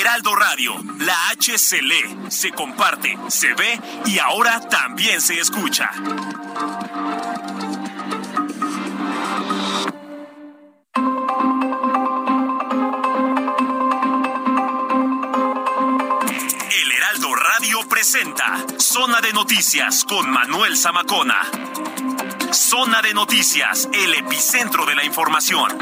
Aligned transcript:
Heraldo 0.00 0.36
Radio, 0.36 0.74
la 0.98 1.28
H 1.30 1.58
se 1.58 1.80
se 2.28 2.52
comparte, 2.52 3.16
se 3.28 3.54
ve 3.54 3.80
y 4.06 4.18
ahora 4.18 4.60
también 4.68 5.20
se 5.20 5.38
escucha. 5.40 5.90
El 16.70 16.92
Heraldo 16.92 17.34
Radio 17.34 17.88
presenta 17.88 18.64
Zona 18.78 19.20
de 19.20 19.32
Noticias 19.32 20.04
con 20.04 20.30
Manuel 20.30 20.76
Zamacona. 20.76 21.42
Zona 22.52 23.02
de 23.02 23.14
Noticias, 23.14 23.88
el 23.92 24.14
epicentro 24.14 24.86
de 24.86 24.94
la 24.94 25.04
información. 25.04 25.76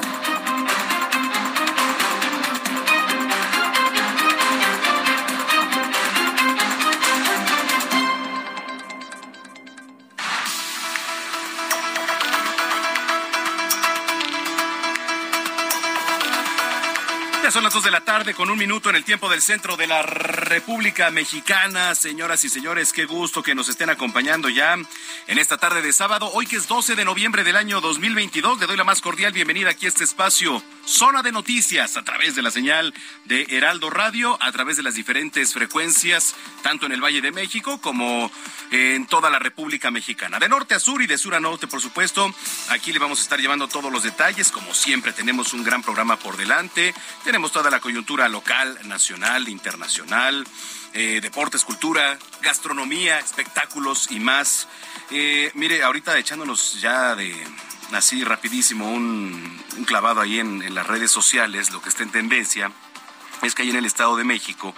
Son 17.56 17.64
las 17.64 17.72
dos 17.72 17.84
de 17.84 17.90
la 17.90 18.02
tarde 18.02 18.34
con 18.34 18.50
un 18.50 18.58
minuto 18.58 18.90
en 18.90 18.96
el 18.96 19.04
tiempo 19.04 19.30
del 19.30 19.40
centro 19.40 19.78
de 19.78 19.86
la 19.86 20.02
República 20.02 21.10
Mexicana. 21.10 21.94
Señoras 21.94 22.44
y 22.44 22.50
señores, 22.50 22.92
qué 22.92 23.06
gusto 23.06 23.42
que 23.42 23.54
nos 23.54 23.70
estén 23.70 23.88
acompañando 23.88 24.50
ya 24.50 24.74
en 24.74 25.38
esta 25.38 25.56
tarde 25.56 25.80
de 25.80 25.90
sábado. 25.94 26.30
Hoy 26.34 26.46
que 26.46 26.56
es 26.56 26.68
12 26.68 26.96
de 26.96 27.06
noviembre 27.06 27.44
del 27.44 27.56
año 27.56 27.80
2022, 27.80 28.60
le 28.60 28.66
doy 28.66 28.76
la 28.76 28.84
más 28.84 29.00
cordial 29.00 29.32
bienvenida 29.32 29.70
aquí 29.70 29.86
a 29.86 29.88
este 29.88 30.04
espacio, 30.04 30.62
Zona 30.84 31.22
de 31.22 31.32
Noticias, 31.32 31.96
a 31.96 32.04
través 32.04 32.36
de 32.36 32.42
la 32.42 32.50
señal 32.50 32.92
de 33.24 33.46
Heraldo 33.48 33.88
Radio, 33.88 34.36
a 34.42 34.52
través 34.52 34.76
de 34.76 34.82
las 34.82 34.94
diferentes 34.94 35.54
frecuencias, 35.54 36.34
tanto 36.62 36.84
en 36.84 36.92
el 36.92 37.02
Valle 37.02 37.22
de 37.22 37.32
México 37.32 37.80
como 37.80 38.30
en 38.70 39.06
toda 39.06 39.30
la 39.30 39.38
República 39.38 39.90
Mexicana. 39.90 40.38
De 40.38 40.48
norte 40.48 40.74
a 40.74 40.78
sur 40.78 41.00
y 41.00 41.06
de 41.06 41.16
sur 41.16 41.34
a 41.34 41.40
norte, 41.40 41.66
por 41.66 41.80
supuesto. 41.80 42.34
Aquí 42.68 42.92
le 42.92 42.98
vamos 42.98 43.20
a 43.20 43.22
estar 43.22 43.40
llevando 43.40 43.66
todos 43.66 43.90
los 43.90 44.02
detalles. 44.02 44.52
Como 44.52 44.74
siempre, 44.74 45.14
tenemos 45.14 45.54
un 45.54 45.64
gran 45.64 45.82
programa 45.82 46.18
por 46.18 46.36
delante. 46.36 46.94
Tenemos 47.24 47.45
toda 47.50 47.70
la 47.70 47.80
coyuntura 47.80 48.28
local, 48.28 48.78
nacional, 48.84 49.48
internacional, 49.48 50.46
eh, 50.92 51.20
deportes, 51.20 51.64
cultura, 51.64 52.18
gastronomía, 52.40 53.18
espectáculos 53.18 54.08
y 54.10 54.20
más. 54.20 54.68
Eh, 55.10 55.50
mire, 55.54 55.82
ahorita 55.82 56.18
echándonos 56.18 56.80
ya 56.80 57.14
de 57.14 57.34
así 57.92 58.24
rapidísimo 58.24 58.90
un, 58.90 59.62
clavado 59.86 60.20
ahí 60.20 60.38
en, 60.38 60.62
en 60.62 60.74
las 60.74 60.86
redes 60.86 61.10
sociales, 61.10 61.70
lo 61.70 61.82
que 61.82 61.90
está 61.90 62.02
en 62.02 62.10
tendencia 62.10 62.72
es 63.42 63.54
que 63.54 63.62
ahí 63.62 63.70
en 63.70 63.76
el 63.76 63.84
Estado 63.84 64.16
de 64.16 64.24
México 64.24 64.74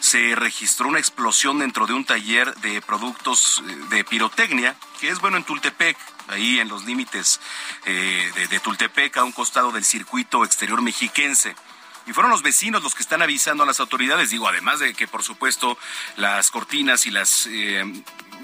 se 0.00 0.34
registró 0.34 0.88
una 0.88 0.98
explosión 0.98 1.60
dentro 1.60 1.86
de 1.86 1.92
un 1.92 2.04
taller 2.04 2.52
de 2.56 2.82
productos 2.82 3.62
eh, 3.68 3.76
de 3.90 4.04
pirotecnia, 4.04 4.74
que 5.00 5.08
es 5.08 5.20
bueno 5.20 5.36
en 5.36 5.44
Tultepec, 5.44 5.96
ahí 6.28 6.58
en 6.58 6.68
los 6.68 6.84
límites 6.84 7.40
de, 7.84 8.48
de 8.48 8.60
Tultepec, 8.60 9.16
a 9.16 9.24
un 9.24 9.32
costado 9.32 9.70
del 9.70 9.84
circuito 9.84 10.44
exterior 10.44 10.82
mexiquense. 10.82 11.54
Y 12.10 12.12
fueron 12.12 12.32
los 12.32 12.42
vecinos 12.42 12.82
los 12.82 12.96
que 12.96 13.04
están 13.04 13.22
avisando 13.22 13.62
a 13.62 13.66
las 13.66 13.78
autoridades, 13.78 14.30
digo, 14.30 14.48
además 14.48 14.80
de 14.80 14.94
que 14.94 15.06
por 15.06 15.22
supuesto 15.22 15.78
las 16.16 16.50
cortinas 16.50 17.06
y 17.06 17.12
las, 17.12 17.46
eh, 17.46 17.84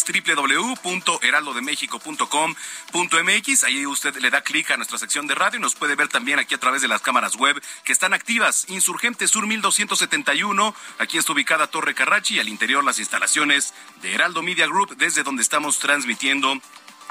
www.heraldodemexico.com.mx 2.94 3.64
Ahí 3.64 3.86
usted 3.86 4.16
le 4.18 4.30
da 4.30 4.42
clic 4.42 4.72
a 4.72 4.78
nuestra 4.78 4.98
sección 4.98 5.28
de 5.28 5.36
radio 5.36 5.60
y 5.60 5.62
nos 5.62 5.76
puede 5.76 5.96
ver 5.96 6.08
también 6.08 6.40
aquí 6.40 6.56
a 6.56 6.60
través 6.60 6.82
de 6.82 6.88
las 6.88 7.02
cámaras 7.02 7.36
web 7.36 7.62
que 7.84 7.92
están 7.92 8.14
activas. 8.14 8.66
Insurgente 8.70 9.28
Sur 9.28 9.48
1271, 9.48 10.76
aquí 11.00 11.18
está 11.18 11.34
ubicada 11.34 11.68
Torre 11.68 11.94
Carrachi 11.94 12.36
y 12.36 12.40
al 12.40 12.50
interior 12.50 12.84
las 12.84 13.00
instalaciones 13.00 13.74
de 14.02 14.14
Heraldo 14.14 14.42
Media 14.42 14.68
Group 14.68 14.96
desde 14.98 15.24
donde 15.24 15.44
estamos 15.44 15.80
transmitiendo 15.80 16.60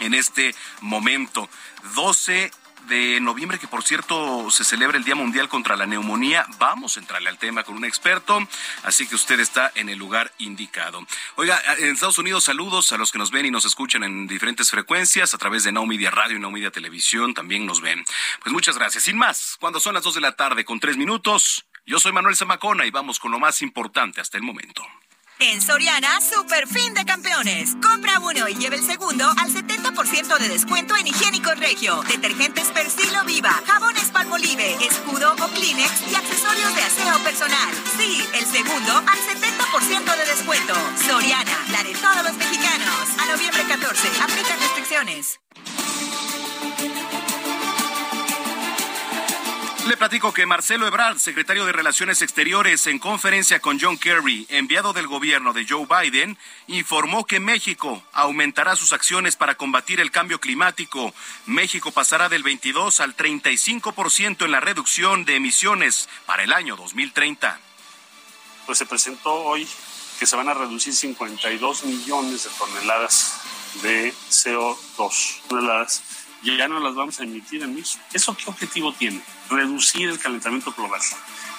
en 0.01 0.15
este 0.15 0.55
momento. 0.81 1.49
12 1.95 2.51
de 2.89 3.21
noviembre, 3.21 3.59
que 3.59 3.69
por 3.69 3.83
cierto 3.83 4.51
se 4.51 4.65
celebra 4.65 4.97
el 4.97 5.05
Día 5.05 5.15
Mundial 5.15 5.49
contra 5.49 5.77
la 5.77 5.87
Neumonía. 5.87 6.47
Vamos 6.59 6.97
a 6.97 7.01
entrarle 7.01 7.29
al 7.29 7.39
tema 7.39 7.63
con 7.63 7.77
un 7.77 7.85
experto, 7.85 8.41
así 8.83 9.07
que 9.07 9.15
usted 9.15 9.39
está 9.41 9.71
en 9.75 9.89
el 9.89 9.99
lugar 9.99 10.33
indicado. 10.39 11.07
Oiga, 11.37 11.61
en 11.79 11.91
Estados 11.91 12.19
Unidos, 12.19 12.45
saludos 12.45 12.91
a 12.93 12.97
los 12.97 13.13
que 13.13 13.19
nos 13.19 13.31
ven 13.31 13.47
y 13.47 13.51
nos 13.51 13.65
escuchan 13.65 14.03
en 14.05 14.27
diferentes 14.27 14.71
frecuencias, 14.71 15.35
a 15.35 15.39
través 15.39 15.65
de 15.65 15.73
Now 15.73 15.87
Media 15.87 16.11
Radio 16.11 16.37
y 16.37 16.41
Now 16.41 16.51
Media 16.51 16.71
Televisión, 16.71 17.35
también 17.35 17.67
nos 17.67 17.81
ven. 17.81 18.05
Pues 18.43 18.53
muchas 18.53 18.79
gracias. 18.79 19.05
Sin 19.05 19.19
más, 19.19 19.57
cuando 19.61 19.81
son 19.81 19.95
las 19.95 20.03
dos 20.03 20.15
de 20.15 20.21
la 20.21 20.33
tarde 20.33 20.65
con 20.65 20.81
tres 20.81 20.97
minutos, 20.97 21.67
yo 21.85 21.99
soy 21.99 22.13
Manuel 22.13 22.37
Zamacona 22.37 22.87
y 22.87 22.91
vamos 22.91 23.19
con 23.19 23.31
lo 23.31 23.39
más 23.39 23.63
importante 23.63 24.21
hasta 24.21 24.37
el 24.37 24.43
momento. 24.43 24.83
En 25.41 25.63
Soriana, 25.63 26.21
super 26.21 26.67
fin 26.67 26.95
de 26.95 27.05
campeones. 27.05 27.77
Compra 27.81 28.19
uno 28.19 28.49
y 28.49 28.55
lleve 28.57 28.75
el 28.75 28.83
segundo 28.83 29.25
al 29.25 29.49
70% 29.49 30.37
de 30.37 30.49
descuento 30.49 30.97
en 30.97 31.07
higiénico 31.07 31.55
regio, 31.55 32.03
detergentes 32.09 32.67
Persilo 32.73 33.25
Viva, 33.25 33.53
jabones 33.65 34.11
Palmolive, 34.11 34.75
escudo 34.85 35.33
o 35.35 35.49
Kleenex 35.55 36.11
y 36.11 36.15
accesorios 36.17 36.75
de 36.75 36.83
aseo 36.83 37.19
personal. 37.23 37.73
Sí, 37.97 38.21
el 38.35 38.47
segundo 38.47 38.93
al 38.93 39.19
70% 39.19 40.17
de 40.17 40.27
descuento. 40.27 40.75
Soriana, 41.07 41.67
la 41.71 41.85
de 41.85 41.95
todos 41.95 42.25
los 42.25 42.37
mexicanos. 42.37 43.09
A 43.21 43.27
noviembre 43.27 43.63
14, 43.69 44.09
aplica 44.21 44.57
restricciones. 44.57 45.39
Le 49.89 49.97
platico 49.97 50.35
que 50.35 50.45
Marcelo 50.45 50.87
Ebrard, 50.87 51.17
secretario 51.17 51.65
de 51.65 51.73
Relaciones 51.73 52.21
Exteriores, 52.21 52.87
en 52.87 52.99
conferencia 52.99 53.59
con 53.61 53.81
John 53.81 53.97
Kerry, 53.97 54.47
enviado 54.51 54.93
del 54.93 55.07
gobierno 55.07 55.55
de 55.55 55.67
Joe 55.67 55.87
Biden, 55.87 56.37
informó 56.67 57.25
que 57.25 57.41
México 57.41 58.03
aumentará 58.13 58.77
sus 58.77 58.93
acciones 58.93 59.37
para 59.37 59.55
combatir 59.55 60.01
el 60.01 60.11
cambio 60.11 60.41
climático. 60.41 61.15
México 61.47 61.91
pasará 61.91 62.29
del 62.29 62.43
22 62.43 63.01
al 63.01 63.17
35% 63.17 64.45
en 64.45 64.51
la 64.51 64.61
reducción 64.61 65.25
de 65.25 65.37
emisiones 65.37 66.11
para 66.27 66.43
el 66.43 66.53
año 66.53 66.77
2030. 66.77 67.59
Pues 68.67 68.77
se 68.77 68.85
presentó 68.85 69.33
hoy 69.33 69.67
que 70.19 70.27
se 70.27 70.37
van 70.37 70.51
a 70.51 70.55
reducir 70.55 70.93
52 70.93 71.85
millones 71.85 72.45
de 72.45 72.51
toneladas 72.59 73.41
de 73.83 74.13
CO2, 74.29 75.41
toneladas 75.49 76.03
y 76.18 76.18
ya 76.43 76.69
no 76.69 76.81
las 76.81 76.95
vamos 76.95 77.19
a 77.21 77.25
emitir 77.25 77.63
en 77.63 77.75
México. 77.75 78.03
¿Eso 78.13 78.37
qué 78.37 78.45
objetivo 78.47 78.93
tiene? 78.93 79.21
Reducir 79.51 80.09
el 80.09 80.19
calentamiento 80.19 80.73
global. 80.73 81.01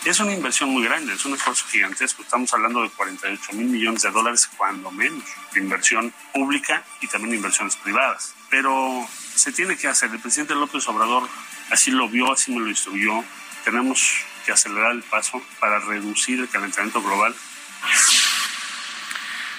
Es 0.06 0.20
una 0.22 0.34
inversión 0.34 0.70
muy 0.70 0.84
grande, 0.84 1.14
es 1.14 1.26
un 1.26 1.34
esfuerzo 1.34 1.66
gigantesco. 1.68 2.22
Estamos 2.22 2.54
hablando 2.54 2.82
de 2.82 2.90
48 2.90 3.54
mil 3.54 3.68
millones 3.68 4.04
de 4.04 4.12
dólares, 4.12 4.50
cuando 4.56 4.92
menos, 4.92 5.24
de 5.54 5.60
inversión 5.60 6.14
pública 6.34 6.86
y 7.02 7.08
también 7.08 7.36
inversiones 7.36 7.76
privadas. 7.76 8.34
Pero 8.50 9.06
se 9.36 9.52
tiene 9.52 9.78
que 9.78 9.88
hacer. 9.88 10.10
El 10.12 10.20
presidente 10.20 10.56
López 10.56 10.88
Obrador 10.88 11.28
así 11.70 11.92
lo 11.92 12.08
vio, 12.08 12.32
así 12.32 12.52
me 12.52 12.62
lo 12.62 12.70
instruyó. 12.70 13.24
Tenemos 13.66 14.24
que 14.46 14.54
acelerar 14.54 14.94
el 14.94 15.04
paso 15.04 15.42
para 15.60 15.80
reducir 15.80 16.40
el 16.40 16.50
calentamiento 16.50 17.02
global. 17.02 17.36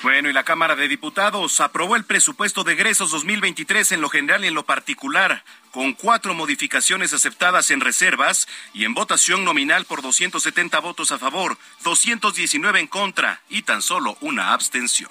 Bueno, 0.02 0.30
y 0.30 0.32
la 0.32 0.44
Cámara 0.44 0.76
de 0.76 0.88
Diputados 0.88 1.60
aprobó 1.60 1.94
el 1.94 2.06
presupuesto 2.06 2.64
de 2.64 2.72
egresos 2.72 3.10
2023 3.10 3.92
en 3.92 4.00
lo 4.00 4.08
general 4.08 4.42
y 4.42 4.48
en 4.48 4.54
lo 4.54 4.64
particular, 4.64 5.44
con 5.72 5.92
cuatro 5.92 6.32
modificaciones 6.32 7.12
aceptadas 7.12 7.70
en 7.70 7.80
reservas 7.80 8.48
y 8.72 8.86
en 8.86 8.94
votación 8.94 9.44
nominal 9.44 9.84
por 9.84 10.00
270 10.00 10.80
votos 10.80 11.12
a 11.12 11.18
favor, 11.18 11.58
219 11.84 12.80
en 12.80 12.86
contra 12.86 13.42
y 13.50 13.60
tan 13.60 13.82
solo 13.82 14.16
una 14.22 14.54
abstención. 14.54 15.10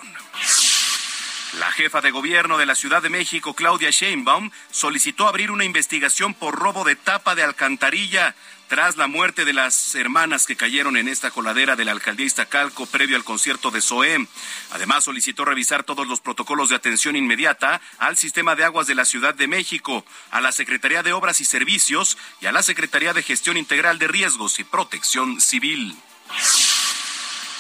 La 1.60 1.72
jefa 1.72 2.02
de 2.02 2.10
gobierno 2.10 2.58
de 2.58 2.66
la 2.66 2.74
Ciudad 2.74 3.04
de 3.04 3.10
México, 3.10 3.54
Claudia 3.54 3.92
Sheinbaum, 3.92 4.50
solicitó 4.72 5.28
abrir 5.28 5.52
una 5.52 5.66
investigación 5.66 6.34
por 6.34 6.56
robo 6.56 6.84
de 6.84 6.96
tapa 6.96 7.36
de 7.36 7.44
alcantarilla 7.44 8.36
tras 8.70 8.98
la 8.98 9.08
muerte 9.08 9.46
de 9.46 9.52
las 9.52 9.96
hermanas 9.96 10.46
que 10.46 10.56
cayeron 10.56 10.96
en 10.96 11.08
esta 11.08 11.32
coladera 11.32 11.76
de 11.76 11.86
la 11.86 11.92
alcaldía 11.92 12.28
Iztacalco 12.28 12.86
previo 12.86 13.18
al 13.18 13.24
concierto 13.24 13.72
de 13.72 13.82
SOE. 13.82 14.28
Además, 14.72 15.04
solicitó 15.04 15.44
revisar 15.44 15.84
todos 15.84 16.08
los 16.08 16.22
protocolos 16.22 16.70
de 16.70 16.76
atención 16.76 17.16
inmediata 17.16 17.82
al 17.98 18.16
sistema 18.16 18.56
de 18.56 18.64
aguas 18.64 18.86
de 18.86 18.94
la 18.94 19.06
Ciudad 19.06 19.34
de 19.34 19.48
México, 19.48 20.06
a 20.30 20.40
la 20.40 20.52
Secretaría 20.52 21.02
de 21.02 21.14
Obras 21.14 21.42
y 21.42 21.46
Servicios 21.46 22.18
y 22.42 22.46
a 22.46 22.52
la 22.52 22.62
Secretaría 22.62 23.12
de 23.14 23.24
Gestión 23.24 23.58
Integral 23.58 23.98
de 23.98 24.08
Riesgos 24.08 24.60
y 24.60 24.64
Protección 24.64 25.42
Civil. 25.42 25.98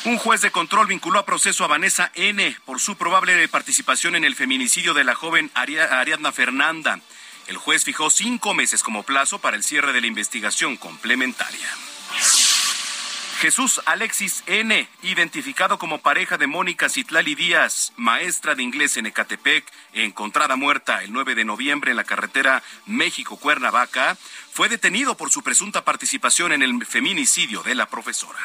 Un 0.05 0.17
juez 0.17 0.41
de 0.41 0.51
control 0.51 0.87
vinculó 0.87 1.19
a 1.19 1.25
proceso 1.25 1.65
a 1.65 1.67
Vanessa 1.67 2.11
N. 2.13 2.55
por 2.65 2.79
su 2.79 2.95
probable 2.95 3.47
participación 3.47 4.15
en 4.15 4.23
el 4.23 4.35
feminicidio 4.35 4.93
de 4.93 5.03
la 5.03 5.15
joven 5.15 5.51
Ariadna 5.55 6.31
Fernanda. 6.31 7.01
El 7.49 7.57
juez 7.57 7.83
fijó 7.83 8.11
cinco 8.11 8.53
meses 8.53 8.83
como 8.83 9.01
plazo 9.01 9.39
para 9.39 9.57
el 9.57 9.63
cierre 9.63 9.91
de 9.91 10.01
la 10.01 10.05
investigación 10.07 10.77
complementaria. 10.77 11.67
Jesús 13.39 13.81
Alexis 13.87 14.43
N., 14.45 14.87
identificado 15.01 15.79
como 15.79 15.97
pareja 15.97 16.37
de 16.37 16.45
Mónica 16.45 16.89
Citlali 16.89 17.33
Díaz, 17.33 17.91
maestra 17.95 18.53
de 18.53 18.61
inglés 18.61 18.97
en 18.97 19.07
Ecatepec, 19.07 19.65
encontrada 19.93 20.57
muerta 20.57 21.01
el 21.03 21.11
9 21.11 21.33
de 21.33 21.45
noviembre 21.45 21.89
en 21.89 21.97
la 21.97 22.03
carretera 22.03 22.61
México-Cuernavaca, 22.85 24.15
fue 24.53 24.69
detenido 24.69 25.17
por 25.17 25.31
su 25.31 25.41
presunta 25.41 25.83
participación 25.83 26.51
en 26.51 26.61
el 26.61 26.85
feminicidio 26.85 27.63
de 27.63 27.73
la 27.73 27.87
profesora. 27.87 28.37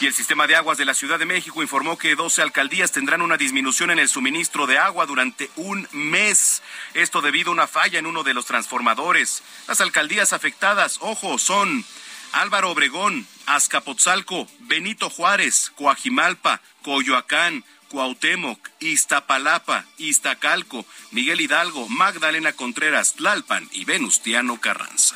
Y 0.00 0.06
el 0.06 0.14
sistema 0.14 0.46
de 0.46 0.56
aguas 0.56 0.76
de 0.76 0.84
la 0.84 0.94
Ciudad 0.94 1.18
de 1.18 1.24
México 1.24 1.62
informó 1.62 1.96
que 1.96 2.16
12 2.16 2.42
alcaldías 2.42 2.92
tendrán 2.92 3.22
una 3.22 3.36
disminución 3.36 3.90
en 3.90 3.98
el 3.98 4.08
suministro 4.08 4.66
de 4.66 4.76
agua 4.76 5.06
durante 5.06 5.50
un 5.56 5.88
mes. 5.92 6.62
Esto 6.94 7.22
debido 7.22 7.50
a 7.50 7.54
una 7.54 7.66
falla 7.66 7.98
en 7.98 8.06
uno 8.06 8.22
de 8.22 8.34
los 8.34 8.44
transformadores. 8.44 9.42
Las 9.68 9.80
alcaldías 9.80 10.32
afectadas, 10.32 10.98
ojo, 11.00 11.38
son 11.38 11.84
Álvaro 12.32 12.72
Obregón, 12.72 13.26
Azcapotzalco, 13.46 14.48
Benito 14.60 15.10
Juárez, 15.10 15.70
Coajimalpa, 15.76 16.60
Coyoacán, 16.82 17.64
Cuauhtémoc, 17.88 18.58
Iztapalapa, 18.80 19.84
Iztacalco, 19.98 20.84
Miguel 21.12 21.40
Hidalgo, 21.40 21.88
Magdalena 21.88 22.52
Contreras, 22.52 23.14
Tlalpan 23.14 23.68
y 23.72 23.84
Venustiano 23.84 24.60
Carranza. 24.60 25.14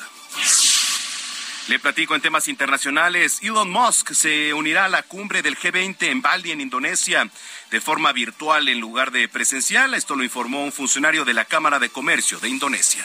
Le 1.68 1.78
platico 1.78 2.14
en 2.14 2.22
temas 2.22 2.48
internacionales. 2.48 3.40
Elon 3.42 3.70
Musk 3.70 4.14
se 4.14 4.54
unirá 4.54 4.86
a 4.86 4.88
la 4.88 5.02
cumbre 5.02 5.42
del 5.42 5.58
G20 5.58 5.96
en 6.04 6.22
Bali, 6.22 6.50
en 6.50 6.62
Indonesia, 6.62 7.28
de 7.70 7.80
forma 7.82 8.10
virtual 8.12 8.70
en 8.70 8.80
lugar 8.80 9.10
de 9.10 9.28
presencial. 9.28 9.92
Esto 9.92 10.16
lo 10.16 10.24
informó 10.24 10.64
un 10.64 10.72
funcionario 10.72 11.26
de 11.26 11.34
la 11.34 11.44
Cámara 11.44 11.78
de 11.78 11.90
Comercio 11.90 12.40
de 12.40 12.48
Indonesia. 12.48 13.04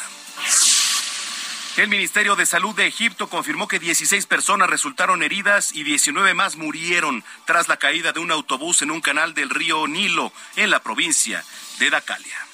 El 1.75 1.89
Ministerio 1.89 2.37
de 2.37 2.45
Salud 2.45 2.73
de 2.73 2.87
Egipto 2.87 3.27
confirmó 3.27 3.67
que 3.67 3.79
16 3.79 4.27
personas 4.27 4.69
resultaron 4.69 5.23
heridas 5.23 5.75
y 5.75 5.83
19 5.83 6.33
más 6.33 6.55
murieron 6.55 7.21
tras 7.43 7.67
la 7.67 7.75
caída 7.75 8.13
de 8.13 8.21
un 8.21 8.31
autobús 8.31 8.81
en 8.81 8.91
un 8.91 9.01
canal 9.01 9.33
del 9.33 9.49
río 9.49 9.87
Nilo 9.87 10.31
en 10.55 10.69
la 10.69 10.81
provincia 10.81 11.43
de 11.79 11.89
Dacalia. 11.89 12.47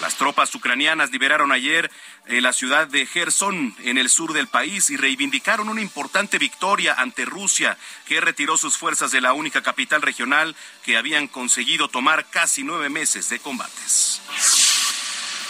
Las 0.00 0.16
tropas 0.16 0.54
ucranianas 0.54 1.10
liberaron 1.10 1.52
ayer 1.52 1.90
eh, 2.30 2.40
la 2.40 2.52
ciudad 2.52 2.86
de 2.86 3.06
Gerson 3.06 3.74
en 3.82 3.98
el 3.98 4.08
sur 4.08 4.32
del 4.32 4.46
país 4.46 4.88
y 4.90 4.96
reivindicaron 4.96 5.68
una 5.68 5.80
importante 5.80 6.38
victoria 6.38 6.94
ante 6.94 7.24
Rusia, 7.24 7.76
que 8.06 8.20
retiró 8.20 8.56
sus 8.56 8.78
fuerzas 8.78 9.10
de 9.10 9.20
la 9.20 9.32
única 9.32 9.62
capital 9.62 10.00
regional 10.00 10.54
que 10.84 10.96
habían 10.96 11.26
conseguido 11.26 11.88
tomar 11.88 12.30
casi 12.30 12.62
nueve 12.62 12.88
meses 12.88 13.28
de 13.30 13.40
combates. 13.40 14.22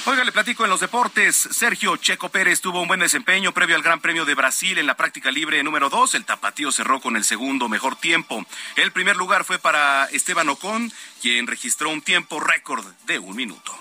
Oiga, 0.07 0.25
le 0.25 0.33
platico 0.33 0.65
en 0.65 0.71
los 0.71 0.81
deportes. 0.81 1.37
Sergio 1.37 1.95
Checo 1.99 2.31
Pérez 2.31 2.63
tuvo 2.63 2.81
un 2.81 2.89
buen 2.89 3.01
desempeño 3.01 3.53
previo 3.53 3.77
al 3.77 3.83
Gran 3.83 4.01
Premio 4.01 4.25
de 4.25 4.35
Brasil 4.35 4.79
en 4.79 4.87
la 4.87 4.97
práctica 4.97 5.31
libre 5.31 5.63
número 5.63 5.91
2. 5.91 6.15
El 6.15 6.25
tapatío 6.25 6.73
cerró 6.73 7.03
con 7.03 7.15
el 7.15 7.25
segundo 7.25 7.69
mejor 7.69 7.97
tiempo. 7.97 8.47
El 8.77 8.91
primer 8.93 9.17
lugar 9.17 9.45
fue 9.45 9.59
para 9.59 10.07
Esteban 10.07 10.49
Ocon, 10.49 10.91
quien 11.21 11.47
registró 11.47 11.91
un 11.91 12.01
tiempo 12.01 12.41
récord 12.41 12.87
de 13.05 13.19
un 13.19 13.37
minuto. 13.37 13.79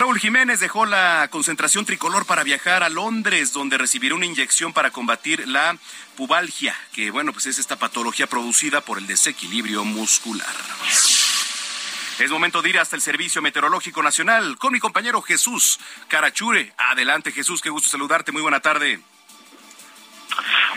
Raúl 0.00 0.18
Jiménez 0.18 0.60
dejó 0.60 0.86
la 0.86 1.28
concentración 1.30 1.84
tricolor 1.84 2.24
para 2.24 2.42
viajar 2.42 2.82
a 2.82 2.88
Londres, 2.88 3.52
donde 3.52 3.76
recibirá 3.76 4.14
una 4.14 4.24
inyección 4.24 4.72
para 4.72 4.90
combatir 4.90 5.46
la 5.46 5.76
pubalgia, 6.16 6.74
que 6.94 7.10
bueno, 7.10 7.34
pues 7.34 7.44
es 7.44 7.58
esta 7.58 7.76
patología 7.76 8.26
producida 8.26 8.80
por 8.80 8.96
el 8.96 9.06
desequilibrio 9.06 9.84
muscular. 9.84 10.48
Es 12.18 12.30
momento 12.30 12.62
de 12.62 12.70
ir 12.70 12.78
hasta 12.78 12.96
el 12.96 13.02
Servicio 13.02 13.42
Meteorológico 13.42 14.02
Nacional 14.02 14.56
con 14.56 14.72
mi 14.72 14.80
compañero 14.80 15.20
Jesús 15.20 15.78
Carachure. 16.08 16.72
Adelante 16.78 17.30
Jesús, 17.30 17.60
qué 17.60 17.68
gusto 17.68 17.90
saludarte, 17.90 18.32
muy 18.32 18.40
buena 18.40 18.60
tarde. 18.60 19.00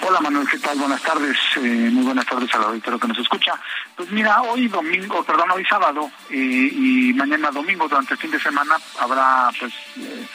Hola 0.02 0.20
Manuel, 0.20 0.48
¿qué 0.50 0.60
tal? 0.60 0.78
Buenas 0.78 1.02
tardes, 1.02 1.38
eh, 1.58 1.90
muy 1.92 2.04
buenas 2.04 2.26
tardes 2.26 2.54
al 2.56 2.64
auditorio 2.64 3.00
que 3.00 3.08
nos 3.08 3.18
escucha. 3.20 3.54
Pues 3.96 4.12
mira, 4.12 4.42
hoy 4.42 4.68
domingo, 4.68 5.24
perdón, 5.24 5.52
hoy 5.52 5.66
sábado 5.66 6.12
eh, 6.30 6.36
y 6.36 7.14
mañana 7.14 7.52
domingo 7.52 7.88
durante 7.88 8.14
el 8.14 8.20
fin 8.20 8.32
de 8.32 8.40
semana 8.40 8.78
habrá 9.00 9.50
pues 9.60 9.74
eh, 9.98 10.28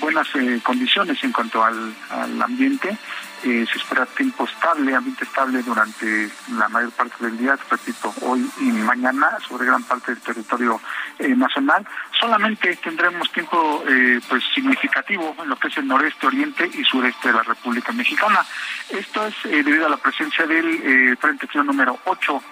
buenas 0.00 0.28
condiciones 0.62 1.22
en 1.22 1.32
cuanto 1.32 1.64
al 1.64 1.94
ambiente 2.42 2.98
se 3.44 3.78
espera 3.78 4.06
tiempo 4.06 4.44
estable, 4.44 4.94
ambiente 4.94 5.24
estable 5.24 5.62
durante 5.62 6.30
la 6.56 6.66
mayor 6.68 6.90
parte 6.92 7.24
del 7.24 7.36
día, 7.36 7.58
repito, 7.70 8.14
hoy 8.22 8.50
y 8.58 8.72
mañana 8.72 9.36
sobre 9.46 9.66
gran 9.66 9.82
parte 9.82 10.14
del 10.14 10.22
territorio 10.22 10.80
eh, 11.18 11.28
nacional. 11.28 11.86
Solamente 12.18 12.74
tendremos 12.76 13.30
tiempo 13.32 13.84
eh, 13.86 14.18
pues 14.28 14.42
significativo 14.54 15.36
en 15.42 15.50
lo 15.50 15.56
que 15.56 15.68
es 15.68 15.76
el 15.76 15.86
noreste, 15.86 16.26
oriente 16.26 16.70
y 16.72 16.82
sureste 16.84 17.28
de 17.28 17.34
la 17.34 17.42
República 17.42 17.92
Mexicana. 17.92 18.40
Esto 18.88 19.26
es 19.26 19.34
eh, 19.44 19.62
debido 19.62 19.86
a 19.86 19.90
la 19.90 19.98
presencia 19.98 20.46
del 20.46 21.16
Frente 21.18 21.46
Frío 21.46 21.64
número 21.64 21.98
8, 22.06 22.42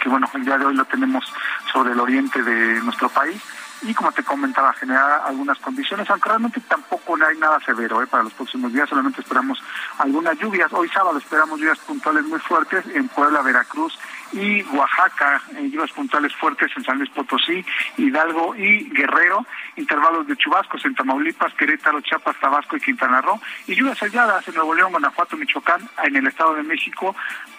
que 0.00 0.08
bueno, 0.08 0.30
el 0.32 0.44
día 0.44 0.56
de 0.56 0.64
hoy 0.64 0.74
lo 0.74 0.84
tenemos 0.86 1.30
sobre 1.70 1.92
el 1.92 2.00
oriente 2.00 2.42
de 2.42 2.80
nuestro 2.80 3.10
país 3.10 3.42
y 3.82 3.94
como 3.94 4.10
te 4.12 4.22
comentaba, 4.22 4.72
generar 4.72 5.22
algunas 5.24 5.58
condiciones, 5.58 6.08
aunque 6.10 6.28
realmente 6.28 6.60
tampoco 6.60 7.16
hay 7.16 7.36
nada 7.38 7.60
severo 7.60 8.02
¿eh? 8.02 8.06
para 8.06 8.24
los 8.24 8.32
próximos 8.32 8.72
días, 8.72 8.88
solamente 8.88 9.20
esperamos 9.20 9.62
algunas 9.98 10.38
lluvias. 10.38 10.72
Hoy 10.72 10.88
sábado 10.88 11.18
esperamos 11.18 11.58
lluvias 11.60 11.78
puntuales 11.78 12.24
muy 12.24 12.38
fuertes 12.40 12.84
en 12.94 13.08
Puebla, 13.08 13.42
Veracruz 13.42 13.98
y 14.32 14.62
Oaxaca, 14.64 15.42
eh, 15.56 15.68
lluvias 15.70 15.92
puntuales 15.92 16.34
fuertes 16.34 16.70
en 16.76 16.84
San 16.84 16.98
Luis 16.98 17.10
Potosí, 17.10 17.64
Hidalgo 17.96 18.54
y 18.56 18.90
Guerrero, 18.90 19.46
intervalos 19.76 20.26
de 20.26 20.36
chubascos 20.36 20.84
en 20.84 20.94
Tamaulipas, 20.94 21.54
Querétaro, 21.54 22.00
Chiapas, 22.00 22.36
Tabasco 22.40 22.76
y 22.76 22.80
Quintana 22.80 23.20
Roo, 23.20 23.40
y 23.66 23.74
lluvias 23.74 24.02
aisladas 24.02 24.46
en 24.48 24.54
Nuevo 24.54 24.74
León, 24.74 24.90
Guanajuato, 24.90 25.36
Michoacán, 25.36 25.88
en 26.04 26.16
el 26.16 26.26
Estado 26.26 26.54
de 26.54 26.62
México, 26.62 27.14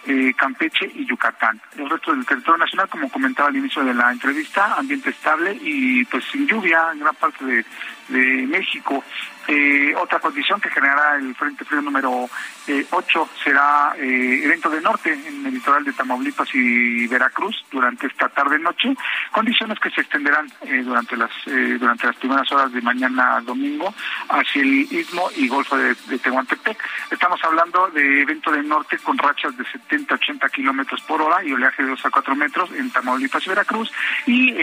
eh, 0.06 0.32
Campeche 0.36 0.90
y 0.94 1.06
Yucatán. 1.06 1.60
El 1.76 1.88
resto 1.88 2.12
del 2.12 2.24
territorio 2.24 2.58
nacional, 2.58 2.88
como 2.88 3.10
comentaba 3.10 3.48
al 3.48 3.56
inicio 3.56 3.84
de 3.84 3.94
la 3.94 4.10
entrevista, 4.10 4.74
ambiente 4.76 5.10
estable 5.10 5.56
y 5.60 6.04
pues 6.06 6.24
sin 6.30 6.46
lluvia 6.46 6.88
en 6.92 7.00
gran 7.00 7.14
parte 7.16 7.44
de, 7.44 7.64
México. 8.10 9.04
Eh, 9.46 9.94
otra 9.96 10.18
condición 10.18 10.60
que 10.60 10.68
generará 10.68 11.16
el 11.16 11.32
Frente 11.36 11.64
Frío 11.64 11.80
número 11.80 12.28
8 12.28 12.28
eh, 12.66 13.40
será 13.42 13.94
eh, 13.96 14.42
evento 14.44 14.68
de 14.68 14.80
norte 14.80 15.12
en 15.12 15.46
el 15.46 15.54
litoral 15.54 15.84
de 15.84 15.92
Tamaulipas 15.92 16.48
y 16.54 17.06
Veracruz 17.06 17.64
durante 17.70 18.08
esta 18.08 18.28
tarde-noche, 18.28 18.96
condiciones 19.30 19.78
que 19.78 19.90
se 19.90 20.00
extenderán 20.00 20.50
durante 20.84 21.16
las 21.16 21.30
durante 21.78 22.06
las 22.08 22.16
primeras 22.16 22.50
horas 22.50 22.72
de 22.72 22.80
mañana 22.80 23.40
domingo 23.42 23.94
hacia 24.28 24.62
el 24.62 24.80
Istmo 24.90 25.30
y 25.36 25.46
Golfo 25.46 25.76
de, 25.76 25.94
Tehuantepec. 25.94 26.82
Estamos 27.10 27.40
hablando 27.44 27.88
de 27.90 28.22
evento 28.22 28.50
de 28.50 28.62
norte 28.62 28.98
con 28.98 29.16
rachas 29.18 29.56
de 29.56 29.64
70-80 29.90 30.50
kilómetros 30.50 31.00
por 31.02 31.20
hora 31.20 31.44
y 31.44 31.52
oleaje 31.52 31.82
de 31.82 31.90
2 31.90 32.06
a 32.06 32.10
4 32.10 32.36
metros 32.36 32.70
en 32.72 32.90
Tamaulipas 32.90 33.44
y 33.46 33.48
Veracruz 33.48 33.92
y 34.26 34.54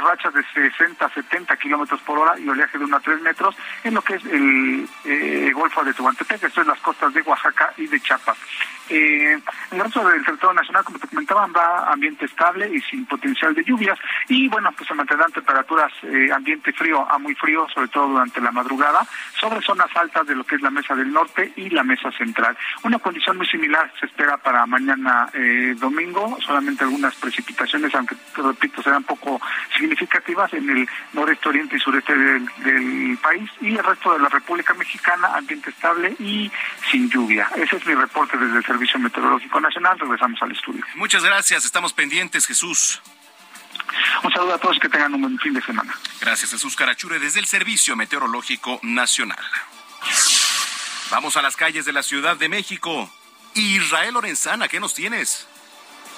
rachas 0.00 0.34
de 0.34 0.40
60-70 0.40 1.58
kilómetros 1.58 2.00
por 2.02 2.18
hora 2.18 2.38
y 2.38 2.48
oleaje 2.48 2.78
de 2.78 2.84
1 2.84 2.96
a 2.96 3.00
3 3.00 3.20
metros 3.22 3.56
en 3.84 3.94
lo 3.94 4.02
que 4.02 4.14
es 4.14 4.24
el 4.26 4.88
eh, 5.04 5.50
Golfo 5.54 5.84
de 5.84 5.94
Tehuantepec, 5.94 6.42
esto 6.44 6.60
es 6.60 6.66
las 6.66 6.80
costas 6.80 7.12
de 7.12 7.22
Oaxaca 7.22 7.72
y 7.76 7.86
de 7.86 8.00
Chiapas. 8.00 8.38
Eh, 8.88 9.38
el 9.70 9.80
resto 9.80 10.06
del 10.06 10.24
territorio 10.24 10.54
nacional, 10.54 10.84
como 10.84 10.98
te 10.98 11.08
comentaba, 11.08 11.46
va 11.46 11.92
ambiente 11.92 12.24
estable 12.24 12.68
y 12.72 12.80
sin 12.80 13.06
potencial 13.06 13.54
de 13.54 13.64
lluvias. 13.64 13.98
Y 14.28 14.48
bueno, 14.48 14.72
pues 14.72 14.88
se 14.88 14.94
mantendrán 14.94 15.32
temperaturas 15.32 15.92
eh, 16.02 16.30
ambiente 16.32 16.72
frío 16.72 17.10
a 17.10 17.18
muy 17.18 17.34
frío, 17.34 17.66
sobre 17.74 17.88
todo 17.88 18.08
durante 18.08 18.40
la 18.40 18.50
madrugada, 18.50 19.06
sobre 19.38 19.60
zonas 19.62 19.94
altas 19.94 20.26
de 20.26 20.34
lo 20.34 20.44
que 20.44 20.56
es 20.56 20.62
la 20.62 20.70
mesa 20.70 20.94
del 20.94 21.12
norte 21.12 21.52
y 21.56 21.70
la 21.70 21.82
mesa 21.82 22.10
central. 22.12 22.56
Una 22.82 22.98
condición 22.98 23.36
muy 23.36 23.46
similar 23.46 23.92
se 23.98 24.06
espera 24.06 24.36
para 24.36 24.64
mañana 24.66 25.28
eh, 25.32 25.74
domingo, 25.78 26.38
solamente 26.40 26.84
algunas 26.84 27.14
precipitaciones, 27.16 27.94
aunque 27.94 28.16
repito, 28.36 28.82
serán 28.82 29.04
poco 29.04 29.40
significativas 29.76 30.52
en 30.54 30.70
el 30.70 30.88
noreste, 31.12 31.48
oriente 31.48 31.76
y 31.76 31.80
sureste 31.80 32.14
del, 32.16 32.46
del 32.64 33.18
país. 33.18 33.50
Y 33.60 33.76
el 33.76 33.84
resto 33.84 34.12
de 34.14 34.20
la 34.20 34.28
República 34.28 34.74
Mexicana, 34.74 35.28
ambiente 35.34 35.70
estable 35.70 36.14
y 36.18 36.50
sin 36.90 37.10
lluvia. 37.10 37.48
Ese 37.56 37.76
es 37.76 37.86
mi 37.86 37.94
reporte 37.94 38.36
desde 38.36 38.58
el 38.58 38.64
Servicio 38.78 39.00
Meteorológico 39.00 39.60
Nacional. 39.60 39.98
Regresamos 39.98 40.40
al 40.40 40.52
estudio. 40.52 40.84
Muchas 40.94 41.24
gracias, 41.24 41.64
estamos 41.64 41.92
pendientes, 41.92 42.46
Jesús. 42.46 43.02
Un 44.22 44.32
saludo 44.32 44.54
a 44.54 44.58
todos, 44.58 44.78
que 44.78 44.88
tengan 44.88 45.14
un 45.14 45.22
buen 45.22 45.38
fin 45.40 45.52
de 45.52 45.60
semana. 45.62 45.92
Gracias, 46.20 46.52
Jesús 46.52 46.76
Carachure, 46.76 47.18
desde 47.18 47.40
el 47.40 47.46
Servicio 47.46 47.96
Meteorológico 47.96 48.78
Nacional. 48.84 49.44
Vamos 51.10 51.36
a 51.36 51.42
las 51.42 51.56
calles 51.56 51.86
de 51.86 51.92
la 51.92 52.04
Ciudad 52.04 52.36
de 52.36 52.48
México. 52.48 53.10
Israel 53.54 54.14
Lorenzana, 54.14 54.68
¿qué 54.68 54.78
nos 54.78 54.94
tienes? 54.94 55.48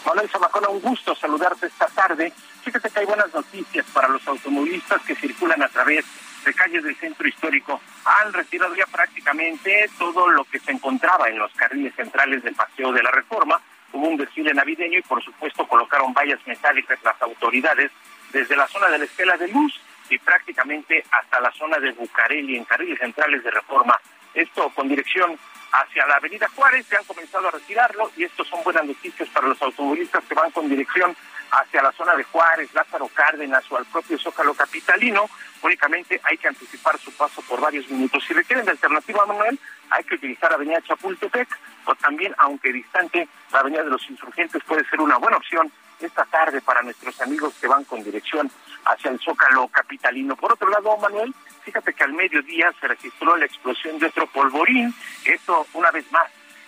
Hola, 0.05 0.23
Zamacona, 0.31 0.69
un 0.69 0.83
gusto 0.83 1.15
saludarte 1.15 1.67
esta 1.67 1.87
tarde. 1.87 2.31
Fíjate 2.63 2.91
que 2.91 2.99
hay 2.99 3.07
buenas 3.07 3.33
noticias 3.33 3.87
para 3.95 4.09
los 4.09 4.27
automovilistas 4.29 5.01
que 5.03 5.15
circulan 5.15 5.63
a 5.63 5.69
través 5.69 6.05
de 6.45 6.55
calles 6.55 6.85
del 6.85 6.97
centro 6.97 7.27
histórico. 7.29 7.81
Han 8.05 8.33
retirado 8.33 8.75
ya 8.75 8.87
prácticamente 8.87 9.89
todo 9.99 10.29
lo 10.31 10.45
que 10.45 10.59
se 10.59 10.73
encontraba 10.73 11.29
en 11.29 11.39
los 11.39 11.53
carriles 11.55 11.95
centrales 11.95 12.43
del 12.43 12.55
Paseo 12.55 12.93
de 12.93 13.03
la 13.03 13.11
Reforma. 13.11 13.61
Hubo 13.93 14.09
un 14.09 14.17
desfile 14.17 14.55
navideño 14.55 14.99
y, 14.99 15.03
por 15.03 15.23
supuesto, 15.23 15.67
colocaron 15.67 16.15
vallas 16.15 16.41
metálicas 16.47 16.99
las 17.03 17.21
autoridades 17.23 17.91
desde 18.33 18.57
la 18.57 18.69
zona 18.69 18.89
de 18.89 18.99
la 18.99 19.05
Estela 19.05 19.37
de 19.37 19.49
Luz 19.49 19.81
y 20.09 20.19
prácticamente 20.19 21.05
hasta 21.11 21.41
la 21.41 21.51
zona 21.53 21.79
de 21.79 21.93
Bucareli 21.93 22.57
en 22.57 22.65
carriles 22.65 22.99
centrales 22.99 23.43
de 23.43 23.51
Reforma 23.51 23.99
esto 24.35 24.71
con 24.71 24.89
dirección 24.89 25.39
hacia 25.73 26.07
la 26.07 26.17
avenida 26.17 26.49
Juárez, 26.55 26.87
se 26.87 26.97
han 26.97 27.05
comenzado 27.05 27.49
a 27.49 27.53
retirarlo 27.53 28.11
y 28.17 28.25
esto 28.25 28.45
son 28.45 28.63
buenas 28.65 28.85
noticias 28.85 29.29
para 29.29 29.49
los 29.49 29.61
automovilistas 29.63 30.25
que 30.25 30.35
van 30.35 30.51
con 30.51 30.69
dirección 30.69 31.17
hacia 31.51 31.83
la 31.83 31.93
zona 31.93 32.15
de 32.17 32.25
Juárez, 32.25 32.73
Lázaro 32.75 33.09
Cárdenas 33.09 33.65
o 33.71 33.77
al 33.77 33.87
propio 33.87 34.19
Zócalo 34.19 34.55
Capitalino. 34.55 35.29
Únicamente 35.63 36.21
hay 36.25 36.37
que 36.39 36.49
anticipar 36.49 36.99
su 36.99 37.13
paso 37.13 37.43
por 37.43 37.61
varios 37.61 37.89
minutos. 37.91 38.25
Si 38.27 38.33
requieren 38.33 38.65
de 38.65 38.73
alternativa, 38.73 39.27
Manuel, 39.27 39.59
hay 39.91 40.05
que 40.05 40.15
utilizar 40.15 40.53
Avenida 40.53 40.81
Chapultepec 40.83 41.49
o 41.87 41.95
también, 41.97 42.35
aunque 42.39 42.73
distante, 42.73 43.29
la 43.53 43.61
Avenida 43.61 43.83
de 43.83 43.91
los 43.91 44.09
Insurgentes 44.09 44.63
puede 44.65 44.85
ser 44.89 45.01
una 45.01 45.17
buena 45.19 45.37
opción 45.37 45.71
esta 46.01 46.25
tarde 46.25 46.63
para 46.63 46.81
nuestros 46.81 47.21
amigos 47.21 47.55
que 47.61 47.67
van 47.67 47.85
con 47.85 48.03
dirección 48.03 48.51
hacia 48.87 49.11
el 49.11 49.21
Zócalo 49.21 49.69
Capitalino. 49.69 50.35
Por 50.35 50.53
otro 50.53 50.71
lado, 50.71 50.97
Manuel, 50.97 51.35
Fíjate 51.65 51.93
que 51.93 52.05
al 52.05 52.13
mediodía 52.15 52.73
se 52.81 52.89
registró 52.89 53.37
la 53.37 53.45
explosión 53.45 53.99
de 53.99 54.07
otro 54.07 54.27
polvorín, 54.27 54.95
esto 55.25 55.67
una 55.75 55.91
vez 55.91 56.11
más 56.11 56.27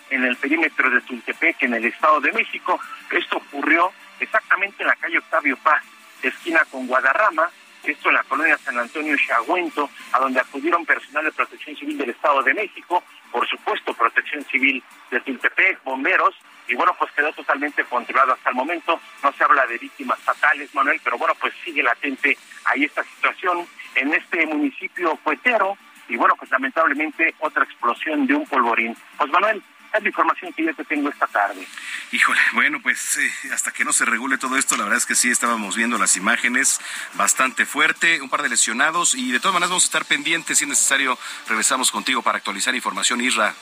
en 0.09 0.23
el 0.23 0.35
perímetro 0.37 0.89
de 0.89 1.01
Tultepec, 1.01 1.63
en 1.63 1.73
el 1.73 1.85
Estado 1.85 2.21
de 2.21 2.31
México. 2.31 2.79
Esto 3.11 3.37
ocurrió 3.37 3.91
exactamente 4.19 4.83
en 4.83 4.87
la 4.87 4.95
calle 4.95 5.17
Octavio 5.17 5.57
Paz, 5.57 5.83
esquina 6.21 6.63
con 6.69 6.87
Guadarrama, 6.87 7.49
esto 7.91 8.09
en 8.09 8.15
la 8.15 8.23
colonia 8.23 8.57
San 8.57 8.77
Antonio 8.77 9.15
Chagüento, 9.17 9.89
a 10.11 10.19
donde 10.19 10.39
acudieron 10.39 10.85
personal 10.85 11.25
de 11.25 11.31
protección 11.31 11.75
civil 11.75 11.97
del 11.97 12.11
Estado 12.11 12.41
de 12.43 12.53
México, 12.53 13.03
por 13.31 13.47
supuesto 13.47 13.93
protección 13.93 14.43
civil 14.45 14.83
de 15.11 15.19
Tultepec, 15.21 15.83
bomberos, 15.83 16.35
y 16.67 16.75
bueno, 16.75 16.95
pues 16.97 17.11
quedó 17.11 17.31
totalmente 17.33 17.83
controlado 17.85 18.33
hasta 18.33 18.49
el 18.49 18.55
momento. 18.55 18.99
No 19.21 19.33
se 19.33 19.43
habla 19.43 19.65
de 19.67 19.77
víctimas 19.77 20.19
fatales, 20.19 20.73
Manuel, 20.73 21.01
pero 21.03 21.17
bueno, 21.17 21.33
pues 21.39 21.53
sigue 21.63 21.83
latente 21.83 22.37
ahí 22.65 22.85
esta 22.85 23.03
situación 23.03 23.67
en 23.95 24.13
este 24.13 24.45
municipio 24.45 25.17
cuetero 25.23 25.77
y 26.07 26.15
bueno, 26.15 26.35
pues 26.37 26.51
lamentablemente 26.51 27.33
otra 27.39 27.63
explosión 27.63 28.27
de 28.27 28.35
un 28.35 28.45
polvorín. 28.45 28.95
Pues 29.17 29.29
Manuel, 29.31 29.61
es 29.97 30.03
la 30.03 30.09
información 30.09 30.53
que 30.53 30.65
yo 30.65 30.75
te 30.75 30.83
tengo 30.85 31.09
esta 31.09 31.27
tarde. 31.27 31.67
Híjole, 32.11 32.39
bueno, 32.53 32.79
pues 32.81 33.17
eh, 33.17 33.31
hasta 33.53 33.71
que 33.71 33.85
no 33.85 33.93
se 33.93 34.05
regule 34.05 34.37
todo 34.37 34.57
esto, 34.57 34.75
la 34.77 34.83
verdad 34.83 34.97
es 34.97 35.05
que 35.05 35.15
sí 35.15 35.29
estábamos 35.29 35.75
viendo 35.75 35.97
las 35.97 36.15
imágenes 36.17 36.79
bastante 37.13 37.65
fuerte, 37.65 38.21
un 38.21 38.29
par 38.29 38.41
de 38.41 38.49
lesionados 38.49 39.15
y 39.15 39.31
de 39.31 39.39
todas 39.39 39.53
maneras 39.53 39.69
vamos 39.69 39.83
a 39.83 39.87
estar 39.87 40.05
pendientes, 40.05 40.57
si 40.57 40.65
es 40.65 40.69
necesario, 40.69 41.17
regresamos 41.47 41.91
contigo 41.91 42.21
para 42.21 42.37
actualizar 42.37 42.73
información, 42.75 43.21
Isra. 43.21 43.53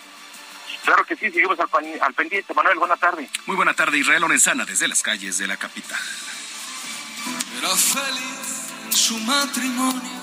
Claro 0.83 1.05
que 1.05 1.15
sí, 1.15 1.29
seguimos 1.29 1.59
al, 1.59 1.69
al 2.01 2.13
pendiente. 2.13 2.53
Manuel, 2.55 2.79
buena 2.79 2.97
tarde. 2.97 3.29
Muy 3.45 3.55
buena 3.55 3.73
tarde, 3.73 4.00
Israel 4.00 4.21
Lorenzana, 4.21 4.65
desde 4.65 4.88
las 4.88 5.03
calles 5.03 5.38
de 5.38 5.47
la 5.47 5.57
capital. 5.57 6.00
Era 7.59 7.69
feliz 7.69 8.71
en 8.85 8.93
su 8.93 9.17
matrimonio 9.19 10.21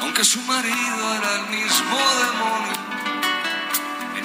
aunque 0.00 0.24
su 0.24 0.40
marido 0.42 1.14
era 1.14 1.36
el 1.36 1.46
mismo 1.48 1.96
demonio. 1.96 3.05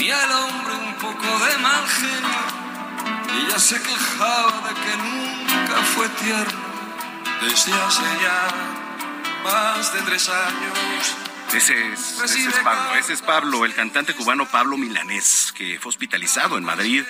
Tenía 0.01 0.24
el 0.24 0.31
hombre 0.31 0.74
un 0.74 0.96
poco 0.96 1.46
de 1.46 1.58
mal 1.60 1.88
genio 1.88 3.36
y 3.36 3.46
ella 3.46 3.60
se 3.60 3.79
quejaba 3.79 4.67
de 4.67 4.74
que 4.74 4.98
nunca 4.98 5.75
fue 5.93 6.10
tierno. 6.10 6.60
Desde 7.39 7.72
hace 7.72 8.01
ya 8.20 8.48
más 9.43 9.93
de 9.93 10.01
tres 10.01 10.27
años 10.27 11.15
ese 11.55 11.91
es, 11.91 12.22
ese 12.24 12.48
es, 12.48 12.55
Pablo, 12.63 12.96
ese 12.96 13.13
es 13.13 13.22
Pablo, 13.22 13.65
el 13.65 13.74
cantante 13.74 14.15
cubano 14.15 14.48
Pablo 14.48 14.77
Milanés, 14.77 15.53
que 15.53 15.77
fue 15.79 15.89
hospitalizado 15.89 16.58
en 16.58 16.63
Madrid, 16.63 17.03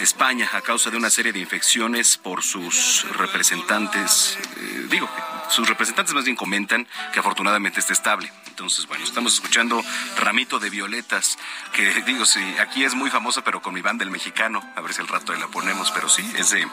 España, 0.00 0.48
a 0.52 0.60
causa 0.60 0.90
de 0.90 0.98
una 0.98 1.08
serie 1.08 1.32
de 1.32 1.38
infecciones 1.38 2.18
por 2.18 2.42
sus 2.42 3.06
representantes. 3.16 4.38
Eh, 4.58 4.86
digo, 4.90 5.08
sus 5.48 5.68
representantes 5.68 6.14
más 6.14 6.24
bien 6.24 6.36
comentan 6.36 6.86
que 7.12 7.20
afortunadamente 7.20 7.80
está 7.80 7.92
estable. 7.92 8.32
Entonces, 8.48 8.86
bueno, 8.86 9.04
estamos 9.04 9.34
escuchando 9.34 9.82
Ramito 10.18 10.58
de 10.58 10.70
Violetas, 10.70 11.38
que 11.72 12.02
digo, 12.02 12.24
sí, 12.24 12.42
aquí 12.60 12.84
es 12.84 12.94
muy 12.94 13.10
famosa, 13.10 13.44
pero 13.44 13.60
con 13.60 13.74
mi 13.74 13.82
banda 13.82 14.04
el 14.04 14.10
mexicano, 14.10 14.62
a 14.74 14.80
ver 14.80 14.94
si 14.94 15.00
al 15.00 15.08
rato 15.08 15.34
la 15.34 15.48
ponemos, 15.48 15.90
pero 15.92 16.08
sí, 16.08 16.28
es 16.36 16.50
de 16.50 16.66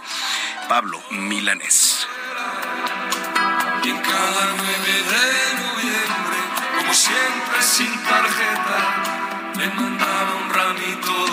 Pablo 0.70 1.01
Milanés. 1.12 2.08
Y 3.84 3.89
en 3.89 3.98
cada 3.98 4.56
9 4.56 4.68
de 4.88 5.62
noviembre, 5.62 6.38
como 6.80 6.94
siempre 6.94 7.62
sin 7.62 8.03
tarjeta, 8.03 9.51
le 9.58 9.68
mandaba 9.68 10.36
un 10.36 10.50
ramito 10.53 11.33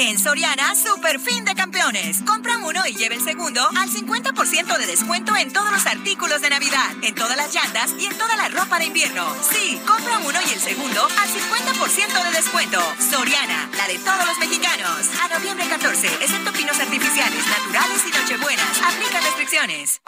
En 0.00 0.18
Soriana, 0.18 0.74
super 0.74 1.20
fin 1.20 1.44
de 1.44 1.54
campeones. 1.54 2.22
Compra 2.22 2.56
uno 2.56 2.80
y 2.86 2.94
lleve 2.94 3.16
el 3.16 3.20
segundo 3.20 3.60
al 3.76 3.90
50% 3.90 4.78
de 4.78 4.86
descuento 4.86 5.36
en 5.36 5.52
todos 5.52 5.70
los 5.70 5.84
artículos 5.84 6.40
de 6.40 6.48
Navidad, 6.48 6.90
en 7.02 7.14
todas 7.14 7.36
las 7.36 7.52
llantas 7.54 7.94
y 7.98 8.06
en 8.06 8.16
toda 8.16 8.34
la 8.34 8.48
ropa 8.48 8.78
de 8.78 8.86
invierno. 8.86 9.30
Sí, 9.42 9.78
compra 9.86 10.16
uno 10.20 10.38
y 10.48 10.54
el 10.54 10.58
segundo 10.58 11.04
al 11.04 11.28
50% 11.28 12.24
de 12.24 12.30
descuento. 12.32 12.80
Soriana, 13.10 13.68
la 13.76 13.86
de 13.88 13.98
todos 13.98 14.26
los 14.26 14.38
mexicanos. 14.38 15.10
A 15.22 15.38
noviembre 15.38 15.68
14, 15.68 16.06
excepto 16.06 16.50
pinos 16.54 16.80
artificiales, 16.80 17.46
naturales 17.46 18.02
y 18.06 18.10
nochebuenas. 18.10 18.80
Aplica 18.82 19.20
restricciones. 19.20 20.00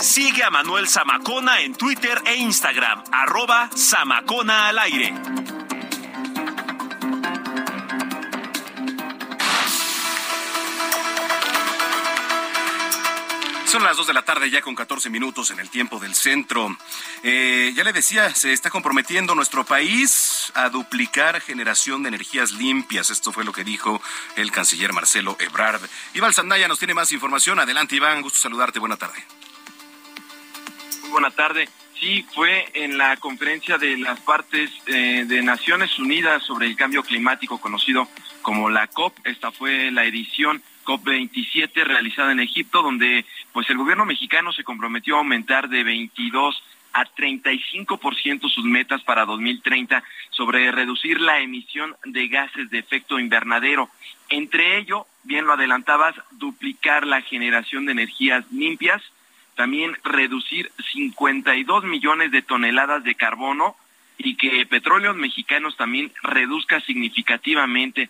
Sigue 0.00 0.44
a 0.44 0.50
Manuel 0.50 0.86
Zamacona 0.86 1.62
en 1.62 1.74
Twitter 1.74 2.22
e 2.24 2.36
Instagram, 2.36 3.02
arroba 3.10 3.70
Zamacona 3.76 4.68
al 4.68 4.78
aire. 4.78 5.63
Son 13.74 13.82
las 13.82 13.96
2 13.96 14.06
de 14.06 14.14
la 14.14 14.22
tarde 14.22 14.48
ya 14.50 14.62
con 14.62 14.76
14 14.76 15.10
minutos 15.10 15.50
en 15.50 15.58
el 15.58 15.68
tiempo 15.68 15.98
del 15.98 16.14
centro. 16.14 16.78
Eh, 17.24 17.72
ya 17.74 17.82
le 17.82 17.92
decía, 17.92 18.32
se 18.32 18.52
está 18.52 18.70
comprometiendo 18.70 19.34
nuestro 19.34 19.64
país 19.64 20.52
a 20.54 20.68
duplicar 20.68 21.40
generación 21.40 22.04
de 22.04 22.10
energías 22.10 22.52
limpias. 22.52 23.10
Esto 23.10 23.32
fue 23.32 23.42
lo 23.42 23.52
que 23.52 23.64
dijo 23.64 24.00
el 24.36 24.52
canciller 24.52 24.92
Marcelo 24.92 25.36
Ebrard. 25.40 25.80
Iván 26.14 26.32
Sandaya 26.32 26.68
nos 26.68 26.78
tiene 26.78 26.94
más 26.94 27.10
información. 27.10 27.58
Adelante, 27.58 27.96
Iván. 27.96 28.22
Gusto 28.22 28.38
saludarte. 28.38 28.78
Buena 28.78 28.96
tarde. 28.96 29.24
Muy 31.00 31.10
buena 31.10 31.32
tarde. 31.32 31.68
Sí, 31.98 32.24
fue 32.32 32.70
en 32.74 32.96
la 32.96 33.16
conferencia 33.16 33.76
de 33.76 33.96
las 33.96 34.20
partes 34.20 34.70
eh, 34.86 35.24
de 35.26 35.42
Naciones 35.42 35.98
Unidas 35.98 36.44
sobre 36.44 36.68
el 36.68 36.76
cambio 36.76 37.02
climático, 37.02 37.60
conocido 37.60 38.06
como 38.40 38.70
la 38.70 38.86
COP. 38.86 39.18
Esta 39.24 39.50
fue 39.50 39.90
la 39.90 40.04
edición 40.04 40.62
COP27 40.84 41.84
realizada 41.84 42.32
en 42.32 42.40
Egipto, 42.40 42.82
donde 42.82 43.24
pues 43.52 43.68
el 43.70 43.78
gobierno 43.78 44.04
mexicano 44.04 44.52
se 44.52 44.64
comprometió 44.64 45.16
a 45.16 45.18
aumentar 45.18 45.68
de 45.68 45.84
22 45.84 46.62
a 46.92 47.04
35% 47.06 48.48
sus 48.48 48.64
metas 48.64 49.02
para 49.02 49.26
2030 49.26 50.02
sobre 50.30 50.70
reducir 50.70 51.20
la 51.20 51.40
emisión 51.40 51.96
de 52.04 52.28
gases 52.28 52.70
de 52.70 52.78
efecto 52.78 53.18
invernadero. 53.18 53.90
Entre 54.28 54.78
ello, 54.78 55.06
bien 55.24 55.44
lo 55.44 55.54
adelantabas, 55.54 56.14
duplicar 56.30 57.06
la 57.06 57.20
generación 57.20 57.86
de 57.86 57.92
energías 57.92 58.44
limpias, 58.52 59.02
también 59.56 59.96
reducir 60.04 60.70
52 60.92 61.84
millones 61.84 62.30
de 62.30 62.42
toneladas 62.42 63.02
de 63.02 63.14
carbono 63.16 63.76
y 64.24 64.36
que 64.36 64.66
Petróleos 64.66 65.14
Mexicanos 65.16 65.76
también 65.76 66.10
reduzca 66.22 66.80
significativamente 66.80 68.08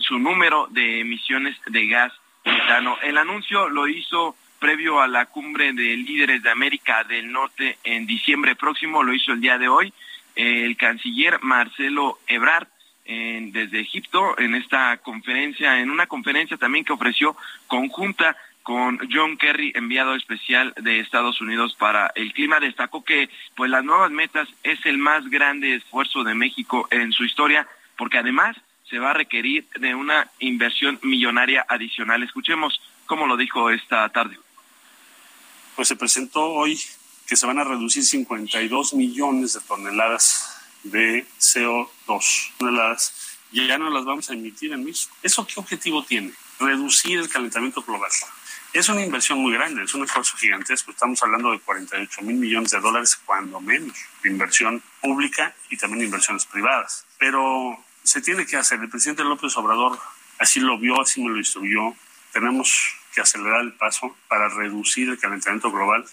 su 0.00 0.18
número 0.18 0.66
de 0.70 1.00
emisiones 1.00 1.56
de 1.66 1.86
gas 1.86 2.12
metano. 2.44 2.98
El 3.02 3.18
anuncio 3.18 3.68
lo 3.68 3.86
hizo 3.86 4.34
previo 4.58 5.00
a 5.00 5.06
la 5.06 5.26
cumbre 5.26 5.72
de 5.74 5.96
líderes 5.96 6.42
de 6.42 6.50
América 6.50 7.04
del 7.04 7.30
Norte 7.30 7.78
en 7.84 8.06
diciembre 8.06 8.56
próximo, 8.56 9.02
lo 9.02 9.12
hizo 9.12 9.32
el 9.32 9.40
día 9.40 9.58
de 9.58 9.68
hoy, 9.68 9.92
el 10.34 10.76
canciller 10.76 11.38
Marcelo 11.42 12.18
Ebrard 12.26 12.66
desde 13.04 13.80
Egipto 13.80 14.38
en 14.38 14.54
esta 14.54 14.96
conferencia, 14.98 15.78
en 15.80 15.90
una 15.90 16.06
conferencia 16.06 16.56
también 16.56 16.86
que 16.86 16.94
ofreció 16.94 17.36
conjunta 17.66 18.34
con 18.64 18.98
John 19.12 19.36
Kerry, 19.36 19.72
enviado 19.76 20.14
especial 20.14 20.72
de 20.80 20.98
Estados 20.98 21.40
Unidos 21.42 21.76
para 21.78 22.10
el 22.14 22.32
clima, 22.32 22.58
destacó 22.60 23.04
que 23.04 23.28
pues 23.54 23.70
las 23.70 23.84
nuevas 23.84 24.10
metas 24.10 24.48
es 24.62 24.84
el 24.86 24.96
más 24.96 25.28
grande 25.28 25.76
esfuerzo 25.76 26.24
de 26.24 26.34
México 26.34 26.88
en 26.90 27.12
su 27.12 27.24
historia, 27.24 27.68
porque 27.96 28.18
además 28.18 28.56
se 28.88 28.98
va 28.98 29.10
a 29.10 29.14
requerir 29.14 29.68
de 29.78 29.94
una 29.94 30.30
inversión 30.38 30.98
millonaria 31.02 31.66
adicional. 31.68 32.22
Escuchemos 32.22 32.80
cómo 33.04 33.26
lo 33.26 33.36
dijo 33.36 33.68
esta 33.68 34.08
tarde. 34.08 34.38
Pues 35.76 35.88
se 35.88 35.96
presentó 35.96 36.44
hoy 36.44 36.80
que 37.26 37.36
se 37.36 37.46
van 37.46 37.58
a 37.58 37.64
reducir 37.64 38.02
52 38.02 38.94
millones 38.94 39.52
de 39.52 39.60
toneladas 39.60 40.58
de 40.84 41.26
CO2, 41.38 42.52
toneladas, 42.56 43.38
ya 43.52 43.78
no 43.78 43.90
las 43.90 44.04
vamos 44.04 44.30
a 44.30 44.32
emitir 44.32 44.72
en 44.72 44.84
México. 44.84 45.14
¿Eso 45.22 45.46
qué 45.46 45.60
objetivo 45.60 46.02
tiene? 46.02 46.32
Reducir 46.58 47.18
el 47.18 47.28
calentamiento 47.28 47.82
global. 47.82 48.10
Es 48.74 48.88
una 48.88 49.02
inversión 49.02 49.38
muy 49.38 49.52
grande, 49.52 49.84
es 49.84 49.94
un 49.94 50.02
esfuerzo 50.02 50.36
gigantesco. 50.36 50.90
Estamos 50.90 51.22
hablando 51.22 51.52
de 51.52 51.60
48 51.60 52.22
mil 52.22 52.34
millones 52.34 52.72
de 52.72 52.80
dólares, 52.80 53.14
cuando 53.24 53.60
menos, 53.60 53.96
de 54.20 54.28
inversión 54.28 54.82
pública 55.00 55.54
y 55.70 55.76
también 55.76 56.06
inversiones 56.06 56.44
privadas. 56.44 57.06
Pero 57.16 57.78
se 58.02 58.20
tiene 58.20 58.44
que 58.44 58.56
hacer. 58.56 58.80
El 58.80 58.90
presidente 58.90 59.22
López 59.22 59.56
Obrador 59.56 59.96
así 60.40 60.58
lo 60.58 60.76
vio, 60.76 61.00
así 61.00 61.22
me 61.22 61.30
lo 61.30 61.38
instruyó. 61.38 61.94
Tenemos 62.32 62.96
que 63.14 63.20
acelerar 63.20 63.60
el 63.60 63.74
paso 63.74 64.16
para 64.26 64.48
reducir 64.48 65.08
el 65.08 65.20
calentamiento 65.20 65.70
global. 65.70 66.04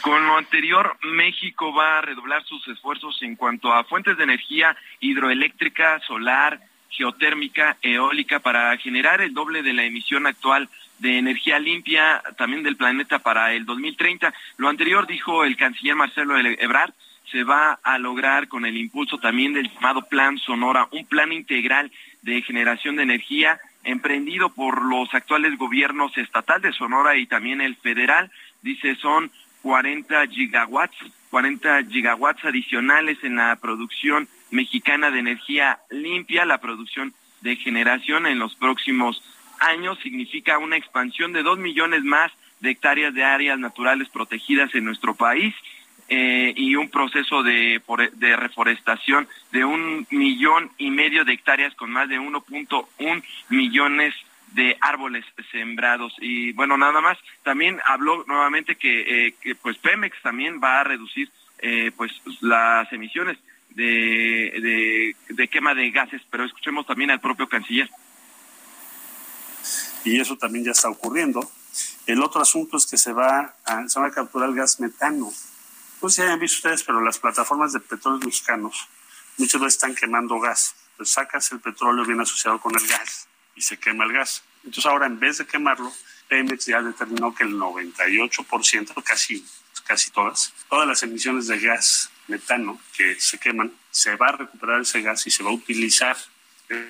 Con 0.00 0.26
lo 0.26 0.38
anterior, 0.38 0.98
México 1.04 1.72
va 1.72 1.98
a 1.98 2.02
redoblar 2.02 2.44
sus 2.46 2.66
esfuerzos 2.66 3.16
en 3.22 3.36
cuanto 3.36 3.72
a 3.72 3.84
fuentes 3.84 4.16
de 4.16 4.24
energía 4.24 4.76
hidroeléctrica, 4.98 6.00
solar, 6.00 6.60
geotérmica, 6.90 7.76
eólica, 7.82 8.40
para 8.40 8.76
generar 8.78 9.20
el 9.20 9.34
doble 9.34 9.62
de 9.62 9.72
la 9.72 9.84
emisión 9.84 10.26
actual 10.26 10.68
de 10.98 11.18
energía 11.18 11.58
limpia 11.58 12.22
también 12.36 12.62
del 12.62 12.76
planeta 12.76 13.18
para 13.18 13.52
el 13.52 13.66
2030. 13.66 14.32
Lo 14.56 14.68
anterior 14.68 15.06
dijo 15.06 15.44
el 15.44 15.56
canciller 15.56 15.94
Marcelo 15.94 16.38
Ebrard, 16.38 16.92
se 17.30 17.44
va 17.44 17.78
a 17.82 17.98
lograr 17.98 18.48
con 18.48 18.64
el 18.66 18.76
impulso 18.76 19.18
también 19.18 19.52
del 19.52 19.70
llamado 19.70 20.02
Plan 20.02 20.38
Sonora, 20.38 20.88
un 20.92 21.04
plan 21.06 21.32
integral 21.32 21.90
de 22.22 22.42
generación 22.42 22.96
de 22.96 23.02
energía 23.02 23.58
emprendido 23.84 24.50
por 24.50 24.84
los 24.84 25.12
actuales 25.14 25.56
gobiernos 25.58 26.16
estatal 26.18 26.60
de 26.60 26.72
Sonora 26.72 27.16
y 27.16 27.26
también 27.26 27.60
el 27.60 27.76
federal. 27.76 28.30
Dice 28.62 28.94
son 28.96 29.30
40 29.62 30.26
gigawatts, 30.28 30.96
40 31.30 31.84
gigawatts 31.84 32.44
adicionales 32.44 33.18
en 33.22 33.36
la 33.36 33.56
producción 33.56 34.28
mexicana 34.50 35.10
de 35.10 35.18
energía 35.18 35.80
limpia, 35.90 36.44
la 36.44 36.58
producción 36.58 37.14
de 37.40 37.56
generación 37.56 38.26
en 38.26 38.38
los 38.38 38.54
próximos 38.54 39.22
años 39.60 39.98
significa 40.02 40.58
una 40.58 40.76
expansión 40.76 41.32
de 41.32 41.42
dos 41.42 41.58
millones 41.58 42.02
más 42.02 42.32
de 42.60 42.70
hectáreas 42.70 43.14
de 43.14 43.24
áreas 43.24 43.58
naturales 43.58 44.08
protegidas 44.08 44.74
en 44.74 44.84
nuestro 44.84 45.14
país 45.14 45.54
eh, 46.08 46.54
y 46.56 46.76
un 46.76 46.88
proceso 46.88 47.42
de, 47.42 47.82
reforestación 48.36 49.28
de 49.50 49.64
un 49.64 50.06
millón 50.10 50.70
y 50.78 50.90
medio 50.90 51.24
de 51.24 51.32
hectáreas 51.32 51.74
con 51.74 51.90
más 51.90 52.08
de 52.08 52.20
1.1 52.20 53.22
millones 53.48 54.14
de 54.52 54.76
árboles 54.80 55.24
sembrados. 55.50 56.14
Y 56.20 56.52
bueno 56.52 56.76
nada 56.76 57.00
más 57.00 57.18
también 57.42 57.80
habló 57.84 58.24
nuevamente 58.26 58.76
que, 58.76 59.26
eh, 59.26 59.54
pues 59.60 59.78
Pemex 59.78 60.20
también 60.22 60.60
va 60.62 60.80
a 60.80 60.84
reducir 60.84 61.28
eh, 61.58 61.90
pues 61.96 62.12
las 62.40 62.92
emisiones 62.92 63.38
de, 63.76 65.14
de, 65.28 65.48
quema 65.48 65.74
de 65.74 65.90
gases, 65.90 66.22
pero 66.30 66.44
escuchemos 66.44 66.86
también 66.86 67.10
al 67.10 67.20
propio 67.20 67.48
canciller. 67.48 67.90
Y 70.04 70.18
eso 70.18 70.36
también 70.36 70.64
ya 70.64 70.70
está 70.70 70.88
ocurriendo. 70.88 71.50
El 72.06 72.22
otro 72.22 72.40
asunto 72.40 72.78
es 72.78 72.86
que 72.86 72.96
se 72.96 73.12
va 73.12 73.54
a, 73.64 73.88
se 73.88 74.00
va 74.00 74.10
capturar 74.10 74.54
gas 74.54 74.80
metano. 74.80 75.30
No 76.00 76.08
sé 76.08 76.16
si 76.16 76.22
hayan 76.22 76.40
visto 76.40 76.58
ustedes, 76.58 76.84
pero 76.84 77.02
las 77.02 77.18
plataformas 77.18 77.72
de 77.72 77.80
petróleo 77.80 78.20
mexicanos 78.24 78.88
muchas 79.36 79.60
veces 79.60 79.74
están 79.74 79.94
quemando 79.94 80.38
gas. 80.40 80.74
Pues 80.96 81.10
sacas 81.10 81.52
el 81.52 81.60
petróleo 81.60 82.04
bien 82.06 82.20
asociado 82.20 82.58
con 82.60 82.74
el 82.74 82.86
gas 82.86 83.28
y 83.54 83.60
se 83.60 83.78
quema 83.78 84.04
el 84.04 84.12
gas. 84.12 84.42
Entonces 84.64 84.86
ahora 84.86 85.06
en 85.06 85.18
vez 85.18 85.38
de 85.38 85.46
quemarlo, 85.46 85.92
Pemex 86.28 86.64
ya 86.64 86.80
determinó 86.80 87.34
que 87.34 87.44
el 87.44 87.54
98%, 87.54 89.02
casi, 89.04 89.44
casi 89.84 90.10
todas, 90.10 90.54
todas 90.70 90.88
las 90.88 91.02
emisiones 91.02 91.46
de 91.46 91.58
gas 91.58 92.10
metano 92.28 92.80
que 92.96 93.18
se 93.20 93.38
queman, 93.38 93.72
se 93.90 94.16
va 94.16 94.28
a 94.28 94.36
recuperar 94.36 94.80
ese 94.80 95.02
gas 95.02 95.26
y 95.26 95.30
se 95.30 95.42
va 95.42 95.50
a 95.50 95.54
utilizar. 95.54 96.16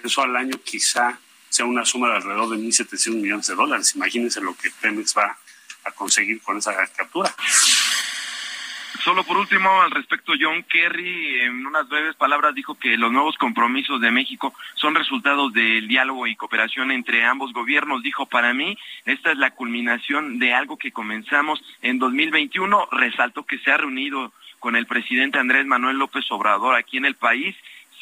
Eso 0.03 0.22
al 0.22 0.37
año 0.37 0.59
quizá 0.64 1.18
sea 1.49 1.64
una 1.64 1.85
suma 1.85 2.09
de 2.09 2.16
alrededor 2.16 2.51
de 2.51 2.57
1.700 2.57 3.14
millones 3.14 3.46
de 3.46 3.55
dólares. 3.55 3.94
Imagínense 3.94 4.40
lo 4.40 4.57
que 4.57 4.70
Pemex 4.70 5.16
va 5.16 5.37
a 5.85 5.92
conseguir 5.92 6.40
con 6.42 6.59
esa 6.59 6.75
captura. 6.88 7.35
Solo 9.07 9.22
por 9.22 9.37
último, 9.37 9.83
al 9.83 9.92
respecto, 9.92 10.33
John 10.38 10.64
Kerry, 10.64 11.40
en 11.42 11.64
unas 11.64 11.88
breves 11.88 12.16
palabras, 12.16 12.55
dijo 12.57 12.77
que 12.77 12.96
los 12.96 13.12
nuevos 13.12 13.37
compromisos 13.37 14.01
de 14.01 14.11
México 14.11 14.53
son 14.75 14.96
resultados 14.96 15.53
del 15.53 15.87
diálogo 15.87 16.27
y 16.27 16.35
cooperación 16.35 16.90
entre 16.90 17.25
ambos 17.25 17.53
gobiernos. 17.53 18.03
Dijo, 18.03 18.27
para 18.27 18.53
mí, 18.53 18.77
esta 19.05 19.31
es 19.31 19.38
la 19.38 19.53
culminación 19.53 20.40
de 20.40 20.55
algo 20.55 20.77
que 20.77 20.90
comenzamos 20.90 21.62
en 21.83 22.01
2021. 22.01 22.88
Resaltó 22.90 23.46
que 23.46 23.61
se 23.61 23.70
ha 23.70 23.77
reunido 23.77 24.33
con 24.66 24.74
el 24.74 24.87
presidente 24.87 25.38
Andrés 25.38 25.64
Manuel 25.64 25.96
López 25.96 26.24
Obrador 26.29 26.74
aquí 26.74 26.96
en 26.96 27.05
el 27.05 27.14
país 27.14 27.55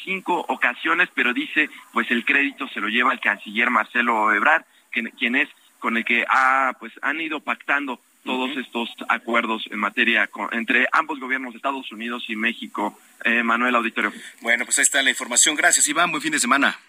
cinco 0.03 0.43
ocasiones, 0.47 1.09
pero 1.13 1.31
dice, 1.31 1.69
pues 1.93 2.09
el 2.09 2.25
crédito 2.25 2.67
se 2.69 2.79
lo 2.79 2.87
lleva 2.87 3.13
el 3.13 3.19
canciller 3.19 3.69
Marcelo 3.69 4.33
Ebrard, 4.33 4.63
quien 4.91 5.35
es 5.35 5.47
con 5.77 5.95
el 5.95 6.03
que 6.03 6.25
ha, 6.27 6.75
pues 6.79 6.91
han 7.03 7.21
ido 7.21 7.39
pactando 7.39 7.99
todos 8.23 8.57
estos 8.57 8.89
acuerdos 9.09 9.67
en 9.69 9.77
materia 9.77 10.27
entre 10.53 10.87
ambos 10.91 11.19
gobiernos, 11.19 11.53
Estados 11.53 11.91
Unidos 11.91 12.25
y 12.29 12.35
México. 12.35 12.99
Eh, 13.23 13.43
Manuel 13.43 13.75
Auditorio. 13.75 14.11
Bueno, 14.41 14.65
pues 14.65 14.79
ahí 14.79 14.83
está 14.83 15.03
la 15.03 15.11
información. 15.11 15.55
Gracias, 15.55 15.87
Iván. 15.87 16.09
Buen 16.09 16.23
fin 16.23 16.31
de 16.31 16.39
semana. 16.39 16.79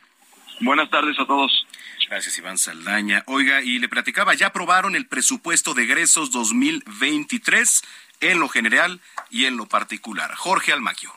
Buenas 0.60 0.88
tardes 0.88 1.20
a 1.20 1.26
todos. 1.26 1.66
Gracias, 2.08 2.38
Iván 2.38 2.56
Saldaña. 2.56 3.24
Oiga, 3.26 3.60
y 3.60 3.78
le 3.78 3.90
platicaba, 3.90 4.32
ya 4.32 4.46
aprobaron 4.46 4.96
el 4.96 5.06
presupuesto 5.06 5.74
de 5.74 5.82
egresos 5.82 6.30
2023 6.30 7.82
en 8.20 8.40
lo 8.40 8.48
general 8.48 9.00
y 9.30 9.46
en 9.46 9.56
lo 9.56 9.66
particular. 9.66 10.34
Jorge 10.34 10.72
Almaquio. 10.72 11.15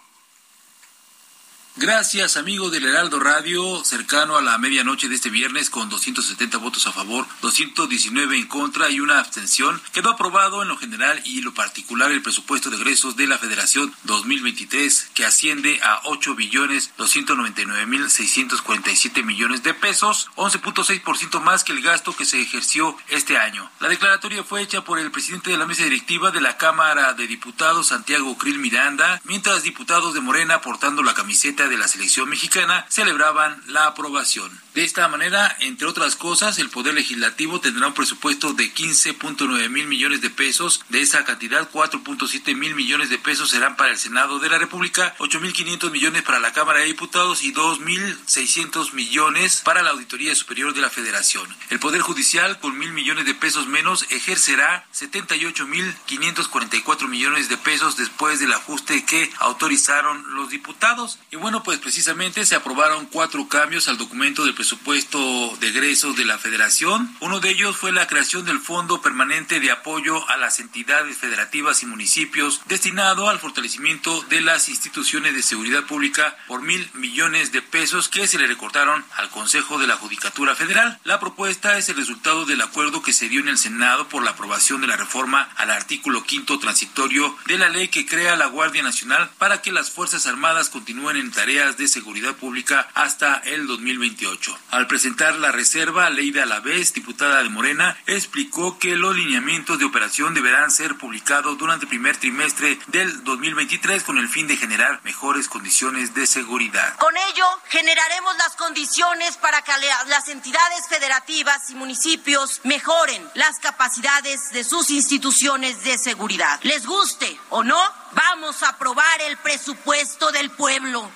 Gracias, 1.81 2.35
amigo 2.35 2.69
del 2.69 2.83
Heraldo 2.83 3.21
Radio, 3.21 3.85
cercano 3.85 4.35
a 4.35 4.41
la 4.41 4.57
medianoche 4.57 5.07
de 5.07 5.15
este 5.15 5.29
viernes 5.29 5.69
con 5.69 5.87
270 5.87 6.57
votos 6.57 6.85
a 6.87 6.91
favor, 6.91 7.25
219 7.41 8.35
en 8.35 8.47
contra 8.47 8.89
y 8.89 8.99
una 8.99 9.17
abstención, 9.17 9.81
quedó 9.93 10.09
aprobado 10.09 10.61
en 10.61 10.67
lo 10.67 10.75
general 10.75 11.21
y 11.23 11.39
lo 11.39 11.53
particular 11.53 12.11
el 12.11 12.21
presupuesto 12.21 12.69
de 12.69 12.75
egresos 12.75 13.15
de 13.15 13.27
la 13.27 13.37
Federación 13.37 13.95
2023, 14.03 15.11
que 15.13 15.23
asciende 15.23 15.79
a 15.81 16.01
8 16.03 16.35
billones 16.35 16.91
299 16.97 17.85
mil 17.85 18.09
647 18.09 19.23
millones 19.23 19.63
de 19.63 19.73
pesos, 19.73 20.29
11.6% 20.35 21.39
más 21.39 21.63
que 21.63 21.71
el 21.71 21.81
gasto 21.81 22.13
que 22.13 22.25
se 22.25 22.41
ejerció 22.41 22.97
este 23.07 23.37
año. 23.37 23.71
La 23.79 23.87
declaratoria 23.87 24.43
fue 24.43 24.61
hecha 24.61 24.83
por 24.83 24.99
el 24.99 25.11
presidente 25.11 25.51
de 25.51 25.57
la 25.57 25.65
mesa 25.65 25.85
directiva 25.85 26.31
de 26.31 26.41
la 26.41 26.57
Cámara 26.57 27.13
de 27.13 27.25
Diputados, 27.25 27.87
Santiago 27.87 28.37
Krill 28.37 28.59
Miranda, 28.59 29.21
mientras 29.23 29.63
diputados 29.63 30.13
de 30.13 30.19
Morena 30.19 30.59
portando 30.59 31.03
la 31.03 31.13
camiseta 31.13 31.68
de 31.69 31.77
la 31.77 31.87
selección 31.87 32.29
mexicana 32.29 32.85
celebraban 32.89 33.61
la 33.67 33.85
aprobación. 33.85 34.51
De 34.73 34.83
esta 34.83 35.07
manera, 35.07 35.55
entre 35.61 35.87
otras 35.87 36.15
cosas, 36.15 36.59
el 36.59 36.69
Poder 36.69 36.93
Legislativo 36.93 37.59
tendrá 37.59 37.87
un 37.87 37.93
presupuesto 37.93 38.53
de 38.53 38.73
15.9 38.73 39.69
mil 39.69 39.87
millones 39.87 40.21
de 40.21 40.29
pesos. 40.29 40.81
De 40.89 41.01
esa 41.01 41.25
cantidad, 41.25 41.69
4.7 41.71 42.55
mil 42.55 42.75
millones 42.75 43.09
de 43.09 43.17
pesos 43.17 43.49
serán 43.49 43.75
para 43.75 43.91
el 43.91 43.97
Senado 43.97 44.39
de 44.39 44.47
la 44.47 44.57
República, 44.57 45.13
8.500 45.17 45.91
millones 45.91 46.23
para 46.23 46.39
la 46.39 46.53
Cámara 46.53 46.79
de 46.79 46.85
Diputados 46.85 47.43
y 47.43 47.53
2.600 47.53 48.93
millones 48.93 49.61
para 49.65 49.81
la 49.81 49.89
Auditoría 49.89 50.33
Superior 50.35 50.73
de 50.73 50.79
la 50.81 50.89
Federación. 50.89 51.53
El 51.69 51.79
Poder 51.79 51.99
Judicial, 52.01 52.59
con 52.59 52.77
mil 52.77 52.93
millones 52.93 53.25
de 53.25 53.35
pesos 53.35 53.67
menos, 53.67 54.05
ejercerá 54.11 54.87
78.544 54.93 57.07
millones 57.07 57.49
de 57.49 57.57
pesos 57.57 57.97
después 57.97 58.39
del 58.39 58.53
ajuste 58.53 59.03
que 59.03 59.29
autorizaron 59.39 60.35
los 60.35 60.49
diputados. 60.49 61.19
Y 61.31 61.35
bueno, 61.35 61.58
Pues 61.63 61.79
precisamente 61.79 62.45
se 62.45 62.55
aprobaron 62.55 63.05
cuatro 63.05 63.47
cambios 63.47 63.87
al 63.87 63.97
documento 63.97 64.43
del 64.43 64.55
presupuesto 64.55 65.55
de 65.59 65.67
egresos 65.67 66.15
de 66.15 66.25
la 66.25 66.37
Federación. 66.37 67.15
Uno 67.19 67.39
de 67.39 67.49
ellos 67.49 67.77
fue 67.77 67.91
la 67.91 68.07
creación 68.07 68.45
del 68.45 68.59
Fondo 68.59 69.01
Permanente 69.01 69.59
de 69.59 69.71
Apoyo 69.71 70.27
a 70.29 70.37
las 70.37 70.59
Entidades 70.59 71.17
Federativas 71.17 71.83
y 71.83 71.85
Municipios, 71.85 72.61
destinado 72.67 73.29
al 73.29 73.39
fortalecimiento 73.39 74.21
de 74.23 74.41
las 74.41 74.69
instituciones 74.69 75.35
de 75.35 75.43
seguridad 75.43 75.83
pública 75.83 76.37
por 76.47 76.61
mil 76.61 76.89
millones 76.93 77.51
de 77.51 77.61
pesos 77.61 78.09
que 78.09 78.27
se 78.27 78.39
le 78.39 78.47
recortaron 78.47 79.05
al 79.17 79.29
Consejo 79.29 79.77
de 79.77 79.87
la 79.87 79.97
Judicatura 79.97 80.55
Federal. 80.55 80.99
La 81.03 81.19
propuesta 81.19 81.77
es 81.77 81.89
el 81.89 81.97
resultado 81.97 82.45
del 82.45 82.61
acuerdo 82.61 83.01
que 83.01 83.13
se 83.13 83.29
dio 83.29 83.41
en 83.41 83.49
el 83.49 83.57
Senado 83.57 84.07
por 84.07 84.23
la 84.23 84.31
aprobación 84.31 84.81
de 84.81 84.87
la 84.87 84.97
reforma 84.97 85.49
al 85.57 85.71
artículo 85.71 86.23
quinto 86.23 86.57
transitorio 86.59 87.35
de 87.45 87.57
la 87.57 87.69
ley 87.69 87.89
que 87.89 88.05
crea 88.05 88.35
la 88.35 88.47
Guardia 88.47 88.81
Nacional 88.81 89.29
para 89.37 89.61
que 89.61 89.71
las 89.71 89.91
Fuerzas 89.91 90.25
Armadas 90.25 90.69
continúen 90.69 91.17
en 91.17 91.31
tareas 91.31 91.48
de 91.49 91.87
seguridad 91.87 92.35
pública 92.35 92.87
hasta 92.93 93.37
el 93.37 93.65
2028. 93.65 94.55
Al 94.69 94.85
presentar 94.85 95.33
la 95.39 95.51
reserva, 95.51 96.07
Leida 96.11 96.43
Alavés, 96.43 96.93
diputada 96.93 97.41
de 97.41 97.49
Morena, 97.49 97.97
explicó 98.05 98.77
que 98.77 98.95
los 98.95 99.15
lineamientos 99.15 99.79
de 99.79 99.85
operación 99.85 100.35
deberán 100.35 100.69
ser 100.69 100.95
publicados 100.97 101.57
durante 101.57 101.85
el 101.85 101.89
primer 101.89 102.17
trimestre 102.17 102.77
del 102.85 103.23
2023 103.23 104.03
con 104.03 104.19
el 104.19 104.29
fin 104.29 104.45
de 104.45 104.57
generar 104.57 105.01
mejores 105.03 105.47
condiciones 105.47 106.13
de 106.13 106.27
seguridad. 106.27 106.95
Con 106.97 107.17
ello, 107.17 107.45
generaremos 107.69 108.37
las 108.37 108.55
condiciones 108.55 109.37
para 109.37 109.63
que 109.63 109.71
las 110.05 110.27
entidades 110.29 110.87
federativas 110.87 111.67
y 111.71 111.73
municipios 111.73 112.61
mejoren 112.63 113.27
las 113.33 113.57
capacidades 113.57 114.51
de 114.51 114.63
sus 114.63 114.91
instituciones 114.91 115.83
de 115.83 115.97
seguridad. 115.97 116.59
Les 116.61 116.85
guste 116.85 117.39
o 117.49 117.63
no, 117.63 117.81
vamos 118.11 118.61
a 118.61 118.69
aprobar 118.69 119.21
el 119.21 119.35
presupuesto 119.37 120.31
del 120.31 120.51
pueblo 120.51 121.09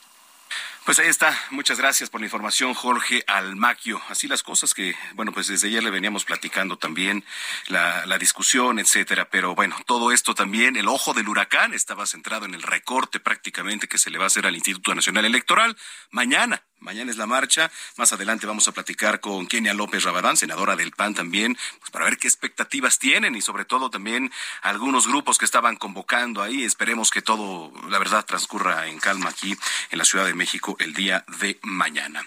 Pues 0.88 1.00
ahí 1.00 1.08
está. 1.08 1.38
Muchas 1.50 1.76
gracias 1.76 2.08
por 2.08 2.22
la 2.22 2.28
información, 2.28 2.72
Jorge 2.72 3.22
Almaquio. 3.26 4.00
Así 4.08 4.26
las 4.26 4.42
cosas 4.42 4.72
que, 4.72 4.96
bueno, 5.12 5.32
pues 5.32 5.46
desde 5.46 5.68
ayer 5.68 5.82
le 5.82 5.90
veníamos 5.90 6.24
platicando 6.24 6.78
también 6.78 7.26
la, 7.66 8.06
la, 8.06 8.16
discusión, 8.16 8.78
etcétera. 8.78 9.28
Pero 9.28 9.54
bueno, 9.54 9.76
todo 9.84 10.12
esto 10.12 10.34
también, 10.34 10.76
el 10.76 10.88
ojo 10.88 11.12
del 11.12 11.28
huracán 11.28 11.74
estaba 11.74 12.06
centrado 12.06 12.46
en 12.46 12.54
el 12.54 12.62
recorte 12.62 13.20
prácticamente 13.20 13.86
que 13.86 13.98
se 13.98 14.08
le 14.08 14.16
va 14.16 14.24
a 14.24 14.28
hacer 14.28 14.46
al 14.46 14.54
Instituto 14.54 14.94
Nacional 14.94 15.26
Electoral 15.26 15.76
mañana. 16.10 16.64
Mañana 16.80 17.10
es 17.10 17.16
la 17.16 17.26
marcha. 17.26 17.70
Más 17.96 18.12
adelante 18.12 18.46
vamos 18.46 18.68
a 18.68 18.72
platicar 18.72 19.20
con 19.20 19.46
Kenia 19.48 19.74
López 19.74 20.04
Rabadán, 20.04 20.36
senadora 20.36 20.76
del 20.76 20.92
PAN 20.92 21.12
también, 21.12 21.58
pues 21.80 21.90
para 21.90 22.04
ver 22.04 22.18
qué 22.18 22.28
expectativas 22.28 22.98
tienen 23.00 23.34
y 23.34 23.42
sobre 23.42 23.64
todo 23.64 23.90
también 23.90 24.30
algunos 24.62 25.08
grupos 25.08 25.38
que 25.38 25.44
estaban 25.44 25.76
convocando 25.76 26.40
ahí. 26.40 26.62
Esperemos 26.62 27.10
que 27.10 27.20
todo, 27.20 27.72
la 27.88 27.98
verdad, 27.98 28.24
transcurra 28.24 28.86
en 28.86 29.00
calma 29.00 29.30
aquí 29.30 29.56
en 29.90 29.98
la 29.98 30.04
Ciudad 30.04 30.24
de 30.24 30.34
México 30.34 30.76
el 30.78 30.94
día 30.94 31.24
de 31.40 31.58
mañana. 31.62 32.24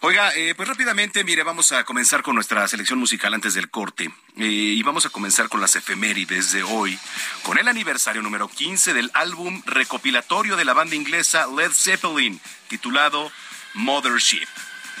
Oiga, 0.00 0.34
eh, 0.34 0.54
pues 0.56 0.68
rápidamente, 0.68 1.22
mire, 1.22 1.44
vamos 1.44 1.70
a 1.70 1.84
comenzar 1.84 2.22
con 2.22 2.34
nuestra 2.34 2.66
selección 2.66 2.98
musical 2.98 3.32
antes 3.34 3.54
del 3.54 3.70
corte. 3.70 4.10
Eh, 4.36 4.44
y 4.44 4.82
vamos 4.82 5.06
a 5.06 5.10
comenzar 5.10 5.48
con 5.48 5.60
las 5.60 5.76
efemérides 5.76 6.50
de 6.50 6.64
hoy, 6.64 6.98
con 7.44 7.56
el 7.56 7.68
aniversario 7.68 8.20
número 8.20 8.48
15 8.48 8.94
del 8.94 9.10
álbum 9.14 9.62
recopilatorio 9.64 10.56
de 10.56 10.64
la 10.64 10.72
banda 10.72 10.96
inglesa 10.96 11.46
Led 11.46 11.70
Zeppelin, 11.72 12.40
titulado 12.68 13.30
Mothership. 13.74 14.48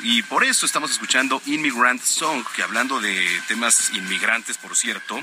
Y 0.04 0.22
por 0.22 0.42
eso 0.42 0.66
estamos 0.66 0.90
escuchando 0.90 1.40
Immigrant 1.46 2.02
Song, 2.02 2.44
que 2.56 2.62
hablando 2.62 3.00
de 3.00 3.40
temas 3.46 3.90
inmigrantes, 3.94 4.58
por 4.58 4.74
cierto, 4.74 5.20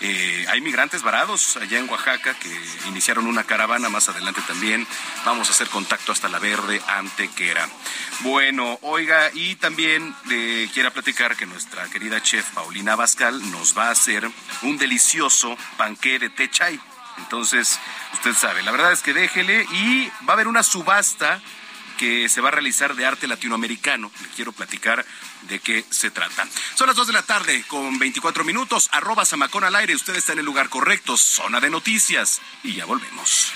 eh, 0.00 0.44
hay 0.48 0.60
migrantes 0.60 1.02
varados 1.02 1.56
allá 1.58 1.78
en 1.78 1.88
Oaxaca 1.88 2.34
que 2.34 2.50
iniciaron 2.88 3.26
una 3.26 3.44
caravana, 3.44 3.88
más 3.88 4.08
adelante 4.08 4.42
también 4.48 4.84
vamos 5.24 5.48
a 5.48 5.52
hacer 5.52 5.68
contacto 5.68 6.10
hasta 6.10 6.28
la 6.28 6.40
verde 6.40 6.82
Antequera. 6.88 7.68
Bueno, 8.20 8.80
oiga, 8.82 9.30
y 9.32 9.54
también 9.56 10.12
le 10.26 10.68
quiero 10.74 10.92
platicar 10.92 11.36
que 11.36 11.46
nuestra 11.46 11.88
querida 11.88 12.20
chef 12.20 12.50
Paulina 12.50 12.96
Bascal 12.96 13.48
nos 13.52 13.78
va 13.78 13.88
a 13.88 13.92
hacer 13.92 14.28
un 14.62 14.76
delicioso 14.76 15.56
panqué 15.76 16.18
de 16.18 16.30
té 16.30 16.50
chai. 16.50 16.80
Entonces, 17.18 17.78
usted 18.12 18.34
sabe, 18.34 18.62
la 18.64 18.72
verdad 18.72 18.92
es 18.92 19.02
que 19.02 19.14
déjele 19.14 19.66
y 19.70 20.08
va 20.28 20.30
a 20.30 20.32
haber 20.32 20.48
una 20.48 20.64
subasta 20.64 21.40
que 21.96 22.28
se 22.28 22.40
va 22.40 22.48
a 22.48 22.52
realizar 22.52 22.94
de 22.94 23.06
arte 23.06 23.26
latinoamericano. 23.26 24.10
Le 24.22 24.28
quiero 24.28 24.52
platicar 24.52 25.04
de 25.42 25.60
qué 25.60 25.84
se 25.90 26.10
trata. 26.10 26.46
Son 26.74 26.86
las 26.86 26.96
2 26.96 27.06
de 27.08 27.12
la 27.12 27.22
tarde 27.22 27.64
con 27.66 27.98
24 27.98 28.44
minutos. 28.44 28.88
Arroba 28.92 29.24
Samacón 29.24 29.64
al 29.64 29.74
aire. 29.76 29.94
Usted 29.94 30.16
está 30.16 30.32
en 30.32 30.40
el 30.40 30.44
lugar 30.44 30.68
correcto. 30.68 31.16
Zona 31.16 31.60
de 31.60 31.70
noticias. 31.70 32.40
Y 32.62 32.74
ya 32.74 32.84
volvemos. 32.84 33.52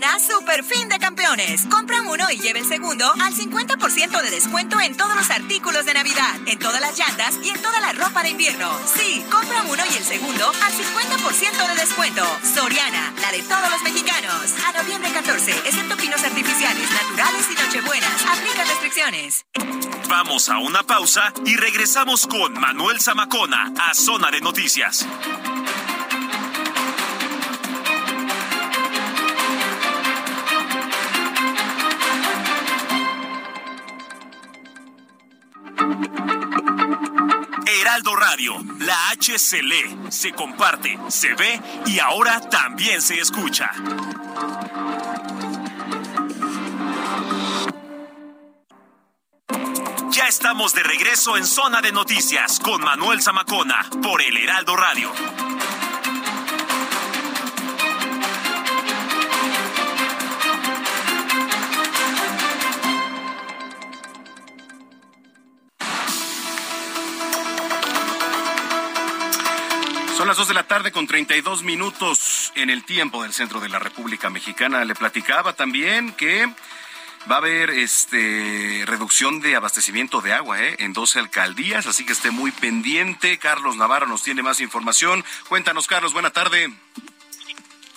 Soriana 0.00 0.18
Super 0.18 0.64
Fin 0.64 0.88
de 0.88 0.98
Campeones. 0.98 1.66
Compra 1.66 2.00
uno 2.02 2.24
y 2.30 2.38
lleve 2.38 2.60
el 2.60 2.64
segundo 2.64 3.04
al 3.20 3.34
50% 3.34 4.22
de 4.22 4.30
descuento 4.30 4.80
en 4.80 4.96
todos 4.96 5.14
los 5.14 5.28
artículos 5.30 5.84
de 5.84 5.92
Navidad, 5.92 6.36
en 6.46 6.58
todas 6.58 6.80
las 6.80 6.98
llantas 6.98 7.38
y 7.42 7.50
en 7.50 7.60
toda 7.60 7.80
la 7.80 7.92
ropa 7.92 8.22
de 8.22 8.30
invierno. 8.30 8.70
Sí, 8.86 9.22
compra 9.30 9.62
uno 9.62 9.82
y 9.92 9.96
el 9.96 10.04
segundo 10.04 10.48
al 10.48 10.72
50% 10.72 11.68
de 11.68 11.74
descuento. 11.74 12.24
Soriana, 12.54 13.12
la 13.20 13.30
de 13.30 13.42
todos 13.42 13.70
los 13.70 13.82
mexicanos. 13.82 14.54
A 14.66 14.82
noviembre 14.82 15.10
14, 15.12 15.50
excepto 15.50 15.96
pinos 15.98 16.24
artificiales, 16.24 16.90
naturales 16.90 17.46
y 17.50 17.62
nochebuenas. 17.62 18.24
Aplica 18.26 18.64
restricciones. 18.64 19.44
Vamos 20.08 20.48
a 20.48 20.58
una 20.58 20.82
pausa 20.82 21.32
y 21.44 21.56
regresamos 21.56 22.26
con 22.26 22.54
Manuel 22.54 23.00
Zamacona 23.00 23.72
a 23.78 23.94
Zona 23.94 24.30
de 24.30 24.40
Noticias. 24.40 25.06
Heraldo 38.00 38.16
Radio, 38.16 38.64
la 38.78 39.10
H 39.10 39.38
se 39.38 39.60
se 40.08 40.32
comparte, 40.32 40.98
se 41.08 41.34
ve 41.34 41.60
y 41.84 41.98
ahora 41.98 42.40
también 42.48 43.02
se 43.02 43.20
escucha. 43.20 43.70
Ya 50.12 50.26
estamos 50.28 50.72
de 50.72 50.82
regreso 50.82 51.36
en 51.36 51.44
Zona 51.44 51.82
de 51.82 51.92
Noticias 51.92 52.58
con 52.58 52.80
Manuel 52.80 53.20
Zamacona 53.20 53.90
por 54.02 54.22
el 54.22 54.34
Heraldo 54.38 54.76
Radio. 54.76 55.12
Las 70.30 70.36
2 70.36 70.46
de 70.46 70.54
la 70.54 70.62
tarde 70.62 70.92
con 70.92 71.08
32 71.08 71.64
minutos 71.64 72.52
en 72.54 72.70
el 72.70 72.84
tiempo 72.84 73.24
del 73.24 73.32
centro 73.32 73.58
de 73.58 73.68
la 73.68 73.80
República 73.80 74.30
Mexicana. 74.30 74.84
Le 74.84 74.94
platicaba 74.94 75.54
también 75.54 76.12
que 76.12 76.46
va 77.28 77.34
a 77.34 77.38
haber 77.38 77.70
este 77.70 78.84
reducción 78.86 79.40
de 79.40 79.56
abastecimiento 79.56 80.20
de 80.20 80.32
agua 80.32 80.62
¿eh? 80.62 80.76
en 80.78 80.92
12 80.92 81.18
alcaldías, 81.18 81.88
así 81.88 82.06
que 82.06 82.12
esté 82.12 82.30
muy 82.30 82.52
pendiente. 82.52 83.40
Carlos 83.40 83.74
Navarro 83.74 84.06
nos 84.06 84.22
tiene 84.22 84.40
más 84.40 84.60
información. 84.60 85.24
Cuéntanos, 85.48 85.88
Carlos, 85.88 86.12
buena 86.12 86.30
tarde. 86.30 86.72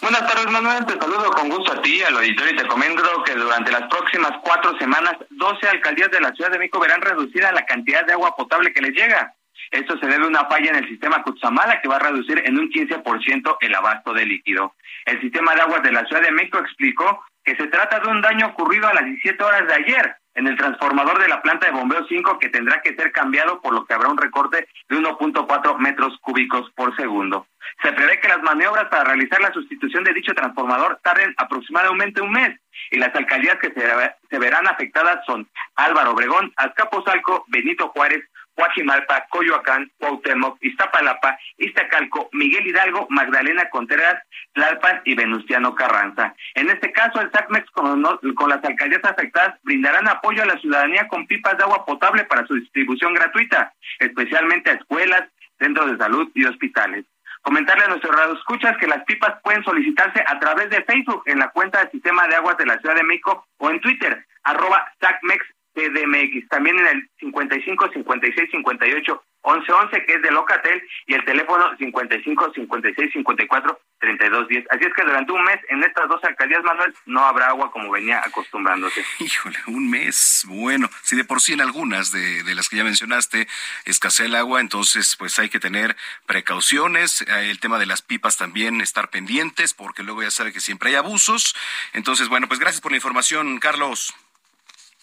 Buenas 0.02 0.22
tardes, 0.22 0.52
Manuel. 0.52 0.88
Te 0.88 0.98
saludo 0.98 1.30
con 1.34 1.50
gusto 1.50 1.72
a 1.72 1.84
ti, 1.84 2.02
al 2.02 2.17
auditorio, 2.17 2.54
y 2.54 2.58
te 2.58 2.65
comento 2.65 3.04
que 3.26 3.36
durante 3.36 3.72
las 3.72 3.84
próximas 3.91 4.32
cuatro 4.43 4.76
semanas, 4.80 5.17
12 5.30 5.67
alcaldías 5.67 6.10
de 6.10 6.19
la 6.19 6.32
Ciudad 6.32 6.50
de 6.50 6.58
México 6.58 6.80
verán 6.80 7.02
reducida 7.02 7.52
la 7.52 7.63
cantidad 7.67 8.04
de 8.04 8.13
agua 8.13 8.36
potable 8.36 8.74
que 8.74 8.82
les 8.82 8.96
llega. 8.96 9.36
Esto 9.74 9.98
se 9.98 10.06
debe 10.06 10.26
a 10.26 10.28
una 10.28 10.46
falla 10.46 10.70
en 10.70 10.76
el 10.76 10.88
sistema 10.88 11.24
Cutzamala 11.24 11.82
que 11.82 11.88
va 11.88 11.96
a 11.96 12.00
reducir 12.08 12.44
en 12.46 12.60
un 12.60 12.70
15% 12.70 13.58
el 13.60 13.74
abasto 13.74 14.14
de 14.14 14.24
líquido. 14.24 14.76
El 15.04 15.20
sistema 15.20 15.56
de 15.56 15.62
aguas 15.62 15.82
de 15.82 15.92
la 15.92 16.06
Ciudad 16.06 16.22
de 16.22 16.32
México 16.32 16.60
explicó 16.60 17.26
que 17.44 17.56
se 17.56 17.66
trata 17.68 18.00
de 18.00 18.08
un 18.08 18.22
daño 18.22 18.46
ocurrido 18.46 18.88
a 18.88 18.94
las 18.94 19.04
17 19.04 19.44
horas 19.44 19.68
de 19.68 19.74
ayer 19.74 20.16
en 20.36 20.46
el 20.46 20.58
transformador 20.58 21.20
de 21.20 21.28
la 21.28 21.42
planta 21.42 21.66
de 21.66 21.72
bombeo 21.72 22.06
5 22.08 22.38
que 22.38 22.50
tendrá 22.50 22.84
que 22.84 22.96
ser 22.96 23.12
cambiado 23.12 23.62
por 23.62 23.74
lo 23.74 23.86
que 23.86 23.96
habrá 23.96 24.10
un 24.10 24.18
recorte 24.18 24.68
de 24.90 24.96
1.4 24.96 25.78
metros 25.80 26.20
cúbicos 26.22 26.70
por 26.76 26.96
segundo. 26.96 27.48
Se 27.82 27.92
prevé 27.94 28.20
que 28.20 28.28
las 28.28 28.44
maniobras 28.44 28.86
para 28.90 29.06
realizar 29.06 29.42
la 29.42 29.54
sustitución 29.54 30.04
de 30.04 30.14
dicho 30.14 30.36
transformador 30.36 31.00
tarden 31.04 31.34
aproximadamente 31.38 32.22
un 32.22 32.32
mes 32.32 32.60
y 32.92 33.00
las 33.00 33.14
alcaldías 33.16 33.58
que 33.58 33.72
se, 33.72 33.82
se 34.30 34.40
verán 34.40 34.68
afectadas 34.68 35.26
son 35.26 35.48
Álvaro 35.76 36.12
Obregón, 36.12 36.54
Azcapotzalco, 36.58 37.46
Benito 37.48 37.90
Juárez, 37.90 38.24
Guajimalpa, 38.56 39.26
Coyoacán, 39.30 39.92
Cuauhtémoc, 39.98 40.58
Iztapalapa, 40.62 41.38
Iztacalco, 41.58 42.30
Miguel 42.34 42.68
Hidalgo, 42.68 43.08
Magdalena 43.10 43.70
Contreras, 43.70 44.22
Tlalpan 44.54 45.02
y 45.06 45.16
Venustiano 45.16 45.76
Carranza. 45.76 46.36
En 46.56 46.70
este 46.70 46.92
caso, 46.92 47.20
el 47.22 47.32
SACMEX 47.32 47.70
con, 47.72 48.02
las 48.02 48.63
alcaldías 48.63 49.04
afectadas 49.04 49.60
brindarán 49.63 50.08
apoyo 50.08 50.44
a 50.44 50.48
la 50.48 50.60
ciudadanía 50.60 51.08
con 51.08 51.28
pipas 51.28 51.58
de 51.58 51.63
agua 51.63 51.86
potable 51.86 52.26
para 52.26 52.46
su 52.46 52.56
distribución 52.56 53.13
gratuita, 53.13 53.74
especialmente 54.00 54.70
a 54.70 54.76
escuelas, 54.76 55.24
centros 55.60 55.92
de 55.92 55.98
salud 55.98 56.30
y 56.34 56.46
hospitales. 56.46 57.06
Comentarle 57.42 57.86
a 57.86 57.89
nuestros 57.89 58.16
radioescuchas 58.16 58.78
que 58.78 58.88
las 58.88 59.04
pipas 59.04 59.42
pueden 59.44 59.63
solicitarse 59.63 60.24
a 60.26 60.39
través 60.39 60.70
de 60.70 60.84
Facebook 60.84 61.24
en 61.26 61.39
la 61.39 61.50
cuenta 61.50 61.80
del 61.80 61.92
Sistema 61.92 62.28
de 62.28 62.36
Aguas 62.36 62.58
de 62.58 62.66
la 62.66 62.78
Ciudad 62.80 62.96
de 62.96 63.04
México 63.04 63.46
o 63.58 63.70
en 63.70 63.82
Twitter, 63.82 64.26
arroba 64.44 64.89
SACMEX 65.02 65.53
CDMX, 65.74 66.48
también 66.50 66.80
en 66.80 66.88
el 66.88 67.10
55 67.20 67.90
56 67.94 68.52
58 68.52 69.24
11 69.46 69.72
11 69.72 70.06
que 70.06 70.14
es 70.14 70.22
de 70.22 70.32
Locatel 70.32 70.82
y 71.06 71.16
el 71.16 71.26
teléfono 71.26 71.76
55 71.78 72.54
56 72.54 73.12
54 73.12 73.80
32 74.00 74.48
10. 74.48 74.66
Así 74.70 74.86
es 74.86 74.94
que 74.94 75.04
durante 75.04 75.32
un 75.32 75.44
mes 75.44 75.60
en 75.70 75.84
estas 75.84 76.08
dos 76.08 76.24
alcaldías, 76.24 76.64
Manuel, 76.64 76.94
no 77.06 77.26
habrá 77.26 77.48
agua 77.48 77.72
como 77.72 77.92
venía 77.92 78.22
acostumbrándose. 78.24 79.04
Híjole, 79.20 79.58
un 79.68 79.90
mes, 79.90 80.46
bueno, 80.48 80.90
si 81.02 81.16
de 81.16 81.26
por 81.26 81.42
sí 81.42 81.54
en 81.54 81.62
algunas 81.62 82.12
de, 82.12 82.44
de 82.44 82.56
las 82.56 82.70
que 82.70 82.78
ya 82.78 82.84
mencionaste 82.84 83.48
escasea 83.86 84.28
el 84.28 84.36
agua, 84.36 84.62
entonces 84.62 85.16
pues 85.18 85.38
hay 85.40 85.50
que 85.50 85.60
tener 85.60 85.96
precauciones, 86.26 87.22
eh, 87.22 87.50
el 87.50 87.60
tema 87.60 87.80
de 87.80 87.86
las 87.86 88.02
pipas 88.02 88.38
también 88.38 88.80
estar 88.80 89.10
pendientes 89.10 89.74
porque 89.74 90.04
luego 90.04 90.24
ya 90.24 90.32
sabe 90.32 90.54
que 90.54 90.62
siempre 90.62 90.90
hay 90.90 90.96
abusos. 90.96 91.56
Entonces, 91.94 92.30
bueno, 92.30 92.48
pues 92.48 92.60
gracias 92.60 92.82
por 92.82 92.92
la 92.92 92.98
información, 92.98 93.60
Carlos. 93.60 94.14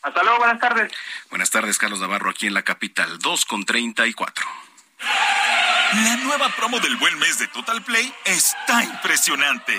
Hasta 0.02 0.22
luego, 0.22 0.38
buenas 0.38 0.58
tardes. 0.58 0.92
Buenas 1.28 1.50
tardes, 1.50 1.78
Carlos 1.78 2.00
Navarro, 2.00 2.30
aquí 2.30 2.46
en 2.46 2.54
la 2.54 2.62
capital, 2.62 3.18
2 3.18 3.44
con 3.44 3.64
34. 3.64 4.46
La 5.92 6.16
nueva 6.18 6.48
promo 6.56 6.78
del 6.80 6.96
buen 6.96 7.18
mes 7.18 7.38
de 7.38 7.48
Total 7.48 7.82
Play 7.82 8.12
está 8.24 8.82
impresionante. 8.82 9.74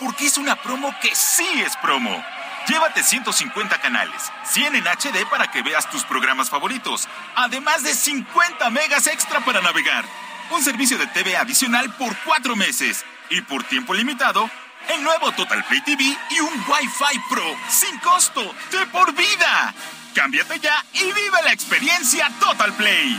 Porque 0.00 0.26
es 0.26 0.36
una 0.36 0.56
promo 0.56 0.92
que 1.00 1.14
sí 1.14 1.46
es 1.64 1.76
promo. 1.76 2.24
Llévate 2.66 3.02
150 3.02 3.80
canales, 3.80 4.32
100 4.44 4.76
en 4.76 4.86
HD 4.86 5.28
para 5.28 5.50
que 5.50 5.62
veas 5.62 5.88
tus 5.90 6.04
programas 6.04 6.48
favoritos, 6.48 7.08
además 7.34 7.82
de 7.82 7.94
50 7.94 8.70
megas 8.70 9.06
extra 9.06 9.40
para 9.44 9.60
navegar. 9.60 10.04
Un 10.50 10.62
servicio 10.62 10.98
de 10.98 11.06
TV 11.08 11.36
adicional 11.36 11.92
por 11.96 12.16
cuatro 12.24 12.56
meses 12.56 13.04
y 13.30 13.40
por 13.42 13.64
tiempo 13.64 13.94
limitado 13.94 14.48
el 14.94 15.02
nuevo 15.02 15.32
Total 15.32 15.64
Play 15.64 15.80
TV 15.82 16.02
y 16.04 16.40
un 16.40 16.52
Wi-Fi 16.52 17.18
Pro 17.30 17.44
sin 17.68 17.98
costo 18.00 18.42
de 18.70 18.86
por 18.86 19.14
vida. 19.14 19.74
Cámbiate 20.14 20.58
ya 20.60 20.84
y 20.92 21.04
vive 21.04 21.42
la 21.44 21.52
experiencia 21.52 22.30
Total 22.38 22.72
Play. 22.74 23.18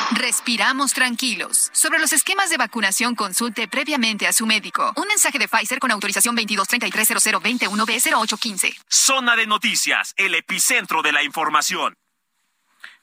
respiramos 0.11 0.93
tranquilos. 0.93 1.69
Sobre 1.73 1.99
los 1.99 2.13
esquemas 2.13 2.49
de 2.49 2.55
vacunación, 2.57 3.15
consulte 3.15 3.67
previamente 3.67 4.27
a 4.27 4.33
su 4.33 4.45
médico. 4.45 4.93
Un 4.95 5.07
mensaje 5.07 5.39
de 5.39 5.47
Pfizer 5.47 5.79
con 5.79 5.89
autorización 5.91 6.37
22330021B0815. 6.37 8.77
Zona 8.87 9.35
de 9.35 9.47
Noticias, 9.47 10.13
el 10.17 10.35
epicentro 10.35 11.01
de 11.01 11.11
la 11.11 11.23
información. 11.23 11.97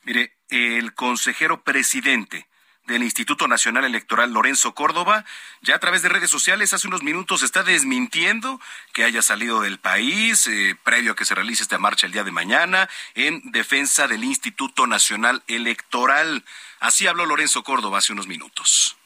Mire, 0.05 0.39
el 0.49 0.95
consejero 0.95 1.63
presidente 1.63 2.47
del 2.89 3.03
Instituto 3.03 3.47
Nacional 3.47 3.85
Electoral, 3.85 4.33
Lorenzo 4.33 4.75
Córdoba, 4.75 5.25
ya 5.61 5.77
a 5.77 5.79
través 5.79 6.03
de 6.03 6.09
redes 6.09 6.31
sociales 6.31 6.73
hace 6.73 6.89
unos 6.89 7.03
minutos 7.03 7.43
está 7.43 7.63
desmintiendo 7.63 8.61
que 8.95 9.05
haya 9.05 9.21
salido 9.21 9.61
del 9.61 9.79
país 9.79 10.47
eh, 10.47 10.75
previo 10.83 11.13
a 11.13 11.15
que 11.15 11.27
se 11.27 11.35
realice 11.35 11.63
esta 11.63 11.79
marcha 11.79 12.07
el 12.07 12.13
día 12.13 12.25
de 12.25 12.33
mañana 12.33 12.89
en 13.15 13.43
defensa 13.53 14.09
del 14.09 14.25
Instituto 14.25 14.87
Nacional 14.87 15.43
Electoral. 15.47 16.45
Así 16.81 17.07
habló 17.07 17.27
Lorenzo 17.27 17.63
Córdoba 17.63 17.99
hace 17.99 18.13
unos 18.13 18.27
minutos. 18.27 18.97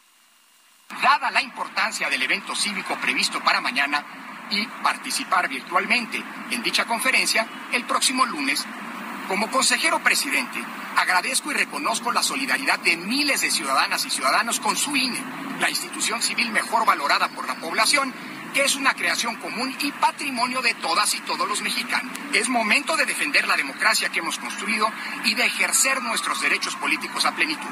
Dada 1.03 1.31
la 1.31 1.41
importancia 1.41 2.09
del 2.11 2.23
evento 2.23 2.55
cívico 2.55 2.97
previsto 3.01 3.41
para 3.43 3.61
mañana 3.61 4.05
y 4.51 4.67
participar 4.83 5.49
virtualmente 5.49 6.23
en 6.51 6.63
dicha 6.63 6.85
conferencia 6.85 7.47
el 7.73 7.85
próximo 7.85 8.27
lunes, 8.27 8.67
como 9.27 9.51
consejero 9.51 10.03
presidente, 10.03 10.63
agradezco 10.97 11.51
y 11.51 11.55
reconozco 11.55 12.13
la 12.13 12.23
solidaridad 12.23 12.79
de 12.81 12.99
miles 12.99 13.41
de 13.41 13.51
ciudadanas 13.51 14.05
y 14.05 14.11
ciudadanos 14.11 14.61
con 14.61 14.77
su 14.77 14.95
INE, 14.95 15.23
la 15.59 15.71
institución 15.71 16.21
civil 16.21 16.51
mejor 16.51 16.85
valorada 16.85 17.29
por 17.29 17.47
la 17.47 17.55
población 17.55 18.13
que 18.53 18.65
es 18.65 18.75
una 18.77 18.95
creación 18.95 19.37
común 19.37 19.75
y 19.81 19.93
patrimonio 19.93 20.61
de 20.61 20.75
todas 20.75 21.15
y 21.15 21.21
todos 21.21 21.49
los 21.49 21.63
mexicanos. 21.63 22.13
Es 22.33 22.49
momento 22.49 22.97
de 22.97 23.07
defender 23.07 23.47
la 23.49 23.57
democracia 23.57 24.11
que 24.11 24.19
hemos 24.19 24.39
construido 24.39 24.91
y 25.25 25.35
de 25.35 25.47
ejercer 25.47 26.03
nuestros 26.03 26.41
derechos 26.41 26.77
políticos 26.77 27.25
a 27.25 27.35
plenitud. 27.35 27.71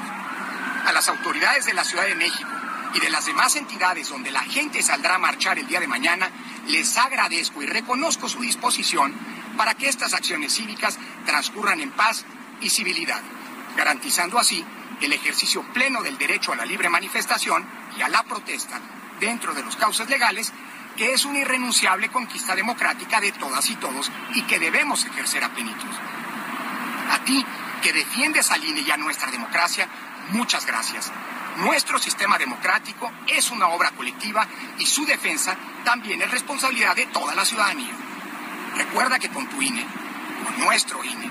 A 0.85 0.91
las 0.91 1.07
autoridades 1.09 1.65
de 1.65 1.73
la 1.73 1.83
Ciudad 1.83 2.05
de 2.05 2.15
México 2.15 2.49
y 2.95 2.99
de 2.99 3.09
las 3.09 3.25
demás 3.25 3.55
entidades 3.55 4.09
donde 4.09 4.31
la 4.31 4.43
gente 4.43 4.81
saldrá 4.81 5.15
a 5.15 5.19
marchar 5.19 5.59
el 5.59 5.67
día 5.67 5.79
de 5.79 5.87
mañana, 5.87 6.29
les 6.67 6.97
agradezco 6.97 7.61
y 7.61 7.67
reconozco 7.67 8.27
su 8.27 8.41
disposición 8.41 9.13
para 9.57 9.75
que 9.75 9.87
estas 9.87 10.13
acciones 10.13 10.53
cívicas 10.53 10.97
transcurran 11.25 11.79
en 11.79 11.91
paz 11.91 12.25
y 12.59 12.69
civilidad, 12.69 13.21
garantizando 13.77 14.39
así 14.39 14.65
el 14.99 15.13
ejercicio 15.13 15.63
pleno 15.73 16.01
del 16.01 16.17
derecho 16.17 16.53
a 16.53 16.55
la 16.55 16.65
libre 16.65 16.89
manifestación 16.89 17.65
y 17.97 18.01
a 18.01 18.09
la 18.09 18.23
protesta 18.23 18.79
dentro 19.21 19.53
de 19.53 19.63
los 19.63 19.77
cauces 19.77 20.09
legales, 20.09 20.51
que 20.97 21.13
es 21.13 21.23
una 21.23 21.39
irrenunciable 21.39 22.09
conquista 22.09 22.55
democrática 22.55 23.21
de 23.21 23.31
todas 23.31 23.69
y 23.69 23.75
todos 23.75 24.11
y 24.33 24.41
que 24.41 24.59
debemos 24.59 25.05
ejercer 25.05 25.43
a 25.43 25.53
plenitud. 25.53 25.89
A 27.11 27.23
ti, 27.23 27.45
que 27.81 27.93
defiendes 27.93 28.51
al 28.51 28.63
INE 28.65 28.81
y 28.81 28.91
a 28.91 28.97
nuestra 28.97 29.31
democracia, 29.31 29.87
muchas 30.31 30.65
gracias. 30.65 31.11
Nuestro 31.57 31.99
sistema 31.99 32.37
democrático 32.37 33.11
es 33.27 33.51
una 33.51 33.67
obra 33.67 33.91
colectiva 33.91 34.47
y 34.79 34.85
su 34.85 35.05
defensa 35.05 35.55
también 35.85 36.21
es 36.21 36.31
responsabilidad 36.31 36.95
de 36.95 37.05
toda 37.07 37.35
la 37.35 37.45
ciudadanía. 37.45 37.93
Recuerda 38.75 39.19
que 39.19 39.29
con 39.29 39.47
tu 39.47 39.61
INE, 39.61 39.85
con 40.43 40.65
nuestro 40.65 41.03
INE, 41.03 41.29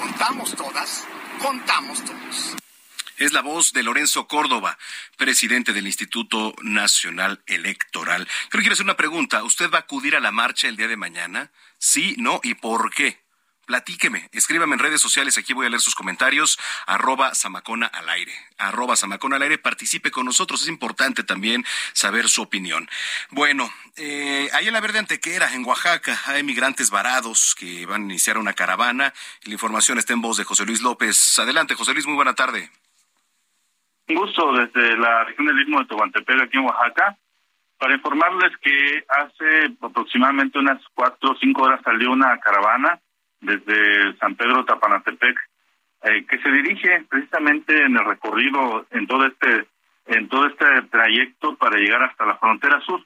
contamos 0.00 0.54
todas, 0.54 1.04
contamos 1.40 2.04
todos. 2.04 2.56
Es 3.22 3.32
la 3.32 3.40
voz 3.40 3.72
de 3.72 3.84
Lorenzo 3.84 4.26
Córdoba, 4.26 4.76
presidente 5.16 5.72
del 5.72 5.86
Instituto 5.86 6.56
Nacional 6.60 7.40
Electoral. 7.46 8.26
Creo 8.48 8.58
que 8.58 8.62
quiero 8.62 8.72
hacer 8.72 8.84
una 8.84 8.96
pregunta. 8.96 9.44
¿Usted 9.44 9.70
va 9.70 9.78
a 9.78 9.82
acudir 9.82 10.16
a 10.16 10.20
la 10.20 10.32
marcha 10.32 10.66
el 10.66 10.76
día 10.76 10.88
de 10.88 10.96
mañana? 10.96 11.52
Sí, 11.78 12.16
no 12.18 12.40
y 12.42 12.54
por 12.54 12.92
qué. 12.92 13.22
Platíqueme, 13.64 14.28
escríbame 14.32 14.74
en 14.74 14.80
redes 14.80 15.00
sociales, 15.00 15.38
aquí 15.38 15.52
voy 15.52 15.66
a 15.66 15.68
leer 15.68 15.80
sus 15.80 15.94
comentarios, 15.94 16.58
arroba 16.84 17.32
Samacona 17.32 17.86
al 17.86 18.08
aire, 18.08 18.34
arroba 18.58 18.96
Samacona 18.96 19.36
al 19.36 19.42
aire, 19.42 19.56
participe 19.56 20.10
con 20.10 20.26
nosotros, 20.26 20.62
es 20.62 20.68
importante 20.68 21.22
también 21.22 21.64
saber 21.92 22.28
su 22.28 22.42
opinión. 22.42 22.90
Bueno, 23.30 23.72
eh, 23.94 24.50
ahí 24.52 24.66
en 24.66 24.72
la 24.72 24.80
Verde 24.80 24.98
Antequera, 24.98 25.54
en 25.54 25.64
Oaxaca, 25.64 26.20
hay 26.26 26.42
migrantes 26.42 26.90
varados 26.90 27.54
que 27.54 27.86
van 27.86 28.02
a 28.02 28.04
iniciar 28.06 28.36
una 28.36 28.52
caravana, 28.52 29.14
la 29.44 29.52
información 29.52 29.96
está 29.96 30.12
en 30.12 30.22
voz 30.22 30.38
de 30.38 30.44
José 30.44 30.66
Luis 30.66 30.80
López. 30.80 31.38
Adelante, 31.38 31.76
José 31.76 31.92
Luis, 31.94 32.06
muy 32.06 32.16
buena 32.16 32.34
tarde. 32.34 32.68
Un 34.08 34.16
gusto 34.16 34.52
desde 34.52 34.96
la 34.96 35.24
región 35.24 35.46
del 35.46 35.60
Istmo 35.60 35.80
de 35.80 35.86
Tehuantepec, 35.86 36.40
aquí 36.40 36.58
en 36.58 36.64
Oaxaca, 36.64 37.16
para 37.78 37.94
informarles 37.94 38.56
que 38.58 39.04
hace 39.08 39.74
aproximadamente 39.80 40.58
unas 40.58 40.80
cuatro 40.94 41.30
o 41.30 41.36
cinco 41.36 41.62
horas 41.62 41.80
salió 41.82 42.12
una 42.12 42.38
caravana 42.38 43.00
desde 43.40 44.16
San 44.18 44.34
Pedro 44.36 44.64
Tapanatepec, 44.64 45.36
eh, 46.04 46.24
que 46.26 46.38
se 46.38 46.50
dirige 46.50 47.04
precisamente 47.08 47.84
en 47.84 47.96
el 47.96 48.04
recorrido 48.04 48.86
en 48.90 49.06
todo 49.06 49.26
este 49.26 49.66
en 50.06 50.28
todo 50.28 50.46
este 50.46 50.66
trayecto 50.90 51.54
para 51.56 51.78
llegar 51.78 52.02
hasta 52.02 52.26
la 52.26 52.36
frontera 52.36 52.80
sur. 52.80 53.04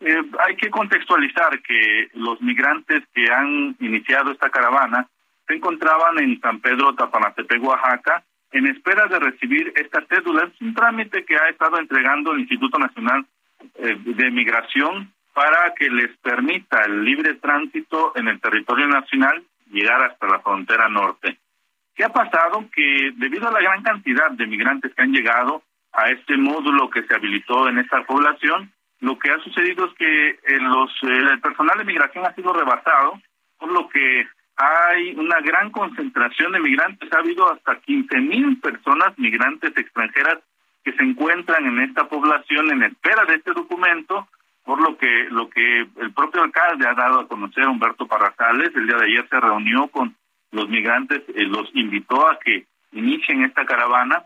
Eh, 0.00 0.22
hay 0.46 0.56
que 0.56 0.70
contextualizar 0.70 1.60
que 1.62 2.08
los 2.14 2.40
migrantes 2.40 3.02
que 3.12 3.30
han 3.32 3.76
iniciado 3.80 4.30
esta 4.30 4.50
caravana 4.50 5.08
se 5.46 5.54
encontraban 5.54 6.18
en 6.18 6.40
San 6.40 6.60
Pedro 6.60 6.94
Tapanatepec, 6.94 7.62
Oaxaca, 7.62 8.24
en 8.56 8.66
espera 8.68 9.06
de 9.06 9.18
recibir 9.18 9.72
esta 9.76 10.04
cédula. 10.06 10.44
Es 10.44 10.60
un 10.62 10.74
trámite 10.74 11.24
que 11.24 11.36
ha 11.36 11.48
estado 11.48 11.78
entregando 11.78 12.32
el 12.32 12.40
Instituto 12.40 12.78
Nacional 12.78 13.26
eh, 13.74 13.96
de 14.02 14.30
Migración 14.30 15.12
para 15.34 15.74
que 15.74 15.90
les 15.90 16.16
permita 16.18 16.80
el 16.86 17.04
libre 17.04 17.34
tránsito 17.34 18.12
en 18.16 18.28
el 18.28 18.40
territorio 18.40 18.88
nacional 18.88 19.44
llegar 19.70 20.02
hasta 20.02 20.26
la 20.26 20.40
frontera 20.40 20.88
norte. 20.88 21.36
¿Qué 21.94 22.04
ha 22.04 22.08
pasado? 22.08 22.64
Que 22.74 23.12
debido 23.16 23.48
a 23.48 23.52
la 23.52 23.60
gran 23.60 23.82
cantidad 23.82 24.30
de 24.30 24.46
migrantes 24.46 24.94
que 24.94 25.02
han 25.02 25.12
llegado 25.12 25.62
a 25.92 26.10
este 26.10 26.38
módulo 26.38 26.88
que 26.88 27.02
se 27.02 27.14
habilitó 27.14 27.68
en 27.68 27.78
esta 27.78 28.04
población, 28.04 28.72
lo 29.00 29.18
que 29.18 29.30
ha 29.30 29.38
sucedido 29.40 29.86
es 29.86 29.94
que 29.94 30.28
eh, 30.30 30.60
los, 30.60 30.90
eh, 31.02 31.32
el 31.32 31.40
personal 31.40 31.76
de 31.76 31.84
migración 31.84 32.24
ha 32.24 32.34
sido 32.34 32.54
rebasado, 32.54 33.20
por 33.58 33.70
lo 33.70 33.88
que 33.88 34.26
hay 34.56 35.14
una 35.16 35.40
gran 35.40 35.70
concentración 35.70 36.52
de 36.52 36.60
migrantes. 36.60 37.12
Ha 37.12 37.18
habido 37.18 37.52
hasta 37.52 37.76
15 37.80 38.20
mil 38.20 38.58
personas 38.60 39.18
migrantes 39.18 39.76
extranjeras 39.76 40.38
que 40.84 40.92
se 40.92 41.02
encuentran 41.02 41.66
en 41.66 41.80
esta 41.80 42.08
población 42.08 42.70
en 42.70 42.84
espera 42.84 43.24
de 43.24 43.34
este 43.34 43.52
documento 43.52 44.28
por 44.64 44.80
lo 44.80 44.96
que 44.96 45.26
lo 45.30 45.48
que 45.48 45.80
el 45.80 46.12
propio 46.12 46.42
alcalde 46.42 46.86
ha 46.88 46.94
dado 46.94 47.20
a 47.20 47.28
conocer 47.28 47.68
Humberto 47.68 48.06
Parrazales 48.06 48.74
el 48.74 48.86
día 48.86 48.96
de 48.96 49.06
ayer 49.06 49.28
se 49.28 49.40
reunió 49.40 49.88
con 49.88 50.16
los 50.52 50.68
migrantes 50.68 51.22
eh, 51.34 51.44
los 51.44 51.70
invitó 51.74 52.28
a 52.28 52.38
que 52.38 52.66
inicien 52.96 53.44
esta 53.44 53.64
caravana. 53.64 54.24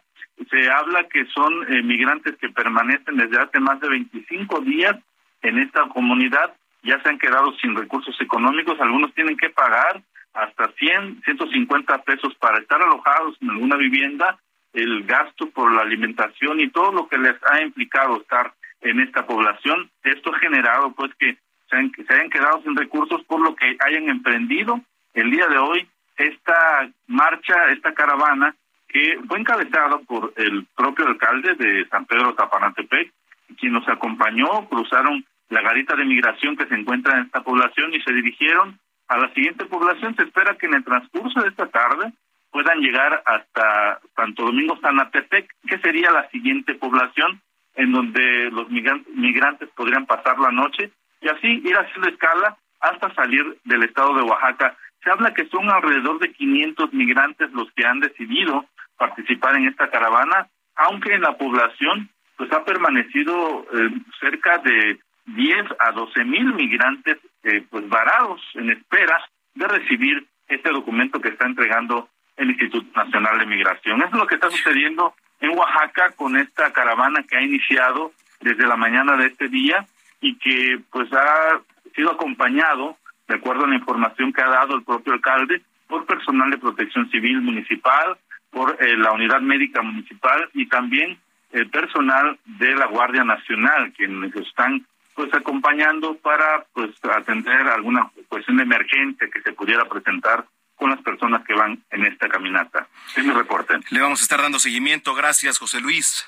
Se 0.50 0.70
habla 0.70 1.06
que 1.08 1.26
son 1.26 1.52
eh, 1.72 1.82
migrantes 1.82 2.36
que 2.36 2.48
permanecen 2.48 3.16
desde 3.16 3.40
hace 3.40 3.60
más 3.60 3.80
de 3.80 3.88
25 3.88 4.60
días 4.60 4.96
en 5.42 5.58
esta 5.58 5.86
comunidad. 5.88 6.54
Ya 6.82 7.00
se 7.02 7.10
han 7.10 7.18
quedado 7.18 7.52
sin 7.58 7.76
recursos 7.76 8.18
económicos. 8.20 8.80
Algunos 8.80 9.12
tienen 9.14 9.36
que 9.36 9.50
pagar 9.50 10.02
hasta 10.34 10.72
100 10.72 11.22
150 11.24 12.02
pesos 12.02 12.34
para 12.36 12.58
estar 12.58 12.80
alojados 12.82 13.36
en 13.40 13.50
alguna 13.50 13.76
vivienda 13.76 14.38
el 14.72 15.04
gasto 15.04 15.50
por 15.50 15.72
la 15.72 15.82
alimentación 15.82 16.60
y 16.60 16.70
todo 16.70 16.92
lo 16.92 17.08
que 17.08 17.18
les 17.18 17.36
ha 17.50 17.60
implicado 17.62 18.20
estar 18.20 18.52
en 18.80 19.00
esta 19.00 19.26
población. 19.26 19.90
Esto 20.04 20.34
ha 20.34 20.38
generado 20.38 20.92
pues 20.92 21.12
que 21.18 21.36
se, 21.68 21.76
hayan 21.76 22.30
quedado 22.30 22.62
sin 22.62 22.76
recursos 22.76 23.22
por 23.24 23.40
lo 23.40 23.54
que 23.54 23.76
hayan 23.80 24.08
emprendido 24.08 24.80
el 25.14 25.30
día 25.30 25.46
de 25.48 25.58
hoy 25.58 25.88
esta 26.16 26.88
marcha, 27.06 27.70
esta 27.70 27.94
caravana 27.94 28.54
que 28.88 29.18
fue 29.26 29.38
encabezada 29.38 29.98
por 29.98 30.32
el 30.36 30.66
propio 30.76 31.06
alcalde 31.06 31.54
de 31.54 31.86
San 31.88 32.04
Pedro 32.06 32.34
Tapanatepec, 32.34 33.12
quien 33.58 33.72
nos 33.72 33.88
acompañó, 33.88 34.68
cruzaron 34.68 35.24
la 35.48 35.62
garita 35.62 35.96
de 35.96 36.04
migración 36.04 36.56
que 36.56 36.66
se 36.66 36.74
encuentra 36.74 37.14
en 37.14 37.26
esta 37.26 37.42
población 37.42 37.94
y 37.94 38.00
se 38.02 38.12
dirigieron 38.12 38.78
a 39.10 39.18
la 39.18 39.34
siguiente 39.34 39.66
población. 39.66 40.14
Se 40.14 40.22
espera 40.22 40.56
que 40.56 40.66
en 40.66 40.74
el 40.74 40.84
transcurso 40.84 41.40
de 41.40 41.48
esta 41.48 41.66
tarde 41.66 42.12
puedan 42.52 42.80
llegar 42.80 43.22
hasta 43.26 44.00
Santo 44.14 44.44
Domingo 44.44 44.78
Sanatepec, 44.80 45.50
que 45.66 45.78
sería 45.78 46.12
la 46.12 46.28
siguiente 46.30 46.74
población 46.74 47.42
en 47.74 47.92
donde 47.92 48.50
los 48.50 48.68
migrantes 48.70 49.68
podrían 49.70 50.06
pasar 50.06 50.38
la 50.38 50.52
noche 50.52 50.90
y 51.20 51.28
así 51.28 51.48
ir 51.48 51.76
haciendo 51.76 52.08
escala 52.08 52.56
hasta 52.80 53.12
salir 53.14 53.58
del 53.64 53.82
estado 53.82 54.14
de 54.14 54.22
Oaxaca. 54.22 54.76
Se 55.02 55.10
habla 55.10 55.34
que 55.34 55.46
son 55.46 55.68
alrededor 55.68 56.20
de 56.20 56.32
500 56.32 56.92
migrantes 56.92 57.50
los 57.52 57.70
que 57.72 57.84
han 57.84 58.00
decidido 58.00 58.66
participar 58.96 59.56
en 59.56 59.66
esta 59.66 59.90
caravana, 59.90 60.48
aunque 60.76 61.14
en 61.14 61.22
la 61.22 61.36
población 61.36 62.08
pues 62.36 62.52
ha 62.52 62.64
permanecido 62.64 63.66
eh, 63.72 63.90
cerca 64.20 64.58
de 64.58 65.00
10 65.26 65.66
a 65.78 65.92
12 65.92 66.24
mil 66.24 66.54
migrantes 66.54 67.18
eh, 67.42 67.64
pues 67.70 67.88
varados 67.88 68.40
en 68.54 68.70
espera 68.70 69.22
de 69.54 69.66
recibir 69.66 70.26
este 70.48 70.70
documento 70.70 71.20
que 71.20 71.28
está 71.28 71.46
entregando 71.46 72.08
el 72.36 72.50
Instituto 72.50 72.86
Nacional 72.96 73.38
de 73.38 73.46
Migración. 73.46 74.00
Eso 74.00 74.12
es 74.12 74.18
lo 74.18 74.26
que 74.26 74.34
está 74.36 74.50
sucediendo 74.50 75.14
en 75.40 75.56
Oaxaca 75.56 76.12
con 76.16 76.36
esta 76.36 76.72
caravana 76.72 77.22
que 77.22 77.36
ha 77.36 77.42
iniciado 77.42 78.12
desde 78.40 78.66
la 78.66 78.76
mañana 78.76 79.16
de 79.16 79.26
este 79.26 79.48
día 79.48 79.86
y 80.20 80.36
que 80.36 80.80
pues 80.90 81.12
ha 81.12 81.60
sido 81.94 82.12
acompañado, 82.12 82.96
de 83.28 83.36
acuerdo 83.36 83.64
a 83.64 83.68
la 83.68 83.76
información 83.76 84.32
que 84.32 84.42
ha 84.42 84.48
dado 84.48 84.74
el 84.74 84.82
propio 84.82 85.12
alcalde, 85.12 85.62
por 85.86 86.06
personal 86.06 86.50
de 86.50 86.58
protección 86.58 87.10
civil 87.10 87.40
municipal, 87.40 88.16
por 88.50 88.76
eh, 88.80 88.96
la 88.96 89.12
unidad 89.12 89.40
médica 89.40 89.82
municipal 89.82 90.48
y 90.54 90.66
también 90.66 91.18
el 91.52 91.68
personal 91.68 92.38
de 92.44 92.74
la 92.74 92.86
Guardia 92.86 93.24
Nacional, 93.24 93.92
quienes 93.96 94.34
están 94.36 94.86
pues 95.20 95.34
acompañando 95.34 96.16
para 96.16 96.64
pues 96.72 96.92
atender 97.04 97.68
alguna 97.68 98.10
cuestión 98.26 98.56
de 98.56 98.62
emergencia 98.62 99.28
que 99.30 99.42
se 99.42 99.52
pudiera 99.52 99.86
presentar 99.86 100.46
con 100.76 100.88
las 100.88 101.02
personas 101.02 101.44
que 101.46 101.52
van 101.52 101.84
en 101.90 102.06
esta 102.06 102.26
caminata. 102.26 102.88
Es 103.14 103.22
mi 103.22 103.34
reporte. 103.34 103.78
Le 103.90 104.00
vamos 104.00 104.20
a 104.20 104.22
estar 104.22 104.40
dando 104.40 104.58
seguimiento. 104.58 105.14
Gracias, 105.14 105.58
José 105.58 105.78
Luis. 105.80 106.26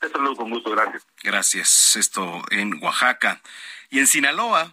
Hasta 0.00 0.18
luego, 0.18 0.36
con 0.36 0.48
gusto, 0.48 0.70
gracias. 0.70 1.06
Gracias. 1.22 1.94
Esto 1.96 2.42
en 2.50 2.82
Oaxaca. 2.82 3.42
Y 3.90 3.98
en 3.98 4.06
Sinaloa, 4.06 4.72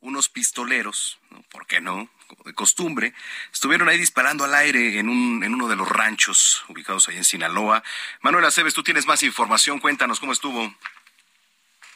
unos 0.00 0.28
pistoleros, 0.28 1.20
¿por 1.52 1.68
qué 1.68 1.80
no? 1.80 2.10
de 2.44 2.54
costumbre, 2.54 3.14
estuvieron 3.52 3.88
ahí 3.88 3.98
disparando 3.98 4.42
al 4.42 4.52
aire 4.56 4.98
en, 4.98 5.08
un, 5.08 5.44
en 5.44 5.54
uno 5.54 5.68
de 5.68 5.76
los 5.76 5.88
ranchos 5.88 6.64
ubicados 6.68 7.08
ahí 7.08 7.16
en 7.16 7.22
Sinaloa. 7.22 7.84
Manuel 8.22 8.44
Aceves, 8.44 8.74
tú 8.74 8.82
tienes 8.82 9.06
más 9.06 9.22
información, 9.22 9.78
cuéntanos 9.78 10.18
cómo 10.18 10.32
estuvo. 10.32 10.74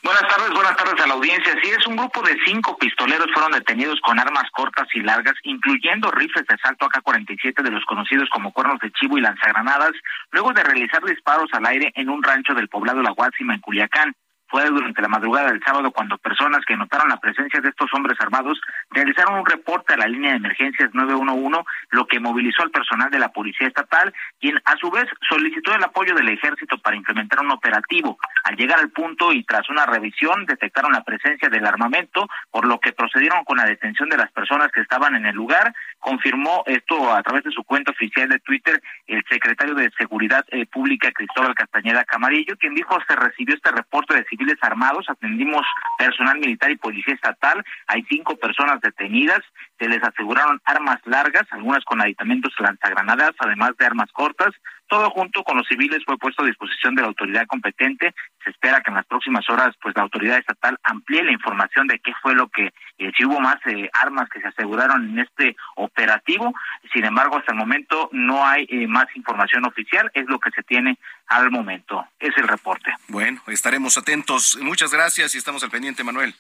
Buenas 0.03 0.27
tardes, 0.29 0.51
buenas 0.55 0.77
tardes 0.77 0.99
a 1.05 1.07
la 1.07 1.13
audiencia. 1.13 1.53
Sí, 1.63 1.71
es 1.71 1.87
un 1.87 1.95
grupo 1.95 2.23
de 2.23 2.35
cinco 2.47 2.75
pistoleros 2.79 3.27
fueron 3.35 3.53
detenidos 3.53 4.01
con 4.01 4.19
armas 4.19 4.45
cortas 4.53 4.89
y 4.95 5.01
largas, 5.01 5.35
incluyendo 5.43 6.11
rifles 6.11 6.47
de 6.47 6.55
asalto 6.55 6.87
AK-47 6.87 7.63
de 7.63 7.71
los 7.71 7.85
conocidos 7.85 8.27
como 8.31 8.51
cuernos 8.51 8.79
de 8.81 8.91
chivo 8.93 9.19
y 9.19 9.21
lanzagranadas, 9.21 9.93
luego 10.31 10.55
de 10.55 10.65
realizar 10.65 11.05
disparos 11.05 11.51
al 11.53 11.67
aire 11.67 11.93
en 11.95 12.09
un 12.09 12.23
rancho 12.23 12.55
del 12.55 12.69
poblado 12.69 13.03
La 13.03 13.11
Guásima 13.11 13.55
en 13.55 13.61
Culiacán. 13.61 14.15
Fue 14.51 14.69
durante 14.69 15.01
la 15.01 15.09
madrugada 15.09 15.53
del 15.53 15.63
sábado 15.63 15.93
cuando 15.93 16.19
personas 16.19 16.65
que 16.67 16.77
notaron 16.77 17.09
la 17.09 17.19
presencia 17.19 17.61
de 17.61 17.69
estos 17.69 17.89
hombres 17.95 18.19
armados 18.21 18.61
realizaron 18.91 19.39
un 19.39 19.47
reporte 19.47 19.95
a 19.95 19.97
la 19.97 20.09
línea 20.09 20.33
de 20.33 20.39
emergencias 20.39 20.91
911, 20.93 21.63
lo 21.91 22.07
que 22.07 22.19
movilizó 22.19 22.63
al 22.63 22.73
personal 22.73 23.11
de 23.11 23.21
la 23.21 23.31
Policía 23.31 23.69
Estatal, 23.69 24.13
quien 24.41 24.61
a 24.65 24.77
su 24.77 24.91
vez 24.91 25.07
solicitó 25.29 25.73
el 25.75 25.85
apoyo 25.85 26.15
del 26.15 26.29
ejército 26.29 26.79
para 26.79 26.97
implementar 26.97 27.41
un 27.41 27.53
operativo. 27.53 28.19
Al 28.45 28.57
llegar 28.57 28.81
al 28.81 28.91
punto 28.91 29.33
y 29.33 29.45
tras 29.45 29.69
una 29.71 29.87
revisión 29.87 30.47
detectaron 30.47 30.93
la 30.93 31.05
presencia 31.05 31.49
del 31.49 31.67
armamento, 31.67 32.29
por 32.51 32.67
lo 32.67 32.81
que 32.81 32.93
procedieron 32.93 33.45
con 33.45 33.59
la 33.59 33.65
detención 33.65 34.09
de 34.09 34.17
las 34.17 34.33
personas 34.33 34.73
que 34.73 34.81
estaban 34.81 35.15
en 35.15 35.27
el 35.27 35.35
lugar. 35.37 35.73
Confirmó 36.01 36.65
esto 36.67 37.13
a 37.15 37.23
través 37.23 37.45
de 37.45 37.53
su 37.53 37.63
cuenta 37.63 37.93
oficial 37.93 38.29
de 38.29 38.41
Twitter 38.41 38.83
el 39.07 39.23
secretario 39.29 39.75
de 39.75 39.91
Seguridad 39.97 40.45
eh, 40.49 40.67
Pública 40.67 41.13
Cristóbal 41.13 41.55
Castañeda 41.55 42.05
Camarillo, 42.05 42.57
quien 42.57 42.75
dijo 42.75 42.99
se 43.07 43.17
recibió 43.17 43.55
este 43.55 43.71
reporte 43.71 44.15
de 44.15 44.25
civiles 44.41 44.59
armados, 44.63 45.05
atendimos 45.09 45.67
personal 45.99 46.39
militar 46.39 46.71
y 46.71 46.77
policía 46.77 47.15
estatal, 47.15 47.63
hay 47.87 48.03
cinco 48.09 48.37
personas 48.37 48.81
detenidas, 48.81 49.41
se 49.79 49.89
les 49.89 50.03
aseguraron 50.03 50.61
armas 50.65 50.99
largas, 51.05 51.45
algunas 51.51 51.85
con 51.85 52.01
aditamentos 52.01 52.55
lanzagranadas, 52.59 53.33
además 53.39 53.73
de 53.79 53.87
armas 53.87 54.11
cortas, 54.13 54.55
todo 54.91 55.09
junto 55.11 55.45
con 55.45 55.57
los 55.57 55.67
civiles 55.69 56.03
fue 56.05 56.19
puesto 56.19 56.43
a 56.43 56.47
disposición 56.47 56.97
de 56.97 57.03
la 57.03 57.09
autoridad 57.09 57.47
competente. 57.47 58.13
Se 58.43 58.51
espera 58.51 58.81
que 58.81 58.91
en 58.91 58.97
las 58.97 59.07
próximas 59.07 59.49
horas, 59.49 59.75
pues 59.81 59.95
la 59.95 60.03
autoridad 60.03 60.37
estatal 60.37 60.77
amplíe 60.83 61.23
la 61.23 61.33
información 61.33 61.87
de 61.87 62.01
qué 62.01 62.13
fue 62.21 62.35
lo 62.35 62.49
que, 62.49 62.73
eh, 62.99 63.13
si 63.17 63.25
hubo 63.25 63.41
más 63.41 63.57
eh, 63.67 63.89
armas 63.93 64.29
que 64.29 64.41
se 64.41 64.49
aseguraron 64.49 65.11
en 65.11 65.21
este 65.21 65.57
operativo. 65.77 66.53
Sin 66.93 67.05
embargo, 67.05 67.39
hasta 67.39 67.53
el 67.53 67.59
momento 67.59 68.11
no 68.13 68.45
hay 68.45 68.67
eh, 68.69 68.89
más 68.89 69.07
información 69.15 69.65
oficial, 69.65 70.11
es 70.13 70.27
lo 70.27 70.41
que 70.41 70.51
se 70.51 70.65
tiene 70.65 70.99
al 71.29 71.53
momento. 71.53 72.05
Es 72.19 72.37
el 72.37 72.49
reporte. 72.49 72.93
Bueno, 73.07 73.41
estaremos 73.47 73.97
atentos. 73.97 74.59
Muchas 74.61 74.93
gracias 74.93 75.37
y 75.37 75.39
estamos 75.39 75.63
al 75.63 75.71
pendiente, 75.71 76.03
Manuel. 76.03 76.35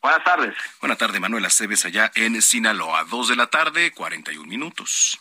Buenas 0.00 0.22
tardes. 0.22 0.54
Buenas 0.80 0.98
tardes, 0.98 1.20
Manuel 1.20 1.44
Aceves, 1.44 1.84
allá 1.86 2.12
en 2.14 2.40
Sinaloa. 2.40 3.04
Dos 3.04 3.28
de 3.28 3.36
la 3.36 3.48
tarde, 3.48 3.90
41 3.90 4.46
minutos. 4.46 5.18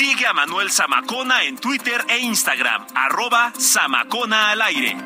Sigue 0.00 0.26
a 0.26 0.32
Manuel 0.32 0.70
Zamacona 0.70 1.44
en 1.44 1.58
Twitter 1.58 2.02
e 2.08 2.20
Instagram, 2.20 2.86
arroba 2.94 3.52
Zamacona 3.60 4.50
al 4.50 4.62
aire. 4.62 4.96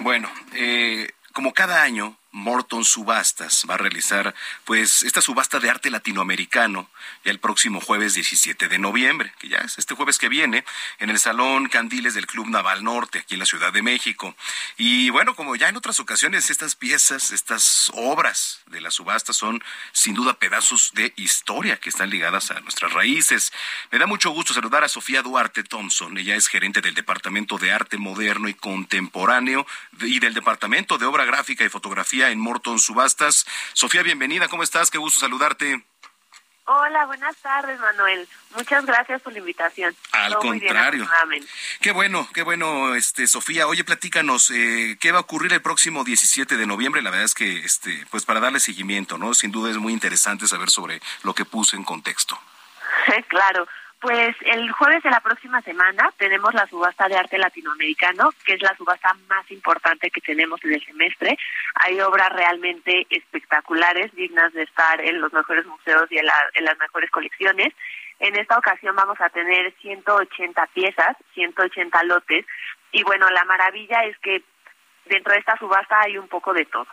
Bueno, 0.00 0.30
eh, 0.54 1.06
como 1.34 1.52
cada 1.52 1.82
año, 1.82 2.16
Morton 2.34 2.84
Subastas 2.84 3.64
va 3.70 3.74
a 3.74 3.78
realizar 3.78 4.34
pues 4.64 5.04
esta 5.04 5.20
subasta 5.20 5.60
de 5.60 5.70
arte 5.70 5.88
latinoamericano 5.88 6.90
ya 7.24 7.30
el 7.30 7.38
próximo 7.38 7.80
jueves 7.80 8.14
17 8.14 8.66
de 8.66 8.78
noviembre, 8.78 9.32
que 9.38 9.48
ya 9.48 9.58
es 9.58 9.78
este 9.78 9.94
jueves 9.94 10.18
que 10.18 10.28
viene, 10.28 10.64
en 10.98 11.10
el 11.10 11.20
Salón 11.20 11.68
Candiles 11.68 12.14
del 12.14 12.26
Club 12.26 12.48
Naval 12.48 12.82
Norte, 12.82 13.20
aquí 13.20 13.34
en 13.34 13.40
la 13.40 13.46
Ciudad 13.46 13.72
de 13.72 13.82
México. 13.82 14.34
Y 14.76 15.10
bueno, 15.10 15.36
como 15.36 15.54
ya 15.54 15.68
en 15.68 15.76
otras 15.76 16.00
ocasiones, 16.00 16.50
estas 16.50 16.74
piezas, 16.74 17.30
estas 17.30 17.92
obras 17.94 18.62
de 18.66 18.80
la 18.80 18.90
subasta 18.90 19.32
son 19.32 19.62
sin 19.92 20.14
duda 20.14 20.34
pedazos 20.34 20.90
de 20.94 21.12
historia 21.16 21.76
que 21.76 21.90
están 21.90 22.10
ligadas 22.10 22.50
a 22.50 22.58
nuestras 22.60 22.92
raíces. 22.92 23.52
Me 23.92 23.98
da 24.00 24.06
mucho 24.06 24.30
gusto 24.30 24.52
saludar 24.52 24.82
a 24.82 24.88
Sofía 24.88 25.22
Duarte 25.22 25.62
Thompson. 25.62 26.18
Ella 26.18 26.34
es 26.34 26.48
gerente 26.48 26.80
del 26.80 26.94
Departamento 26.94 27.58
de 27.58 27.70
Arte 27.70 27.96
Moderno 27.96 28.48
y 28.48 28.54
Contemporáneo 28.54 29.66
y 30.00 30.18
del 30.18 30.34
Departamento 30.34 30.98
de 30.98 31.06
Obra 31.06 31.24
Gráfica 31.24 31.64
y 31.64 31.68
Fotografía 31.68 32.23
en 32.30 32.40
Morton 32.40 32.78
Subastas. 32.78 33.46
Sofía, 33.72 34.02
bienvenida, 34.02 34.48
¿cómo 34.48 34.62
estás? 34.62 34.90
Qué 34.90 34.98
gusto 34.98 35.20
saludarte. 35.20 35.84
Hola, 36.66 37.04
buenas 37.04 37.36
tardes, 37.36 37.78
Manuel. 37.78 38.26
Muchas 38.56 38.86
gracias 38.86 39.20
por 39.20 39.34
la 39.34 39.38
invitación. 39.40 39.94
Al 40.12 40.34
contrario. 40.36 41.06
qué 41.82 41.92
bueno, 41.92 42.26
qué 42.32 42.42
bueno, 42.42 42.94
este 42.94 43.26
Sofía. 43.26 43.66
Oye, 43.66 43.84
platícanos, 43.84 44.50
eh, 44.50 44.96
¿qué 44.98 45.12
va 45.12 45.18
a 45.18 45.22
ocurrir 45.22 45.52
el 45.52 45.60
próximo 45.60 46.04
17 46.04 46.56
de 46.56 46.66
noviembre? 46.66 47.02
La 47.02 47.10
verdad 47.10 47.26
es 47.26 47.34
que, 47.34 47.58
este, 47.58 48.06
pues 48.10 48.24
para 48.24 48.40
darle 48.40 48.60
seguimiento, 48.60 49.18
¿no? 49.18 49.34
Sin 49.34 49.52
duda 49.52 49.70
es 49.70 49.76
muy 49.76 49.92
interesante 49.92 50.46
saber 50.46 50.70
sobre 50.70 51.02
lo 51.22 51.34
que 51.34 51.44
puse 51.44 51.76
en 51.76 51.84
contexto. 51.84 52.40
claro. 53.28 53.68
Pues 54.04 54.36
el 54.42 54.70
jueves 54.70 55.02
de 55.02 55.08
la 55.08 55.20
próxima 55.20 55.62
semana 55.62 56.12
tenemos 56.18 56.52
la 56.52 56.66
subasta 56.66 57.08
de 57.08 57.16
arte 57.16 57.38
latinoamericano, 57.38 58.32
que 58.44 58.52
es 58.52 58.60
la 58.60 58.76
subasta 58.76 59.14
más 59.30 59.50
importante 59.50 60.10
que 60.10 60.20
tenemos 60.20 60.62
en 60.62 60.74
el 60.74 60.84
semestre. 60.84 61.38
Hay 61.76 61.98
obras 62.02 62.28
realmente 62.28 63.06
espectaculares, 63.08 64.14
dignas 64.14 64.52
de 64.52 64.64
estar 64.64 65.00
en 65.00 65.22
los 65.22 65.32
mejores 65.32 65.64
museos 65.64 66.04
y 66.10 66.18
en, 66.18 66.26
las 66.26 66.78
mejores 66.78 67.10
colecciones. 67.10 67.72
En 68.18 68.36
esta 68.36 68.58
ocasión 68.58 68.94
vamos 68.94 69.18
a 69.22 69.30
tener 69.30 69.72
180 69.80 70.66
piezas, 70.74 71.16
180 71.32 72.02
lotes. 72.02 72.44
Y 72.92 73.02
bueno, 73.04 73.30
la 73.30 73.44
maravilla 73.44 74.00
es 74.04 74.18
que 74.18 74.42
dentro 75.06 75.32
de 75.32 75.38
esta 75.38 75.56
subasta 75.56 75.98
hay 76.02 76.18
un 76.18 76.28
poco 76.28 76.52
de 76.52 76.66
todo. 76.66 76.88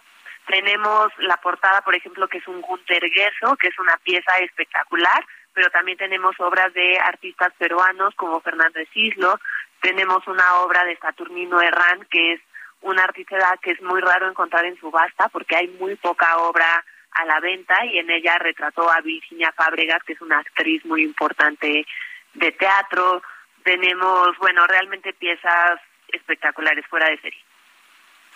Tenemos 0.47 1.11
la 1.17 1.35
portada, 1.37 1.81
por 1.81 1.93
ejemplo, 1.93 2.29
que 2.29 2.37
es 2.37 2.47
un 2.47 2.61
Gunter 2.61 3.01
que 3.11 3.67
es 3.67 3.79
una 3.79 3.97
pieza 3.97 4.31
espectacular 4.39 5.25
pero 5.53 5.69
también 5.69 5.97
tenemos 5.97 6.35
obras 6.39 6.73
de 6.73 6.99
artistas 6.99 7.53
peruanos 7.57 8.15
como 8.15 8.41
Fernando 8.41 8.79
Cislo, 8.93 9.39
tenemos 9.81 10.25
una 10.27 10.55
obra 10.61 10.85
de 10.85 10.95
Saturnino 10.97 11.61
Herrán, 11.61 12.05
que 12.09 12.33
es 12.33 12.41
un 12.81 12.99
artista 12.99 13.57
que 13.61 13.71
es 13.71 13.81
muy 13.81 14.01
raro 14.01 14.29
encontrar 14.29 14.65
en 14.65 14.79
subasta 14.79 15.29
porque 15.29 15.55
hay 15.55 15.67
muy 15.79 15.95
poca 15.95 16.37
obra 16.37 16.83
a 17.13 17.25
la 17.25 17.39
venta 17.39 17.85
y 17.85 17.97
en 17.99 18.09
ella 18.09 18.37
retrató 18.37 18.89
a 18.89 19.01
Virginia 19.01 19.51
Fábregas, 19.55 20.03
que 20.03 20.13
es 20.13 20.21
una 20.21 20.39
actriz 20.39 20.85
muy 20.85 21.03
importante 21.03 21.85
de 22.33 22.51
teatro. 22.53 23.21
Tenemos, 23.63 24.37
bueno, 24.37 24.65
realmente 24.67 25.13
piezas 25.13 25.79
espectaculares 26.07 26.85
fuera 26.87 27.09
de 27.09 27.19
serie. 27.19 27.39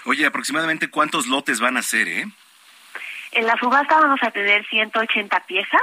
Oye, 0.06 0.26
aproximadamente 0.26 0.90
cuántos 0.90 1.28
lotes 1.28 1.60
van 1.60 1.78
a 1.78 1.82
ser, 1.82 2.08
¿eh? 2.08 2.26
En 3.32 3.48
la 3.48 3.58
subasta 3.58 4.00
vamos 4.00 4.22
a 4.22 4.32
tener 4.32 4.66
180 4.68 5.40
piezas. 5.42 5.82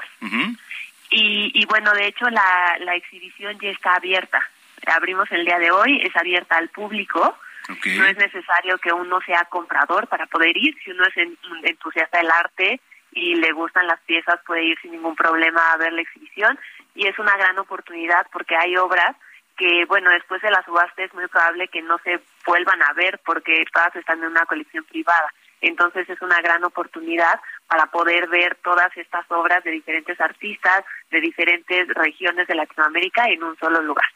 Y, 1.14 1.66
bueno, 1.66 1.92
de 1.92 2.06
hecho 2.06 2.28
la, 2.30 2.76
la 2.80 2.94
exhibición 2.94 3.58
ya 3.60 3.68
está 3.68 3.96
abierta. 3.96 4.40
Abrimos 4.86 5.30
el 5.30 5.44
día 5.44 5.58
de 5.58 5.70
hoy, 5.70 6.00
es 6.02 6.16
abierta 6.16 6.56
al 6.56 6.70
público. 6.70 7.36
No 7.68 8.06
es 8.06 8.16
necesario 8.16 8.78
que 8.78 8.92
uno 8.92 9.20
sea 9.20 9.44
comprador 9.44 10.08
para 10.08 10.26
poder 10.26 10.56
ir. 10.56 10.74
Si 10.82 10.90
uno 10.90 11.04
es 11.04 11.14
entusiasta 11.62 12.18
del 12.18 12.30
arte 12.30 12.80
y 13.12 13.34
le 13.34 13.52
gustan 13.52 13.86
las 13.86 14.00
piezas, 14.00 14.40
puede 14.46 14.64
ir 14.64 14.78
sin 14.80 14.92
ningún 14.92 15.14
problema 15.14 15.72
a 15.72 15.76
ver 15.76 15.92
la 15.92 16.00
exhibición. 16.00 16.58
Y 16.94 17.06
es 17.06 17.18
una 17.18 17.36
gran 17.36 17.58
oportunidad 17.58 18.26
porque 18.32 18.56
hay 18.56 18.76
obras 18.76 19.14
que, 19.56 19.84
bueno, 19.86 20.10
después 20.10 20.40
de 20.42 20.50
la 20.50 20.64
subasta 20.64 21.02
es 21.02 21.12
muy 21.14 21.26
probable 21.28 21.68
que 21.68 21.82
no 21.82 21.98
se 21.98 22.20
vuelvan 22.46 22.82
a 22.82 22.92
ver 22.94 23.20
porque 23.24 23.64
todas 23.72 23.94
están 23.96 24.18
en 24.20 24.30
una 24.30 24.46
colección 24.46 24.84
privada. 24.84 25.32
Entonces 25.62 26.08
es 26.10 26.20
una 26.20 26.40
gran 26.40 26.62
oportunidad 26.64 27.40
para 27.68 27.86
poder 27.86 28.28
ver 28.28 28.56
todas 28.62 28.94
estas 28.96 29.24
obras 29.30 29.64
de 29.64 29.70
diferentes 29.70 30.20
artistas 30.20 30.84
de 31.10 31.20
diferentes 31.20 31.88
regiones 31.88 32.46
de 32.48 32.54
Latinoamérica 32.54 33.28
en 33.28 33.42
un 33.42 33.56
solo 33.58 33.80
lugar. 33.80 34.06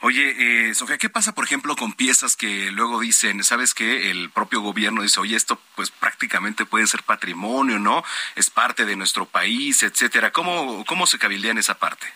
Oye, 0.00 0.68
eh, 0.68 0.74
Sofía, 0.74 0.98
¿qué 0.98 1.08
pasa, 1.08 1.34
por 1.34 1.44
ejemplo, 1.44 1.74
con 1.74 1.94
piezas 1.94 2.36
que 2.36 2.70
luego 2.70 3.00
dicen, 3.00 3.42
sabes 3.42 3.72
que 3.72 4.10
el 4.10 4.30
propio 4.30 4.60
gobierno 4.60 5.02
dice, 5.02 5.20
oye, 5.20 5.36
esto 5.36 5.58
pues 5.74 5.90
prácticamente 5.90 6.66
puede 6.66 6.86
ser 6.86 7.02
patrimonio, 7.02 7.78
¿no? 7.78 8.04
Es 8.34 8.50
parte 8.50 8.84
de 8.84 8.96
nuestro 8.96 9.24
país, 9.24 9.82
etcétera. 9.82 10.32
¿Cómo, 10.32 10.84
cómo 10.84 11.06
se 11.06 11.18
cabildea 11.18 11.52
en 11.52 11.58
esa 11.58 11.78
parte? 11.78 12.06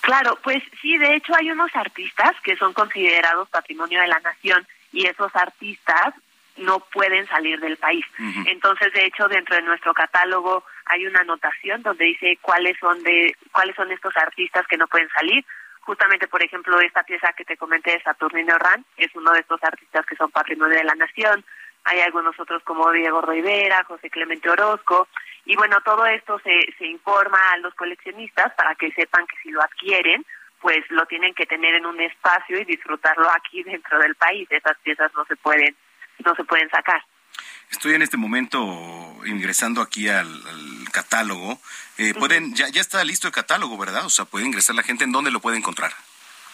Claro, 0.00 0.38
pues 0.42 0.62
sí, 0.82 0.98
de 0.98 1.16
hecho 1.16 1.34
hay 1.34 1.50
unos 1.50 1.74
artistas 1.74 2.32
que 2.44 2.56
son 2.56 2.74
considerados 2.74 3.48
patrimonio 3.48 4.00
de 4.00 4.08
la 4.08 4.20
nación 4.20 4.66
y 4.92 5.06
esos 5.06 5.34
artistas 5.34 6.14
no 6.58 6.80
pueden 6.92 7.26
salir 7.26 7.60
del 7.60 7.76
país. 7.76 8.04
Entonces, 8.46 8.92
de 8.92 9.06
hecho, 9.06 9.28
dentro 9.28 9.56
de 9.56 9.62
nuestro 9.62 9.94
catálogo 9.94 10.64
hay 10.86 11.06
una 11.06 11.20
anotación 11.20 11.82
donde 11.82 12.04
dice 12.04 12.38
cuáles 12.40 12.76
son 12.78 13.02
de 13.02 13.36
cuáles 13.52 13.76
son 13.76 13.90
estos 13.92 14.16
artistas 14.16 14.66
que 14.66 14.76
no 14.76 14.86
pueden 14.86 15.08
salir. 15.10 15.44
Justamente, 15.80 16.28
por 16.28 16.42
ejemplo, 16.42 16.80
esta 16.80 17.02
pieza 17.02 17.32
que 17.32 17.44
te 17.44 17.56
comenté 17.56 17.92
de 17.92 18.02
Saturnino 18.02 18.58
Ran 18.58 18.84
es 18.96 19.14
uno 19.14 19.32
de 19.32 19.40
estos 19.40 19.62
artistas 19.62 20.04
que 20.04 20.16
son 20.16 20.30
patrimonio 20.30 20.76
de 20.76 20.84
la 20.84 20.94
nación. 20.94 21.44
Hay 21.84 22.00
algunos 22.00 22.38
otros 22.38 22.62
como 22.64 22.90
Diego 22.92 23.22
Rivera, 23.22 23.84
José 23.84 24.10
Clemente 24.10 24.50
Orozco. 24.50 25.08
Y 25.46 25.56
bueno, 25.56 25.80
todo 25.82 26.04
esto 26.04 26.38
se, 26.40 26.74
se 26.76 26.86
informa 26.86 27.38
a 27.52 27.56
los 27.58 27.74
coleccionistas 27.74 28.52
para 28.54 28.74
que 28.74 28.92
sepan 28.92 29.26
que 29.26 29.36
si 29.42 29.50
lo 29.50 29.62
adquieren, 29.62 30.26
pues 30.60 30.78
lo 30.90 31.06
tienen 31.06 31.34
que 31.34 31.46
tener 31.46 31.74
en 31.76 31.86
un 31.86 32.00
espacio 32.00 32.58
y 32.60 32.64
disfrutarlo 32.64 33.30
aquí 33.30 33.62
dentro 33.62 33.98
del 33.98 34.14
país. 34.16 34.46
Esas 34.50 34.76
piezas 34.80 35.10
no 35.14 35.24
se 35.24 35.36
pueden 35.36 35.74
no 36.24 36.34
se 36.34 36.44
pueden 36.44 36.68
sacar. 36.70 37.02
Estoy 37.70 37.94
en 37.94 38.02
este 38.02 38.16
momento 38.16 39.16
ingresando 39.26 39.82
aquí 39.82 40.08
al, 40.08 40.28
catálogo. 40.90 41.60
Eh, 41.98 42.14
pueden, 42.14 42.54
ya, 42.54 42.68
ya 42.68 42.80
está 42.80 43.04
listo 43.04 43.26
el 43.26 43.32
catálogo, 43.32 43.76
¿verdad? 43.76 44.06
O 44.06 44.10
sea, 44.10 44.24
puede 44.24 44.46
ingresar 44.46 44.74
la 44.74 44.82
gente. 44.82 45.04
¿En 45.04 45.12
dónde 45.12 45.30
lo 45.30 45.40
puede 45.40 45.58
encontrar? 45.58 45.92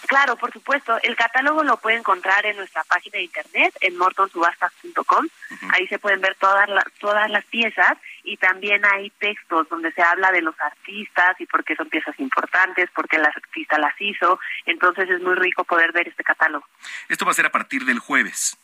Claro, 0.07 0.37
por 0.37 0.53
supuesto. 0.53 0.99
El 1.03 1.17
catálogo 1.17 1.63
lo 1.63 1.77
puede 1.79 1.97
encontrar 1.97 2.45
en 2.47 2.57
nuestra 2.57 2.85
página 2.85 3.19
de 3.19 3.25
internet, 3.25 3.75
en 3.81 3.97
mortonsubastas.com. 3.97 5.27
Ahí 5.71 5.87
se 5.87 5.99
pueden 5.99 6.21
ver 6.21 6.35
todas, 6.35 6.69
todas 6.99 7.31
las 7.31 7.45
piezas 7.47 7.97
y 8.23 8.37
también 8.37 8.85
hay 8.85 9.11
textos 9.11 9.69
donde 9.69 9.93
se 9.93 10.03
habla 10.03 10.31
de 10.31 10.43
los 10.43 10.59
artistas 10.61 11.41
y 11.41 11.47
por 11.47 11.65
qué 11.65 11.75
son 11.77 11.89
piezas 11.89 12.19
importantes, 12.19 12.91
por 12.91 13.09
qué 13.09 13.17
el 13.17 13.25
artista 13.25 13.79
las 13.79 13.95
hizo. 13.99 14.39
Entonces 14.67 15.09
es 15.09 15.23
muy 15.23 15.37
rico 15.37 15.65
poder 15.65 15.93
ver 15.93 16.09
este 16.09 16.25
catálogo. 16.25 16.67
Esto 17.09 17.25
va 17.25 17.31
a 17.31 17.35
ser 17.35 17.47
a 17.47 17.53
partir 17.53 17.85
del 17.85 17.99
jueves 17.99 18.59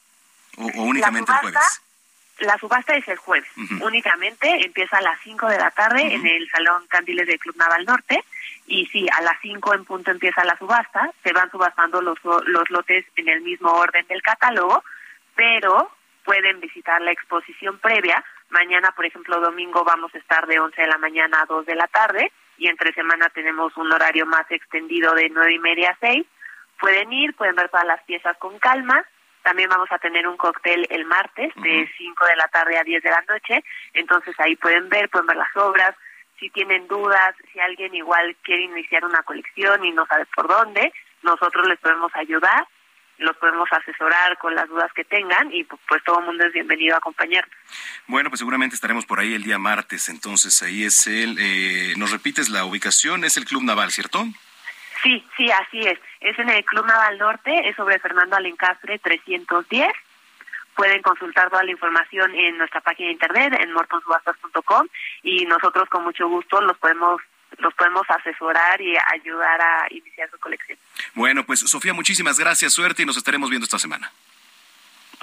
o, 0.60 0.82
únicamente 0.82 1.32
el 1.32 1.38
jueves. 1.38 1.82
La 2.40 2.56
subasta 2.56 2.94
es 2.94 3.06
el 3.06 3.18
jueves. 3.18 3.48
Únicamente 3.82 4.64
empieza 4.64 4.96
a 4.96 5.02
las 5.02 5.20
5 5.20 5.46
de 5.48 5.58
la 5.58 5.70
tarde 5.72 6.14
en 6.14 6.26
el 6.26 6.48
Salón 6.48 6.86
Candiles 6.88 7.26
del 7.26 7.38
Club 7.38 7.56
Naval 7.56 7.84
Norte. 7.84 8.24
Y 8.66 8.86
sí, 8.86 9.06
a 9.10 9.20
las 9.20 9.38
5 9.42 9.74
en 9.74 9.84
punto 9.84 10.10
empieza 10.10 10.44
la 10.44 10.56
subasta. 10.56 11.12
Se 11.22 11.32
van 11.34 11.50
subastando 11.50 12.00
los, 12.00 12.18
los 12.24 12.70
lotes 12.70 13.04
en 13.16 13.28
el 13.28 13.42
mismo 13.42 13.70
orden 13.72 14.06
del 14.06 14.22
catálogo, 14.22 14.82
pero 15.34 15.90
pueden 16.24 16.60
visitar 16.60 17.02
la 17.02 17.12
exposición 17.12 17.78
previa. 17.78 18.24
Mañana, 18.48 18.92
por 18.92 19.04
ejemplo, 19.04 19.38
domingo 19.40 19.84
vamos 19.84 20.14
a 20.14 20.18
estar 20.18 20.46
de 20.46 20.60
11 20.60 20.80
de 20.80 20.88
la 20.88 20.98
mañana 20.98 21.42
a 21.42 21.46
2 21.46 21.66
de 21.66 21.74
la 21.74 21.88
tarde 21.88 22.32
y 22.56 22.68
entre 22.68 22.92
semana 22.94 23.28
tenemos 23.30 23.76
un 23.76 23.92
horario 23.92 24.24
más 24.26 24.50
extendido 24.50 25.14
de 25.14 25.28
nueve 25.30 25.54
y 25.54 25.58
media 25.58 25.90
a 25.90 25.98
6. 26.00 26.26
Pueden 26.78 27.12
ir, 27.12 27.34
pueden 27.34 27.56
ver 27.56 27.68
todas 27.68 27.86
las 27.86 28.02
piezas 28.04 28.36
con 28.38 28.58
calma 28.58 29.04
también 29.42 29.68
vamos 29.68 29.90
a 29.90 29.98
tener 29.98 30.26
un 30.26 30.36
cóctel 30.36 30.86
el 30.90 31.04
martes 31.04 31.52
de 31.56 31.90
5 31.96 32.26
de 32.26 32.36
la 32.36 32.48
tarde 32.48 32.78
a 32.78 32.84
10 32.84 33.02
de 33.02 33.10
la 33.10 33.24
noche. 33.28 33.64
Entonces 33.94 34.34
ahí 34.38 34.56
pueden 34.56 34.88
ver, 34.88 35.08
pueden 35.08 35.26
ver 35.26 35.36
las 35.36 35.56
obras. 35.56 35.94
Si 36.38 36.50
tienen 36.50 36.88
dudas, 36.88 37.34
si 37.52 37.60
alguien 37.60 37.94
igual 37.94 38.36
quiere 38.42 38.62
iniciar 38.62 39.04
una 39.04 39.22
colección 39.22 39.84
y 39.84 39.92
no 39.92 40.06
sabe 40.06 40.26
por 40.34 40.48
dónde, 40.48 40.92
nosotros 41.22 41.68
les 41.68 41.78
podemos 41.78 42.10
ayudar, 42.14 42.66
los 43.18 43.36
podemos 43.36 43.68
asesorar 43.70 44.38
con 44.38 44.54
las 44.54 44.68
dudas 44.68 44.90
que 44.94 45.04
tengan 45.04 45.52
y 45.52 45.64
pues 45.64 46.02
todo 46.04 46.20
el 46.20 46.26
mundo 46.26 46.46
es 46.46 46.52
bienvenido 46.52 46.94
a 46.94 46.98
acompañarnos. 46.98 47.54
Bueno, 48.06 48.30
pues 48.30 48.38
seguramente 48.38 48.74
estaremos 48.74 49.04
por 49.04 49.20
ahí 49.20 49.34
el 49.34 49.42
día 49.42 49.58
martes, 49.58 50.08
entonces 50.08 50.62
ahí 50.62 50.84
es 50.84 51.06
el, 51.06 51.36
eh, 51.38 51.94
nos 51.98 52.10
repites 52.10 52.48
la 52.48 52.64
ubicación, 52.64 53.24
es 53.24 53.36
el 53.36 53.44
Club 53.44 53.62
Naval, 53.62 53.90
¿cierto? 53.90 54.24
Sí, 55.02 55.24
sí, 55.36 55.50
así 55.50 55.80
es. 55.80 55.98
Es 56.20 56.38
en 56.38 56.48
el 56.48 56.64
Club 56.64 56.86
Naval 56.86 57.18
Norte, 57.18 57.68
es 57.68 57.76
sobre 57.76 57.98
Fernando 57.98 58.36
Alencastre 58.36 58.98
310. 58.98 59.88
Pueden 60.74 61.02
consultar 61.02 61.50
toda 61.50 61.64
la 61.64 61.70
información 61.70 62.34
en 62.34 62.58
nuestra 62.58 62.80
página 62.80 63.08
de 63.08 63.12
internet, 63.12 63.58
en 63.60 63.72
mortonsubastas.com, 63.72 64.86
y 65.22 65.44
nosotros 65.46 65.88
con 65.88 66.04
mucho 66.04 66.28
gusto 66.28 66.60
los 66.60 66.76
podemos 66.78 67.20
los 67.58 67.74
podemos 67.74 68.08
asesorar 68.08 68.80
y 68.80 68.96
ayudar 69.12 69.60
a 69.60 69.86
iniciar 69.90 70.30
su 70.30 70.38
colección. 70.38 70.78
Bueno, 71.14 71.44
pues 71.44 71.60
Sofía, 71.60 71.92
muchísimas 71.92 72.38
gracias, 72.38 72.72
suerte 72.72 73.02
y 73.02 73.06
nos 73.06 73.16
estaremos 73.16 73.50
viendo 73.50 73.64
esta 73.64 73.78
semana. 73.78 74.10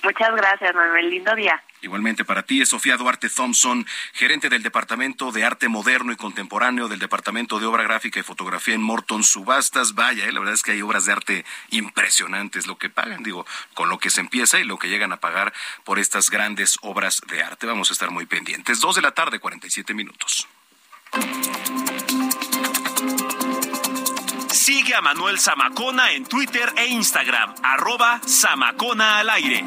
Muchas 0.04 0.36
gracias, 0.36 0.76
Manuel. 0.76 1.10
Lindo 1.10 1.36
día. 1.36 1.62
Igualmente 1.82 2.26
para 2.26 2.43
ti 2.43 2.62
es 2.62 2.70
Sofía 2.70 2.98
Duarte 2.98 3.30
Thompson, 3.30 3.86
gerente 4.14 4.50
del 4.50 4.64
Departamento 4.64 5.32
de 5.32 5.45
Arte 5.45 5.68
Moderno 5.68 6.12
y 6.12 6.16
Contemporáneo 6.16 6.88
del 6.88 7.00
Departamento 7.00 7.60
de 7.60 7.68
Obra 7.68 7.84
Gráfica 7.84 8.20
y 8.20 8.24
Fotografía 8.24 8.74
en 8.74 8.82
Morton 8.82 9.24
Subastas. 9.24 9.93
Vaya, 9.93 10.26
eh, 10.26 10.32
la 10.32 10.39
verdad 10.39 10.56
es 10.56 10.64
que 10.64 10.72
hay 10.72 10.82
obras 10.82 11.06
de 11.06 11.12
arte 11.12 11.45
impresionantes 11.70 12.68
lo 12.68 12.78
que 12.78 12.89
pagan, 12.89 13.22
digo, 13.22 13.45
con 13.74 13.89
lo 13.89 14.00
que 14.00 14.10
se 14.10 14.22
empieza 14.22 14.60
y 14.60 14.64
lo 14.64 14.80
que 14.80 14.89
llegan 14.89 15.14
a 15.14 15.18
pagar 15.18 15.54
por 15.84 16.00
estas 16.00 16.30
grandes 16.30 16.78
obras 16.82 17.22
de 17.28 17.43
arte. 17.43 17.68
Vamos 17.68 17.91
a 17.91 17.93
estar 17.93 18.10
muy 18.10 18.26
pendientes. 18.26 18.80
Dos 18.80 18.95
de 18.95 19.02
la 19.02 19.12
tarde, 19.12 19.39
47 19.39 19.93
minutos. 19.93 20.48
Sigue 24.58 24.95
a 24.95 25.01
Manuel 25.01 25.39
Zamacona 25.39 26.12
en 26.14 26.26
Twitter 26.26 26.74
e 26.76 26.88
Instagram, 26.88 27.53
arroba 27.62 28.20
Zamacona 28.28 29.20
al 29.20 29.30
aire. 29.30 29.64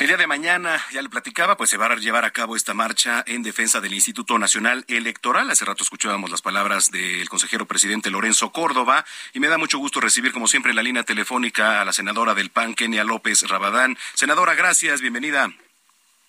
El 0.00 0.06
día 0.06 0.16
de 0.16 0.26
mañana, 0.26 0.82
ya 0.90 1.02
le 1.02 1.10
platicaba, 1.10 1.58
pues 1.58 1.68
se 1.68 1.76
va 1.76 1.86
a 1.86 1.96
llevar 1.96 2.24
a 2.24 2.30
cabo 2.30 2.56
esta 2.56 2.72
marcha 2.72 3.22
en 3.26 3.42
defensa 3.42 3.82
del 3.82 3.92
Instituto 3.92 4.38
Nacional 4.38 4.86
Electoral. 4.88 5.50
Hace 5.50 5.66
rato 5.66 5.82
escuchábamos 5.82 6.30
las 6.30 6.40
palabras 6.40 6.90
del 6.90 7.28
consejero 7.28 7.66
presidente 7.66 8.10
Lorenzo 8.10 8.50
Córdoba 8.52 9.04
y 9.34 9.40
me 9.40 9.48
da 9.48 9.58
mucho 9.58 9.78
gusto 9.78 10.00
recibir, 10.00 10.32
como 10.32 10.48
siempre, 10.48 10.70
en 10.70 10.76
la 10.76 10.82
línea 10.82 11.04
telefónica 11.04 11.82
a 11.82 11.84
la 11.84 11.92
senadora 11.92 12.34
del 12.34 12.50
PAN, 12.50 12.74
Kenia 12.74 13.04
López 13.04 13.42
Rabadán. 13.42 13.98
Senadora, 14.14 14.54
gracias, 14.54 15.02
bienvenida. 15.02 15.52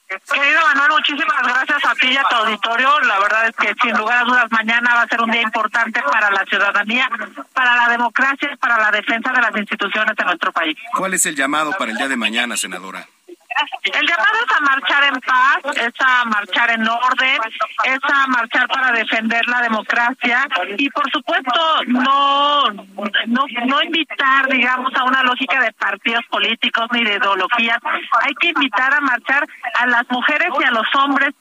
Querido 0.07 0.61
Manuel, 0.61 0.91
muchísimas 0.91 1.43
gracias 1.43 1.85
a 1.85 1.93
ti 1.95 2.07
y 2.07 2.17
a 2.17 2.23
tu 2.23 2.35
auditorio. 2.35 2.99
La 3.01 3.19
verdad 3.19 3.47
es 3.47 3.55
que 3.57 3.73
sin 3.81 3.97
lugar 3.97 4.19
a 4.19 4.23
dudas 4.23 4.51
mañana 4.51 4.95
va 4.95 5.01
a 5.01 5.07
ser 5.07 5.21
un 5.21 5.31
día 5.31 5.41
importante 5.41 6.01
para 6.01 6.31
la 6.31 6.45
ciudadanía, 6.45 7.09
para 7.53 7.75
la 7.75 7.89
democracia 7.89 8.49
y 8.53 8.55
para 8.55 8.77
la 8.77 8.91
defensa 8.91 9.33
de 9.33 9.41
las 9.41 9.55
instituciones 9.57 10.15
de 10.15 10.23
nuestro 10.23 10.53
país. 10.53 10.77
¿Cuál 10.95 11.13
es 11.13 11.25
el 11.25 11.35
llamado 11.35 11.73
para 11.77 11.91
el 11.91 11.97
día 11.97 12.07
de 12.07 12.15
mañana, 12.15 12.55
senadora? 12.55 13.05
El 13.83 14.05
llamado 14.07 14.35
es 14.45 14.55
a 14.55 14.61
marchar 14.61 15.03
en 15.05 15.19
paz, 15.21 15.77
es 15.77 15.93
a 15.99 16.25
marchar 16.25 16.69
en 16.71 16.87
orden, 16.87 17.39
es 17.85 17.99
a 18.03 18.27
marchar 18.27 18.67
para 18.67 18.91
defender 18.91 19.47
la 19.47 19.61
democracia 19.61 20.47
y 20.77 20.89
por 20.89 21.09
supuesto 21.11 21.83
no 21.87 22.69
no 22.69 23.45
no 23.65 23.83
invitar 23.83 24.47
digamos 24.49 24.93
a 24.95 25.03
una 25.05 25.23
lógica 25.23 25.59
de 25.61 25.71
partidos 25.73 26.23
políticos 26.29 26.87
ni 26.91 27.03
de 27.03 27.15
ideologías, 27.15 27.79
hay 28.21 28.33
que 28.35 28.49
invitar 28.49 28.93
a 28.93 29.01
marchar 29.01 29.47
a 29.75 29.87
las 29.87 30.03
mujeres 30.09 30.49
y 30.59 30.63
a 30.63 30.71
los 30.71 30.87
hombres 30.95 31.33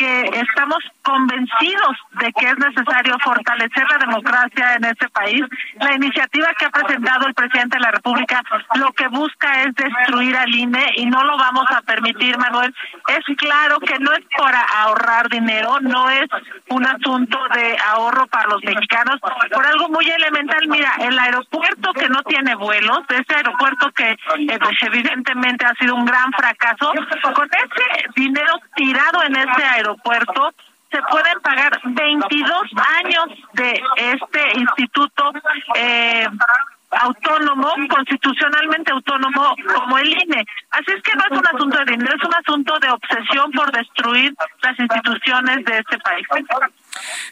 que 0.00 0.22
estamos 0.40 0.78
convencidos 1.02 1.96
de 2.20 2.32
que 2.32 2.46
es 2.48 2.58
necesario 2.58 3.18
fortalecer 3.22 3.84
la 3.90 3.98
democracia 3.98 4.74
en 4.76 4.84
este 4.86 5.06
país. 5.10 5.42
La 5.78 5.94
iniciativa 5.94 6.48
que 6.58 6.64
ha 6.64 6.70
presentado 6.70 7.26
el 7.26 7.34
presidente 7.34 7.76
de 7.76 7.82
la 7.82 7.90
República 7.90 8.40
lo 8.76 8.92
que 8.92 9.08
busca 9.08 9.62
es 9.62 9.74
destruir 9.74 10.34
al 10.38 10.54
INE 10.54 10.86
y 10.96 11.04
no 11.04 11.22
lo 11.24 11.36
vamos 11.36 11.66
a 11.70 11.82
permitir, 11.82 12.38
Manuel. 12.38 12.74
Es 13.08 13.36
claro 13.36 13.78
que 13.80 13.98
no 13.98 14.10
es 14.12 14.24
para 14.38 14.62
ahorrar 14.62 15.28
dinero, 15.28 15.78
no 15.82 16.08
es 16.08 16.28
un 16.70 16.86
asunto 16.86 17.38
de 17.54 17.76
ahorro 17.92 18.26
para 18.28 18.48
los 18.48 18.64
mexicanos, 18.64 19.20
por 19.20 19.66
algo 19.66 19.90
muy 19.90 20.08
elemental. 20.08 20.66
Mira, 20.68 20.92
el 21.00 21.18
aeropuerto 21.18 21.92
que 21.92 22.08
no 22.08 22.22
tiene 22.22 22.54
vuelos, 22.54 23.00
ese 23.10 23.34
aeropuerto 23.36 23.90
que 23.92 24.12
eh, 24.12 24.58
pues, 24.58 24.76
evidentemente 24.80 25.66
ha 25.66 25.74
sido 25.74 25.94
un 25.94 26.06
gran 26.06 26.32
fracaso, 26.32 26.90
con 27.34 27.48
ese 27.52 28.04
dinero 28.16 28.54
tirado 28.74 29.22
en 29.24 29.36
ese 29.36 29.62
aeropuerto, 29.62 29.89
aeropuerto 29.90 30.52
se 30.90 30.98
pueden 31.02 31.40
pagar 31.40 31.80
22 31.84 32.62
años 33.04 33.26
de 33.52 33.80
este 33.96 34.58
instituto 34.58 35.32
eh, 35.76 36.26
autónomo, 36.90 37.72
constitucionalmente 37.88 38.90
autónomo 38.90 39.54
como 39.72 39.98
el 39.98 40.08
INE. 40.08 40.44
Así 40.70 40.90
es 40.90 41.02
que 41.02 41.14
no 41.14 41.22
es 41.30 41.38
un 41.38 41.46
asunto 41.46 41.78
de 41.78 41.92
dinero, 41.92 42.16
es 42.16 42.24
un 42.24 42.34
asunto 42.34 42.78
de 42.80 42.90
obsesión 42.90 43.52
por 43.52 43.70
destruir 43.70 44.34
las 44.62 44.78
instituciones 44.78 45.64
de 45.64 45.78
este 45.78 45.98
país. 45.98 46.26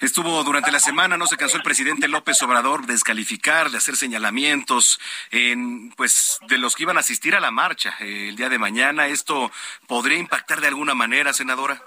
Estuvo 0.01 0.45
durante 0.45 0.71
la 0.71 0.79
semana, 0.79 1.17
no 1.17 1.27
se 1.27 1.37
cansó 1.37 1.57
el 1.57 1.65
presidente 1.65 2.07
López 2.07 2.41
Obrador 2.43 2.87
de 2.87 2.93
descalificar, 2.93 3.71
de 3.71 3.79
hacer 3.79 3.97
señalamientos 3.97 5.01
en, 5.33 5.91
pues, 5.97 6.39
de 6.49 6.59
los 6.59 6.77
que 6.77 6.85
iban 6.85 6.97
a 6.97 7.01
asistir 7.01 7.35
a 7.35 7.41
la 7.41 7.51
marcha 7.51 7.95
eh, 7.99 8.29
el 8.29 8.37
día 8.37 8.49
de 8.49 8.59
mañana. 8.59 9.09
¿Esto 9.09 9.51
podría 9.89 10.19
impactar 10.19 10.61
de 10.61 10.69
alguna 10.69 10.95
manera, 10.95 11.33
senadora? 11.33 11.83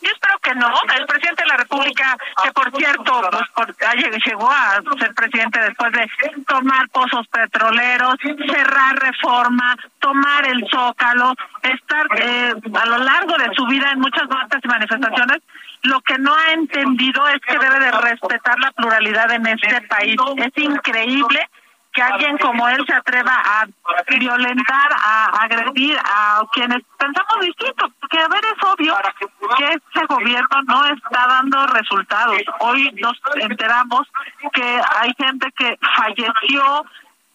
Yo 0.00 0.10
espero 0.10 0.38
que 0.38 0.54
no. 0.54 0.72
El 0.96 1.06
presidente 1.06 1.42
de 1.42 1.48
la 1.48 1.56
República, 1.58 2.16
que 2.42 2.52
por 2.52 2.74
cierto 2.76 3.30
pues, 3.56 3.68
llegó 4.26 4.50
a 4.50 4.80
ser 4.98 5.14
presidente 5.14 5.60
después 5.60 5.92
de 5.92 6.08
tomar 6.46 6.88
pozos 6.88 7.26
petroleros, 7.28 8.14
cerrar 8.50 8.98
reforma, 8.98 9.76
tomar 9.98 10.46
el 10.46 10.66
zócalo, 10.70 11.34
estar 11.62 12.06
eh, 12.16 12.54
a 12.80 12.86
lo 12.86 12.98
largo 12.98 13.36
de 13.36 13.54
su 13.54 13.66
vida 13.66 13.90
en 13.92 14.00
muchas 14.00 14.28
marchas 14.28 14.60
y 14.64 14.68
manifestaciones, 14.68 15.42
lo 15.82 16.00
que 16.00 16.18
no 16.18 16.34
ha 16.34 16.52
entendido 16.52 17.26
es 17.28 17.40
que 17.40 17.58
debe 17.58 17.78
de 17.78 17.90
respetar 17.90 18.58
la 18.58 18.70
pluralidad 18.72 19.30
en 19.32 19.46
este 19.46 19.80
país. 19.82 20.16
Es 20.36 20.62
increíble 20.62 21.48
que 21.92 22.02
alguien 22.02 22.38
como 22.38 22.68
él 22.68 22.84
se 22.86 22.94
atreva 22.94 23.32
a 23.34 23.66
violentar, 24.08 24.90
a 24.92 25.26
agredir 25.42 25.98
a 26.04 26.42
quienes 26.52 26.82
pensamos 26.98 27.40
distinto, 27.40 27.86
porque 28.00 28.18
a 28.18 28.28
ver 28.28 28.44
es 28.44 28.64
obvio 28.64 28.96
que 29.56 29.68
este 29.68 30.06
gobierno 30.06 30.62
no 30.66 30.86
está 30.86 31.26
dando 31.26 31.66
resultados. 31.68 32.38
Hoy 32.60 32.92
nos 33.00 33.20
enteramos 33.36 34.06
que 34.52 34.80
hay 34.96 35.12
gente 35.18 35.50
que 35.56 35.78
falleció 35.96 36.84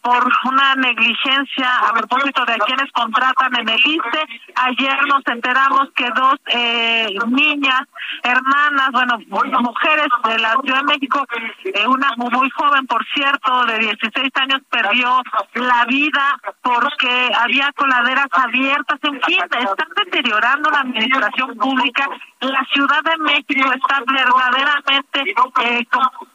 por 0.05 0.23
una 0.45 0.75
negligencia 0.75 1.79
a 1.79 1.91
propósito 1.91 2.45
de 2.45 2.59
quienes 2.59 2.91
contratan 2.91 3.55
en 3.55 3.67
el 3.67 3.79
ICE. 3.79 4.21
Ayer 4.53 4.97
nos 5.07 5.25
enteramos 5.25 5.89
que 5.95 6.07
dos 6.11 6.35
eh, 6.45 7.07
niñas, 7.27 7.81
hermanas, 8.21 8.91
bueno, 8.91 9.17
mujeres 9.61 10.07
de 10.25 10.37
la 10.37 10.55
Ciudad 10.63 10.81
de 10.81 10.93
México, 10.93 11.25
eh, 11.63 11.87
una 11.87 12.11
muy 12.17 12.49
joven, 12.51 12.85
por 12.85 13.03
cierto, 13.15 13.65
de 13.65 13.79
16 13.79 14.29
años, 14.35 14.61
perdió 14.69 15.23
la 15.55 15.85
vida 15.85 16.39
porque 16.61 17.31
había 17.39 17.71
coladeras 17.71 18.27
abiertas. 18.31 18.99
En 19.01 19.19
fin, 19.23 19.39
están 19.41 19.89
deteriorando 19.95 20.69
la 20.69 20.81
administración 20.81 21.57
pública. 21.57 22.07
La 22.41 22.63
Ciudad 22.71 23.01
de 23.01 23.17
México 23.23 23.73
está 23.73 24.03
verdaderamente 24.05 25.33
eh, 25.63 25.87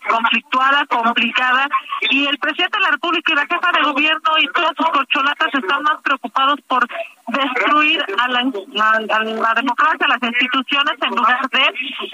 conflictuada, 0.08 0.86
complicada, 0.86 1.68
y 2.10 2.26
el 2.26 2.36
presidente 2.38 2.78
de 2.78 2.84
la 2.84 2.90
República 2.90 3.32
y 3.32 3.36
la 3.36 3.46
jefa 3.60 3.78
de 3.78 3.84
gobierno 3.84 4.30
y 4.40 4.46
todas 4.52 4.72
sus 4.76 4.86
corcholatas 4.90 5.48
están 5.52 5.82
más 5.82 6.00
preocupados 6.02 6.58
por 6.66 6.86
destruir 7.28 8.02
a 8.18 8.28
la, 8.28 9.54
democracia, 9.54 10.06
las 10.08 10.22
instituciones, 10.22 10.94
en 11.00 11.10
lugar 11.10 11.48
de 11.50 11.62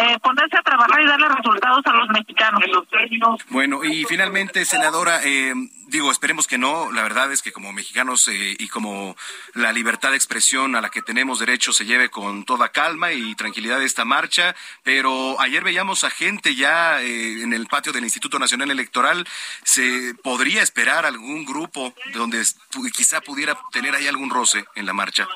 eh, 0.04 0.18
ponerse 0.22 0.58
a 0.58 0.62
trabajar 0.62 1.00
y 1.02 1.06
darle 1.06 1.28
resultados 1.28 1.86
a 1.86 1.92
los 1.92 2.08
mexicanos. 2.10 2.62
Bueno, 3.48 3.84
y 3.84 4.04
finalmente, 4.04 4.64
senadora, 4.64 5.20
eh, 5.24 5.54
digo, 5.96 6.12
esperemos 6.12 6.46
que 6.46 6.58
no. 6.58 6.92
La 6.92 7.02
verdad 7.02 7.32
es 7.32 7.40
que 7.40 7.52
como 7.52 7.72
mexicanos 7.72 8.28
eh, 8.28 8.54
y 8.58 8.68
como 8.68 9.16
la 9.54 9.72
libertad 9.72 10.10
de 10.10 10.16
expresión 10.16 10.76
a 10.76 10.82
la 10.82 10.90
que 10.90 11.00
tenemos 11.00 11.38
derecho 11.38 11.72
se 11.72 11.86
lleve 11.86 12.10
con 12.10 12.44
toda 12.44 12.68
calma 12.68 13.12
y 13.12 13.34
tranquilidad 13.34 13.82
esta 13.82 14.04
marcha. 14.04 14.54
Pero 14.82 15.40
ayer 15.40 15.64
veíamos 15.64 16.04
a 16.04 16.10
gente 16.10 16.54
ya 16.54 17.00
eh, 17.00 17.42
en 17.42 17.54
el 17.54 17.66
patio 17.66 17.92
del 17.92 18.04
Instituto 18.04 18.38
Nacional 18.38 18.70
Electoral. 18.70 19.26
¿Se 19.64 20.14
podría 20.22 20.62
esperar 20.62 21.06
algún 21.06 21.46
grupo 21.46 21.94
donde 22.12 22.44
quizá 22.94 23.22
pudiera 23.22 23.58
tener 23.72 23.94
ahí 23.94 24.06
algún 24.06 24.28
roce 24.28 24.66
en 24.74 24.84
la 24.84 24.92
marcha? 24.92 25.26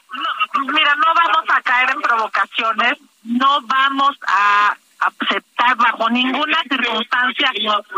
mira, 0.66 0.94
no 0.96 1.14
vamos 1.14 1.44
a 1.48 1.62
caer 1.62 1.90
en 1.90 2.02
provocaciones. 2.02 2.98
No 3.22 3.62
vamos 3.62 4.16
a 4.26 4.76
aceptar 5.00 5.76
bajo 5.76 6.10
ninguna 6.10 6.58
circunstancia 6.68 7.50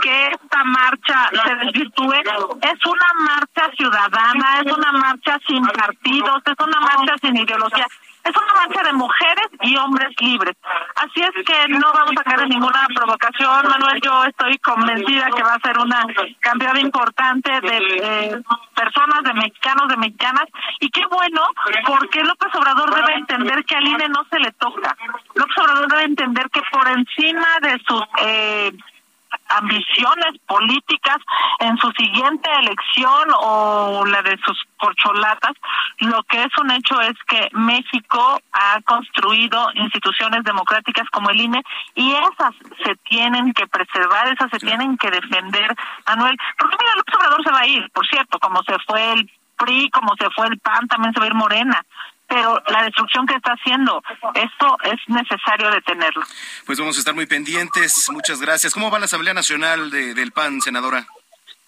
que 0.02 0.26
esta 0.28 0.64
marcha 0.64 1.30
se 1.44 1.54
desvirtúe. 1.56 2.12
Es 2.12 2.86
una 2.86 3.12
marcha 3.26 3.70
ciudadana, 3.76 4.60
es 4.64 4.72
una 4.72 4.92
marcha 4.92 5.38
sin 5.46 5.64
partidos, 5.66 6.42
es 6.46 6.66
una 6.66 6.80
marcha 6.80 7.14
sin 7.20 7.36
ideología. 7.36 7.86
Es 8.24 8.32
una 8.36 8.54
marcha 8.54 8.82
de 8.84 8.92
mujeres 8.92 9.46
y 9.62 9.76
hombres 9.76 10.10
libres. 10.20 10.56
Así 10.96 11.20
es 11.20 11.44
que 11.44 11.68
no 11.68 11.92
vamos 11.92 12.12
a 12.18 12.22
caer 12.22 12.42
en 12.42 12.50
ninguna 12.50 12.86
provocación, 12.94 13.68
Manuel. 13.68 14.00
Yo 14.00 14.24
estoy 14.24 14.58
convencida 14.58 15.28
que 15.34 15.42
va 15.42 15.54
a 15.54 15.60
ser 15.60 15.78
una 15.78 16.06
cambiada 16.40 16.78
importante 16.78 17.50
de 17.60 17.78
eh, 18.00 18.42
personas, 18.74 19.24
de 19.24 19.34
mexicanos, 19.34 19.88
de 19.88 19.96
mexicanas. 19.96 20.44
Y 20.78 20.88
qué 20.90 21.04
bueno, 21.06 21.40
porque 21.86 22.22
López 22.22 22.54
Obrador 22.54 22.94
debe 22.94 23.14
entender 23.14 23.64
que 23.64 23.74
al 23.74 23.88
INE 23.88 24.08
no 24.08 24.24
se 24.30 24.38
le 24.38 24.52
toca. 24.52 24.96
López 25.34 25.58
Obrador 25.58 25.88
debe 25.88 26.04
entender 26.04 26.48
que 26.50 26.62
por 26.70 26.86
encima 26.88 27.58
de 27.60 27.80
sus 27.86 28.02
eh, 28.24 28.72
ambiciones 29.48 30.38
políticas 30.46 31.18
en 31.58 31.76
su 31.78 31.90
siguiente 31.92 32.50
elección 32.58 33.28
o 33.38 34.04
la 34.06 34.22
de 34.22 34.38
sus 34.44 34.58
corcholatas, 34.76 35.52
lo 35.98 36.22
que 36.24 36.42
es 36.42 36.58
un 36.58 36.70
hecho 36.70 37.00
es 37.00 37.14
que 37.28 37.48
México 37.52 38.40
ha 38.52 38.80
construido 38.82 39.70
instituciones 39.74 40.42
democráticas 40.44 41.08
como 41.10 41.30
el 41.30 41.40
INE 41.40 41.62
y 41.94 42.12
esas 42.12 42.54
se 42.84 42.96
tienen 43.08 43.52
que 43.52 43.66
preservar, 43.66 44.28
esas 44.28 44.50
se 44.50 44.58
tienen 44.58 44.96
que 44.96 45.10
defender, 45.10 45.74
Manuel. 46.06 46.36
Porque 46.58 46.76
mira, 46.80 46.94
López 46.96 47.14
Obrador 47.14 47.42
se 47.44 47.52
va 47.52 47.60
a 47.60 47.66
ir, 47.66 47.90
por 47.90 48.06
cierto, 48.06 48.38
como 48.38 48.62
se 48.62 48.76
fue 48.86 49.12
el 49.12 49.30
PRI, 49.56 49.90
como 49.90 50.14
se 50.18 50.28
fue 50.30 50.46
el 50.48 50.58
PAN, 50.58 50.88
también 50.88 51.12
se 51.12 51.20
va 51.20 51.26
a 51.26 51.28
ir 51.28 51.34
Morena 51.34 51.84
pero 52.32 52.62
la 52.68 52.84
destrucción 52.84 53.26
que 53.26 53.34
está 53.34 53.52
haciendo, 53.52 54.02
esto 54.34 54.78
es 54.84 54.98
necesario 55.06 55.70
detenerlo. 55.70 56.22
Pues 56.64 56.78
vamos 56.78 56.96
a 56.96 57.00
estar 57.00 57.14
muy 57.14 57.26
pendientes. 57.26 58.08
Muchas 58.10 58.40
gracias. 58.40 58.72
¿Cómo 58.72 58.90
va 58.90 58.98
la 58.98 59.04
Asamblea 59.04 59.34
Nacional 59.34 59.90
de, 59.90 60.14
del 60.14 60.32
PAN, 60.32 60.62
senadora? 60.62 61.06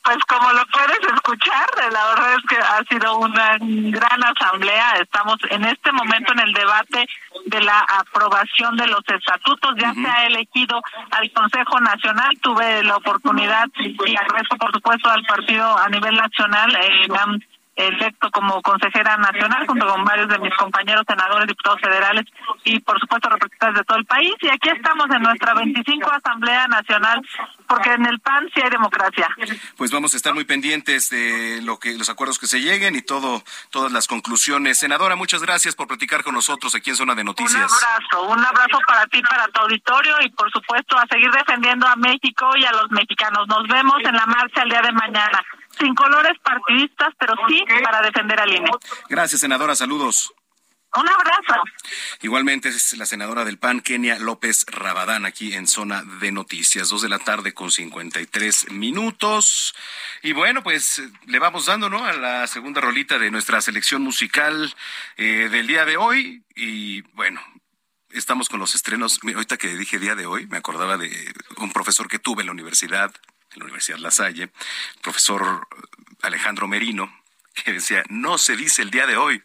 Pues 0.03 0.19
como 0.27 0.53
lo 0.53 0.65
puedes 0.67 1.01
escuchar, 1.15 1.67
la 1.91 2.07
verdad 2.07 2.35
es 2.35 2.45
que 2.49 2.57
ha 2.57 2.83
sido 2.91 3.19
una 3.19 3.57
gran 3.59 4.25
asamblea. 4.25 4.93
Estamos 5.01 5.37
en 5.51 5.65
este 5.65 5.93
momento 5.93 6.33
en 6.33 6.41
el 6.41 6.53
debate 6.53 7.07
de 7.47 7.61
la 7.61 7.81
aprobación 7.81 8.77
de 8.77 8.87
los 8.87 9.01
estatutos. 9.07 9.75
Ya 9.77 9.93
se 9.93 10.07
ha 10.07 10.27
elegido 10.27 10.81
al 11.11 11.31
Consejo 11.33 11.79
Nacional. 11.81 12.39
Tuve 12.41 12.85
la 12.85 12.97
oportunidad 12.97 13.67
y 13.77 14.17
agradezco 14.17 14.57
por 14.57 14.73
supuesto 14.73 15.11
al 15.11 15.25
partido 15.25 15.79
a 15.79 15.89
nivel 15.89 16.15
nacional. 16.17 16.75
Eh, 16.77 17.07
electo 17.77 18.31
como 18.31 18.63
consejera 18.63 19.17
nacional 19.17 19.67
junto 19.67 19.87
con 19.87 20.05
varios 20.05 20.29
de 20.29 20.39
mis 20.39 20.55
compañeros 20.55 21.05
senadores, 21.09 21.49
diputados 21.49 21.81
federales 21.81 22.25
y 22.65 22.79
por 22.81 22.99
supuesto 23.01 23.29
representantes 23.29 23.79
de 23.81 23.85
todo 23.85 23.99
el 23.99 24.05
país. 24.05 24.33
Y 24.41 24.49
aquí 24.49 24.71
estamos 24.71 25.07
en 25.11 25.23
nuestra 25.23 25.55
25 25.55 26.11
Asamblea 26.11 26.69
Nacional 26.69 27.21
porque 27.67 27.93
en 27.93 28.07
el 28.07 28.21
PAN 28.21 28.49
sí 28.55 28.61
hay 28.63 28.71
democracia. 28.71 29.29
Pues 29.77 29.91
vamos 29.91 30.15
a 30.15 30.17
estar 30.17 30.35
muy 30.35 30.45
pendientes 30.45 31.11
de 31.11 31.61
lo 31.63 31.79
que 31.79 31.97
los 31.97 32.09
acuerdos 32.09 32.39
que 32.39 32.47
se 32.47 32.61
lleguen 32.61 32.95
y 32.95 33.03
todo 33.03 33.43
todas 33.71 33.91
las 33.91 34.07
conclusiones. 34.07 34.79
Senadora, 34.79 35.17
muchas 35.17 35.43
gracias 35.43 35.75
por 35.75 35.89
platicar 35.89 36.23
con 36.23 36.35
nosotros 36.35 36.75
aquí 36.75 36.91
en 36.91 36.97
Zona 36.97 37.15
de 37.15 37.25
Noticias. 37.25 37.55
Un 37.55 37.85
abrazo, 37.85 38.23
un 38.29 38.45
abrazo 38.45 38.79
para 38.87 39.07
ti, 39.07 39.23
para 39.23 39.49
tu 39.49 39.61
auditorio 39.63 40.15
y 40.23 40.31
por 40.31 40.51
supuesto 40.53 40.97
a 40.97 41.07
seguir 41.07 41.31
defendiendo 41.31 41.87
a 41.87 41.97
México 41.97 42.51
y 42.57 42.65
a 42.65 42.73
los 42.73 42.91
mexicanos. 42.91 43.49
Nos 43.49 43.67
vemos 43.69 43.97
en 44.05 44.15
la 44.15 44.27
marcha 44.27 44.63
el 44.63 44.71
día 44.71 44.83
de 44.83 44.93
mañana 44.93 45.45
sin 45.79 45.95
colores 45.95 46.39
partidistas, 46.43 47.15
pero 47.19 47.35
sí 47.49 47.65
para 47.83 48.03
defender 48.03 48.41
al 48.41 48.55
INE. 48.55 48.71
Gracias, 49.09 49.41
senadora. 49.41 49.75
Saludos. 49.75 50.33
Un 50.97 51.09
abrazo. 51.09 51.65
Igualmente 52.23 52.69
es 52.69 52.97
la 52.97 53.05
senadora 53.05 53.45
del 53.45 53.59
PAN, 53.59 53.81
Kenia 53.81 54.17
López 54.21 54.65
Rabadán, 54.69 55.27
aquí 55.27 55.53
en 55.53 55.67
Zona 55.67 56.05
de 56.21 56.31
Noticias. 56.31 56.89
Dos 56.89 57.03
de 57.03 57.09
la 57.09 57.19
tarde 57.19 57.53
con 57.53 57.73
53 57.73 58.71
minutos. 58.71 59.75
Y 60.23 60.33
bueno, 60.33 60.63
pues 60.63 61.03
le 61.27 61.39
vamos 61.41 61.67
dando, 61.67 61.91
¿no? 61.91 62.05
A 62.05 62.13
la 62.13 62.47
segunda 62.47 62.81
rolita 62.81 63.19
de 63.19 63.33
nuestra 63.33 63.61
selección 63.61 64.03
musical 64.03 64.73
eh, 65.17 65.49
del 65.51 65.67
día 65.67 65.85
de 65.85 65.97
hoy. 65.97 66.45
Y 66.55 67.03
bueno, 67.15 67.41
estamos 68.11 68.49
con 68.49 68.61
los 68.61 68.77
estrenos. 68.77 69.19
Ahorita 69.25 69.57
que 69.57 69.75
dije 69.75 69.99
día 69.99 70.15
de 70.15 70.27
hoy, 70.27 70.47
me 70.47 70.59
acordaba 70.59 70.97
de 70.97 71.35
un 71.57 71.73
profesor 71.73 72.07
que 72.07 72.21
tuve 72.21 72.43
en 72.43 72.47
la 72.47 72.53
universidad 72.53 73.13
en 73.55 73.61
la 73.61 73.65
Universidad 73.65 73.99
La 73.99 74.11
Salle, 74.11 74.51
profesor 75.03 75.67
Alejandro 76.23 76.69
Merino, 76.69 77.13
que 77.55 77.73
decía, 77.73 78.05
no 78.09 78.39
se 78.39 78.57
dice 78.57 78.83
el 78.83 78.91
día 78.91 79.07
de 79.07 79.17
hoy. 79.17 79.43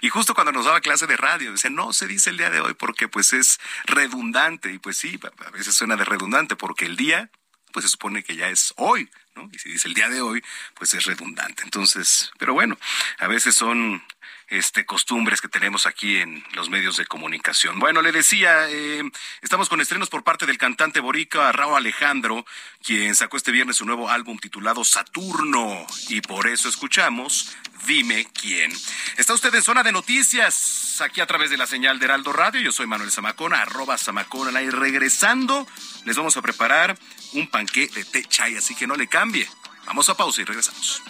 Y 0.00 0.08
justo 0.08 0.34
cuando 0.34 0.52
nos 0.52 0.64
daba 0.64 0.80
clase 0.80 1.06
de 1.06 1.16
radio, 1.16 1.52
decía, 1.52 1.70
no 1.70 1.92
se 1.92 2.06
dice 2.06 2.30
el 2.30 2.36
día 2.36 2.50
de 2.50 2.60
hoy 2.60 2.74
porque 2.74 3.08
pues 3.08 3.32
es 3.32 3.60
redundante. 3.84 4.72
Y 4.72 4.78
pues 4.78 4.96
sí, 4.96 5.18
a 5.46 5.50
veces 5.50 5.74
suena 5.74 5.96
de 5.96 6.04
redundante 6.04 6.56
porque 6.56 6.86
el 6.86 6.96
día, 6.96 7.30
pues 7.72 7.84
se 7.84 7.90
supone 7.90 8.24
que 8.24 8.36
ya 8.36 8.48
es 8.48 8.74
hoy, 8.76 9.08
¿no? 9.36 9.48
Y 9.52 9.58
si 9.58 9.70
dice 9.70 9.88
el 9.88 9.94
día 9.94 10.08
de 10.08 10.20
hoy, 10.20 10.42
pues 10.74 10.92
es 10.94 11.04
redundante. 11.04 11.62
Entonces, 11.62 12.32
pero 12.38 12.52
bueno, 12.52 12.76
a 13.18 13.28
veces 13.28 13.54
son 13.54 14.04
este, 14.50 14.84
costumbres 14.84 15.40
que 15.40 15.48
tenemos 15.48 15.86
aquí 15.86 16.18
en 16.18 16.44
los 16.54 16.68
medios 16.68 16.96
de 16.96 17.06
comunicación. 17.06 17.78
Bueno, 17.78 18.02
le 18.02 18.12
decía, 18.12 18.68
eh, 18.68 19.02
estamos 19.40 19.68
con 19.68 19.80
estrenos 19.80 20.10
por 20.10 20.24
parte 20.24 20.44
del 20.44 20.58
cantante 20.58 21.00
borica 21.00 21.50
Raúl 21.52 21.76
Alejandro, 21.76 22.44
quien 22.82 23.14
sacó 23.14 23.36
este 23.36 23.52
viernes 23.52 23.76
su 23.76 23.86
nuevo 23.86 24.10
álbum 24.10 24.38
titulado 24.38 24.84
Saturno, 24.84 25.86
y 26.08 26.20
por 26.20 26.48
eso 26.48 26.68
escuchamos 26.68 27.56
Dime 27.86 28.26
quién. 28.34 28.72
Está 29.16 29.32
usted 29.32 29.54
en 29.54 29.62
zona 29.62 29.82
de 29.82 29.92
noticias, 29.92 31.00
aquí 31.00 31.20
a 31.20 31.26
través 31.26 31.50
de 31.50 31.56
la 31.56 31.66
señal 31.66 31.98
de 31.98 32.04
Heraldo 32.04 32.32
Radio. 32.32 32.60
Yo 32.60 32.72
soy 32.72 32.86
Manuel 32.86 33.10
Zamacona, 33.10 33.62
arroba 33.62 33.96
Zamacona. 33.96 34.60
Y 34.60 34.70
regresando, 34.70 35.66
les 36.04 36.16
vamos 36.16 36.36
a 36.36 36.42
preparar 36.42 36.98
un 37.32 37.48
panqué 37.48 37.88
de 37.88 38.04
té 38.04 38.24
chai, 38.24 38.56
así 38.56 38.74
que 38.74 38.86
no 38.86 38.96
le 38.96 39.06
cambie. 39.06 39.48
Vamos 39.90 40.08
a 40.08 40.14
pausa 40.14 40.40
y 40.40 40.44
regresamos. 40.44 41.02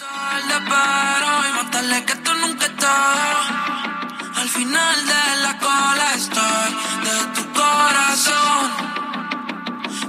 Al 4.37 4.49
final 4.49 5.07
de 5.07 5.37
la 5.43 5.59
cola 5.59 6.14
estoy 6.14 6.70
de 7.05 7.26
tu 7.35 7.53
corazón. 7.53 8.70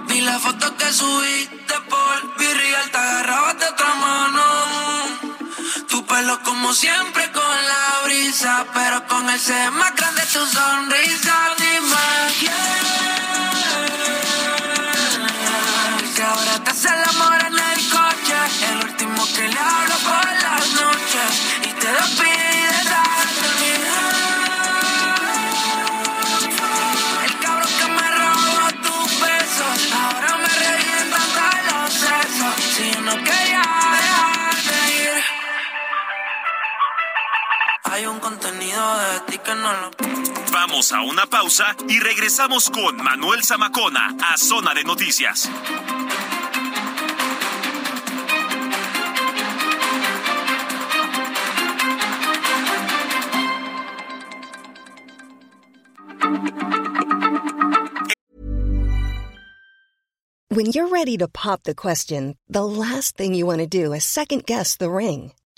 Vi 0.07 0.21
la 0.21 0.39
foto 0.39 0.73
que 0.77 0.93
subiste 0.93 1.73
por 1.89 2.37
Virreal, 2.37 2.89
te 2.91 2.97
agarrabas 2.97 3.59
de 3.59 3.65
otra 3.67 3.93
mano. 3.95 4.43
Tu 5.89 6.05
pelo 6.05 6.41
como 6.41 6.73
siempre 6.73 7.29
con 7.33 7.43
la 7.43 8.03
brisa, 8.05 8.65
pero 8.73 9.05
con 9.05 9.29
el 9.29 9.37
C 9.37 9.69
más 9.71 9.93
grande 9.97 10.21
tu 10.31 10.45
sonrisa. 10.45 11.35
Dime 11.57 12.07
quién, 12.39 12.53
que 16.15 16.23
ahora 16.23 16.63
te 16.63 16.71
hace 16.71 16.87
el 16.87 17.10
hay 38.01 38.07
un 38.07 38.19
contenido 38.19 38.81
de 38.97 39.31
ti 39.31 39.37
que 39.37 39.53
no 39.55 39.71
lo. 39.73 39.91
Vamos 40.51 40.91
a 40.91 41.01
una 41.01 41.25
pausa 41.27 41.75
y 41.87 41.99
regresamos 41.99 42.69
con 42.69 42.97
Manuel 42.97 43.43
Zamacona 43.43 44.15
a 44.23 44.37
Zona 44.37 44.73
de 44.73 44.83
Noticias. 44.83 45.49
When 60.49 60.65
you're 60.65 60.89
ready 60.89 61.17
to 61.17 61.27
pop 61.27 61.63
the 61.63 61.73
question, 61.73 62.35
the 62.49 62.65
last 62.65 63.15
thing 63.15 63.33
you 63.33 63.45
want 63.45 63.59
to 63.59 63.67
do 63.67 63.93
is 63.93 64.03
second 64.03 64.45
guess 64.45 64.75
the 64.75 64.89
ring. 64.89 65.31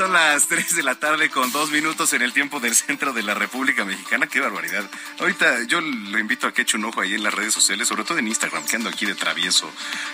Son 0.00 0.14
las 0.14 0.48
3 0.48 0.76
de 0.76 0.82
la 0.82 0.94
tarde 0.94 1.28
con 1.28 1.52
dos 1.52 1.70
minutos 1.70 2.14
en 2.14 2.22
el 2.22 2.32
tiempo 2.32 2.58
del 2.58 2.74
centro 2.74 3.12
de 3.12 3.22
la 3.22 3.34
República 3.34 3.84
Mexicana. 3.84 4.26
Qué 4.26 4.40
barbaridad. 4.40 4.88
Ahorita 5.18 5.64
yo 5.64 5.82
lo 5.82 6.18
invito 6.18 6.46
a 6.46 6.54
que 6.54 6.62
eche 6.62 6.78
un 6.78 6.86
ojo 6.86 7.02
ahí 7.02 7.12
en 7.12 7.22
las 7.22 7.34
redes 7.34 7.52
sociales, 7.52 7.86
sobre 7.86 8.04
todo 8.04 8.16
en 8.16 8.26
Instagram, 8.26 8.64
que 8.64 8.76
ando 8.76 8.88
aquí 8.88 9.04
de 9.04 9.14
travieso 9.14 9.70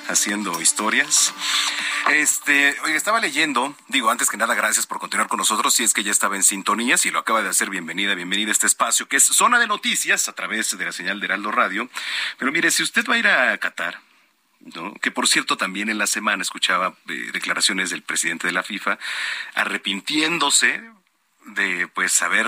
haciendo 0.09 0.61
historias. 0.61 1.33
Este, 2.11 2.77
oye, 2.83 2.97
estaba 2.97 3.21
leyendo, 3.21 3.77
digo, 3.87 4.11
antes 4.11 4.29
que 4.29 4.37
nada, 4.37 4.57
gracias 4.57 4.89
por 4.89 4.99
continuar 4.99 5.29
con 5.29 5.39
nosotros. 5.39 5.73
Si 5.73 5.85
es 5.85 5.95
que 5.95 6.03
ya 6.03 6.11
estaba 6.11 6.35
en 6.35 6.43
sintonía, 6.43 6.99
si 6.99 7.13
lo 7.13 7.21
acaba 7.21 7.45
de 7.45 7.51
hacer, 7.51 7.71
bienvenida, 7.71 8.17
bienvenida 8.17 8.49
a 8.49 8.53
este 8.53 8.67
espacio 8.67 9.07
que 9.07 9.19
es 9.19 9.25
Zona 9.25 9.61
de 9.61 9.69
Noticias 9.69 10.29
a 10.29 10.33
través 10.33 10.77
de 10.77 10.85
la 10.85 10.91
señal 10.91 11.21
de 11.21 11.27
Heraldo 11.27 11.53
Radio. 11.53 11.89
Pero 12.39 12.51
mire, 12.51 12.73
si 12.73 12.83
usted 12.83 13.07
va 13.09 13.15
a 13.15 13.19
ir 13.19 13.29
a 13.29 13.57
Qatar, 13.59 14.01
¿no? 14.61 14.95
Que 14.95 15.11
por 15.11 15.29
cierto 15.29 15.57
también 15.57 15.89
en 15.89 15.99
la 15.99 16.07
semana 16.07 16.43
escuchaba 16.43 16.97
eh, 17.09 17.31
declaraciones 17.33 17.91
del 17.91 18.03
presidente 18.03 18.47
de 18.47 18.53
la 18.53 18.63
FIFA 18.63 18.99
arrepintiéndose 19.55 20.83
de 21.47 21.89
pues 21.89 22.21
haber 22.23 22.47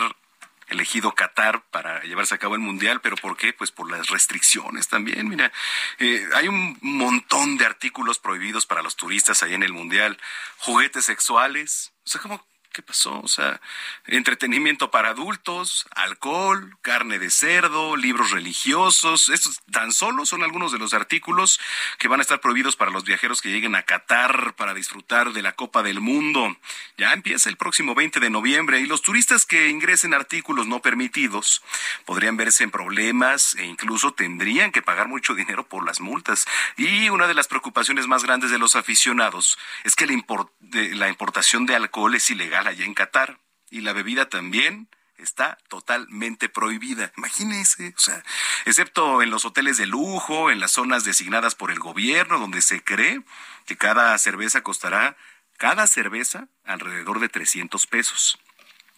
elegido 0.69 1.15
Qatar 1.15 1.63
para 1.71 2.03
llevarse 2.03 2.35
a 2.35 2.39
cabo 2.39 2.55
el 2.55 2.61
mundial, 2.61 3.01
pero 3.01 3.17
¿por 3.17 3.37
qué? 3.37 3.53
Pues 3.53 3.71
por 3.71 3.91
las 3.91 4.09
restricciones 4.09 4.89
también. 4.89 5.29
Mira, 5.29 5.51
eh, 5.99 6.27
hay 6.35 6.49
un 6.49 6.79
montón 6.83 7.57
de 7.57 7.65
artículos 7.65 8.19
prohibidos 8.19 8.67
para 8.67 8.83
los 8.83 8.97
turistas 8.97 9.43
ahí 9.43 9.55
en 9.55 9.63
el 9.63 9.73
mundial, 9.73 10.19
juguetes 10.59 11.05
sexuales, 11.07 11.93
o 12.05 12.09
sea, 12.09 12.21
como 12.21 12.47
¿Qué 12.79 12.83
pasó? 12.83 13.21
O 13.23 13.27
sea, 13.27 13.61
entretenimiento 14.07 14.93
para 14.93 15.09
adultos, 15.09 15.85
alcohol, 15.97 16.77
carne 16.81 17.19
de 17.19 17.29
cerdo, 17.29 17.97
libros 17.97 18.31
religiosos. 18.31 19.31
Estos 19.31 19.61
tan 19.73 19.91
solo 19.91 20.25
son 20.25 20.45
algunos 20.45 20.71
de 20.71 20.79
los 20.79 20.95
artículos 20.95 21.59
que 21.99 22.07
van 22.07 22.21
a 22.21 22.23
estar 22.23 22.41
prohibidos 22.41 22.77
para 22.77 22.93
los 22.93 23.03
viajeros 23.03 23.43
que 23.43 23.49
lleguen 23.49 23.75
a 23.75 23.83
Qatar 23.83 24.55
para 24.55 24.75
disfrutar 24.75 25.33
de 25.33 25.43
la 25.43 25.57
Copa 25.57 25.83
del 25.83 26.01
Mundo. 26.01 26.57
Ya 26.97 27.13
empieza 27.13 27.49
el 27.49 27.57
próximo 27.57 27.97
20 27.97 28.21
de 28.21 28.31
noviembre 28.31 28.79
y 28.79 28.87
los 28.87 29.03
turistas 29.03 29.45
que 29.45 29.71
ingresen 29.71 30.15
artículos 30.15 30.69
no 30.69 30.81
permitidos 30.81 31.65
podrían 32.05 32.37
verse 32.37 32.63
en 32.63 32.71
problemas 32.71 33.57
e 33.57 33.65
incluso 33.65 34.13
tendrían 34.13 34.71
que 34.71 34.83
pagar 34.83 35.09
mucho 35.09 35.35
dinero 35.35 35.67
por 35.67 35.85
las 35.85 36.01
multas. 36.01 36.47
Y 36.77 37.09
una 37.09 37.27
de 37.27 37.35
las 37.35 37.49
preocupaciones 37.49 38.07
más 38.07 38.23
grandes 38.23 38.53
de 38.53 38.59
los 38.59 38.77
aficionados 38.77 39.59
es 39.83 39.97
que 39.97 40.07
la, 40.07 41.09
importación 41.09 41.67
de 41.67 41.75
alcohol 41.75 42.15
es 42.15 42.31
ilegal 42.31 42.68
allá 42.69 42.85
en 42.85 42.95
Qatar 42.95 43.39
y 43.71 43.81
la 43.81 43.93
bebida 43.93 44.29
también 44.29 44.89
está 45.19 45.59
totalmente 45.69 46.49
prohibida. 46.49 47.13
Imagínense, 47.17 47.93
o 47.97 48.01
sea, 48.01 48.23
excepto 48.65 49.23
en 49.23 49.31
los 49.31 49.45
hoteles 49.45 49.77
de 49.77 49.87
lujo, 49.87 50.51
en 50.51 50.61
las 50.61 50.73
zonas 50.73 51.05
designadas 51.05 51.55
por 51.55 51.71
el 51.71 51.79
gobierno, 51.79 52.39
donde 52.39 52.63
se 52.63 52.83
cree 52.83 53.23
que 53.67 53.77
cada 53.77 54.17
cerveza 54.19 54.63
costará, 54.63 55.17
cada 55.57 55.87
cerveza, 55.87 56.49
alrededor 56.65 57.19
de 57.19 57.29
300 57.29 57.87
pesos. 57.89 58.39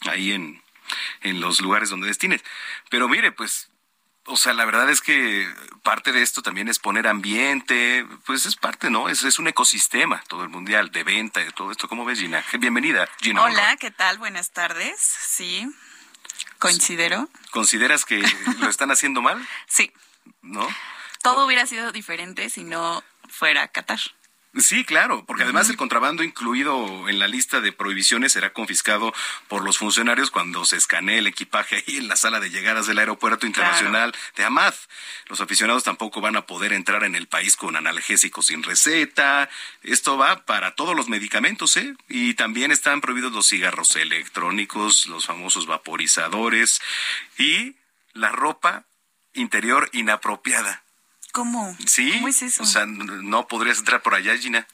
Ahí 0.02 0.32
en, 0.32 0.62
en 1.22 1.40
los 1.40 1.60
lugares 1.60 1.90
donde 1.90 2.08
destines. 2.08 2.44
Pero 2.90 3.08
mire, 3.08 3.32
pues 3.32 3.69
o 4.30 4.36
sea, 4.36 4.52
la 4.54 4.64
verdad 4.64 4.88
es 4.88 5.00
que 5.00 5.52
parte 5.82 6.12
de 6.12 6.22
esto 6.22 6.40
también 6.40 6.68
es 6.68 6.78
poner 6.78 7.06
ambiente, 7.08 8.06
pues 8.24 8.46
es 8.46 8.56
parte, 8.56 8.88
¿no? 8.90 9.08
Es, 9.08 9.24
es 9.24 9.38
un 9.38 9.48
ecosistema, 9.48 10.22
todo 10.28 10.44
el 10.44 10.48
mundial, 10.48 10.90
de 10.92 11.04
venta, 11.04 11.40
de 11.40 11.50
todo 11.50 11.70
esto. 11.70 11.88
¿Cómo 11.88 12.04
ves, 12.04 12.20
Gina? 12.20 12.44
Bienvenida, 12.58 13.08
Gina. 13.20 13.42
Hola. 13.42 13.76
¿qué 13.76 13.90
tal? 13.90 14.18
Buenas 14.18 14.50
tardes. 14.50 15.00
Sí, 15.00 15.66
coincido. 16.58 17.28
¿Consideras 17.50 18.04
que 18.04 18.22
lo 18.58 18.68
están 18.68 18.90
haciendo 18.90 19.20
mal? 19.20 19.46
Sí. 19.66 19.92
¿No? 20.42 20.66
Todo 21.22 21.46
hubiera 21.46 21.66
sido 21.66 21.92
diferente 21.92 22.50
si 22.50 22.64
no 22.64 23.02
fuera 23.28 23.68
Qatar. 23.68 24.00
Sí, 24.56 24.84
claro, 24.84 25.24
porque 25.26 25.44
además 25.44 25.70
el 25.70 25.76
contrabando 25.76 26.24
incluido 26.24 27.08
en 27.08 27.20
la 27.20 27.28
lista 27.28 27.60
de 27.60 27.70
prohibiciones 27.70 28.32
será 28.32 28.52
confiscado 28.52 29.14
por 29.46 29.62
los 29.62 29.78
funcionarios 29.78 30.32
cuando 30.32 30.64
se 30.64 30.76
escanee 30.76 31.18
el 31.18 31.28
equipaje 31.28 31.76
ahí 31.76 31.98
en 31.98 32.08
la 32.08 32.16
sala 32.16 32.40
de 32.40 32.50
llegadas 32.50 32.88
del 32.88 32.98
Aeropuerto 32.98 33.46
Internacional 33.46 34.10
claro. 34.10 34.24
de 34.36 34.44
Hamad. 34.44 34.74
Los 35.28 35.40
aficionados 35.40 35.84
tampoco 35.84 36.20
van 36.20 36.34
a 36.34 36.46
poder 36.46 36.72
entrar 36.72 37.04
en 37.04 37.14
el 37.14 37.28
país 37.28 37.54
con 37.54 37.76
analgésicos 37.76 38.46
sin 38.46 38.64
receta. 38.64 39.48
Esto 39.82 40.18
va 40.18 40.44
para 40.44 40.74
todos 40.74 40.96
los 40.96 41.08
medicamentos, 41.08 41.76
¿eh? 41.76 41.94
Y 42.08 42.34
también 42.34 42.72
están 42.72 43.00
prohibidos 43.00 43.32
los 43.32 43.48
cigarros 43.48 43.94
electrónicos, 43.94 45.06
los 45.06 45.26
famosos 45.26 45.66
vaporizadores 45.66 46.80
y 47.38 47.76
la 48.14 48.30
ropa 48.32 48.84
interior 49.32 49.88
inapropiada. 49.92 50.82
¿Cómo? 51.32 51.76
Sí. 51.86 52.12
¿Cómo 52.12 52.28
es 52.28 52.42
eso? 52.42 52.62
O 52.62 52.66
sea, 52.66 52.86
no 52.86 53.48
podrías 53.48 53.78
entrar 53.78 54.02
por 54.02 54.14
allá, 54.14 54.36
Gina. 54.36 54.66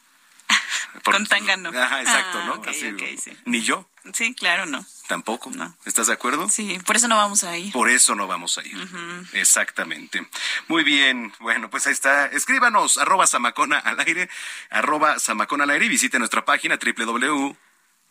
Por... 1.02 1.14
Con 1.14 1.26
tanga 1.26 1.56
no. 1.56 1.68
Ajá, 1.70 2.00
exacto, 2.00 2.38
ah, 2.40 2.44
¿no? 2.46 2.54
Okay, 2.54 2.74
Así, 2.74 2.92
okay, 2.92 3.16
sí. 3.18 3.36
Ni 3.44 3.62
yo. 3.62 3.88
Sí, 4.12 4.34
claro, 4.34 4.66
no. 4.66 4.86
Tampoco. 5.08 5.50
No. 5.50 5.76
¿Estás 5.84 6.06
de 6.06 6.12
acuerdo? 6.12 6.48
Sí, 6.48 6.78
por 6.86 6.96
eso 6.96 7.08
no 7.08 7.16
vamos 7.16 7.42
a 7.44 7.56
ir. 7.58 7.72
Por 7.72 7.90
eso 7.90 8.14
no 8.14 8.26
vamos 8.26 8.56
a 8.58 8.64
ir. 8.64 8.76
Uh 8.76 8.86
-huh. 8.86 9.28
Exactamente. 9.32 10.26
Muy 10.68 10.84
bien. 10.84 11.32
Bueno, 11.40 11.70
pues 11.70 11.86
ahí 11.86 11.92
está. 11.92 12.26
Escríbanos, 12.26 12.98
arroba 12.98 13.26
Samacona 13.26 13.78
al 13.78 13.98
aire, 14.00 14.28
arroba 14.70 15.18
Samacona 15.18 15.64
al 15.64 15.70
aire 15.70 15.86
y 15.86 15.88
visite 15.88 16.18
nuestra 16.18 16.44
página 16.44 16.78
www 16.78 17.56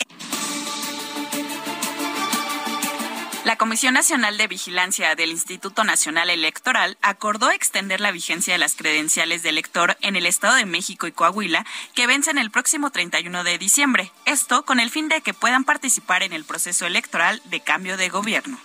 La 3.46 3.58
Comisión 3.58 3.94
Nacional 3.94 4.40
de 4.40 4.48
Vigilancia 4.48 5.14
del 5.14 5.30
Instituto 5.30 5.84
Nacional 5.84 6.32
Electoral 6.32 6.98
acordó 7.04 7.52
extender 7.52 8.02
la 8.02 8.10
vigencia 8.10 8.56
de 8.56 8.58
las 8.58 8.74
credenciales 8.74 9.44
de 9.44 9.50
elector 9.50 9.98
en 10.02 10.16
el 10.16 10.26
Estado 10.26 10.56
de 10.56 10.66
México 10.66 11.06
y 11.06 11.12
Coahuila, 11.12 11.64
que 11.94 12.08
vencen 12.08 12.40
el 12.40 12.50
próximo 12.50 12.90
31 12.90 13.44
de 13.44 13.60
diciembre. 13.60 14.12
Esto 14.26 14.66
con 14.66 14.80
el 14.80 14.90
fin 14.90 15.10
de 15.10 15.22
que 15.22 15.36
puedan 15.36 15.64
participar 15.64 16.24
en 16.24 16.34
el 16.34 16.44
proceso 16.44 16.88
electoral 16.88 17.40
de 17.46 17.60
cambio 17.60 17.98
de 17.98 18.10
gobierno. 18.10 18.58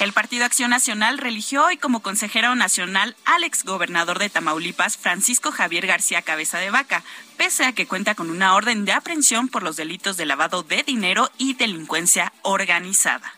El 0.00 0.14
Partido 0.14 0.46
Acción 0.46 0.70
Nacional 0.70 1.18
religió 1.18 1.62
hoy 1.66 1.76
como 1.76 2.00
consejero 2.00 2.54
nacional 2.54 3.14
al 3.26 3.44
exgobernador 3.44 4.18
de 4.18 4.30
Tamaulipas, 4.30 4.96
Francisco 4.96 5.52
Javier 5.52 5.86
García 5.86 6.22
Cabeza 6.22 6.56
de 6.56 6.70
Vaca, 6.70 7.04
pese 7.36 7.66
a 7.66 7.72
que 7.72 7.86
cuenta 7.86 8.14
con 8.14 8.30
una 8.30 8.54
orden 8.54 8.86
de 8.86 8.92
aprehensión 8.92 9.48
por 9.48 9.62
los 9.62 9.76
delitos 9.76 10.16
de 10.16 10.24
lavado 10.24 10.62
de 10.62 10.82
dinero 10.84 11.30
y 11.36 11.52
delincuencia 11.52 12.32
organizada. 12.40 13.30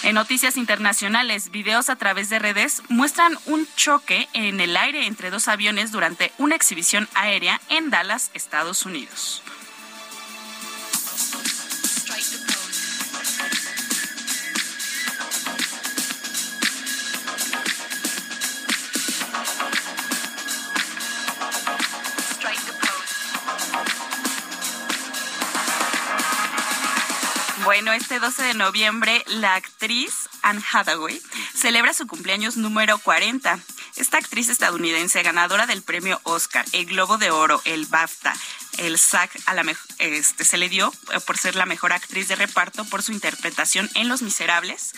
En 0.04 0.16
noticias 0.16 0.58
internacionales, 0.58 1.50
videos 1.50 1.88
a 1.88 1.96
través 1.96 2.28
de 2.28 2.38
redes 2.38 2.82
muestran 2.90 3.38
un 3.46 3.66
choque 3.74 4.28
en 4.34 4.60
el 4.60 4.76
aire 4.76 5.06
entre 5.06 5.30
dos 5.30 5.48
aviones 5.48 5.92
durante 5.92 6.30
una 6.36 6.54
exhibición 6.54 7.08
aérea 7.14 7.58
en 7.70 7.88
Dallas, 7.88 8.30
Estados 8.34 8.84
Unidos. 8.84 9.42
Bueno, 27.64 27.92
este 27.92 28.20
12 28.20 28.42
de 28.42 28.54
noviembre 28.54 29.24
la 29.26 29.54
actriz 29.54 30.28
Anne 30.42 30.62
Hathaway 30.70 31.18
celebra 31.54 31.94
su 31.94 32.06
cumpleaños 32.06 32.58
número 32.58 32.98
40. 32.98 33.58
Esta 33.96 34.18
actriz 34.18 34.48
estadounidense 34.48 35.22
ganadora 35.22 35.66
del 35.66 35.82
premio 35.82 36.20
Oscar, 36.24 36.64
el 36.72 36.86
Globo 36.86 37.16
de 37.16 37.30
Oro, 37.30 37.62
el 37.64 37.86
BAFTA, 37.86 38.34
el 38.78 38.98
SAG 38.98 39.30
a 39.46 39.54
la 39.54 39.64
este, 39.98 40.44
se 40.44 40.58
le 40.58 40.68
dio 40.68 40.92
eh, 41.12 41.20
por 41.20 41.38
ser 41.38 41.54
la 41.54 41.64
mejor 41.64 41.92
actriz 41.92 42.26
de 42.28 42.36
reparto 42.36 42.84
por 42.84 43.02
su 43.02 43.12
interpretación 43.12 43.88
en 43.94 44.08
Los 44.08 44.22
Miserables. 44.22 44.92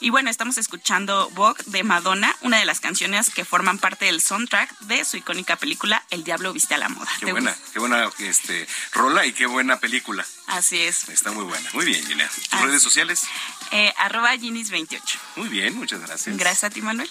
Y 0.00 0.10
bueno, 0.10 0.30
estamos 0.30 0.58
escuchando 0.58 1.30
Vogue 1.30 1.62
de 1.66 1.82
Madonna, 1.82 2.36
una 2.42 2.58
de 2.58 2.64
las 2.66 2.80
canciones 2.80 3.30
que 3.30 3.44
forman 3.44 3.78
parte 3.78 4.04
del 4.04 4.20
soundtrack 4.20 4.78
de 4.80 5.04
su 5.04 5.16
icónica 5.16 5.56
película 5.56 6.04
El 6.10 6.24
Diablo 6.24 6.52
Viste 6.52 6.74
a 6.74 6.78
la 6.78 6.88
Moda. 6.88 7.10
Qué 7.20 7.32
buena, 7.32 7.56
qué 7.72 7.78
buena 7.78 8.10
este, 8.18 8.66
rola 8.92 9.24
y 9.24 9.32
qué 9.32 9.46
buena 9.46 9.80
película. 9.80 10.26
Así 10.48 10.78
es. 10.82 11.08
Está 11.08 11.30
muy 11.30 11.44
buena. 11.44 11.70
Muy 11.72 11.86
bien, 11.86 12.04
Gina. 12.04 12.28
¿Tus 12.50 12.60
redes 12.60 12.82
sociales? 12.82 13.22
Eh, 13.70 13.94
arroba 13.96 14.34
Ginis28. 14.34 15.00
Muy 15.36 15.48
bien, 15.48 15.74
muchas 15.76 16.00
gracias. 16.00 16.36
Gracias 16.36 16.64
a 16.64 16.70
ti, 16.70 16.82
Manuel. 16.82 17.10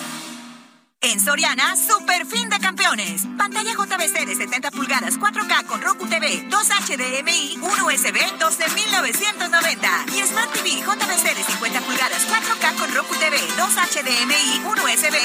En 1.03 1.19
Soriana, 1.19 1.75
super 1.75 2.27
fin 2.27 2.47
de 2.47 2.59
campeones. 2.59 3.23
Pantalla 3.35 3.73
JBC 3.73 4.23
de 4.23 4.35
70 4.35 4.69
pulgadas 4.69 5.19
4K 5.19 5.65
con 5.65 5.81
Roku 5.81 6.05
TV, 6.05 6.45
2 6.47 6.69
HDMI, 6.69 7.57
1 7.59 7.85
USB, 7.85 8.17
12.990. 8.37 10.13
Y 10.15 10.21
Smart 10.27 10.51
TV 10.53 10.69
JBC 10.69 11.35
de 11.35 11.43
50 11.43 11.81
pulgadas 11.81 12.27
4K 12.29 12.75
con 12.77 12.93
Roku 12.93 13.15
TV, 13.15 13.35
2 13.57 13.73
HDMI, 13.73 14.61
1 14.63 14.83
USB, 14.83 15.15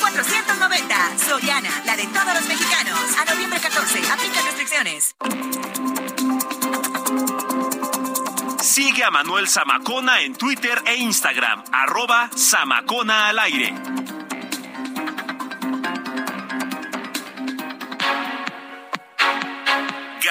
6.490. 0.00 1.18
Soriana, 1.28 1.82
la 1.84 1.94
de 1.94 2.06
todos 2.06 2.32
los 2.32 2.46
mexicanos. 2.46 2.98
A 3.18 3.26
noviembre 3.30 3.60
14, 3.60 3.98
aplica 4.10 4.40
restricciones. 4.46 5.14
Sigue 8.62 9.04
a 9.04 9.10
Manuel 9.10 9.46
Zamacona 9.46 10.22
en 10.22 10.34
Twitter 10.36 10.82
e 10.86 10.96
Instagram, 10.96 11.64
arroba 11.70 12.30
Zamacona 12.34 13.28
al 13.28 13.38
aire. 13.40 13.74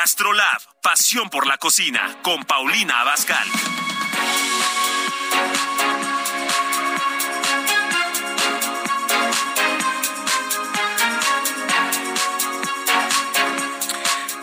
Gastrolab, 0.02 0.60
pasión 0.82 1.30
por 1.30 1.45
la 1.45 1.60
cocina, 1.60 2.18
con 2.24 2.43
Paulina 2.45 3.02
Abascal. 3.02 3.47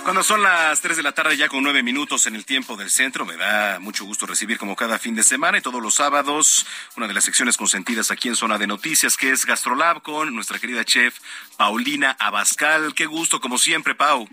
Cuando 0.04 0.22
son 0.22 0.42
las 0.42 0.80
3 0.80 0.96
de 0.96 1.02
la 1.02 1.10
tarde, 1.10 1.36
ya 1.36 1.48
con 1.48 1.64
nueve 1.64 1.82
minutos 1.82 2.28
en 2.28 2.36
el 2.36 2.44
tiempo 2.44 2.76
del 2.76 2.88
centro, 2.88 3.26
me 3.26 3.36
da 3.36 3.80
mucho 3.80 4.04
gusto 4.04 4.26
recibir 4.26 4.58
como 4.58 4.76
cada 4.76 5.00
fin 5.00 5.16
de 5.16 5.24
semana 5.24 5.58
y 5.58 5.60
todos 5.60 5.82
los 5.82 5.96
sábados 5.96 6.68
una 6.96 7.08
de 7.08 7.14
las 7.14 7.24
secciones 7.24 7.56
consentidas 7.56 8.12
aquí 8.12 8.28
en 8.28 8.36
Zona 8.36 8.58
de 8.58 8.68
Noticias, 8.68 9.16
que 9.16 9.32
es 9.32 9.44
Gastrolab 9.44 10.02
con 10.02 10.32
nuestra 10.36 10.60
querida 10.60 10.84
chef 10.84 11.18
Paulina 11.56 12.16
Abascal. 12.20 12.94
Qué 12.94 13.06
gusto, 13.06 13.40
como 13.40 13.58
siempre, 13.58 13.96
Pau. 13.96 14.28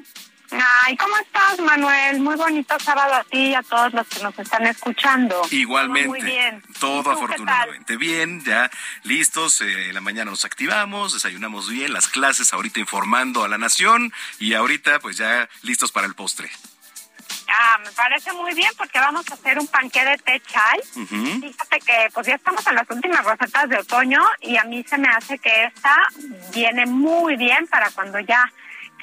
Ay, 0.51 0.95
¿cómo 0.97 1.17
estás, 1.17 1.59
Manuel? 1.59 2.19
Muy 2.19 2.35
bonito 2.35 2.77
sábado 2.79 3.15
a 3.15 3.23
ti 3.23 3.47
y 3.47 3.55
a 3.55 3.63
todos 3.63 3.93
los 3.93 4.07
que 4.07 4.21
nos 4.21 4.37
están 4.37 4.65
escuchando. 4.67 5.41
Igualmente. 5.51 6.07
Todo 6.07 6.19
muy 6.19 6.21
bien. 6.21 6.63
Todo 6.79 7.11
afortunadamente 7.11 7.97
bien, 7.97 8.43
ya 8.43 8.69
listos. 9.03 9.61
Eh, 9.61 9.89
en 9.89 9.95
la 9.95 10.01
mañana 10.01 10.31
nos 10.31 10.45
activamos, 10.45 11.13
desayunamos 11.13 11.69
bien, 11.69 11.93
las 11.93 12.07
clases 12.07 12.53
ahorita 12.53 12.79
informando 12.79 13.43
a 13.43 13.47
la 13.47 13.57
nación 13.57 14.13
y 14.39 14.53
ahorita 14.53 14.99
pues 14.99 15.17
ya 15.17 15.49
listos 15.63 15.91
para 15.91 16.07
el 16.07 16.13
postre. 16.13 16.49
Ah, 17.47 17.77
me 17.83 17.91
parece 17.91 18.33
muy 18.33 18.53
bien 18.53 18.71
porque 18.77 18.99
vamos 18.99 19.29
a 19.29 19.35
hacer 19.35 19.59
un 19.59 19.67
panqué 19.67 20.03
de 20.03 20.17
té 20.17 20.41
chai. 20.41 20.79
Fíjate 21.41 21.79
que 21.79 22.09
pues 22.13 22.27
ya 22.27 22.35
estamos 22.35 22.65
en 22.67 22.75
las 22.75 22.89
últimas 22.89 23.23
recetas 23.25 23.69
de 23.69 23.77
otoño 23.77 24.19
y 24.41 24.57
a 24.57 24.63
mí 24.63 24.83
se 24.87 24.97
me 24.97 25.07
hace 25.09 25.37
que 25.37 25.65
esta 25.65 25.95
viene 26.53 26.85
muy 26.85 27.35
bien 27.35 27.67
para 27.67 27.89
cuando 27.91 28.19
ya 28.19 28.51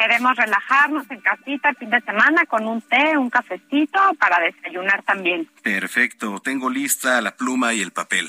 queremos 0.03 0.37
relajarnos 0.37 1.09
en 1.11 1.21
casita 1.21 1.69
el 1.69 1.77
fin 1.77 1.91
de 1.91 2.01
semana 2.01 2.45
con 2.47 2.67
un 2.67 2.83
té, 2.83 3.17
un 3.17 3.31
cafecito 3.31 4.01
para 4.19 4.41
desayunar 4.41 5.03
también. 5.05 5.49
Perfecto, 5.63 6.41
tengo 6.41 6.69
lista 6.69 7.21
la 7.21 7.37
pluma 7.37 7.73
y 7.73 7.83
el 7.83 7.93
papel. 7.93 8.29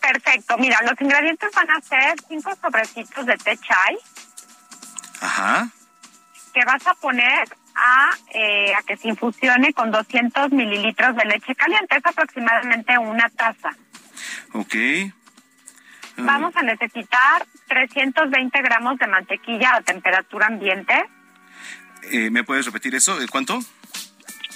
Perfecto, 0.00 0.56
mira, 0.58 0.78
los 0.82 1.00
ingredientes 1.00 1.50
van 1.56 1.70
a 1.72 1.80
ser 1.80 2.14
cinco 2.28 2.54
sobrecitos 2.62 3.26
de 3.26 3.36
té 3.36 3.56
chai. 3.56 3.96
Ajá. 5.20 5.68
Que 6.54 6.64
vas 6.64 6.86
a 6.86 6.94
poner 6.94 7.48
a, 7.74 8.10
eh, 8.32 8.72
a 8.74 8.82
que 8.82 8.96
se 8.96 9.08
infusione 9.08 9.72
con 9.72 9.90
200 9.90 10.52
mililitros 10.52 11.16
de 11.16 11.24
leche 11.24 11.54
caliente, 11.56 11.96
es 11.96 12.06
aproximadamente 12.06 12.96
una 12.96 13.28
taza. 13.30 13.70
Ok. 14.52 14.74
Vamos 16.16 16.56
a 16.56 16.62
necesitar 16.62 17.46
320 17.68 18.62
gramos 18.62 18.98
de 18.98 19.06
mantequilla 19.06 19.76
a 19.76 19.82
temperatura 19.82 20.46
ambiente. 20.46 20.94
Eh, 22.10 22.30
¿Me 22.30 22.44
puedes 22.44 22.64
repetir 22.64 22.94
eso? 22.94 23.16
¿Cuánto? 23.30 23.58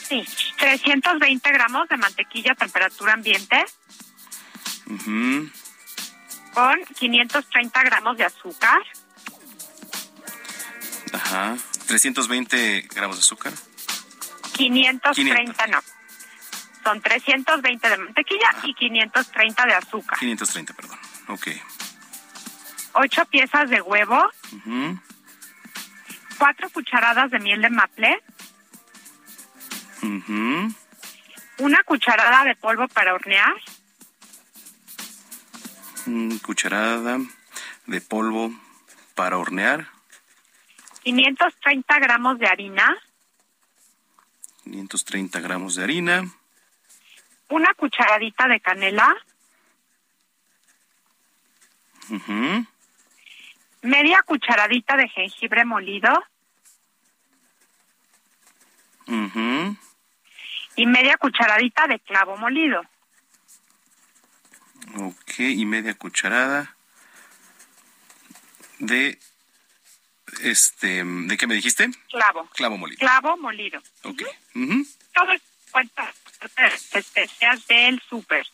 Sí, 0.09 0.25
320 0.59 1.53
gramos 1.53 1.89
de 1.89 1.97
mantequilla 1.97 2.53
a 2.53 2.55
temperatura 2.55 3.13
ambiente. 3.13 3.65
Con 6.55 6.85
530 6.99 7.83
gramos 7.83 8.17
de 8.17 8.25
azúcar. 8.25 8.81
Ajá. 11.13 11.57
320 11.87 12.89
gramos 12.95 13.17
de 13.17 13.21
azúcar. 13.21 13.53
530 14.57 15.67
no. 15.69 15.79
Son 16.83 17.01
320 17.01 17.89
de 17.89 17.97
mantequilla 17.99 18.51
y 18.63 18.75
530 18.75 19.67
de 19.67 19.75
azúcar. 19.75 20.19
530, 20.19 20.73
perdón. 20.75 20.99
Ok. 21.29 21.49
8 22.93 23.25
piezas 23.27 23.69
de 23.71 23.81
huevo, 23.81 24.19
Ujú. 24.53 24.99
4 26.39 26.71
cucharadas 26.71 27.31
de 27.31 27.39
miel 27.39 27.61
de 27.63 27.71
maple, 27.71 28.23
una 31.59 31.83
cucharada 31.85 32.45
de 32.45 32.57
polvo 32.57 32.89
para 32.89 33.15
hornear, 33.15 33.55
Mm, 36.07 36.37
cucharada 36.39 37.19
de 37.87 38.01
polvo 38.01 38.51
para 39.15 39.37
hornear. 39.37 39.87
530 41.05 41.99
gramos 41.99 42.39
de 42.39 42.47
harina, 42.47 42.97
530 44.65 45.41
gramos 45.41 45.75
de 45.77 45.85
harina. 45.85 46.25
Una 47.51 47.75
cucharadita 47.75 48.49
de 48.49 48.61
canela, 48.61 49.15
media 53.83 54.23
cucharadita 54.23 54.97
de 54.97 55.09
jengibre 55.09 55.65
molido 55.65 56.11
y 60.77 60.87
media 60.87 61.17
cucharadita 61.19 61.87
de 61.89 61.99
clavo 62.01 62.37
molido. 62.37 62.83
Ok, 64.97 65.41
y 65.41 65.67
media 65.67 65.95
cucharada 65.95 66.75
de 68.79 69.19
este, 70.43 71.05
¿de 71.05 71.37
qué 71.37 71.47
me 71.47 71.55
dijiste? 71.55 71.91
Clavo. 72.09 72.49
Clavo 72.55 72.79
molido. 72.79 72.99
Clavo 72.99 73.37
molido. 73.37 73.81
Ok. 74.05 74.23
Ujú. 74.55 74.87
Todo 75.13 75.33
es 75.33 75.43
cuenta 75.71 76.13
especias 76.95 77.67
del 77.67 78.01
súper. 78.09 78.47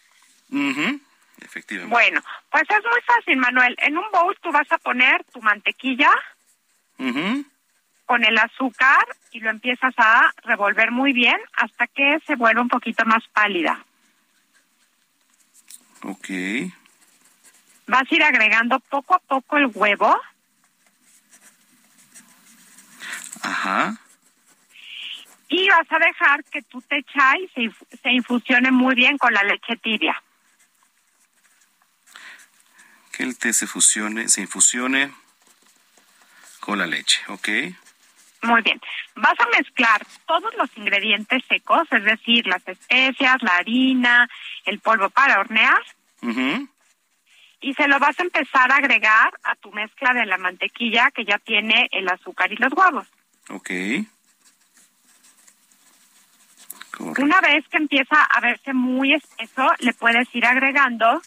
Ujú. 0.51 1.01
Efectivamente. 1.41 1.93
Bueno, 1.95 2.22
pues 2.51 2.62
es 2.62 2.84
muy 2.84 3.01
fácil, 3.07 3.37
Manuel. 3.37 3.76
En 3.80 3.99
un 3.99 4.05
bowl 4.11 4.37
tú 4.43 4.51
vas 4.53 4.70
a 4.72 4.78
poner 4.78 5.22
tu 5.32 5.41
mantequilla 5.43 6.11
Ujú. 6.99 7.45
con 8.07 8.24
el 8.24 8.39
azúcar 8.39 9.07
y 9.32 9.41
lo 9.41 9.51
empiezas 9.51 9.95
a 9.99 10.32
revolver 10.45 10.91
muy 10.91 11.12
bien 11.12 11.39
hasta 11.53 11.87
que 11.87 12.18
se 12.26 12.37
vuelva 12.37 12.62
un 12.62 12.68
poquito 12.68 13.05
más 13.05 13.22
pálida. 13.32 13.84
Ok. 16.03 16.28
Vas 17.87 18.11
a 18.11 18.14
ir 18.14 18.22
agregando 18.22 18.80
poco 18.80 19.14
a 19.14 19.18
poco 19.20 19.57
el 19.59 19.66
huevo 19.74 20.18
Ajá. 23.43 23.97
Y 25.49 25.69
vas 25.69 25.87
a 25.91 25.99
dejar 25.99 26.45
que 26.45 26.63
tu 26.63 26.81
té 26.83 27.03
chai 27.05 27.49
se, 27.55 27.71
se 28.03 28.11
infusione 28.11 28.71
muy 28.71 28.95
bien 28.95 29.19
con 29.19 29.33
la 29.33 29.43
leche 29.43 29.77
tibia. 29.77 30.21
Que 33.13 33.23
el 33.23 33.39
té 33.39 33.53
se 33.53 33.67
fusione, 33.67 34.29
se 34.29 34.43
infusione 34.43 35.13
con 36.61 36.79
la 36.79 36.87
leche, 36.87 37.23
ok. 37.29 37.49
Muy 38.43 38.63
bien. 38.63 38.81
Vas 39.15 39.39
a 39.39 39.59
mezclar 39.59 40.07
todos 40.27 40.55
los 40.57 40.69
ingredientes 40.77 41.43
secos, 41.49 41.87
es 41.91 42.05
decir, 42.05 42.47
las 42.47 42.67
especias, 42.67 43.43
la 43.43 43.57
harina, 43.57 44.29
el 44.65 44.81
polvo 44.81 45.09
para 45.11 45.41
hornear, 45.41 45.83
y 47.61 47.75
se 47.75 47.89
lo 47.89 47.99
vas 47.99 48.19
a 48.19 48.23
empezar 48.23 48.71
a 48.71 48.77
agregar 48.77 49.33
a 49.43 49.55
tu 49.57 49.73
mezcla 49.73 50.13
de 50.13 50.27
la 50.27 50.39
mantequilla 50.39 51.11
que 51.11 51.25
ya 51.25 51.39
tiene 51.39 51.89
el 51.91 52.09
azúcar 52.09 52.53
y 52.53 52.57
los 52.57 52.73
huevos. 52.73 53.07
Ok. 53.49 53.71
Correcto. 56.97 57.23
Una 57.23 57.41
vez 57.41 57.67
que 57.69 57.77
empieza 57.77 58.23
a 58.23 58.41
verse 58.41 58.73
muy 58.73 59.13
espeso, 59.13 59.71
le 59.81 59.93
puedes 59.93 60.35
ir 60.35 60.47
agregando 60.47 61.21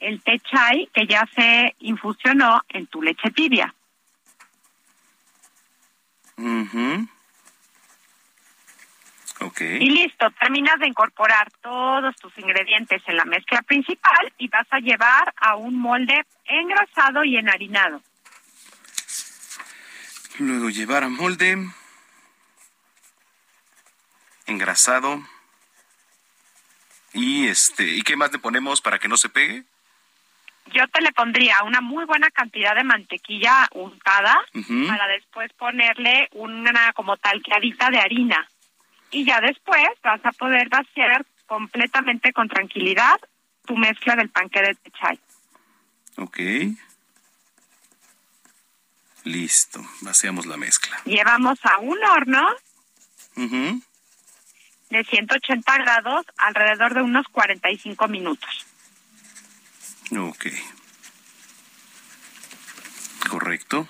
el 0.00 0.20
té 0.22 0.38
chai 0.40 0.88
que 0.92 1.06
ya 1.06 1.26
se 1.34 1.74
infusionó 1.78 2.62
en 2.68 2.86
tu 2.86 3.00
leche 3.00 3.30
tibia. 3.30 3.74
Ujú. 6.36 7.08
Ok. 9.40 9.60
Y 9.60 9.90
listo, 9.90 10.30
terminas 10.38 10.78
de 10.78 10.88
incorporar 10.88 11.50
todos 11.62 12.14
tus 12.16 12.36
ingredientes 12.38 13.02
en 13.06 13.16
la 13.16 13.24
mezcla 13.24 13.62
principal 13.62 14.32
y 14.36 14.48
vas 14.48 14.66
a 14.70 14.78
llevar 14.78 15.32
a 15.36 15.56
un 15.56 15.74
molde 15.74 16.24
engrasado 16.44 17.24
y 17.24 17.36
enharinado. 17.36 18.02
Luego 20.38 20.68
llevar 20.68 21.04
a 21.04 21.08
molde. 21.08 21.56
Engrasado. 24.46 25.22
Y 27.12 27.46
este, 27.46 27.84
¿y 27.84 28.02
qué 28.02 28.16
más 28.16 28.32
le 28.32 28.38
ponemos 28.38 28.80
para 28.80 28.98
que 28.98 29.08
no 29.08 29.16
se 29.16 29.28
pegue? 29.28 29.64
Yo 30.72 30.88
te 30.88 31.00
le 31.02 31.12
pondría 31.12 31.62
una 31.62 31.80
muy 31.80 32.04
buena 32.04 32.30
cantidad 32.30 32.74
de 32.74 32.84
mantequilla 32.84 33.68
untada 33.72 34.36
para 34.88 35.06
después 35.08 35.52
ponerle 35.52 36.28
una 36.32 36.92
como 36.94 37.16
talqueadita 37.16 37.90
de 37.90 37.98
harina. 37.98 38.48
Y 39.10 39.24
ya 39.24 39.40
después 39.40 39.86
vas 40.02 40.24
a 40.24 40.32
poder 40.32 40.68
vaciar 40.68 41.24
completamente 41.46 42.32
con 42.32 42.48
tranquilidad 42.48 43.20
tu 43.66 43.76
mezcla 43.76 44.16
del 44.16 44.30
panque 44.30 44.60
de 44.62 44.76
chai. 44.98 45.20
Ok. 46.16 46.38
Listo. 49.24 49.80
Vaciamos 50.00 50.46
la 50.46 50.56
mezcla. 50.56 51.00
Llevamos 51.04 51.58
a 51.64 51.78
un 51.78 52.02
horno 52.04 52.48
Ujú. 53.36 53.82
De 54.90 55.04
180 55.04 55.78
grados 55.78 56.26
alrededor 56.36 56.94
de 56.94 57.02
unos 57.02 57.26
45 57.28 58.08
minutos. 58.08 58.66
Ok. 60.16 60.46
Correcto. 63.28 63.88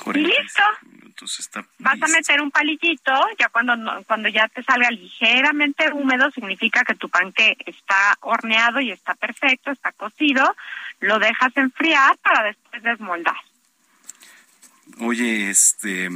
Y 0.00 0.04
40 0.04 0.28
listo. 0.28 0.62
minutos 0.82 1.40
está 1.40 1.66
Vas 1.78 2.00
a 2.00 2.06
meter 2.08 2.40
un 2.40 2.50
palillito, 2.50 3.12
ya 3.38 3.48
cuando 3.48 3.74
cuando 4.06 4.28
ya 4.28 4.48
te 4.48 4.62
salga 4.62 4.90
ligeramente 4.90 5.92
húmedo, 5.92 6.30
significa 6.30 6.84
que 6.84 6.94
tu 6.94 7.08
panque 7.08 7.56
está 7.66 8.16
horneado 8.20 8.80
y 8.80 8.92
está 8.92 9.14
perfecto, 9.14 9.70
está 9.72 9.92
cocido. 9.92 10.56
Lo 11.00 11.18
dejas 11.18 11.56
enfriar 11.56 12.16
para 12.18 12.44
después 12.44 12.82
desmoldar. 12.82 13.36
Oye, 15.00 15.50
este. 15.50 16.08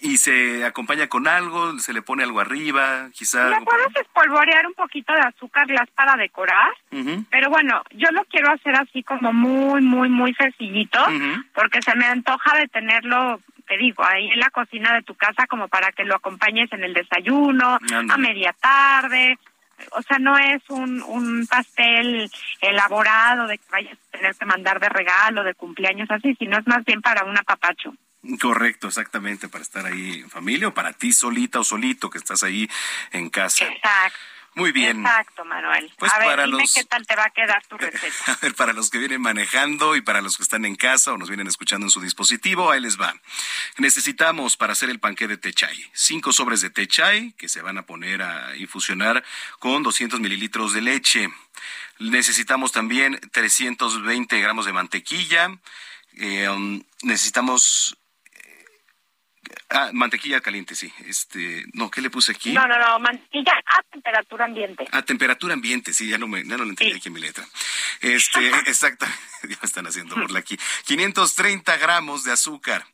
¿Y 0.00 0.18
se 0.18 0.64
acompaña 0.64 1.08
con 1.08 1.26
algo? 1.26 1.78
¿Se 1.80 1.92
le 1.92 2.02
pone 2.02 2.22
algo 2.22 2.40
arriba? 2.40 3.08
Quizá. 3.12 3.44
Le 3.48 3.52
para- 3.56 3.64
puedes 3.64 3.96
espolvorear 3.96 4.66
un 4.66 4.74
poquito 4.74 5.12
de 5.12 5.20
azúcar 5.20 5.66
glass 5.66 5.88
para 5.94 6.14
decorar, 6.16 6.70
pero 7.30 7.50
bueno, 7.50 7.82
yo 7.92 8.08
lo 8.12 8.24
quiero 8.26 8.50
hacer 8.52 8.74
así 8.76 9.02
como 9.02 9.32
muy, 9.32 9.82
muy, 9.82 10.08
muy 10.08 10.34
sencillito, 10.34 11.00
porque 11.54 11.82
se 11.82 11.94
me 11.96 12.06
antoja 12.06 12.56
de 12.58 12.68
tenerlo, 12.68 13.40
te 13.66 13.76
digo, 13.76 14.04
ahí 14.04 14.28
en 14.28 14.38
la 14.40 14.50
cocina 14.50 14.92
de 14.94 15.02
tu 15.02 15.14
casa 15.14 15.46
como 15.48 15.68
para 15.68 15.90
que 15.92 16.04
lo 16.04 16.14
acompañes 16.14 16.72
en 16.72 16.84
el 16.84 16.94
desayuno, 16.94 17.78
a 18.12 18.16
media 18.18 18.52
tarde. 18.60 19.36
O 19.92 20.02
sea, 20.02 20.18
no 20.18 20.36
es 20.36 20.60
un, 20.70 21.02
un 21.02 21.46
pastel 21.46 22.28
elaborado 22.60 23.46
de 23.46 23.58
que 23.58 23.64
vayas 23.70 23.92
a 24.08 24.16
tener 24.18 24.34
que 24.34 24.44
mandar 24.44 24.80
de 24.80 24.88
regalo, 24.88 25.44
de 25.44 25.54
cumpleaños 25.54 26.10
así, 26.10 26.34
sino 26.38 26.58
es 26.58 26.66
más 26.66 26.84
bien 26.84 27.00
para 27.00 27.24
un 27.24 27.36
apapacho. 27.38 27.94
Correcto, 28.40 28.88
exactamente, 28.88 29.48
para 29.48 29.62
estar 29.62 29.86
ahí 29.86 30.20
en 30.20 30.30
familia 30.30 30.68
o 30.68 30.74
para 30.74 30.92
ti 30.92 31.12
solita 31.12 31.60
o 31.60 31.64
solito 31.64 32.10
que 32.10 32.18
estás 32.18 32.42
ahí 32.42 32.68
en 33.12 33.30
casa. 33.30 33.64
Exacto. 33.66 34.18
Muy 34.54 34.72
bien. 34.72 35.02
Exacto, 35.06 35.44
Manuel. 35.44 35.92
Pues 35.98 36.12
a 36.12 36.18
ver, 36.18 36.26
para 36.26 36.46
dime 36.46 36.58
los- 36.62 36.74
qué 36.74 36.82
tal 36.82 37.06
te 37.06 37.14
va 37.14 37.26
a 37.26 37.30
quedar 37.30 37.64
tu 37.68 37.76
receta. 37.78 38.32
A 38.32 38.38
ver, 38.42 38.54
para 38.56 38.72
los 38.72 38.90
que 38.90 38.98
vienen 38.98 39.20
manejando 39.20 39.94
y 39.94 40.00
para 40.00 40.20
los 40.20 40.36
que 40.36 40.42
están 40.42 40.64
en 40.64 40.74
casa 40.74 41.12
o 41.12 41.18
nos 41.18 41.28
vienen 41.28 41.46
escuchando 41.46 41.86
en 41.86 41.90
su 41.92 42.00
dispositivo, 42.00 42.72
ahí 42.72 42.80
les 42.80 43.00
va. 43.00 43.14
Necesitamos 43.76 44.56
para 44.56 44.72
hacer 44.72 44.90
el 44.90 44.98
panqué 44.98 45.28
de 45.28 45.36
té 45.36 45.52
chai, 45.52 45.76
cinco 45.92 46.32
sobres 46.32 46.60
de 46.60 46.70
té 46.70 46.88
chai 46.88 47.32
que 47.38 47.48
se 47.48 47.62
van 47.62 47.78
a 47.78 47.86
poner 47.86 48.20
a 48.22 48.56
infusionar 48.56 49.22
con 49.60 49.84
200 49.84 50.18
mililitros 50.18 50.72
de 50.72 50.82
leche. 50.82 51.28
Necesitamos 52.00 52.72
también 52.72 53.20
320 53.30 54.40
gramos 54.40 54.66
de 54.66 54.72
mantequilla. 54.72 55.56
Eh, 56.16 56.48
um, 56.48 56.82
necesitamos 57.02 57.96
ah, 59.70 59.90
mantequilla 59.92 60.40
caliente, 60.40 60.74
sí. 60.74 60.92
Este, 61.06 61.64
no, 61.72 61.90
¿qué 61.90 62.00
le 62.00 62.10
puse 62.10 62.32
aquí? 62.32 62.52
No, 62.52 62.66
no, 62.66 62.78
no, 62.78 62.98
mantequilla 62.98 63.52
a 63.66 63.82
temperatura 63.90 64.44
ambiente. 64.44 64.86
A 64.90 65.02
temperatura 65.02 65.54
ambiente, 65.54 65.92
sí, 65.92 66.08
ya 66.08 66.18
no 66.18 66.28
me, 66.28 66.44
ya 66.44 66.56
no 66.56 66.64
lo 66.64 66.70
entendí 66.70 66.94
aquí 66.94 67.08
en 67.08 67.14
mi 67.14 67.20
letra. 67.20 67.44
Este, 68.00 68.48
exactamente, 68.66 69.20
ya 69.42 69.56
me 69.60 69.66
están 69.66 69.86
haciendo 69.86 70.14
burla 70.14 70.40
aquí. 70.40 70.58
530 70.86 71.76
gramos 71.76 72.24
de 72.24 72.32
azúcar, 72.32 72.84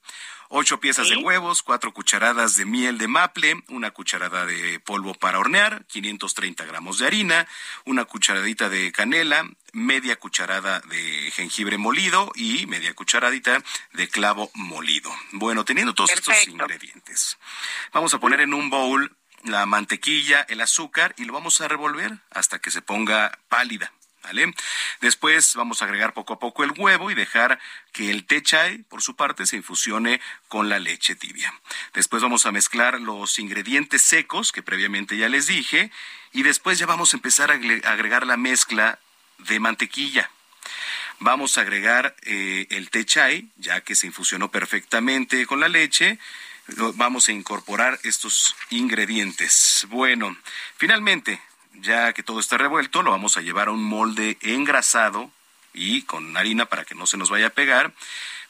Ocho 0.56 0.78
piezas 0.78 1.08
de 1.08 1.16
huevos, 1.16 1.64
cuatro 1.64 1.92
cucharadas 1.92 2.54
de 2.54 2.64
miel 2.64 2.96
de 2.96 3.08
maple, 3.08 3.64
una 3.70 3.90
cucharada 3.90 4.46
de 4.46 4.78
polvo 4.78 5.12
para 5.12 5.40
hornear, 5.40 5.84
530 5.86 6.64
gramos 6.64 7.00
de 7.00 7.08
harina, 7.08 7.48
una 7.84 8.04
cucharadita 8.04 8.68
de 8.68 8.92
canela, 8.92 9.50
media 9.72 10.14
cucharada 10.14 10.78
de 10.78 11.32
jengibre 11.32 11.76
molido 11.76 12.30
y 12.36 12.66
media 12.66 12.94
cucharadita 12.94 13.64
de 13.94 14.08
clavo 14.08 14.52
molido. 14.54 15.10
Bueno, 15.32 15.64
teniendo 15.64 15.92
todos 15.92 16.12
estos 16.12 16.46
ingredientes, 16.46 17.36
vamos 17.92 18.14
a 18.14 18.20
poner 18.20 18.40
en 18.40 18.54
un 18.54 18.70
bowl 18.70 19.10
la 19.42 19.66
mantequilla, 19.66 20.42
el 20.48 20.60
azúcar 20.60 21.16
y 21.18 21.24
lo 21.24 21.32
vamos 21.32 21.60
a 21.62 21.66
revolver 21.66 22.18
hasta 22.30 22.60
que 22.60 22.70
se 22.70 22.80
ponga 22.80 23.40
pálida. 23.48 23.92
Después 25.00 25.54
vamos 25.54 25.82
a 25.82 25.84
agregar 25.84 26.14
poco 26.14 26.34
a 26.34 26.38
poco 26.38 26.64
el 26.64 26.72
huevo 26.76 27.10
y 27.10 27.14
dejar 27.14 27.58
que 27.92 28.10
el 28.10 28.24
té 28.24 28.42
chai, 28.42 28.78
por 28.78 29.02
su 29.02 29.16
parte, 29.16 29.46
se 29.46 29.56
infusione 29.56 30.20
con 30.48 30.68
la 30.68 30.78
leche 30.78 31.14
tibia. 31.14 31.52
Después 31.92 32.22
vamos 32.22 32.46
a 32.46 32.52
mezclar 32.52 33.00
los 33.00 33.38
ingredientes 33.38 34.02
secos 34.02 34.52
que 34.52 34.62
previamente 34.62 35.16
ya 35.16 35.28
les 35.28 35.46
dije 35.46 35.90
y 36.32 36.42
después 36.42 36.78
ya 36.78 36.86
vamos 36.86 37.12
a 37.12 37.16
empezar 37.16 37.50
a 37.50 37.54
agregar 37.54 38.26
la 38.26 38.36
mezcla 38.36 38.98
de 39.38 39.60
mantequilla. 39.60 40.30
Vamos 41.20 41.56
a 41.56 41.60
agregar 41.60 42.16
eh, 42.22 42.66
el 42.70 42.90
té 42.90 43.04
chai, 43.04 43.48
ya 43.56 43.80
que 43.82 43.94
se 43.94 44.06
infusionó 44.06 44.50
perfectamente 44.50 45.46
con 45.46 45.60
la 45.60 45.68
leche. 45.68 46.18
Vamos 46.94 47.28
a 47.28 47.32
incorporar 47.32 48.00
estos 48.02 48.56
ingredientes. 48.70 49.86
Bueno, 49.90 50.36
finalmente, 50.76 51.40
ya 51.74 52.12
que 52.12 52.22
todo 52.22 52.40
está 52.40 52.56
revuelto, 52.58 53.02
lo 53.02 53.10
vamos 53.10 53.36
a 53.36 53.40
llevar 53.40 53.68
a 53.68 53.72
un 53.72 53.82
molde 53.82 54.38
engrasado 54.40 55.30
y 55.72 56.02
con 56.02 56.36
harina 56.36 56.66
para 56.66 56.84
que 56.84 56.94
no 56.94 57.06
se 57.06 57.16
nos 57.16 57.30
vaya 57.30 57.48
a 57.48 57.50
pegar. 57.50 57.92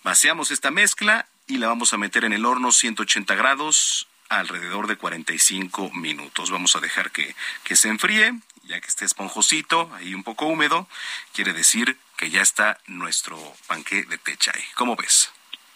Vaciamos 0.02 0.50
esta 0.50 0.70
mezcla 0.70 1.26
y 1.46 1.58
la 1.58 1.68
vamos 1.68 1.92
a 1.92 1.98
meter 1.98 2.24
en 2.24 2.32
el 2.32 2.46
horno 2.46 2.72
180 2.72 3.34
grados 3.34 4.08
alrededor 4.28 4.86
de 4.86 4.96
45 4.96 5.90
minutos. 5.92 6.50
Vamos 6.50 6.76
a 6.76 6.80
dejar 6.80 7.10
que, 7.10 7.34
que 7.62 7.76
se 7.76 7.88
enfríe 7.88 8.34
ya 8.66 8.80
que 8.80 8.88
esté 8.88 9.04
esponjosito, 9.04 9.90
ahí 9.94 10.14
un 10.14 10.22
poco 10.22 10.46
húmedo, 10.46 10.88
quiere 11.32 11.52
decir 11.52 11.98
que 12.16 12.30
ya 12.30 12.42
está 12.42 12.78
nuestro 12.86 13.38
panque 13.66 14.04
de 14.04 14.18
techay. 14.18 14.62
¿Cómo 14.74 14.96
ves? 14.96 15.30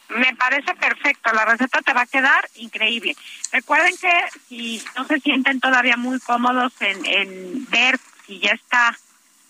Me 0.08 0.34
parece 0.36 0.74
perfecto, 0.74 1.32
la 1.32 1.44
receta 1.44 1.82
te 1.82 1.92
va 1.92 2.02
a 2.02 2.06
quedar 2.06 2.48
increíble. 2.54 3.14
Recuerden 3.52 3.94
que 3.98 4.12
si 4.48 4.82
no 4.96 5.04
se 5.04 5.20
sienten 5.20 5.60
todavía 5.60 5.96
muy 5.96 6.18
cómodos 6.20 6.72
en, 6.80 7.04
en 7.04 7.70
ver 7.70 7.98
si 8.26 8.38
ya 8.38 8.52
está 8.52 8.96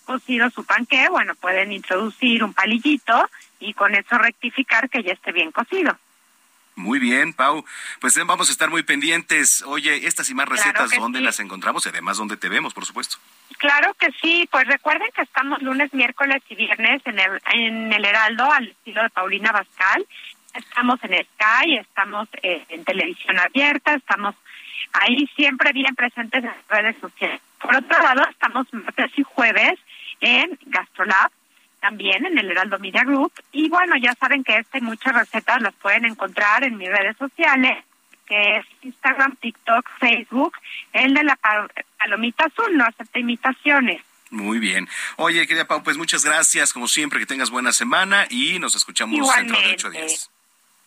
cocido 0.05 0.51
su 0.51 0.65
panque, 0.65 1.09
bueno, 1.11 1.35
pueden 1.37 1.71
introducir 1.71 2.43
un 2.43 2.55
palillito 2.55 3.31
y 3.61 3.75
con 3.75 3.95
eso 3.95 4.19
rectificar 4.19 4.89
que 4.89 5.03
ya 5.03 5.13
esté 5.13 5.33
bien 5.33 5.53
cocido. 5.53 5.99
Muy 6.79 7.01
bien, 7.01 7.33
Pau. 7.33 7.65
Pues 8.01 8.17
eh, 8.17 8.23
vamos 8.25 8.49
a 8.49 8.53
estar 8.53 8.71
muy 8.71 8.85
pendientes. 8.85 9.63
Oye, 9.63 10.07
estas 10.07 10.31
y 10.31 10.35
más 10.35 10.49
recetas, 10.49 10.93
¿dónde 10.97 11.21
las 11.21 11.41
encontramos? 11.41 11.85
Y 11.85 11.89
además, 11.89 12.19
¿dónde 12.19 12.37
te 12.37 12.49
vemos, 12.49 12.73
por 12.73 12.87
supuesto? 12.87 13.17
Claro 13.59 13.93
que 13.95 14.11
sí. 14.23 14.49
Pues 14.49 14.65
recuerden 14.69 15.09
que 15.13 15.23
estamos 15.23 15.61
lunes, 15.61 15.93
miércoles 15.93 16.41
y 16.49 16.55
viernes 16.55 17.03
en 17.05 17.19
el, 17.19 17.41
en 17.53 17.93
el 17.93 18.05
Heraldo, 18.05 18.51
al 18.53 18.69
estilo 18.69 19.03
de 19.03 19.11
Paulina 19.11 19.51
Bascal. 19.51 20.07
Estamos 20.55 20.99
en 21.05 21.25
Sky, 21.25 21.77
estamos 21.77 22.29
eh, 22.43 22.65
en 22.69 22.85
televisión 22.85 23.39
abierta, 23.39 23.95
estamos 23.95 24.35
ahí 24.93 25.27
siempre 25.37 25.73
bien 25.73 25.95
presentes 25.95 26.43
en 26.43 26.51
las 26.51 26.69
redes 26.69 26.97
sociales. 27.01 27.41
Por 27.61 27.77
otro 27.77 28.03
lado, 28.03 28.23
estamos 28.31 28.67
martes 28.73 29.11
y 29.17 29.23
jueves 29.23 29.79
en 30.21 30.59
Gastrolab 30.67 31.31
también 31.81 32.27
en 32.27 32.39
el 32.39 32.51
Heraldo 32.51 32.79
Media 32.79 33.05
Group. 33.05 33.33
Y 33.53 33.69
bueno, 33.69 33.97
ya 33.97 34.15
saben 34.15 34.45
que 34.45 34.57
este 34.57 34.79
y 34.79 34.81
muchas 34.81 35.15
recetas 35.15 35.61
las 35.61 35.75
pueden 35.75 36.05
encontrar 36.05 36.65
en 36.65 36.77
mis 36.77 36.89
redes 36.89 37.17
sociales, 37.17 37.85
que 38.27 38.57
es 38.57 38.67
Instagram, 38.83 39.37
TikTok, 39.37 39.89
Facebook, 39.99 40.55
el 40.93 41.15
de 41.15 41.25
la 41.25 41.39
palomita 41.99 42.45
azul, 42.47 42.77
no 42.77 42.85
acepta 42.85 43.19
imitaciones. 43.19 44.03
Muy 44.31 44.59
bien. 44.59 44.89
Oye, 45.17 45.47
querida 45.47 45.67
Pau, 45.67 45.83
pues 45.83 45.97
muchas 45.97 46.25
gracias, 46.25 46.73
como 46.73 46.87
siempre, 46.87 47.19
que 47.19 47.27
tengas 47.27 47.51
buena 47.51 47.73
semana 47.73 48.27
y 48.29 48.59
nos 48.59 48.75
escuchamos 48.75 49.35
dentro 49.37 49.59
de 49.61 49.73
ocho 49.73 49.91
días. 49.91 50.31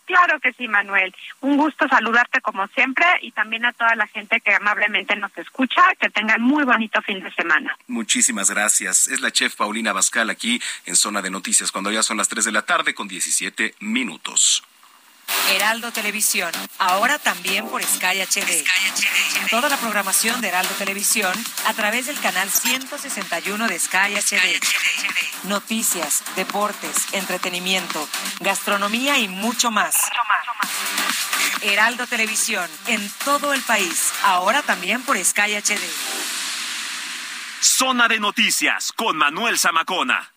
Claro 0.06 0.40
que 0.40 0.54
sí, 0.54 0.68
Manuel. 0.68 1.14
Un 1.42 1.58
gusto 1.58 1.88
saludarte 1.88 2.42
como 2.42 2.68
siempre 2.70 3.06
y 3.22 3.32
también 3.32 3.66
a 3.66 3.74
toda 3.74 3.96
la 3.96 4.08
gente 4.08 4.42
que 4.42 4.54
amablemente 4.54 5.16
nos 5.16 5.36
escucha. 5.38 5.82
Que 6.00 6.10
tengan 6.10 6.42
muy 6.42 6.64
bonito 6.64 7.02
fin 7.02 7.24
de 7.24 7.32
semana. 7.34 7.78
Muchísimas 7.88 8.50
gracias. 8.50 9.08
Es 9.08 9.22
la 9.22 9.32
chef 9.32 9.56
Paulina 9.56 9.94
Bascal 9.94 10.30
aquí 10.30 10.62
en 10.86 10.96
Zona 10.96 11.22
de 11.22 11.30
Noticias, 11.30 11.72
cuando 11.72 11.92
ya 11.92 12.04
son 12.04 12.18
las 12.18 12.28
3 12.28 12.46
de 12.46 12.52
la 12.52 12.64
tarde 12.64 12.94
con 12.94 13.08
17 13.08 13.76
minutos. 13.80 14.64
Heraldo 15.50 15.92
Televisión, 15.92 16.52
ahora 16.80 17.20
también 17.20 17.68
por 17.68 17.84
Sky 17.84 18.22
HD. 18.22 18.64
Toda 19.50 19.70
la 19.70 19.78
programación 19.78 20.40
de 20.42 20.48
Heraldo 20.48 20.74
Televisión 20.76 21.34
a 21.66 21.74
través 21.74 22.08
del 22.08 22.20
canal 22.20 22.50
161 22.50 23.68
de 23.68 23.80
Sky 23.80 24.16
HD. 24.16 24.60
Noticias, 25.44 26.24
deportes, 26.36 27.08
entretenimiento, 27.12 28.08
gastronomía 28.40 29.18
y 29.18 29.28
mucho 29.28 29.72
más. 29.72 29.96
Heraldo 31.62 32.08
Televisión, 32.08 32.70
en 32.88 33.12
todo 33.26 33.54
el 33.54 33.62
país, 33.62 34.14
ahora 34.24 34.62
también 34.62 35.02
por 35.04 35.18
Sky 35.24 35.56
HD. 35.56 35.82
Zona 37.60 38.08
de 38.08 38.20
Noticias 38.20 38.92
con 38.94 39.18
Manuel 39.18 39.60
Zamacona. 39.60 40.34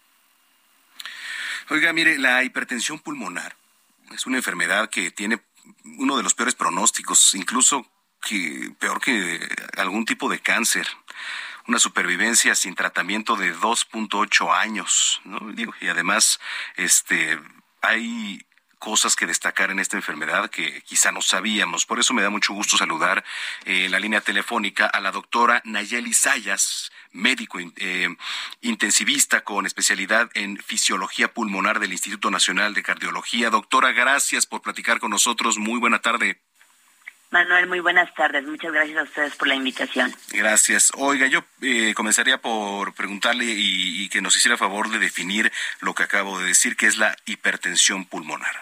Oiga, 1.70 1.92
mire, 1.92 2.18
la 2.18 2.44
hipertensión 2.44 2.98
pulmonar 2.98 3.56
es 4.14 4.26
una 4.26 4.36
enfermedad 4.36 4.88
que 4.88 5.10
tiene 5.10 5.44
uno 5.98 6.16
de 6.16 6.22
los 6.22 6.34
peores 6.34 6.54
pronósticos, 6.54 7.34
incluso 7.34 7.86
que 8.20 8.72
peor 8.78 9.00
que 9.00 9.40
algún 9.76 10.04
tipo 10.04 10.28
de 10.28 10.40
cáncer. 10.40 10.86
Una 11.66 11.78
supervivencia 11.78 12.54
sin 12.54 12.74
tratamiento 12.74 13.36
de 13.36 13.54
2.8 13.54 14.54
años, 14.54 15.20
¿no? 15.24 15.40
Digo, 15.52 15.74
y 15.80 15.88
además, 15.88 16.38
este, 16.76 17.40
hay 17.80 18.46
cosas 18.78 19.16
que 19.16 19.26
destacar 19.26 19.70
en 19.70 19.78
esta 19.78 19.96
enfermedad 19.96 20.50
que 20.50 20.82
quizá 20.82 21.10
no 21.10 21.22
sabíamos. 21.22 21.86
Por 21.86 21.98
eso 21.98 22.12
me 22.12 22.20
da 22.20 22.28
mucho 22.28 22.52
gusto 22.52 22.76
saludar 22.76 23.24
en 23.64 23.90
la 23.90 23.98
línea 23.98 24.20
telefónica 24.20 24.86
a 24.86 25.00
la 25.00 25.10
doctora 25.10 25.62
Nayeli 25.64 26.12
Sayas, 26.12 26.92
médico 27.14 27.58
eh, 27.58 28.08
intensivista 28.60 29.42
con 29.42 29.64
especialidad 29.64 30.30
en 30.34 30.58
fisiología 30.58 31.32
pulmonar 31.32 31.80
del 31.80 31.92
Instituto 31.92 32.30
Nacional 32.30 32.74
de 32.74 32.82
Cardiología. 32.82 33.48
Doctora, 33.48 33.92
gracias 33.92 34.44
por 34.44 34.60
platicar 34.60 35.00
con 35.00 35.10
nosotros. 35.10 35.56
Muy 35.56 35.80
buena 35.80 36.00
tarde. 36.00 36.38
Manuel, 37.30 37.66
muy 37.66 37.80
buenas 37.80 38.14
tardes. 38.14 38.44
Muchas 38.44 38.72
gracias 38.72 38.96
a 38.98 39.02
ustedes 39.02 39.34
por 39.34 39.48
la 39.48 39.56
invitación. 39.56 40.14
Gracias. 40.30 40.92
Oiga, 40.94 41.26
yo 41.26 41.44
eh, 41.62 41.92
comenzaría 41.94 42.38
por 42.38 42.94
preguntarle 42.94 43.46
y, 43.46 44.04
y 44.04 44.08
que 44.08 44.20
nos 44.20 44.36
hiciera 44.36 44.56
favor 44.56 44.88
de 44.90 44.98
definir 44.98 45.50
lo 45.80 45.94
que 45.94 46.04
acabo 46.04 46.38
de 46.38 46.46
decir, 46.46 46.76
que 46.76 46.86
es 46.86 46.96
la 46.96 47.16
hipertensión 47.26 48.04
pulmonar. 48.04 48.54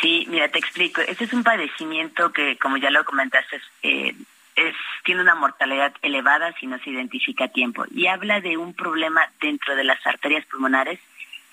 Sí, 0.00 0.26
mira, 0.28 0.48
te 0.48 0.58
explico. 0.58 1.00
Este 1.00 1.24
es 1.24 1.32
un 1.32 1.42
padecimiento 1.42 2.32
que, 2.32 2.58
como 2.58 2.76
ya 2.76 2.90
lo 2.90 3.04
comentaste, 3.04 3.60
eh, 3.82 4.14
es, 4.56 4.74
tiene 5.04 5.20
una 5.20 5.34
mortalidad 5.34 5.94
elevada 6.02 6.52
si 6.58 6.66
no 6.66 6.78
se 6.78 6.90
identifica 6.90 7.44
a 7.44 7.48
tiempo 7.48 7.84
y 7.90 8.06
habla 8.06 8.40
de 8.40 8.56
un 8.56 8.74
problema 8.74 9.20
dentro 9.40 9.76
de 9.76 9.84
las 9.84 10.04
arterias 10.06 10.44
pulmonares 10.46 10.98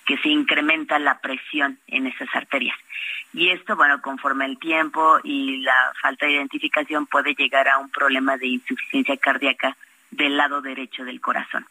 que 0.06 0.18
se 0.18 0.28
incrementa 0.28 0.98
la 0.98 1.20
presión 1.20 1.78
en 1.86 2.06
esas 2.06 2.28
arterias. 2.34 2.76
Y 3.32 3.50
esto, 3.50 3.76
bueno, 3.76 4.00
conforme 4.00 4.44
el 4.44 4.58
tiempo 4.58 5.18
y 5.22 5.58
la 5.62 5.92
falta 6.00 6.26
de 6.26 6.32
identificación 6.32 7.06
puede 7.06 7.34
llegar 7.34 7.68
a 7.68 7.78
un 7.78 7.90
problema 7.90 8.36
de 8.36 8.46
insuficiencia 8.46 9.16
cardíaca 9.16 9.76
del 10.10 10.36
lado 10.36 10.60
derecho 10.60 11.04
del 11.04 11.20
corazón. 11.20 11.66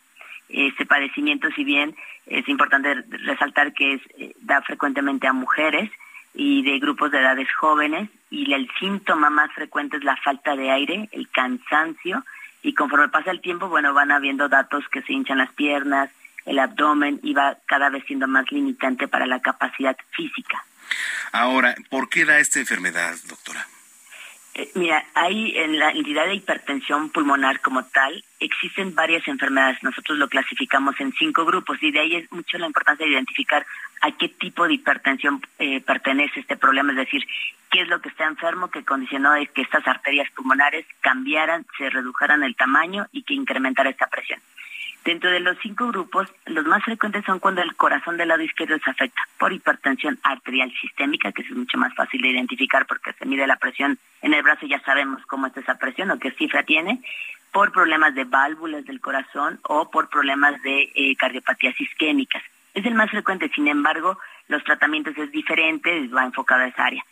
Este 0.50 0.86
padecimiento, 0.86 1.50
si 1.56 1.64
bien 1.64 1.96
es 2.26 2.48
importante 2.50 3.04
resaltar 3.10 3.74
que 3.74 3.94
es, 3.94 4.02
eh, 4.18 4.34
da 4.42 4.62
frecuentemente 4.62 5.28
a 5.28 5.34
mujeres, 5.34 5.90
y 6.34 6.64
de 6.64 6.80
grupos 6.80 7.12
de 7.12 7.20
edades 7.20 7.48
jóvenes 7.54 8.10
y 8.30 8.54
el 8.54 8.70
síntoma 8.80 9.30
más 9.30 9.52
frecuente 9.54 9.98
es 9.98 10.04
la 10.04 10.16
falta 10.18 10.56
de 10.56 10.72
aire, 10.72 11.10
el 11.12 11.30
cansancio 11.30 12.24
y 12.64 12.74
conforme 12.74 13.10
pasa 13.10 13.32
el 13.32 13.42
tiempo, 13.42 13.68
bueno, 13.68 13.94
van 13.94 14.12
habiendo 14.12 14.50
datos 14.50 14.86
que 14.92 15.02
se 15.02 15.14
hinchan 15.14 15.38
las 15.38 15.52
piernas, 15.54 16.10
el 16.46 16.60
abdomen 16.60 17.20
y 17.22 17.34
va 17.34 17.58
cada 17.66 17.90
vez 17.90 18.04
siendo 18.08 18.28
más 18.28 18.52
limitante 18.52 19.08
para 19.08 19.26
la 19.26 19.42
capacidad 19.42 19.96
física. 20.12 20.64
Ahora, 21.32 21.76
¿por 21.90 22.10
qué 22.10 22.26
da 22.26 22.40
esta 22.40 22.60
enfermedad, 22.60 23.16
doctora? 23.28 23.66
Eh, 24.56 24.70
mira, 24.76 25.04
hay 25.16 25.58
en 25.58 25.80
la 25.80 25.90
entidad 25.90 26.26
de 26.26 26.36
hipertensión 26.36 27.10
pulmonar 27.10 27.60
como 27.62 27.86
tal, 27.86 28.24
existen 28.40 28.94
varias 28.94 29.28
enfermedades. 29.28 29.82
Nosotros 29.82 30.18
lo 30.18 30.30
clasificamos 30.30 31.00
en 31.00 31.12
cinco 31.14 31.44
grupos 31.44 31.82
y 31.82 31.92
de 31.92 32.00
ahí 32.00 32.16
es 32.16 32.32
mucho 32.32 32.58
la 32.60 32.68
importancia 32.68 33.06
de 33.06 33.14
identificar 33.14 33.66
a 34.02 34.12
qué 34.12 34.30
tipo 34.30 34.68
de 34.68 34.76
hipertensión 34.76 35.42
eh, 35.58 35.82
pertenece 35.82 36.42
este 36.42 36.58
problema, 36.58 36.92
es 36.92 36.98
decir, 36.98 37.26
qué 37.72 37.82
es 37.82 37.88
lo 37.88 38.00
que 38.02 38.10
está 38.10 38.26
enfermo 38.26 38.70
que 38.70 38.86
condicionó 38.86 39.34
que 39.56 39.62
estas 39.62 39.88
arterias 39.88 40.30
pulmonares 40.36 40.86
cambiaran, 41.02 41.66
se 41.78 41.90
redujeran 41.90 42.44
el 42.44 42.56
tamaño 42.56 43.08
y 43.12 43.24
que 43.24 43.34
incrementara 43.34 43.90
esta 43.90 44.08
presión. 44.08 44.40
Dentro 45.04 45.30
de 45.30 45.42
los 45.42 45.58
cinco 45.62 45.88
grupos, 45.88 46.30
los 46.46 46.66
más 46.66 46.82
frecuentes 46.84 47.26
son 47.26 47.40
cuando 47.40 47.62
el 47.62 47.76
corazón 47.76 48.16
del 48.16 48.30
lado 48.30 48.42
izquierdo 48.42 48.78
se 48.82 48.90
afecta 48.90 49.22
por 49.38 49.52
hipertensión 49.52 50.18
arterial 50.24 50.72
sistémica, 50.80 51.34
que 51.34 51.42
es 51.42 51.52
mucho 51.52 51.78
más 51.78 51.94
fácil 51.94 52.22
de 52.22 52.30
identificar 52.30 52.86
porque 52.86 53.12
se 53.12 53.26
mide 53.26 53.46
la 53.46 53.58
presión 53.58 54.00
en 54.22 54.34
el 54.34 54.42
brazo 54.44 54.66
y 54.66 54.70
ya 54.70 54.80
sabemos 54.82 55.26
cómo 55.26 55.48
es 55.48 55.58
esa 55.58 55.78
presión 55.78 56.10
o 56.12 56.20
qué 56.20 56.32
cifra 56.32 56.64
tiene, 56.64 57.02
por 57.52 57.74
problemas 57.74 58.16
de 58.16 58.24
válvulas 58.24 58.86
del 58.86 59.02
corazón 59.02 59.60
o 59.64 59.92
por 59.92 60.08
problemas 60.10 60.62
de 60.62 60.90
eh, 60.96 61.16
cardiopatías 61.18 61.80
isquémicas. 61.82 62.42
Es 62.74 62.86
el 62.86 62.96
más 62.96 63.12
frecuente, 63.12 63.52
sin 63.54 63.68
embargo, 63.68 64.18
los 64.48 64.64
tratamientos 64.64 65.18
es 65.18 65.32
diferente, 65.32 66.08
va 66.08 66.24
enfocado 66.24 66.64
a 66.64 66.68
esa 66.68 66.86
área. 66.86 67.06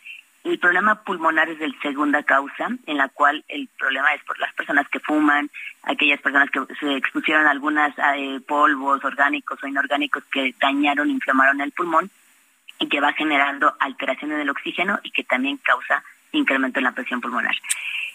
El 0.44 0.58
problema 0.58 1.04
pulmonar 1.04 1.48
es 1.48 1.58
de 1.60 1.72
segunda 1.82 2.24
causa, 2.24 2.68
en 2.86 2.96
la 2.96 3.08
cual 3.08 3.44
el 3.48 3.68
problema 3.78 4.12
es 4.12 4.24
por 4.24 4.38
las 4.40 4.52
personas 4.54 4.88
que 4.88 4.98
fuman, 4.98 5.48
aquellas 5.84 6.20
personas 6.20 6.50
que 6.50 6.60
se 6.80 6.96
expusieron 6.96 7.46
a 7.46 7.50
algunos 7.50 7.92
eh, 8.16 8.40
polvos 8.46 9.04
orgánicos 9.04 9.62
o 9.62 9.68
inorgánicos 9.68 10.24
que 10.24 10.54
dañaron, 10.60 11.10
inflamaron 11.10 11.60
el 11.60 11.70
pulmón 11.70 12.10
y 12.80 12.88
que 12.88 13.00
va 13.00 13.12
generando 13.12 13.76
alteración 13.78 14.32
en 14.32 14.40
el 14.40 14.50
oxígeno 14.50 14.98
y 15.04 15.12
que 15.12 15.22
también 15.22 15.58
causa 15.58 16.02
incremento 16.32 16.80
en 16.80 16.84
la 16.84 16.92
presión 16.92 17.20
pulmonar. 17.20 17.54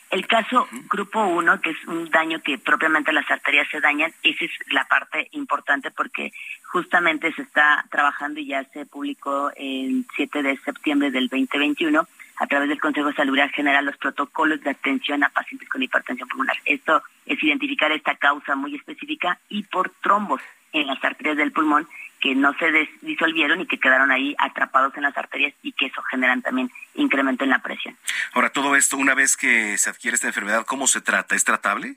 El 0.09 0.25
caso 0.25 0.67
grupo 0.89 1.25
1, 1.25 1.61
que 1.61 1.71
es 1.71 1.85
un 1.85 2.09
daño 2.09 2.41
que 2.41 2.57
propiamente 2.57 3.11
las 3.11 3.29
arterias 3.29 3.67
se 3.69 3.81
dañan, 3.81 4.13
esa 4.23 4.45
es 4.45 4.51
la 4.69 4.85
parte 4.85 5.27
importante 5.31 5.91
porque 5.91 6.31
justamente 6.63 7.33
se 7.33 7.41
está 7.41 7.85
trabajando 7.89 8.39
y 8.39 8.47
ya 8.47 8.63
se 8.65 8.85
publicó 8.85 9.51
el 9.55 10.05
7 10.15 10.43
de 10.43 10.57
septiembre 10.57 11.11
del 11.11 11.27
2021 11.27 12.07
a 12.37 12.47
través 12.47 12.69
del 12.69 12.79
Consejo 12.79 13.07
de 13.09 13.15
Salud 13.15 13.37
General 13.53 13.85
los 13.85 13.97
protocolos 13.97 14.61
de 14.61 14.71
atención 14.71 15.23
a 15.23 15.29
pacientes 15.29 15.67
con 15.69 15.81
hipertensión 15.81 16.27
pulmonar. 16.29 16.57
Esto 16.65 17.03
es 17.25 17.41
identificar 17.43 17.91
esta 17.91 18.15
causa 18.15 18.55
muy 18.55 18.75
específica 18.75 19.39
y 19.49 19.63
por 19.63 19.89
trombos 20.01 20.41
en 20.73 20.87
las 20.87 21.03
arterias 21.03 21.37
del 21.37 21.51
pulmón 21.51 21.87
que 22.19 22.35
no 22.35 22.53
se 22.57 22.89
disolvieron 23.01 23.61
y 23.61 23.67
que 23.67 23.79
quedaron 23.79 24.11
ahí 24.11 24.35
atrapados 24.39 24.95
en 24.97 25.03
las 25.03 25.15
arterias 25.15 25.53
y 25.61 25.71
que 25.71 25.87
eso 25.87 26.01
generan 26.03 26.41
también 26.41 26.71
incremento 26.95 27.43
en 27.43 27.51
la 27.51 27.59
presión. 27.59 27.95
Ahora, 28.33 28.49
todo 28.49 28.75
esto, 28.75 28.97
una 28.97 29.13
vez 29.13 29.37
que 29.37 29.77
se 29.77 29.89
adquiere 29.89 30.15
esta 30.15 30.27
enfermedad, 30.27 30.65
¿cómo 30.65 30.87
se 30.87 31.01
trata? 31.01 31.35
¿Es 31.35 31.43
tratable? 31.43 31.95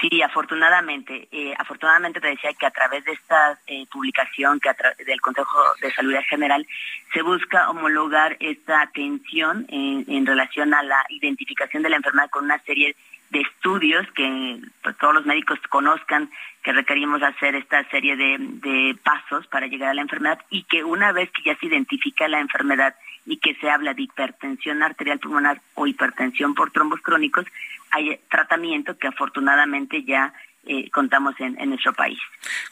Sí, 0.00 0.22
afortunadamente. 0.22 1.28
Eh, 1.30 1.54
afortunadamente 1.58 2.20
te 2.20 2.28
decía 2.28 2.52
que 2.54 2.66
a 2.66 2.70
través 2.70 3.04
de 3.04 3.12
esta 3.12 3.58
eh, 3.66 3.84
publicación 3.90 4.58
que 4.58 4.70
del 5.04 5.20
Consejo 5.20 5.58
de 5.80 5.92
Salud 5.92 6.14
General 6.28 6.66
se 7.12 7.22
busca 7.22 7.68
homologar 7.68 8.36
esta 8.40 8.82
atención 8.82 9.66
en, 9.68 10.04
en, 10.08 10.24
relación 10.24 10.72
a 10.72 10.82
la 10.82 11.04
identificación 11.10 11.82
de 11.82 11.90
la 11.90 11.96
enfermedad 11.96 12.30
con 12.30 12.44
una 12.44 12.58
serie 12.60 12.96
de 13.30 13.40
estudios 13.40 14.06
que 14.12 14.60
pues, 14.82 14.96
todos 14.96 15.14
los 15.14 15.26
médicos 15.26 15.58
conozcan 15.68 16.30
que 16.62 16.72
requerimos 16.72 17.22
hacer 17.22 17.54
esta 17.54 17.88
serie 17.90 18.16
de 18.16 18.96
pasos 19.02 19.46
para 19.46 19.66
llegar 19.66 19.90
a 19.90 19.94
la 19.94 20.02
enfermedad 20.02 20.38
y 20.50 20.64
que 20.64 20.82
una 20.82 21.12
vez 21.12 21.30
que 21.30 21.42
ya 21.42 21.56
se 21.56 21.66
identifica 21.66 22.28
la 22.28 22.40
enfermedad 22.40 22.94
y 23.26 23.36
que 23.36 23.54
se 23.54 23.70
habla 23.70 23.94
de 23.94 24.02
hipertensión 24.02 24.82
arterial 24.82 25.18
pulmonar 25.20 25.60
o 25.74 25.86
hipertensión 25.86 26.54
por 26.54 26.70
trombos 26.70 27.00
crónicos, 27.00 27.46
hay 27.90 28.20
tratamiento 28.30 28.96
que 28.98 29.08
afortunadamente 29.08 30.04
ya 30.04 30.32
eh, 30.66 30.90
contamos 30.90 31.34
en, 31.40 31.56
nuestro 31.70 31.94
país. 31.94 32.18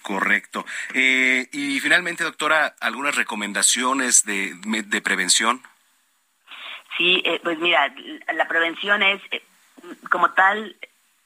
Correcto. 0.02 0.66
Eh, 0.92 1.48
y 1.52 1.80
finalmente, 1.80 2.22
doctora, 2.22 2.74
¿algunas 2.80 3.16
recomendaciones 3.16 4.24
de, 4.24 4.54
de 4.86 5.00
prevención? 5.00 5.62
Sí, 6.98 7.22
eh, 7.24 7.40
pues 7.42 7.58
mira, 7.58 7.94
la 8.34 8.46
prevención 8.46 9.02
es, 9.02 9.22
como 10.10 10.32
tal, 10.32 10.76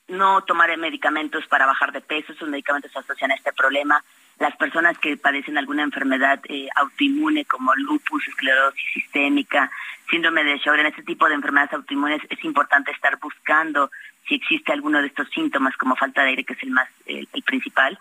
no 0.07 0.43
tomar 0.43 0.77
medicamentos 0.77 1.47
para 1.49 1.67
bajar 1.67 1.91
de 1.91 2.01
peso, 2.01 2.33
esos 2.33 2.49
medicamentos 2.49 2.93
se 2.93 2.99
asocian 3.01 3.33
a 3.33 3.35
este 3.35 3.53
problema. 3.53 4.05
Las 4.39 4.57
personas 4.57 4.97
que 4.99 5.17
padecen 5.17 5.59
alguna 5.59 5.83
enfermedad 5.83 6.41
autoinmune 6.77 7.45
como 7.45 7.75
lupus, 7.75 8.27
esclerosis 8.29 8.93
sistémica, 8.93 9.71
síndrome 10.13 10.45
de 10.45 10.59
Sjögren, 10.59 10.87
este 10.87 11.03
tipo 11.03 11.27
de 11.27 11.35
enfermedades 11.35 11.73
autoinmunes, 11.73 12.21
es 12.29 12.45
importante 12.45 12.93
estar 12.93 13.19
buscando 13.19 13.91
si 14.29 14.35
existe 14.35 14.71
alguno 14.71 15.01
de 15.01 15.09
estos 15.09 15.29
síntomas 15.31 15.75
como 15.77 15.97
falta 15.97 16.23
de 16.23 16.29
aire, 16.29 16.45
que 16.45 16.53
es 16.53 16.63
el 16.63 16.71
más 16.71 16.89
el, 17.07 17.27
principal, 17.45 17.99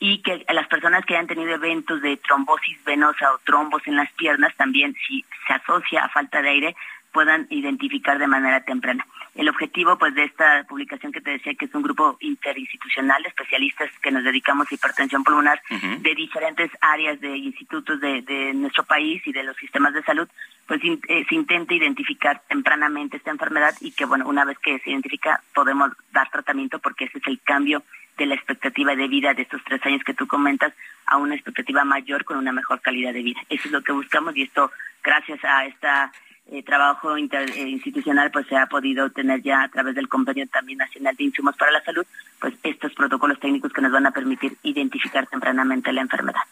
y 0.00 0.18
que 0.18 0.44
las 0.52 0.66
personas 0.66 1.06
que 1.06 1.14
hayan 1.14 1.28
tenido 1.28 1.54
eventos 1.54 2.02
de 2.02 2.16
trombosis 2.16 2.82
venosa 2.84 3.32
o 3.32 3.38
trombos 3.44 3.80
en 3.86 3.96
las 3.96 4.10
piernas 4.12 4.54
también, 4.56 4.94
si 5.06 5.24
se 5.46 5.54
asocia 5.54 6.04
a 6.04 6.08
falta 6.08 6.42
de 6.42 6.48
aire, 6.50 6.76
puedan 7.12 7.46
identificar 7.48 8.18
de 8.18 8.26
manera 8.26 8.64
temprana. 8.64 9.06
El 9.34 9.48
objetivo 9.48 9.96
pues 9.96 10.14
de 10.14 10.24
esta 10.24 10.64
publicación 10.68 11.10
que 11.10 11.22
te 11.22 11.30
decía 11.30 11.54
que 11.54 11.64
es 11.64 11.74
un 11.74 11.82
grupo 11.82 12.18
interinstitucional 12.20 13.22
de 13.22 13.30
especialistas 13.30 13.90
que 14.02 14.10
nos 14.10 14.24
dedicamos 14.24 14.66
a 14.70 14.74
hipertensión 14.74 15.24
pulmonar 15.24 15.60
de 15.70 16.14
diferentes 16.14 16.70
áreas 16.80 17.18
de 17.20 17.36
institutos 17.36 17.98
de, 18.00 18.52
nuestro 18.54 18.84
país 18.84 19.26
y 19.26 19.32
de 19.32 19.42
los 19.42 19.56
sistemas 19.56 19.94
de 19.94 20.02
salud, 20.02 20.28
pues 20.66 20.80
eh, 20.84 21.24
se 21.26 21.34
intenta 21.34 21.72
identificar 21.72 22.42
tempranamente 22.46 23.16
esta 23.16 23.30
enfermedad 23.30 23.74
y 23.80 23.92
que 23.92 24.04
bueno, 24.04 24.28
una 24.28 24.44
vez 24.44 24.58
que 24.58 24.78
se 24.80 24.90
identifica 24.90 25.40
podemos 25.54 25.90
dar 26.12 26.28
tratamiento 26.30 26.78
porque 26.78 27.06
ese 27.06 27.18
es 27.18 27.26
el 27.26 27.40
cambio 27.40 27.82
de 28.18 28.26
la 28.26 28.34
expectativa 28.34 28.94
de 28.94 29.08
vida 29.08 29.32
de 29.32 29.42
estos 29.42 29.62
tres 29.64 29.84
años 29.86 30.04
que 30.04 30.12
tú 30.12 30.26
comentas 30.26 30.74
a 31.06 31.16
una 31.16 31.34
expectativa 31.34 31.84
mayor 31.84 32.24
con 32.24 32.36
una 32.36 32.52
mejor 32.52 32.82
calidad 32.82 33.14
de 33.14 33.22
vida. 33.22 33.40
Eso 33.48 33.68
es 33.68 33.72
lo 33.72 33.82
que 33.82 33.92
buscamos 33.92 34.36
y 34.36 34.42
esto 34.42 34.70
gracias 35.02 35.42
a 35.44 35.64
esta 35.64 36.12
eh, 36.52 36.62
trabajo 36.62 37.16
interinstitucional 37.16 38.30
pues 38.30 38.46
se 38.46 38.56
ha 38.56 38.66
podido 38.66 39.10
tener 39.10 39.42
ya 39.42 39.62
a 39.62 39.68
través 39.68 39.94
del 39.94 40.08
convenio 40.08 40.46
también 40.48 40.78
nacional 40.78 41.16
de 41.16 41.24
insumos 41.24 41.56
para 41.56 41.72
la 41.72 41.82
salud 41.82 42.04
pues 42.38 42.54
estos 42.62 42.92
protocolos 42.92 43.40
técnicos 43.40 43.72
que 43.72 43.80
nos 43.80 43.90
van 43.90 44.06
a 44.06 44.10
permitir 44.10 44.56
identificar 44.62 45.26
tempranamente 45.26 45.92
la 45.92 46.02
enfermedad. 46.02 46.42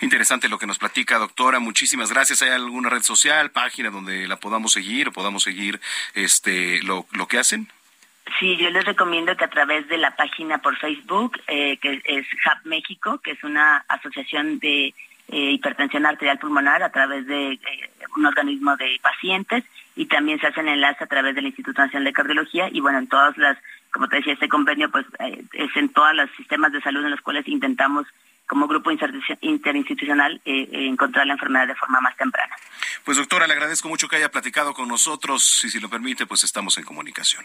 Interesante 0.00 0.48
lo 0.48 0.58
que 0.58 0.66
nos 0.66 0.78
platica 0.78 1.18
doctora, 1.18 1.58
muchísimas 1.58 2.12
gracias. 2.12 2.42
¿Hay 2.42 2.50
alguna 2.50 2.88
red 2.88 3.02
social, 3.02 3.50
página 3.50 3.90
donde 3.90 4.28
la 4.28 4.36
podamos 4.36 4.72
seguir 4.72 5.08
o 5.08 5.12
podamos 5.12 5.42
seguir 5.42 5.80
este 6.14 6.80
lo, 6.82 7.06
lo 7.12 7.26
que 7.26 7.38
hacen? 7.38 7.68
Sí, 8.38 8.56
yo 8.56 8.70
les 8.70 8.84
recomiendo 8.84 9.36
que 9.36 9.44
a 9.44 9.50
través 9.50 9.88
de 9.88 9.96
la 9.96 10.14
página 10.14 10.58
por 10.58 10.76
Facebook, 10.76 11.40
eh, 11.46 11.78
que 11.78 12.02
es 12.04 12.26
Hub 12.26 12.68
México, 12.68 13.18
que 13.18 13.32
es 13.32 13.42
una 13.42 13.78
asociación 13.88 14.58
de 14.58 14.94
eh, 15.28 15.52
hipertensión 15.52 16.06
arterial 16.06 16.38
pulmonar 16.38 16.82
a 16.82 16.90
través 16.90 17.26
de 17.26 17.52
eh, 17.52 17.60
un 18.16 18.24
organismo 18.24 18.76
de 18.76 18.98
pacientes 19.02 19.62
y 19.94 20.06
también 20.06 20.40
se 20.40 20.46
hacen 20.46 20.68
enlaces 20.68 21.02
a 21.02 21.06
través 21.06 21.34
del 21.34 21.46
Instituto 21.46 21.82
Nacional 21.82 22.04
de 22.04 22.12
Cardiología 22.12 22.68
y 22.72 22.80
bueno, 22.80 22.98
en 22.98 23.08
todas 23.08 23.36
las, 23.36 23.58
como 23.92 24.08
te 24.08 24.16
decía, 24.16 24.32
este 24.32 24.48
convenio 24.48 24.90
pues 24.90 25.04
eh, 25.18 25.44
es 25.52 25.76
en 25.76 25.90
todos 25.90 26.14
los 26.14 26.30
sistemas 26.36 26.72
de 26.72 26.80
salud 26.80 27.04
en 27.04 27.10
los 27.10 27.20
cuales 27.20 27.46
intentamos 27.46 28.06
como 28.46 28.66
grupo 28.66 28.90
interinstitucional 28.90 30.40
encontrar 30.46 31.26
la 31.26 31.34
enfermedad 31.34 31.66
de 31.66 31.74
forma 31.74 32.00
más 32.00 32.16
temprana. 32.16 32.56
Pues 33.04 33.18
doctora, 33.18 33.46
le 33.46 33.52
agradezco 33.52 33.90
mucho 33.90 34.08
que 34.08 34.16
haya 34.16 34.30
platicado 34.30 34.72
con 34.72 34.88
nosotros 34.88 35.62
y 35.64 35.68
si 35.68 35.78
lo 35.78 35.90
permite, 35.90 36.24
pues 36.24 36.44
estamos 36.44 36.78
en 36.78 36.84
comunicación. 36.84 37.44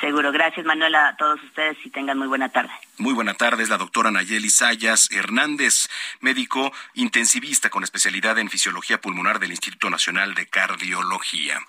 Seguro. 0.00 0.32
Gracias, 0.32 0.66
Manuela, 0.66 1.08
a 1.08 1.16
todos 1.16 1.42
ustedes 1.42 1.76
y 1.84 1.90
tengan 1.90 2.18
muy 2.18 2.26
buena 2.26 2.48
tarde. 2.48 2.72
Muy 2.98 3.12
buena 3.12 3.34
tarde, 3.34 3.62
es 3.62 3.68
la 3.68 3.76
doctora 3.76 4.10
Nayeli 4.10 4.50
Sayas 4.50 5.10
Hernández, 5.10 5.88
médico 6.20 6.72
intensivista 6.94 7.68
con 7.68 7.82
especialidad 7.82 8.38
en 8.38 8.48
fisiología 8.48 9.00
pulmonar 9.00 9.40
del 9.40 9.50
Instituto 9.50 9.90
Nacional 9.90 10.34
de 10.34 10.46
Cardiología. 10.46 11.60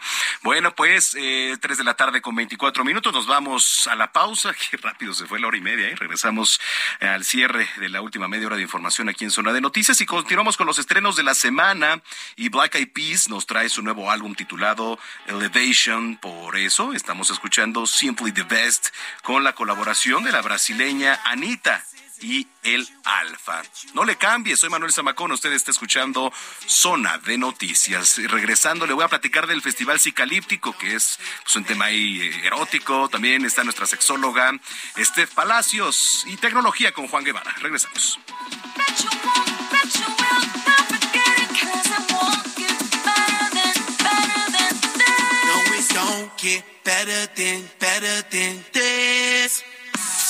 Bueno, 0.43 0.76
pues 0.76 1.15
eh, 1.18 1.57
tres 1.60 1.80
de 1.80 1.84
la 1.84 1.95
tarde 1.95 2.22
con 2.22 2.35
24 2.35 2.84
minutos, 2.84 3.11
nos 3.11 3.26
vamos 3.26 3.88
a 3.88 3.95
la 3.95 4.11
pausa. 4.11 4.53
Qué 4.69 4.77
rápido 4.77 5.14
se 5.14 5.26
fue 5.26 5.39
la 5.39 5.47
hora 5.47 5.57
y 5.57 5.61
media, 5.61 5.88
¿eh? 5.88 5.95
regresamos 5.95 6.60
al 6.99 7.23
cierre 7.23 7.68
de 7.77 7.89
la 7.89 8.02
última 8.02 8.27
media 8.27 8.47
hora 8.47 8.57
de 8.57 8.61
información 8.61 9.10
aquí 9.10 9.23
en 9.23 9.31
Zona 9.31 9.52
de 9.52 9.61
Noticias 9.61 9.99
y 10.02 10.06
continuamos 10.06 10.57
con 10.57 10.68
los 10.68 10.77
estrenos 10.77 11.15
de 11.15 11.23
la 11.23 11.34
semana. 11.34 12.02
Y 12.35 12.49
Black 12.49 12.76
Eyed 12.76 12.91
Peas 12.91 13.30
nos 13.30 13.47
trae 13.47 13.69
su 13.69 13.81
nuevo 13.81 14.11
álbum 14.11 14.35
titulado 14.35 14.99
Elevation, 15.26 16.18
por 16.18 16.56
eso 16.56 16.93
estamos 16.93 17.30
escuchando 17.30 17.88
Simply 18.16 18.32
the 18.32 18.44
Best 18.44 18.88
con 19.24 19.44
la 19.44 19.54
colaboración 19.54 20.24
de 20.24 20.32
la 20.32 20.42
brasileña 20.42 21.20
Anita 21.26 21.84
y 22.22 22.48
el 22.64 22.88
Alfa. 23.04 23.62
No 23.94 24.06
le 24.06 24.16
cambie, 24.16 24.56
soy 24.56 24.70
Manuel 24.70 24.94
Zamacón, 24.94 25.34
usted 25.34 25.52
está 25.52 25.72
escuchando 25.72 26.32
Zona 26.66 27.18
de 27.18 27.38
Noticias. 27.38 28.18
Regresando, 28.30 28.88
le 28.88 28.94
voy 28.94 29.04
a 29.04 29.10
platicar 29.10 29.48
del 29.48 29.62
Festival 29.62 30.00
Cicalíptico, 30.00 30.78
que 30.78 30.96
es 30.96 31.20
pues, 31.44 31.58
un 31.58 31.66
tema 31.66 31.86
ahí 31.86 32.22
eh, 32.22 32.48
erótico. 32.48 33.10
También 33.10 33.44
está 33.44 33.66
nuestra 33.66 33.86
sexóloga 33.86 34.54
Steph 34.98 35.34
Palacios 35.34 36.24
y 36.26 36.38
tecnología 36.38 36.94
con 36.94 37.10
Juan 37.10 37.26
Guevara. 37.26 37.54
Regresamos. 37.60 38.18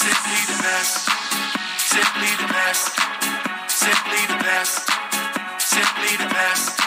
Simply 0.05 0.39
the 0.47 0.57
best. 0.63 1.09
Simply 1.77 2.29
the 2.37 2.47
best. 2.53 2.85
Simply 3.67 4.21
the 4.27 4.37
best. 4.43 4.75
Simply 5.59 6.17
the 6.17 6.27
best. 6.33 6.79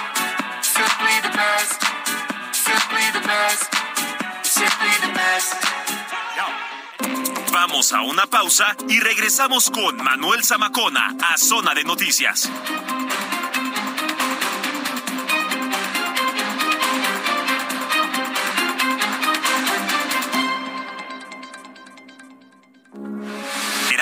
Simply 0.62 1.20
the 1.22 1.30
best. 1.36 1.82
Simply 2.52 3.04
the 3.12 3.20
best. 3.26 3.74
Simply 4.42 4.92
the 5.02 5.12
best. 5.14 5.54
Vamos 7.52 7.92
a 7.92 8.00
una 8.02 8.26
pausa 8.26 8.76
y 8.88 9.00
regresamos 9.00 9.70
con 9.70 9.96
Manuel 9.96 10.44
Zamacona 10.44 11.14
a 11.22 11.38
Zona 11.38 11.74
de 11.74 11.84
Noticias. 11.84 12.48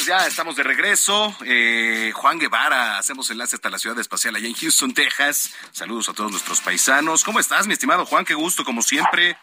Pues 0.00 0.06
ya 0.06 0.26
estamos 0.26 0.56
de 0.56 0.62
regreso. 0.62 1.36
Eh, 1.44 2.10
Juan 2.14 2.38
Guevara, 2.38 2.96
hacemos 2.96 3.28
enlace 3.28 3.56
hasta 3.56 3.68
la 3.68 3.78
ciudad 3.78 3.98
espacial 3.98 4.34
allá 4.34 4.46
en 4.48 4.54
Houston, 4.54 4.94
Texas. 4.94 5.54
Saludos 5.72 6.08
a 6.08 6.14
todos 6.14 6.30
nuestros 6.30 6.62
paisanos. 6.62 7.22
¿Cómo 7.22 7.38
estás, 7.38 7.66
mi 7.66 7.74
estimado 7.74 8.06
Juan? 8.06 8.24
Qué 8.24 8.32
gusto, 8.32 8.64
como 8.64 8.80
siempre. 8.80 9.36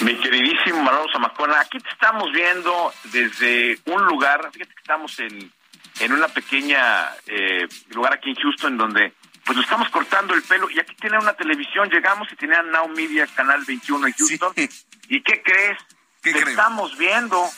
Mi 0.00 0.18
queridísimo 0.18 0.82
Manolo 0.82 1.06
Zamacona, 1.12 1.60
aquí 1.60 1.78
te 1.78 1.90
estamos 1.90 2.32
viendo 2.32 2.92
desde 3.04 3.78
un 3.84 4.04
lugar, 4.04 4.50
fíjate 4.52 4.74
que 4.74 4.80
estamos 4.80 5.16
en, 5.20 5.52
en 6.00 6.12
una 6.12 6.26
pequeña 6.26 7.10
eh, 7.28 7.68
lugar 7.90 8.14
aquí 8.14 8.30
en 8.30 8.36
Houston 8.36 8.76
donde 8.76 9.14
pues 9.44 9.54
nos 9.54 9.64
estamos 9.64 9.90
cortando 9.90 10.34
el 10.34 10.42
pelo 10.42 10.68
y 10.70 10.80
aquí 10.80 10.96
tiene 10.96 11.18
una 11.18 11.34
televisión, 11.34 11.88
llegamos 11.88 12.26
y 12.32 12.34
tenían 12.34 12.68
Now 12.72 12.88
Media 12.88 13.28
Canal 13.28 13.62
21 13.64 14.08
en 14.08 14.12
Houston. 14.12 14.52
¿Y 15.08 15.22
qué 15.22 15.40
crees? 15.40 15.78
¿Qué 16.20 16.32
te 16.32 16.40
crees? 16.40 16.58
estamos 16.58 16.98
viendo. 16.98 17.48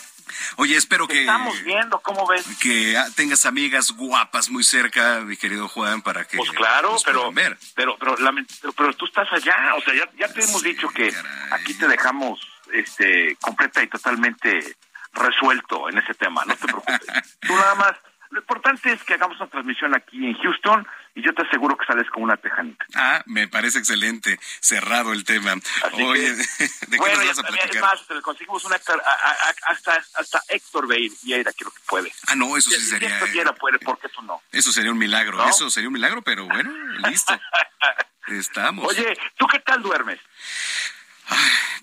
Oye, 0.56 0.76
espero 0.76 1.06
que, 1.06 1.20
estamos 1.20 1.62
viendo, 1.62 1.98
¿cómo 2.00 2.26
ves? 2.26 2.44
que 2.60 2.96
ah, 2.96 3.06
tengas 3.14 3.46
amigas 3.46 3.92
guapas 3.92 4.50
muy 4.50 4.64
cerca, 4.64 5.20
mi 5.20 5.36
querido 5.36 5.68
Juan, 5.68 6.02
para 6.02 6.24
que 6.24 6.36
Pues 6.36 6.50
claro, 6.50 6.96
pero, 7.04 7.32
ver. 7.32 7.56
pero, 7.74 7.96
pero, 7.98 8.16
pero, 8.16 8.72
pero 8.72 8.92
tú 8.94 9.06
estás 9.06 9.28
allá, 9.32 9.74
o 9.76 9.80
sea, 9.82 9.94
ya, 9.94 10.08
ya 10.18 10.32
te 10.32 10.44
hemos 10.44 10.62
dicho 10.62 10.88
que 10.88 11.12
aquí 11.50 11.74
te 11.74 11.86
dejamos 11.88 12.40
este 12.72 13.36
completa 13.40 13.82
y 13.82 13.88
totalmente 13.88 14.76
resuelto 15.12 15.88
en 15.88 15.98
ese 15.98 16.14
tema, 16.14 16.44
no 16.44 16.56
te 16.56 16.66
preocupes. 16.66 17.06
tú 17.40 17.54
nada 17.54 17.74
más, 17.74 17.92
lo 18.30 18.40
importante 18.40 18.92
es 18.92 19.02
que 19.04 19.14
hagamos 19.14 19.38
una 19.38 19.48
transmisión 19.48 19.94
aquí 19.94 20.26
en 20.26 20.34
Houston 20.34 20.86
y 21.16 21.22
yo 21.24 21.34
te 21.34 21.42
aseguro 21.42 21.76
que 21.76 21.84
sales 21.86 22.08
con 22.10 22.22
una 22.22 22.36
tejanita. 22.36 22.84
Ah, 22.94 23.22
me 23.26 23.48
parece 23.48 23.78
excelente. 23.78 24.38
Cerrado 24.60 25.12
el 25.12 25.24
tema. 25.24 25.52
Así 25.82 26.02
Oye, 26.02 26.22
que, 26.36 26.64
¿de 26.88 26.98
qué 26.98 27.14
nos 27.16 27.26
vas 27.26 27.38
a 27.38 27.42
platicar? 27.42 27.80
más, 27.82 28.00
conseguimos 28.22 28.64
hasta, 28.70 30.04
hasta 30.14 30.42
Héctor 30.48 30.88
va 30.90 30.94
a 30.94 30.98
ir 30.98 31.12
y 31.24 31.32
a 31.32 31.38
ir 31.38 31.48
aquí 31.48 31.64
lo 31.64 31.70
que 31.70 31.80
puede. 31.88 32.12
Ah, 32.28 32.36
no, 32.36 32.56
eso 32.56 32.70
sí 32.70 32.76
Si- 32.80 32.86
sería. 32.90 33.08
Héctor 33.08 33.30
quiera, 33.32 33.52
puede, 33.54 33.78
¿por 33.78 33.98
qué 33.98 34.08
tú 34.10 34.22
no? 34.22 34.40
Eso 34.52 34.70
sería 34.72 34.92
un 34.92 34.98
milagro. 34.98 35.38
¿No? 35.38 35.48
Eso 35.48 35.70
sería 35.70 35.88
un 35.88 35.94
milagro, 35.94 36.22
pero 36.22 36.44
bueno, 36.46 36.70
listo. 37.08 37.38
Estamos. 38.28 38.86
Oye, 38.88 39.16
¿tú 39.38 39.46
qué 39.46 39.60
tal 39.60 39.82
duermes? 39.82 40.18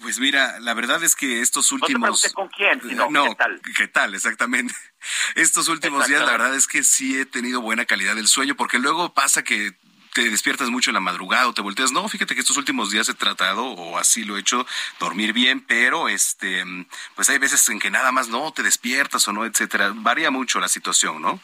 Pues 0.01 0.19
mira, 0.19 0.59
la 0.59 0.73
verdad 0.73 1.03
es 1.03 1.15
que 1.15 1.41
estos 1.41 1.71
No 1.71 1.79
te 1.79 1.85
últimos. 1.93 2.21
pregunté 2.21 2.33
con 2.33 2.49
quién, 2.49 2.81
sino 2.81 3.09
no, 3.09 3.23
qué 3.29 3.35
tal. 3.35 3.61
¿qué 3.77 3.87
tal? 3.87 4.15
Exactamente. 4.15 4.73
Estos 5.35 5.67
últimos 5.69 6.07
días, 6.07 6.21
la 6.21 6.31
verdad 6.31 6.55
es 6.55 6.67
que 6.67 6.83
sí 6.83 7.17
he 7.19 7.25
tenido 7.25 7.61
buena 7.61 7.85
calidad 7.85 8.15
del 8.15 8.27
sueño, 8.27 8.55
porque 8.55 8.79
luego 8.79 9.13
pasa 9.13 9.43
que 9.43 9.73
te 10.13 10.29
despiertas 10.29 10.69
mucho 10.69 10.91
en 10.91 10.93
la 10.95 10.99
madrugada 10.99 11.47
o 11.47 11.53
te 11.53 11.61
volteas. 11.61 11.91
No, 11.91 12.07
fíjate 12.07 12.35
que 12.35 12.41
estos 12.41 12.57
últimos 12.57 12.91
días 12.91 13.09
he 13.09 13.13
tratado, 13.13 13.65
o 13.65 13.97
así 13.97 14.23
lo 14.23 14.37
he 14.37 14.41
hecho, 14.41 14.65
dormir 14.99 15.33
bien, 15.33 15.61
pero 15.61 16.07
este, 16.09 16.63
pues 17.15 17.29
hay 17.29 17.37
veces 17.39 17.67
en 17.69 17.79
que 17.79 17.89
nada 17.89 18.11
más 18.11 18.27
no 18.27 18.51
te 18.53 18.61
despiertas 18.63 19.27
o 19.27 19.33
no, 19.33 19.45
etcétera. 19.45 19.91
Varía 19.95 20.29
mucho 20.31 20.59
la 20.59 20.67
situación, 20.67 21.21
¿no? 21.21 21.39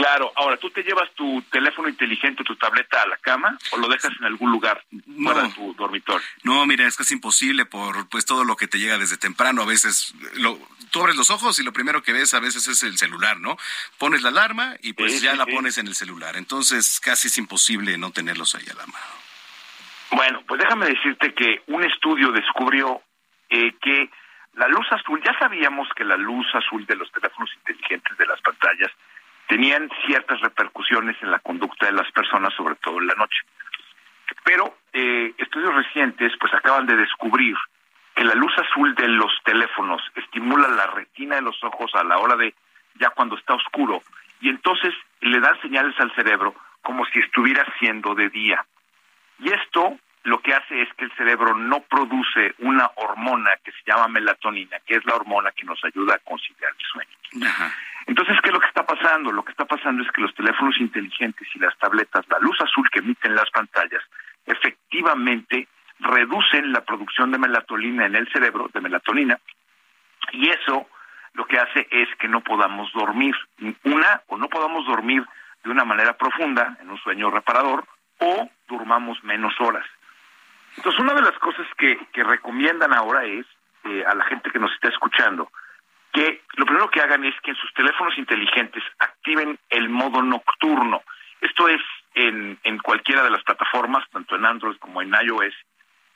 Claro, 0.00 0.32
ahora, 0.34 0.56
¿tú 0.56 0.70
te 0.70 0.82
llevas 0.82 1.10
tu 1.12 1.42
teléfono 1.50 1.86
inteligente, 1.86 2.42
tu 2.42 2.56
tableta 2.56 3.02
a 3.02 3.06
la 3.06 3.18
cama 3.18 3.58
o 3.72 3.76
lo 3.76 3.86
dejas 3.86 4.10
en 4.18 4.24
algún 4.24 4.50
lugar 4.50 4.82
fuera 5.22 5.42
de 5.42 5.50
tu 5.50 5.74
dormitorio? 5.74 6.26
No, 6.42 6.64
mira, 6.64 6.86
es 6.86 6.96
casi 6.96 7.12
imposible 7.12 7.66
por 7.66 8.08
pues 8.08 8.24
todo 8.24 8.44
lo 8.44 8.56
que 8.56 8.66
te 8.66 8.78
llega 8.78 8.96
desde 8.96 9.18
temprano. 9.18 9.60
A 9.60 9.66
veces 9.66 10.14
lo, 10.36 10.58
tú 10.90 11.02
abres 11.02 11.16
los 11.16 11.28
ojos 11.28 11.58
y 11.58 11.64
lo 11.64 11.74
primero 11.74 12.02
que 12.02 12.14
ves 12.14 12.32
a 12.32 12.40
veces 12.40 12.66
es 12.66 12.82
el 12.82 12.96
celular, 12.96 13.40
¿no? 13.40 13.58
Pones 13.98 14.22
la 14.22 14.30
alarma 14.30 14.74
y 14.80 14.94
pues 14.94 15.12
Sí, 15.18 15.20
ya 15.20 15.32
sí, 15.32 15.36
la 15.36 15.44
sí. 15.44 15.52
pones 15.52 15.76
en 15.76 15.86
el 15.86 15.94
celular. 15.94 16.34
Entonces 16.38 16.98
casi 17.00 17.28
es 17.28 17.36
imposible 17.36 17.98
no 17.98 18.10
tenerlos 18.10 18.54
ahí 18.54 18.64
a 18.70 18.74
la 18.74 18.86
mano. 18.86 19.04
Bueno, 20.12 20.42
pues 20.48 20.60
déjame 20.62 20.86
decirte 20.86 21.34
que 21.34 21.62
un 21.66 21.84
estudio 21.84 22.32
descubrió 22.32 23.02
eh, 23.50 23.74
que 23.82 24.08
la 24.54 24.66
luz 24.66 24.86
azul, 24.92 25.20
ya 25.22 25.38
sabíamos 25.38 25.88
que 25.94 26.04
la 26.04 26.16
luz 26.16 26.46
azul 26.54 26.86
de 26.86 26.96
los 26.96 27.12
teléfonos 27.12 27.50
inteligentes 27.54 28.16
de 28.16 28.24
las 28.26 28.40
pantallas 28.40 28.90
tenían 29.50 29.90
ciertas 30.06 30.40
repercusiones 30.40 31.16
en 31.22 31.32
la 31.32 31.40
conducta 31.40 31.86
de 31.86 31.92
las 31.92 32.08
personas, 32.12 32.54
sobre 32.54 32.76
todo 32.76 33.00
en 33.00 33.08
la 33.08 33.14
noche. 33.14 33.40
Pero 34.44 34.76
eh, 34.92 35.34
estudios 35.38 35.74
recientes 35.74 36.32
pues 36.38 36.54
acaban 36.54 36.86
de 36.86 36.94
descubrir 36.96 37.56
que 38.14 38.22
la 38.22 38.34
luz 38.34 38.52
azul 38.56 38.94
de 38.94 39.08
los 39.08 39.32
teléfonos 39.44 40.00
estimula 40.14 40.68
la 40.68 40.86
retina 40.86 41.34
de 41.34 41.42
los 41.42 41.62
ojos 41.64 41.90
a 41.96 42.04
la 42.04 42.18
hora 42.18 42.36
de 42.36 42.54
ya 42.94 43.10
cuando 43.10 43.36
está 43.36 43.54
oscuro 43.54 44.02
y 44.40 44.50
entonces 44.50 44.94
le 45.20 45.40
dan 45.40 45.60
señales 45.62 45.98
al 45.98 46.14
cerebro 46.14 46.54
como 46.80 47.04
si 47.06 47.18
estuviera 47.18 47.66
siendo 47.80 48.14
de 48.14 48.28
día. 48.30 48.64
Y 49.40 49.52
esto 49.52 49.98
lo 50.22 50.40
que 50.42 50.54
hace 50.54 50.82
es 50.82 50.88
que 50.94 51.06
el 51.06 51.12
cerebro 51.16 51.56
no 51.56 51.80
produce 51.80 52.54
una 52.58 52.88
hormona 52.94 53.50
que 53.64 53.72
se 53.72 53.78
llama 53.84 54.06
melatonina, 54.06 54.78
que 54.86 54.94
es 54.94 55.04
la 55.06 55.16
hormona 55.16 55.50
que 55.50 55.64
nos 55.64 55.82
ayuda 55.84 56.14
a 56.14 56.18
conciliar 56.18 56.72
el 56.78 56.86
sueño. 56.86 57.16
Entonces, 58.06 58.36
¿qué 58.42 58.48
es 58.48 58.54
lo 58.54 58.60
que 58.60 58.66
está 58.66 58.84
pasando? 58.84 59.32
Lo 59.32 59.44
que 59.44 59.52
está 59.52 59.64
pasando 59.64 60.02
es 60.02 60.10
que 60.10 60.22
los 60.22 60.34
teléfonos 60.34 60.80
inteligentes 60.80 61.48
y 61.54 61.58
las 61.58 61.76
tabletas, 61.78 62.26
la 62.28 62.38
luz 62.38 62.60
azul 62.60 62.88
que 62.90 63.00
emiten 63.00 63.34
las 63.34 63.50
pantallas, 63.50 64.02
efectivamente 64.46 65.68
reducen 65.98 66.72
la 66.72 66.82
producción 66.82 67.30
de 67.30 67.38
melatonina 67.38 68.06
en 68.06 68.16
el 68.16 68.30
cerebro, 68.32 68.70
de 68.72 68.80
melatonina, 68.80 69.38
y 70.32 70.48
eso 70.48 70.88
lo 71.34 71.46
que 71.46 71.58
hace 71.58 71.86
es 71.90 72.08
que 72.16 72.28
no 72.28 72.40
podamos 72.40 72.92
dormir. 72.92 73.34
Una, 73.84 74.22
o 74.28 74.36
no 74.36 74.48
podamos 74.48 74.86
dormir 74.86 75.24
de 75.62 75.70
una 75.70 75.84
manera 75.84 76.16
profunda, 76.16 76.76
en 76.80 76.90
un 76.90 76.98
sueño 76.98 77.30
reparador, 77.30 77.84
o 78.18 78.50
durmamos 78.66 79.22
menos 79.24 79.54
horas. 79.60 79.86
Entonces, 80.76 81.00
una 81.00 81.14
de 81.14 81.22
las 81.22 81.38
cosas 81.38 81.66
que, 81.76 81.98
que 82.12 82.24
recomiendan 82.24 82.94
ahora 82.94 83.24
es 83.24 83.46
eh, 83.84 84.04
a 84.06 84.14
la 84.14 84.24
gente 84.24 84.50
que 84.50 84.58
nos 84.58 84.72
está 84.72 84.88
escuchando 84.88 85.50
que 86.12 86.42
lo 86.54 86.64
primero 86.66 86.90
que 86.90 87.00
hagan 87.00 87.24
es 87.24 87.34
que 87.42 87.50
en 87.50 87.56
sus 87.56 87.72
teléfonos 87.74 88.16
inteligentes 88.18 88.82
activen 88.98 89.58
el 89.68 89.88
modo 89.88 90.22
nocturno. 90.22 91.02
Esto 91.40 91.68
es 91.68 91.80
en, 92.14 92.58
cualquiera 92.82 93.22
de 93.22 93.30
las 93.30 93.42
plataformas, 93.44 94.04
tanto 94.10 94.36
en 94.36 94.44
Android 94.44 94.76
como 94.78 95.00
en 95.00 95.14
iOS, 95.14 95.54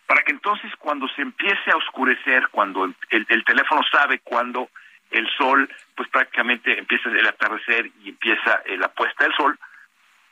para 0.06 0.22
que 0.22 0.32
entonces 0.32 0.70
cuando 0.78 1.08
se 1.08 1.22
empiece 1.22 1.70
a 1.70 1.76
oscurecer, 1.76 2.48
cuando 2.50 2.84
el, 2.84 2.94
el 3.10 3.44
teléfono 3.44 3.80
sabe 3.90 4.20
cuando 4.20 4.68
el 5.10 5.28
sol, 5.36 5.70
pues 5.94 6.08
prácticamente 6.08 6.78
empieza 6.78 7.08
el 7.08 7.26
atardecer 7.26 7.90
y 8.02 8.10
empieza 8.10 8.62
eh, 8.66 8.76
la 8.76 8.88
puesta 8.88 9.24
del 9.24 9.34
sol, 9.34 9.58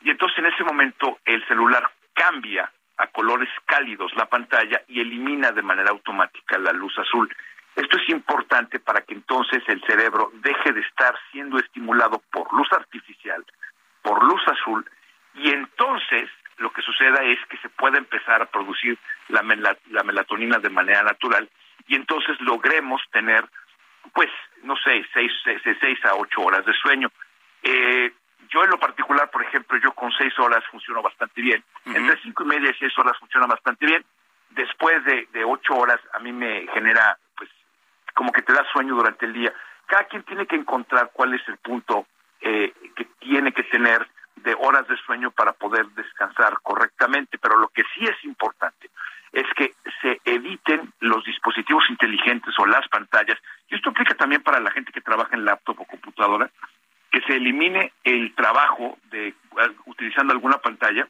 y 0.03 0.09
entonces 0.09 0.37
en 0.39 0.47
ese 0.47 0.63
momento 0.63 1.19
el 1.25 1.45
celular 1.47 1.89
cambia 2.13 2.69
a 2.97 3.07
colores 3.07 3.49
cálidos 3.65 4.13
la 4.15 4.25
pantalla 4.25 4.81
y 4.87 4.99
elimina 4.99 5.51
de 5.51 5.61
manera 5.61 5.91
automática 5.91 6.57
la 6.57 6.73
luz 6.73 6.97
azul. 6.99 7.33
Esto 7.75 7.97
es 7.97 8.09
importante 8.09 8.79
para 8.79 9.01
que 9.01 9.13
entonces 9.15 9.63
el 9.67 9.81
cerebro 9.83 10.31
deje 10.35 10.71
de 10.71 10.81
estar 10.81 11.15
siendo 11.31 11.57
estimulado 11.57 12.21
por 12.31 12.51
luz 12.53 12.71
artificial, 12.71 13.43
por 14.01 14.23
luz 14.23 14.41
azul, 14.47 14.85
y 15.35 15.49
entonces 15.49 16.29
lo 16.57 16.71
que 16.71 16.83
suceda 16.83 17.23
es 17.23 17.39
que 17.49 17.57
se 17.57 17.69
pueda 17.69 17.97
empezar 17.97 18.41
a 18.41 18.45
producir 18.45 18.97
la, 19.29 19.41
mela- 19.41 19.77
la 19.89 20.03
melatonina 20.03 20.59
de 20.59 20.69
manera 20.69 21.01
natural 21.01 21.49
y 21.87 21.95
entonces 21.95 22.39
logremos 22.41 23.01
tener, 23.11 23.43
pues, 24.13 24.29
no 24.61 24.75
sé, 24.77 25.03
seis, 25.13 25.31
seis, 25.43 25.61
seis 25.81 26.05
a 26.05 26.15
ocho 26.15 26.41
horas 26.41 26.63
de 26.65 26.73
sueño. 26.73 27.11
Eh, 27.63 28.13
yo 28.49 28.63
en 28.63 28.69
lo 28.69 28.77
particular, 28.77 29.31
por 29.31 29.41
ejemplo, 29.43 29.77
yo 29.79 29.93
con 29.93 30.11
seis 30.11 30.37
horas 30.37 30.63
funciono 30.69 31.01
bastante 31.01 31.41
bien. 31.41 31.63
Entre 31.85 32.21
cinco 32.21 32.43
y 32.43 32.47
media 32.47 32.69
y 32.69 32.73
seis 32.75 32.95
horas 32.99 33.17
funciona 33.17 33.47
bastante 33.47 33.85
bien. 33.87 34.05
Después 34.51 35.03
de, 35.05 35.27
de 35.33 35.43
ocho 35.43 35.73
horas 35.73 35.99
a 36.13 36.19
mí 36.19 36.31
me 36.31 36.67
genera, 36.73 37.17
como 38.13 38.31
que 38.31 38.41
te 38.41 38.53
da 38.53 38.65
sueño 38.71 38.95
durante 38.95 39.25
el 39.25 39.33
día. 39.33 39.53
Cada 39.85 40.05
quien 40.05 40.23
tiene 40.23 40.45
que 40.45 40.55
encontrar 40.55 41.11
cuál 41.13 41.33
es 41.33 41.41
el 41.47 41.57
punto 41.57 42.05
eh, 42.41 42.73
que 42.95 43.05
tiene 43.19 43.51
que 43.51 43.63
tener 43.63 44.07
de 44.37 44.55
horas 44.55 44.87
de 44.87 44.97
sueño 44.97 45.31
para 45.31 45.53
poder 45.53 45.87
descansar 45.89 46.57
correctamente. 46.61 47.37
Pero 47.37 47.69
sí 47.95 48.05
es 48.05 48.23
importante 48.23 48.89
es 49.33 49.47
que 49.55 49.73
se 50.01 50.21
eviten 50.25 50.93
los 50.99 51.25
dispositivos 51.25 51.83
inteligentes 51.89 52.53
o 52.59 52.67
las 52.67 52.87
pantallas, 52.87 53.37
y 53.67 53.75
esto 53.75 53.89
aplica 53.89 54.13
también 54.13 54.43
para 54.43 54.59
la 54.59 54.69
gente 54.69 54.91
que 54.91 55.01
trabaja 55.01 55.35
en 55.35 55.43
laptop 55.43 55.81
o 55.81 55.85
computadora, 55.85 56.51
que 57.11 57.19
se 57.21 57.35
elimine 57.35 57.93
el 58.03 58.33
trabajo 58.35 58.99
de 59.09 59.29
eh, 59.29 59.35
utilizando 59.85 60.33
alguna 60.33 60.59
pantalla 60.59 61.07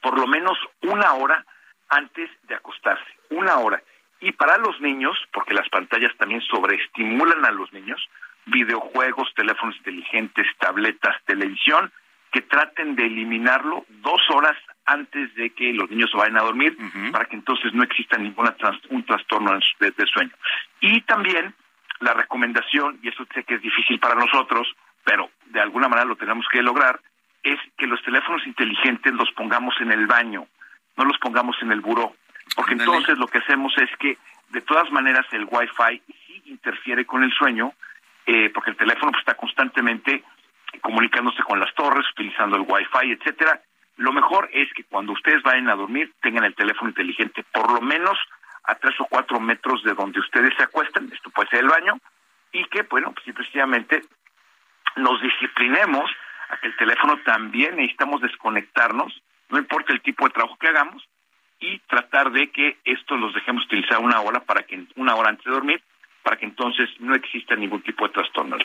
por 0.00 0.18
lo 0.18 0.26
menos 0.26 0.58
una 0.82 1.12
hora 1.12 1.44
antes 1.88 2.30
de 2.44 2.54
acostarse, 2.54 3.06
una 3.30 3.56
hora. 3.58 3.80
Y 4.20 4.32
para 4.32 4.58
los 4.58 4.80
niños, 4.80 5.16
porque 5.32 5.54
las 5.54 5.68
pantallas 5.68 6.12
también 6.16 6.40
sobreestimulan 6.42 7.44
a 7.44 7.50
los 7.50 7.72
niños, 7.72 8.00
videojuegos, 8.46 9.32
teléfonos 9.34 9.76
inteligentes, 9.76 10.46
tabletas, 10.58 11.16
televisión, 11.24 11.92
que 12.30 12.42
traten 12.42 12.96
de 12.96 13.06
eliminarlo 13.06 13.84
dos 13.88 14.20
horas 14.30 14.56
antes 14.86 15.34
de 15.36 15.50
que 15.50 15.72
los 15.72 15.88
niños 15.88 16.10
se 16.10 16.16
vayan 16.16 16.36
a 16.36 16.42
dormir, 16.42 16.76
para 17.12 17.26
que 17.26 17.36
entonces 17.36 17.72
no 17.72 17.84
exista 17.84 18.18
ningún 18.18 18.50
un 18.90 19.04
trastorno 19.04 19.58
de, 19.78 19.90
de, 19.92 20.06
sueño. 20.06 20.32
Y 20.80 21.00
también 21.02 21.54
la 22.00 22.12
recomendación, 22.12 22.98
y 23.02 23.08
eso 23.08 23.24
sé 23.32 23.44
que 23.44 23.54
es 23.54 23.62
difícil 23.62 24.00
para 24.00 24.16
nosotros, 24.16 24.66
pero 25.04 25.30
de 25.46 25.60
alguna 25.60 25.88
manera 25.88 26.08
lo 26.08 26.16
tenemos 26.16 26.46
que 26.50 26.60
lograr, 26.60 27.00
es 27.42 27.60
que 27.78 27.86
los 27.86 28.02
teléfonos 28.02 28.44
inteligentes 28.46 29.12
los 29.12 29.30
pongamos 29.32 29.74
en 29.80 29.92
el 29.92 30.06
baño, 30.06 30.46
no 30.96 31.04
los 31.04 31.18
pongamos 31.18 31.56
en 31.62 31.70
el 31.70 31.80
buró, 31.80 32.14
porque 32.54 32.74
entonces 32.74 33.18
lo 33.18 33.26
que 33.26 33.38
hacemos 33.38 33.72
es 33.78 33.90
que 33.98 34.18
de 34.50 34.60
todas 34.60 34.90
maneras 34.90 35.26
el 35.32 35.46
Wi-Fi 35.50 36.02
sí 36.26 36.42
interfiere 36.46 37.04
con 37.04 37.22
el 37.22 37.32
sueño, 37.32 37.72
eh, 38.26 38.50
porque 38.54 38.70
el 38.70 38.76
teléfono 38.76 39.10
pues, 39.12 39.20
está 39.20 39.34
constantemente 39.34 40.22
comunicándose 40.80 41.42
con 41.42 41.60
las 41.60 41.72
torres, 41.74 42.06
utilizando 42.12 42.56
el 42.56 42.64
Wi-Fi, 42.66 43.12
etcétera. 43.12 43.60
Lo 43.96 44.12
mejor 44.12 44.48
es 44.52 44.72
que 44.74 44.84
cuando 44.84 45.12
ustedes 45.12 45.42
vayan 45.42 45.68
a 45.68 45.76
dormir 45.76 46.12
tengan 46.20 46.44
el 46.44 46.54
teléfono 46.54 46.90
inteligente 46.90 47.44
por 47.52 47.72
lo 47.72 47.80
menos 47.80 48.18
a 48.64 48.74
tres 48.76 48.98
o 49.00 49.04
cuatro 49.04 49.38
metros 49.40 49.82
de 49.84 49.94
donde 49.94 50.20
ustedes 50.20 50.54
se 50.56 50.62
acuestan, 50.62 51.10
esto 51.12 51.30
puede 51.30 51.48
ser 51.50 51.60
el 51.60 51.68
baño, 51.68 51.98
y 52.52 52.64
que, 52.66 52.82
bueno, 52.82 53.12
pues 53.12 53.24
simplemente 53.24 54.02
nos 54.96 55.20
disciplinemos 55.20 56.10
a 56.48 56.56
que 56.58 56.68
el 56.68 56.76
teléfono 56.76 57.18
también 57.24 57.76
necesitamos 57.76 58.20
desconectarnos, 58.22 59.22
no 59.50 59.58
importa 59.58 59.92
el 59.92 60.00
tipo 60.00 60.24
de 60.24 60.30
trabajo 60.30 60.56
que 60.56 60.68
hagamos, 60.68 61.06
y 61.64 61.78
tratar 61.88 62.30
de 62.30 62.50
que 62.50 62.76
esto 62.84 63.16
los 63.16 63.34
dejemos 63.34 63.64
utilizar 63.64 63.98
una 63.98 64.20
hora 64.20 64.40
para 64.40 64.64
que 64.64 64.84
una 64.96 65.14
hora 65.14 65.30
antes 65.30 65.44
de 65.44 65.52
dormir, 65.52 65.82
para 66.22 66.36
que 66.36 66.44
entonces 66.44 66.88
no 66.98 67.14
exista 67.14 67.56
ningún 67.56 67.82
tipo 67.82 68.06
de 68.06 68.12
trastorno. 68.12 68.56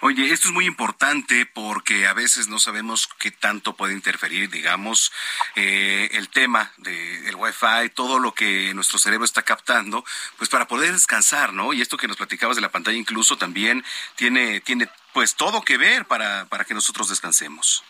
Oye, 0.00 0.32
esto 0.32 0.48
es 0.48 0.54
muy 0.54 0.66
importante 0.66 1.46
porque 1.46 2.08
a 2.08 2.12
veces 2.12 2.48
no 2.48 2.58
sabemos 2.58 3.08
qué 3.20 3.30
tanto 3.30 3.76
puede 3.76 3.94
interferir, 3.94 4.50
digamos, 4.50 5.12
eh, 5.54 6.08
el 6.12 6.28
tema 6.28 6.72
del 6.78 7.36
Wi-Fi, 7.36 7.90
todo 7.94 8.18
lo 8.18 8.34
que 8.34 8.74
nuestro 8.74 8.98
cerebro 8.98 9.24
está 9.24 9.42
captando, 9.42 10.04
pues 10.38 10.50
para 10.50 10.66
poder 10.66 10.90
descansar, 10.90 11.52
¿no? 11.52 11.72
Y 11.72 11.80
esto 11.80 11.96
que 11.96 12.08
nos 12.08 12.16
platicabas 12.16 12.56
de 12.56 12.62
la 12.62 12.72
pantalla 12.72 12.98
incluso 12.98 13.36
también 13.36 13.84
tiene, 14.16 14.60
tiene 14.60 14.88
pues 15.12 15.36
todo 15.36 15.62
que 15.62 15.76
ver 15.76 16.04
para, 16.06 16.46
para 16.46 16.64
que 16.64 16.74
nosotros 16.74 17.08
descansemos. 17.08 17.84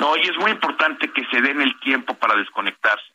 No, 0.00 0.16
y 0.16 0.22
es 0.22 0.36
muy 0.38 0.50
importante 0.50 1.10
que 1.10 1.24
se 1.26 1.40
den 1.40 1.60
el 1.60 1.78
tiempo 1.80 2.14
para 2.14 2.36
desconectarse. 2.36 3.06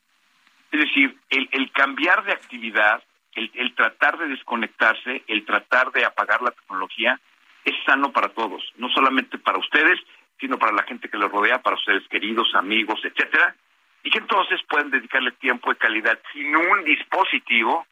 Es 0.72 0.80
decir, 0.80 1.18
el, 1.30 1.50
el 1.52 1.72
cambiar 1.72 2.24
de 2.24 2.32
actividad 2.32 3.04
el, 3.36 3.76
tratar 3.76 4.18
de 4.18 4.28
desconectarse, 4.28 5.24
el 5.28 5.46
tratar 5.46 5.92
de 5.92 6.06
apagar 6.06 6.42
la 6.42 6.52
tecnología, 6.52 7.20
es 7.64 7.76
sano 7.86 8.12
para 8.12 8.30
todos, 8.30 8.64
no 8.76 8.90
solamente 8.90 9.38
para 9.38 9.60
ustedes, 9.60 10.00
sino 10.40 10.58
para 10.58 10.74
la 10.74 10.84
gente 10.84 11.10
que 11.10 11.18
les 11.18 11.32
rodea, 11.32 11.62
para 11.62 11.76
ustedes 11.76 12.08
queridos, 12.08 12.54
amigos, 12.56 13.00
etcétera, 13.04 13.56
y 14.04 14.10
que 14.10 14.18
entonces 14.18 14.60
pueden 14.68 14.90
dedicarle 14.90 15.32
tiempo 15.34 15.70
de 15.70 15.78
calidad 15.78 16.20
sin 16.34 16.56
un 16.56 16.84
dispositivo 16.84 17.86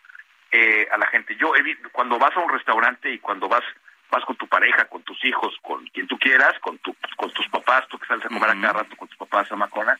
eh, 0.51 0.87
a 0.91 0.97
la 0.97 1.05
gente. 1.07 1.35
Yo 1.35 1.51
cuando 1.91 2.17
vas 2.17 2.35
a 2.35 2.39
un 2.39 2.49
restaurante 2.49 3.13
y 3.13 3.19
cuando 3.19 3.47
vas 3.47 3.63
vas 4.11 4.25
con 4.25 4.35
tu 4.35 4.47
pareja, 4.47 4.85
con 4.85 5.01
tus 5.03 5.23
hijos, 5.25 5.55
con 5.61 5.85
quien 5.87 6.07
tú 6.07 6.17
quieras, 6.17 6.57
con 6.59 6.77
tu, 6.79 6.95
con 7.15 7.31
tus 7.31 7.47
papás, 7.49 7.87
tú 7.87 7.97
que 7.97 8.07
sales 8.07 8.25
a 8.25 8.29
comer 8.29 8.49
a 8.49 8.61
cada 8.61 8.73
rato 8.73 8.95
con 8.95 9.07
tus 9.07 9.17
papás 9.17 9.51
a 9.51 9.55
Macona, 9.55 9.97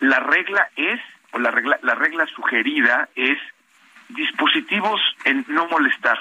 la 0.00 0.20
regla 0.20 0.70
es, 0.76 1.00
o 1.32 1.38
la 1.38 1.50
regla, 1.50 1.78
la 1.82 1.94
regla 1.94 2.26
sugerida 2.26 3.08
es 3.14 3.38
dispositivos 4.08 5.00
en 5.24 5.44
no 5.48 5.66
molestar. 5.68 6.18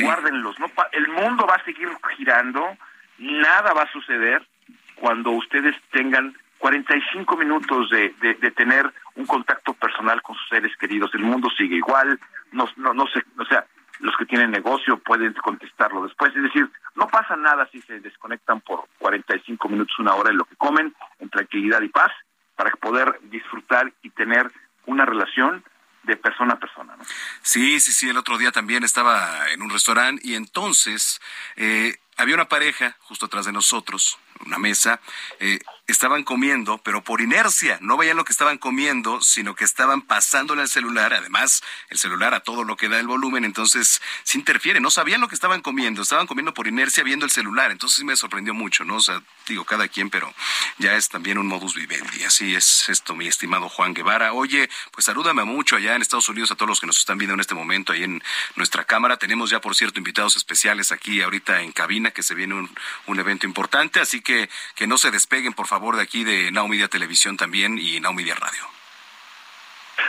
Guárdenlos. 0.00 0.58
No 0.58 0.70
el 0.92 1.08
mundo 1.08 1.46
va 1.46 1.56
a 1.56 1.64
seguir 1.64 1.88
girando, 2.16 2.76
nada 3.18 3.72
va 3.72 3.82
a 3.82 3.92
suceder 3.92 4.46
cuando 4.94 5.30
ustedes 5.30 5.74
tengan 5.90 6.34
45 6.58 7.36
minutos 7.36 7.90
de, 7.90 8.14
de, 8.20 8.50
tener 8.50 8.92
un 9.14 9.26
contacto 9.26 9.72
personal 9.74 10.20
con 10.22 10.36
sus 10.36 10.48
seres 10.48 10.76
queridos. 10.76 11.10
El 11.14 11.22
mundo 11.22 11.48
sigue 11.56 11.76
igual, 11.76 12.20
no, 12.52 12.68
no, 12.76 12.92
no 12.92 13.06
sé, 13.06 13.24
o 13.38 13.44
sea, 13.46 13.64
los 14.00 14.16
que 14.16 14.26
tienen 14.26 14.50
negocio 14.50 14.98
pueden 14.98 15.32
contestarlo 15.34 16.02
después. 16.02 16.34
Es 16.34 16.42
decir, 16.42 16.70
no 16.94 17.08
pasa 17.08 17.36
nada 17.36 17.68
si 17.70 17.80
se 17.82 18.00
desconectan 18.00 18.60
por 18.60 18.86
45 18.98 19.68
minutos, 19.68 19.98
una 19.98 20.14
hora 20.14 20.30
en 20.30 20.38
lo 20.38 20.44
que 20.44 20.56
comen, 20.56 20.94
en 21.18 21.28
tranquilidad 21.30 21.82
y 21.82 21.88
paz, 21.88 22.10
para 22.56 22.70
poder 22.72 23.18
disfrutar 23.24 23.92
y 24.02 24.10
tener 24.10 24.50
una 24.86 25.04
relación 25.04 25.64
de 26.02 26.16
persona 26.16 26.54
a 26.54 26.58
persona. 26.58 26.96
¿no? 26.96 27.04
Sí, 27.42 27.78
sí, 27.80 27.92
sí, 27.92 28.08
el 28.08 28.16
otro 28.16 28.38
día 28.38 28.50
también 28.50 28.84
estaba 28.84 29.50
en 29.50 29.62
un 29.62 29.70
restaurante 29.70 30.22
y 30.24 30.34
entonces 30.34 31.20
eh, 31.56 31.96
había 32.20 32.34
una 32.34 32.48
pareja 32.48 32.96
justo 33.00 33.26
atrás 33.26 33.46
de 33.46 33.52
nosotros, 33.52 34.18
una 34.44 34.58
mesa, 34.58 35.00
eh, 35.38 35.58
estaban 35.86 36.22
comiendo, 36.22 36.78
pero 36.78 37.02
por 37.02 37.20
inercia, 37.20 37.78
no 37.80 37.96
veían 37.96 38.16
lo 38.16 38.24
que 38.24 38.32
estaban 38.32 38.58
comiendo, 38.58 39.20
sino 39.20 39.54
que 39.54 39.64
estaban 39.64 40.02
pasándole 40.02 40.62
al 40.62 40.68
celular, 40.68 41.12
además 41.12 41.62
el 41.88 41.98
celular 41.98 42.32
a 42.32 42.40
todo 42.40 42.64
lo 42.64 42.76
que 42.76 42.88
da 42.88 42.98
el 42.98 43.06
volumen, 43.06 43.44
entonces 43.44 44.00
se 44.22 44.38
interfiere, 44.38 44.80
no 44.80 44.90
sabían 44.90 45.20
lo 45.20 45.28
que 45.28 45.34
estaban 45.34 45.60
comiendo, 45.60 46.02
estaban 46.02 46.26
comiendo 46.26 46.54
por 46.54 46.66
inercia 46.66 47.02
viendo 47.02 47.24
el 47.24 47.30
celular, 47.30 47.70
entonces 47.70 48.04
me 48.04 48.16
sorprendió 48.16 48.54
mucho, 48.54 48.84
¿no? 48.84 48.96
O 48.96 49.00
sea, 49.00 49.22
digo, 49.48 49.64
cada 49.64 49.88
quien, 49.88 50.10
pero 50.10 50.32
ya 50.78 50.94
es 50.94 51.08
también 51.08 51.38
un 51.38 51.46
modus 51.46 51.74
vivendi, 51.74 52.22
así 52.24 52.54
es 52.54 52.88
esto, 52.88 53.14
mi 53.14 53.26
estimado 53.26 53.68
Juan 53.68 53.94
Guevara. 53.94 54.32
Oye, 54.32 54.70
pues 54.92 55.06
salúdame 55.06 55.44
mucho 55.44 55.76
allá 55.76 55.96
en 55.96 56.02
Estados 56.02 56.28
Unidos 56.28 56.50
a 56.50 56.54
todos 56.54 56.68
los 56.68 56.80
que 56.80 56.86
nos 56.86 56.98
están 56.98 57.18
viendo 57.18 57.34
en 57.34 57.40
este 57.40 57.54
momento 57.54 57.92
ahí 57.92 58.04
en 58.04 58.22
nuestra 58.56 58.84
cámara, 58.84 59.16
tenemos 59.16 59.50
ya, 59.50 59.60
por 59.60 59.74
cierto, 59.74 59.98
invitados 59.98 60.36
especiales 60.36 60.92
aquí 60.92 61.20
ahorita 61.20 61.62
en 61.62 61.72
cabina, 61.72 62.09
que 62.12 62.22
se 62.22 62.34
viene 62.34 62.54
un, 62.54 62.70
un 63.06 63.20
evento 63.20 63.46
importante, 63.46 64.00
así 64.00 64.20
que 64.20 64.48
que 64.74 64.86
no 64.86 64.98
se 64.98 65.10
despeguen, 65.10 65.52
por 65.52 65.66
favor, 65.66 65.96
de 65.96 66.02
aquí 66.02 66.24
de 66.24 66.50
Now 66.52 66.68
Media 66.68 66.88
Televisión 66.88 67.36
también 67.36 67.78
y 67.78 68.00
Now 68.00 68.12
Media 68.12 68.34
Radio. 68.34 68.62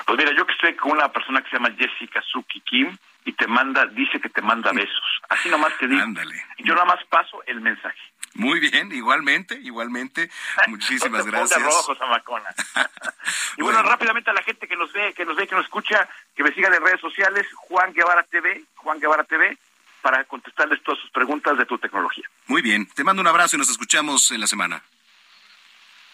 Pues 0.06 0.18
mira, 0.18 0.32
yo 0.36 0.46
que 0.46 0.54
estoy 0.54 0.76
con 0.76 0.92
una 0.92 1.10
persona 1.10 1.42
que 1.42 1.50
se 1.50 1.58
llama 1.58 1.76
Jessica 1.78 2.22
Suki 2.22 2.62
Kim 2.62 2.98
y 3.26 3.34
te 3.34 3.48
manda, 3.48 3.86
dice 3.86 4.20
que 4.20 4.30
te 4.30 4.42
manda 4.42 4.72
besos. 4.72 5.22
Así 5.30 5.50
nomás 5.50 5.78
te 5.78 5.88
digo. 5.88 6.02
Ándale. 6.02 6.44
Yo 6.60 6.74
nada 6.74 6.86
más 6.86 7.04
paso 7.06 7.44
el 7.46 7.62
mensaje. 7.62 8.00
Muy 8.34 8.60
bien, 8.60 8.92
igualmente, 8.92 9.60
igualmente. 9.62 10.30
Muchísimas 10.68 11.26
gracias. 11.26 11.62
Rojo, 11.62 11.96
y 13.58 13.62
bueno, 13.62 13.84
rápidamente 13.84 14.30
a 14.30 14.34
la 14.34 14.44
gente 14.44 14.68
que 14.68 14.76
nos 14.76 14.92
ve, 14.94 15.14
que 15.14 15.26
nos 15.26 15.36
ve, 15.36 15.48
que 15.48 15.56
nos 15.56 15.66
escucha, 15.66 16.08
que 16.36 16.44
me 16.44 16.54
sigan 16.54 16.74
en 16.74 16.84
redes 16.84 17.02
sociales, 17.02 17.46
Juan 17.54 17.94
Guevara 17.94 18.24
TV, 18.24 18.64
Juan 18.76 19.00
Guevara 19.00 19.24
TV, 19.26 19.58
para 20.02 20.24
contestarles 20.26 20.82
todas 20.84 21.00
sus 21.00 21.12
preguntas 21.12 21.58
de 21.58 21.66
tu 21.66 21.78
tecnología. 21.78 22.30
Muy 22.48 22.62
bien, 22.62 22.88
te 22.88 23.04
mando 23.04 23.22
un 23.22 23.28
abrazo 23.28 23.56
y 23.56 23.60
nos 23.60 23.70
escuchamos 23.70 24.32
en 24.32 24.42
la 24.42 24.48
semana. 24.48 24.84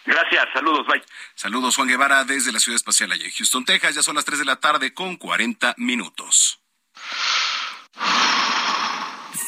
Gracias, 0.04 0.46
saludos, 0.54 0.86
bye. 0.86 1.02
Saludos, 1.34 1.76
Juan 1.76 1.88
Guevara, 1.88 2.24
desde 2.24 2.50
la 2.50 2.60
Ciudad 2.60 2.76
Espacial 2.76 3.12
allá 3.12 3.24
en 3.24 3.30
Houston, 3.30 3.64
Texas. 3.64 3.94
Ya 3.94 4.02
son 4.02 4.14
las 4.14 4.24
3 4.24 4.38
de 4.38 4.44
la 4.46 4.56
tarde 4.56 4.94
con 4.94 5.16
40 5.16 5.74
minutos. 5.76 6.60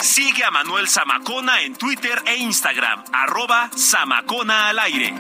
Sigue 0.01 0.45
a 0.45 0.53
Manuel 0.53 0.89
Zamacona 0.89 1.63
en 1.63 1.75
Twitter 1.75 2.23
e 2.27 2.37
Instagram, 2.37 3.03
arroba 3.13 3.69
Zamacona 3.77 4.69
al 4.69 4.79
aire. 4.79 5.13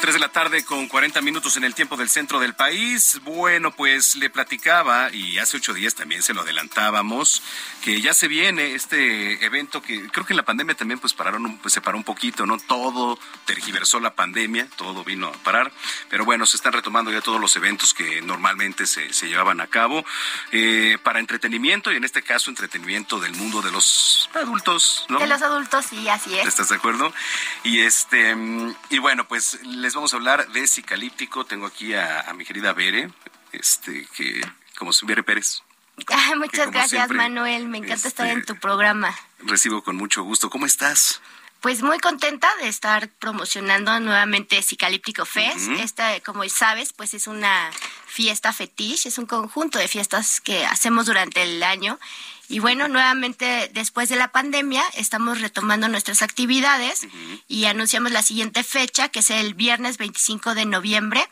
Las 0.00 0.06
3 0.06 0.14
de 0.14 0.20
la 0.20 0.32
tarde 0.32 0.64
con 0.64 0.88
40 0.88 1.20
minutos 1.20 1.58
en 1.58 1.64
el 1.64 1.74
tiempo 1.74 1.94
del 1.98 2.08
centro 2.08 2.40
del 2.40 2.54
país. 2.54 3.20
Bueno, 3.22 3.70
pues 3.70 4.16
le 4.16 4.30
platicaba 4.30 5.12
y 5.12 5.36
hace 5.36 5.58
ocho 5.58 5.74
días 5.74 5.94
también 5.94 6.22
se 6.22 6.32
lo 6.32 6.40
adelantábamos 6.40 7.42
que 7.82 8.00
ya 8.00 8.14
se 8.14 8.26
viene 8.26 8.74
este 8.74 9.44
evento 9.44 9.82
que 9.82 10.08
creo 10.08 10.24
que 10.24 10.32
en 10.32 10.38
la 10.38 10.44
pandemia 10.44 10.74
también 10.74 11.00
pues 11.00 11.12
pararon, 11.12 11.58
pues 11.58 11.74
se 11.74 11.82
paró 11.82 11.98
un 11.98 12.04
poquito, 12.04 12.46
¿no? 12.46 12.56
Todo 12.58 13.18
tergiversó 13.44 14.00
la 14.00 14.14
pandemia, 14.14 14.68
todo 14.76 15.04
vino 15.04 15.28
a 15.28 15.32
parar, 15.32 15.70
pero 16.08 16.24
bueno, 16.24 16.46
se 16.46 16.56
están 16.56 16.72
retomando 16.72 17.10
ya 17.10 17.20
todos 17.20 17.40
los 17.40 17.54
eventos 17.56 17.92
que 17.92 18.22
normalmente 18.22 18.86
se, 18.86 19.12
se 19.12 19.28
llevaban 19.28 19.60
a 19.60 19.66
cabo 19.66 20.04
eh, 20.52 20.98
para 21.02 21.20
entretenimiento 21.20 21.92
y 21.92 21.96
en 21.96 22.04
este 22.04 22.22
caso 22.22 22.48
entretenimiento 22.48 23.18
del 23.18 23.34
mundo 23.34 23.60
de 23.60 23.70
los 23.70 24.30
adultos, 24.34 25.04
¿no? 25.08 25.18
De 25.18 25.26
los 25.26 25.42
adultos, 25.42 25.86
sí, 25.86 26.08
así 26.08 26.38
es. 26.38 26.46
¿Estás 26.46 26.70
de 26.70 26.76
acuerdo? 26.76 27.12
Y 27.64 27.80
este 27.80 28.34
y 28.88 28.98
bueno, 28.98 29.26
pues 29.26 29.58
les 29.64 29.89
vamos 29.94 30.12
a 30.12 30.16
hablar 30.16 30.48
de 30.52 30.66
Cicalíptico. 30.66 31.44
Tengo 31.44 31.66
aquí 31.66 31.94
a, 31.94 32.32
mi 32.34 32.44
querida 32.44 32.72
Bere, 32.72 33.10
este, 33.52 34.06
que 34.16 34.40
como 34.76 34.92
Bere 35.02 35.22
Pérez. 35.22 35.62
muchas 36.36 36.70
gracias, 36.70 37.10
Manuel. 37.10 37.68
Me 37.68 37.78
encanta 37.78 38.08
estar 38.08 38.26
en 38.26 38.40
este, 38.40 38.54
tu 38.54 38.60
programa. 38.60 39.14
Recibo 39.40 39.82
con 39.82 39.96
mucho 39.96 40.22
gusto. 40.22 40.50
¿Cómo 40.50 40.66
estás? 40.66 41.20
Pues 41.60 41.82
muy 41.82 41.98
contenta 41.98 42.48
de 42.62 42.68
estar 42.68 43.08
promocionando 43.18 44.00
nuevamente 44.00 44.62
Cicalíptico 44.62 45.26
Fest. 45.26 45.68
Esta, 45.78 46.18
como 46.20 46.48
sabes, 46.48 46.92
pues 46.92 47.12
es 47.12 47.26
una 47.26 47.70
fiesta 48.06 48.52
fetiche, 48.52 49.08
es 49.08 49.18
un 49.18 49.26
conjunto 49.26 49.78
de 49.78 49.86
fiestas 49.86 50.40
que 50.40 50.64
hacemos 50.64 51.06
durante 51.06 51.42
el 51.42 51.62
año 51.62 51.98
y 52.50 52.58
bueno, 52.58 52.88
nuevamente 52.88 53.70
después 53.72 54.08
de 54.08 54.16
la 54.16 54.32
pandemia 54.32 54.82
estamos 54.96 55.40
retomando 55.40 55.88
nuestras 55.88 56.20
actividades 56.20 57.06
y 57.46 57.66
anunciamos 57.66 58.10
la 58.10 58.24
siguiente 58.24 58.64
fecha, 58.64 59.08
que 59.08 59.20
es 59.20 59.30
el 59.30 59.54
viernes 59.54 59.98
25 59.98 60.56
de 60.56 60.64
noviembre. 60.64 61.24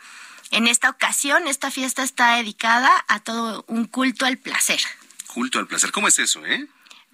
En 0.51 0.65
esta 0.65 0.89
ocasión, 0.89 1.49
esta 1.49 1.71
fiesta 1.71 2.03
está 2.03 2.37
dedicada 2.37 2.89
a 3.09 3.19
todo 3.19 3.65
un 3.67 3.83
culto 3.83 4.25
al 4.25 4.37
placer. 4.37 4.79
Culto 5.27 5.59
al 5.59 5.67
placer, 5.67 5.91
¿cómo 5.91 6.07
es 6.07 6.17
eso, 6.19 6.45
eh? 6.45 6.67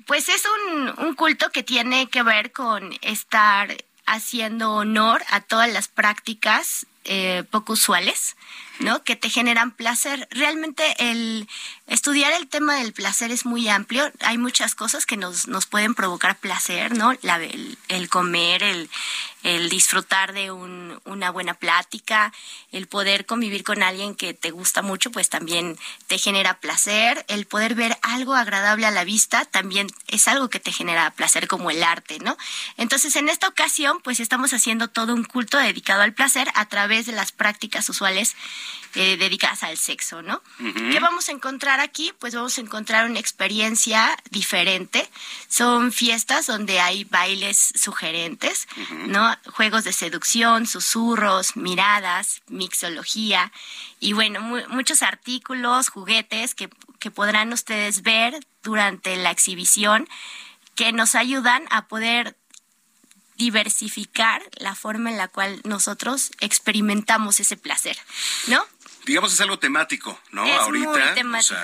Pues 0.06 0.30
es 0.30 0.44
un, 0.46 1.06
un 1.06 1.16
culto 1.16 1.50
que 1.52 1.64
tiene 1.64 2.08
que 2.08 2.24
ver 2.24 2.52
con 2.52 2.94
estar 3.02 3.76
haciendo 4.06 4.74
honor 4.74 5.24
a 5.30 5.42
todas 5.42 5.72
las 5.72 5.88
prácticas 5.88 6.86
eh, 7.06 7.44
poco 7.50 7.74
usuales, 7.74 8.36
¿no? 8.80 9.04
Que 9.04 9.16
te 9.16 9.30
generan 9.30 9.72
placer. 9.72 10.28
Realmente 10.32 10.84
el 10.98 11.48
estudiar 11.88 12.34
el 12.34 12.48
tema 12.48 12.76
del 12.76 12.94
placer 12.94 13.32
es 13.32 13.46
muy 13.46 13.70
amplio. 13.70 14.12
Hay 14.22 14.38
muchas 14.38 14.76
cosas 14.76 15.06
que 15.06 15.18
nos, 15.18 15.48
nos 15.48 15.66
pueden 15.66 15.96
provocar 15.96 16.38
placer, 16.38 16.96
¿no? 16.96 17.14
La, 17.22 17.40
el, 17.44 18.10
comer, 18.10 18.64
el, 18.64 18.90
el 19.44 19.70
disfrutar 19.70 20.34
de 20.34 20.52
un, 20.52 21.00
una 21.06 21.30
buena 21.30 21.54
plática, 21.54 22.34
el 22.72 22.88
poder 22.88 23.26
convivir 23.26 23.64
con 23.64 23.84
alguien 23.84 24.16
que 24.16 24.34
te 24.34 24.52
gusta 24.52 24.82
mucho, 24.82 25.12
pues 25.12 25.30
también 25.30 25.78
te 26.08 26.18
genera 26.18 26.60
placer. 26.60 27.26
El 27.28 27.46
poder 27.46 27.76
ver 27.76 27.98
algo 28.02 28.34
agradable 28.34 28.86
a 28.86 28.92
la 28.92 29.04
vista 29.04 29.46
también 29.46 29.88
es 30.08 30.28
algo 30.28 30.50
que 30.50 30.60
te 30.60 30.72
genera 30.72 31.12
placer, 31.12 31.48
como 31.48 31.72
el 31.72 31.84
arte, 31.84 32.20
¿no? 32.20 32.38
Entonces, 32.78 33.16
en 33.16 33.30
esta 33.30 33.48
ocasión, 33.48 34.00
pues 34.04 34.20
estamos 34.20 34.54
haciendo 34.54 34.88
todo 34.88 35.14
un 35.14 35.24
culto 35.24 35.58
dedicado 35.58 36.02
al 36.02 36.14
placer 36.14 36.48
a 36.56 36.66
través 36.68 37.06
de 37.06 37.12
las 37.12 37.32
prácticas 37.32 37.88
usuales 37.90 38.36
eh, 38.96 39.18
dedicadas 39.18 39.64
al 39.64 39.78
sexo, 39.78 40.22
¿no? 40.22 40.42
¿Qué 40.58 41.00
vamos 41.00 41.30
a 41.30 41.32
encontrar 41.32 41.80
aquí? 41.80 42.14
Pues 42.20 42.34
vamos 42.34 42.58
a 42.58 42.62
encontrar 42.62 43.10
una 43.10 43.20
experiencia 43.20 44.18
diferente. 44.32 45.10
Son 45.48 45.92
fiestas 45.92 46.48
donde 46.48 46.80
hay 46.80 47.04
bailes 47.04 47.74
sugerentes, 47.76 48.68
¿no? 49.08 49.36
Juegos 49.54 49.84
de 49.84 49.94
seducción, 49.94 50.66
susurros, 50.66 51.58
miradas, 51.58 52.42
mixología 52.48 53.52
y 54.00 54.14
bueno, 54.14 54.40
muchos 54.70 55.02
artículos, 55.02 55.90
juguetes 55.90 56.56
que, 56.56 56.70
que 57.00 57.12
podrán 57.12 57.52
ustedes 57.54 58.02
ver 58.02 58.40
durante 58.64 59.16
la 59.16 59.32
exhibición 59.32 60.08
que 60.76 60.92
nos 60.92 61.16
ayudan 61.16 61.64
a 61.70 61.88
poder 61.88 62.36
diversificar 63.38 64.42
la 64.58 64.76
forma 64.76 65.12
en 65.12 65.18
la 65.18 65.28
cual 65.28 65.62
nosotros 65.64 66.32
experimentamos 66.40 67.40
ese 67.40 67.58
placer, 67.58 67.98
¿no? 68.48 68.64
digamos 69.06 69.32
es 69.32 69.42
algo 69.42 69.60
temático, 69.60 70.20
¿no? 70.32 70.46
Es 70.46 70.60
Ahorita, 70.60 70.90
muy 70.90 71.14
temático, 71.14 71.60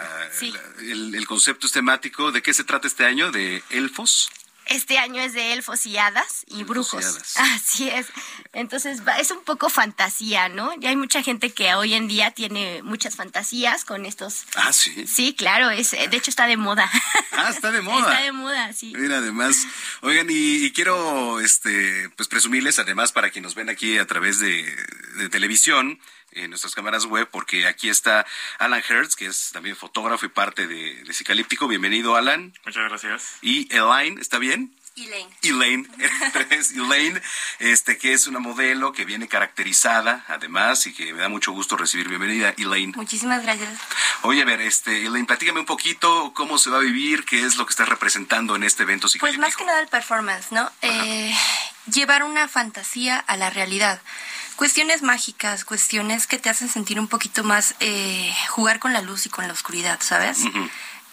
el, 0.79 1.15
el, 1.15 1.25
concepto 1.25 1.65
es 1.65 1.73
temático. 1.73 2.31
¿De 2.31 2.41
qué 2.41 2.53
se 2.53 2.63
trata 2.63 2.87
este 2.87 3.03
año? 3.03 3.31
¿De 3.31 3.63
elfos? 3.71 4.29
Este 4.71 4.97
año 4.97 5.21
es 5.21 5.33
de 5.33 5.51
elfos 5.53 5.85
y 5.85 5.97
hadas 5.97 6.43
y 6.47 6.63
brujos. 6.63 7.17
Así 7.35 7.89
es. 7.89 8.07
Entonces 8.53 9.01
es 9.19 9.31
un 9.31 9.43
poco 9.43 9.69
fantasía, 9.69 10.47
¿no? 10.47 10.71
Y 10.79 10.87
hay 10.87 10.95
mucha 10.95 11.21
gente 11.21 11.51
que 11.51 11.73
hoy 11.75 11.93
en 11.93 12.07
día 12.07 12.31
tiene 12.31 12.81
muchas 12.83 13.15
fantasías 13.15 13.83
con 13.83 14.05
estos. 14.05 14.45
Ah, 14.55 14.71
sí. 14.71 15.05
Sí, 15.07 15.35
claro. 15.37 15.69
Es, 15.69 15.91
de 15.91 16.15
hecho 16.15 16.29
está 16.29 16.47
de 16.47 16.57
moda. 16.57 16.89
Ah, 17.33 17.49
está 17.49 17.71
de 17.71 17.81
moda. 17.81 18.11
está 18.11 18.23
de 18.23 18.31
moda, 18.33 18.73
sí. 18.73 18.93
Mira, 18.95 19.17
además, 19.17 19.65
oigan, 20.01 20.27
y, 20.29 20.69
quiero, 20.73 21.39
este, 21.39 22.09
pues 22.09 22.29
presumirles, 22.29 22.77
además, 22.77 23.13
para 23.13 23.31
quienes 23.31 23.41
nos 23.41 23.55
ven 23.55 23.69
aquí 23.69 23.97
a 23.97 24.05
través 24.05 24.37
de, 24.37 24.63
de 25.15 25.29
televisión, 25.29 25.99
en 26.31 26.49
nuestras 26.49 26.75
cámaras 26.75 27.05
web, 27.05 27.27
porque 27.31 27.67
aquí 27.67 27.89
está 27.89 28.25
Alan 28.59 28.83
Hertz, 28.87 29.15
que 29.15 29.25
es 29.27 29.51
también 29.51 29.75
fotógrafo 29.75 30.25
y 30.25 30.29
parte 30.29 30.67
de, 30.67 31.03
de 31.03 31.13
Cicalíptico. 31.13 31.67
Bienvenido, 31.67 32.15
Alan. 32.15 32.53
Muchas 32.65 32.89
gracias. 32.89 33.37
Y 33.41 33.73
Elaine, 33.75 34.19
¿está 34.19 34.37
bien? 34.37 34.73
Elaine. 34.95 35.29
Elaine, 35.41 35.87
Elaine, 36.75 37.21
este, 37.59 37.97
que 37.97 38.11
es 38.11 38.27
una 38.27 38.39
modelo 38.39 38.91
que 38.91 39.05
viene 39.05 39.27
caracterizada, 39.27 40.25
además, 40.27 40.85
y 40.85 40.93
que 40.93 41.13
me 41.13 41.21
da 41.21 41.29
mucho 41.29 41.53
gusto 41.53 41.77
recibir. 41.77 42.09
Bienvenida, 42.09 42.53
Elaine. 42.57 42.93
Muchísimas 42.95 43.41
gracias. 43.43 43.69
Oye, 44.23 44.41
a 44.41 44.45
ver, 44.45 44.59
este, 44.59 45.05
Elaine, 45.05 45.25
platícame 45.25 45.61
un 45.61 45.65
poquito 45.65 46.33
cómo 46.33 46.57
se 46.57 46.69
va 46.69 46.77
a 46.77 46.81
vivir, 46.81 47.23
qué 47.23 47.45
es 47.45 47.55
lo 47.55 47.65
que 47.65 47.71
estás 47.71 47.87
representando 47.87 48.55
en 48.55 48.63
este 48.63 48.83
evento 48.83 49.07
Pues 49.19 49.37
más 49.37 49.55
que 49.55 49.63
nada 49.63 49.79
el 49.79 49.87
performance, 49.87 50.51
¿no? 50.51 50.69
Eh, 50.81 51.33
llevar 51.93 52.23
una 52.23 52.47
fantasía 52.47 53.17
a 53.17 53.37
la 53.37 53.49
realidad 53.49 54.01
cuestiones 54.57 55.01
mágicas, 55.01 55.65
cuestiones 55.65 56.27
que 56.27 56.37
te 56.37 56.47
hacen 56.47 56.69
sentir 56.69 56.99
un 56.99 57.07
poquito 57.07 57.43
más, 57.43 57.73
eh, 57.79 58.31
jugar 58.49 58.77
con 58.77 58.93
la 58.93 59.01
luz 59.01 59.25
y 59.25 59.29
con 59.29 59.47
la 59.47 59.53
oscuridad, 59.53 59.99
¿sabes? 60.03 60.39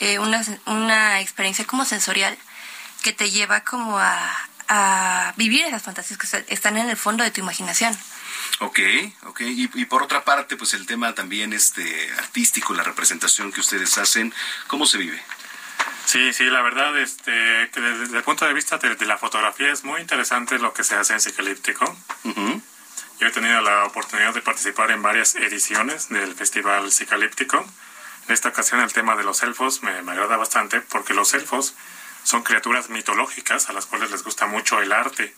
eh, 0.00 0.18
una, 0.18 0.44
una 0.66 1.20
experiencia 1.22 1.64
como 1.64 1.86
sensorial 1.86 2.36
que 3.02 3.12
te 3.12 3.30
lleva 3.30 3.60
como 3.62 3.98
a, 3.98 4.48
a 4.68 5.32
vivir 5.36 5.64
esas 5.64 5.82
fantasías 5.82 6.18
que 6.18 6.44
están 6.52 6.76
en 6.76 6.88
el 6.88 6.96
fondo 6.96 7.24
de 7.24 7.30
tu 7.30 7.40
imaginación. 7.40 7.96
Ok, 8.60 8.80
ok. 9.26 9.40
Y, 9.42 9.70
y, 9.74 9.84
por 9.86 10.02
otra 10.02 10.24
parte, 10.24 10.56
pues 10.56 10.74
el 10.74 10.86
tema 10.86 11.14
también 11.14 11.52
este 11.52 12.12
artístico, 12.18 12.74
la 12.74 12.82
representación 12.82 13.52
que 13.52 13.60
ustedes 13.60 13.96
hacen, 13.98 14.34
¿cómo 14.66 14.86
se 14.86 14.98
vive? 14.98 15.22
Sí, 16.04 16.32
sí, 16.32 16.44
la 16.44 16.62
verdad, 16.62 16.98
este, 16.98 17.70
que 17.72 17.80
desde, 17.80 18.16
el 18.16 18.24
punto 18.24 18.46
de 18.46 18.54
vista 18.54 18.78
de, 18.78 18.94
de, 18.94 19.06
la 19.06 19.18
fotografía 19.18 19.70
es 19.70 19.84
muy 19.84 20.00
interesante 20.00 20.58
lo 20.58 20.72
que 20.72 20.82
se 20.82 20.96
hace 20.96 21.12
en 21.12 21.20
psicalíptico. 21.20 21.96
Yo 23.20 23.26
he 23.26 23.30
tenido 23.30 23.60
la 23.60 23.84
oportunidad 23.84 24.32
de 24.32 24.40
participar 24.40 24.90
en 24.90 25.02
varias 25.02 25.34
ediciones 25.34 26.08
del 26.08 26.34
Festival 26.34 26.90
Psicalíptico. 26.92 27.58
En 28.26 28.32
esta 28.32 28.48
ocasión 28.48 28.80
el 28.80 28.92
tema 28.92 29.16
de 29.16 29.24
los 29.24 29.42
elfos 29.42 29.82
me, 29.82 30.02
me 30.02 30.12
agrada 30.12 30.36
bastante 30.36 30.80
porque 30.80 31.14
los 31.14 31.34
elfos 31.34 31.74
son 32.22 32.42
criaturas 32.42 32.90
mitológicas 32.90 33.68
a 33.68 33.72
las 33.72 33.86
cuales 33.86 34.10
les 34.10 34.22
gusta 34.22 34.46
mucho 34.46 34.80
el 34.80 34.92
arte, 34.92 35.34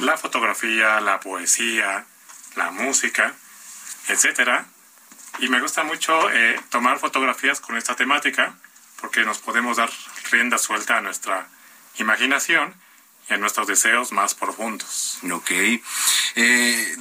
la 0.00 0.16
fotografía, 0.16 1.00
la 1.00 1.20
poesía, 1.20 2.06
la 2.54 2.70
música, 2.70 3.34
etcétera. 4.08 4.66
Y 5.38 5.48
me 5.48 5.60
gusta 5.60 5.84
mucho 5.84 6.30
eh, 6.30 6.58
tomar 6.70 6.98
fotografías 6.98 7.60
con 7.60 7.76
esta 7.76 7.94
temática 7.94 8.54
porque 9.00 9.24
nos 9.24 9.38
podemos 9.38 9.76
dar 9.76 9.90
rienda 10.30 10.56
suelta 10.58 10.96
a 10.96 11.00
nuestra 11.02 11.48
imaginación 11.98 12.74
y 13.28 13.34
a 13.34 13.36
nuestros 13.36 13.66
deseos 13.66 14.12
más 14.12 14.34
profundos. 14.34 15.18
Ok. 15.30 15.50
Eh, 16.36 16.96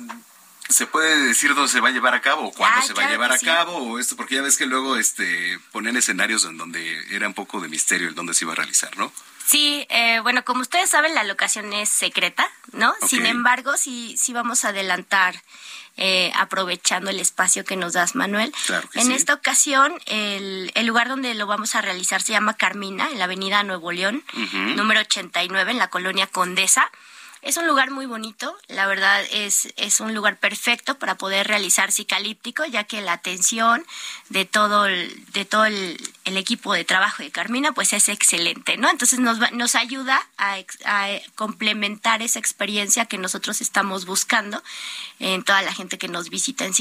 ¿Se 0.70 0.88
puede 0.88 1.28
decir 1.28 1.54
dónde 1.54 1.72
se 1.72 1.80
va 1.80 1.90
a 1.90 1.92
llevar 1.92 2.16
a 2.16 2.22
cabo? 2.22 2.52
¿Cuándo 2.52 2.82
se 2.86 2.94
va 2.94 3.06
a 3.06 3.10
llevar 3.10 3.32
a 3.32 3.40
cabo? 3.40 3.78
O 3.78 4.00
esto, 4.00 4.16
porque 4.16 4.36
ya 4.36 4.42
ves 4.42 4.58
que 4.58 4.66
luego 4.66 4.98
este, 4.98 5.60
ponen 5.72 5.96
escenarios 5.96 6.44
en 6.46 6.58
donde 6.58 7.16
era 7.16 7.28
un 7.28 7.34
poco 7.34 7.62
de 7.62 7.68
misterio 7.68 8.08
el 8.08 8.16
dónde 8.16 8.34
se 8.34 8.46
iba 8.46 8.54
a 8.54 8.56
realizar, 8.56 8.98
¿no? 8.98 9.12
Sí, 9.46 9.86
eh, 9.90 10.20
bueno, 10.22 10.44
como 10.44 10.62
ustedes 10.62 10.90
saben, 10.90 11.14
la 11.14 11.24
locación 11.24 11.72
es 11.72 11.90
secreta, 11.90 12.50
¿no? 12.72 12.92
Okay. 12.94 13.10
Sin 13.10 13.26
embargo, 13.28 13.78
sí, 13.78 14.16
sí 14.18 14.34
vamos 14.34 14.66
a 14.66 14.70
adelantar, 14.70 15.36
eh, 15.98 16.32
aprovechando 16.36 17.12
el 17.12 17.20
espacio 17.20 17.64
que 17.64 17.76
nos 17.76 17.94
das, 17.94 18.16
Manuel. 18.16 18.52
Claro 18.66 18.90
que 18.90 19.00
en 19.00 19.08
sí. 19.08 19.14
esta 19.14 19.36
ocasión, 19.36 19.94
el, 20.08 20.72
el, 20.74 20.88
lugar 20.88 21.10
donde 21.10 21.36
lo 21.36 21.46
vamos 21.46 21.76
a 21.76 21.82
realizar 21.82 22.24
se 22.24 22.32
llama 22.32 22.56
Carmina, 22.56 23.12
en 23.12 23.20
la 23.20 23.26
avenida 23.26 23.62
Nuevo 23.64 23.92
León, 23.92 24.24
uh 24.34 24.40
-huh. 24.40 24.76
número 24.76 25.02
89, 25.02 25.72
en 25.72 25.78
la 25.78 25.90
colonia 25.90 26.26
Condesa. 26.26 26.92
Es 27.46 27.58
un 27.58 27.68
lugar 27.68 27.92
muy 27.92 28.08
bonito, 28.08 28.58
la 28.70 28.88
verdad 28.88 29.24
es, 29.32 29.72
es 29.78 30.00
un 30.00 30.16
lugar 30.16 30.38
perfecto 30.38 30.98
para 30.98 31.14
poder 31.14 31.46
realizar 31.46 31.92
psicalíptico, 31.92 32.66
ya 32.66 32.86
que 32.86 33.02
la 33.02 33.14
atención 33.14 33.86
de 34.30 34.46
todo 34.46 34.88
el, 34.88 35.24
de 35.32 35.46
todo 35.46 35.66
el, 35.66 35.96
equipo 36.26 36.74
de 36.74 36.84
trabajo 36.86 37.22
de 37.22 37.30
Carmina 37.30 37.72
pues 37.72 37.94
es 37.94 38.10
excelente, 38.10 38.78
¿no? 38.78 38.90
Entonces 38.90 39.20
nos, 39.20 39.52
nos 39.52 39.76
ayuda 39.76 40.28
a, 40.38 40.58
a 40.86 41.08
complementar 41.36 42.24
esa 42.24 42.40
experiencia 42.40 43.06
que 43.06 43.20
nosotros 43.20 43.62
estamos 43.62 44.08
buscando 44.08 44.64
en 45.20 45.44
toda 45.44 45.62
la 45.62 45.72
gente 45.72 46.00
que 46.00 46.08
nos 46.08 46.32
visita 46.32 46.66
en 46.66 46.74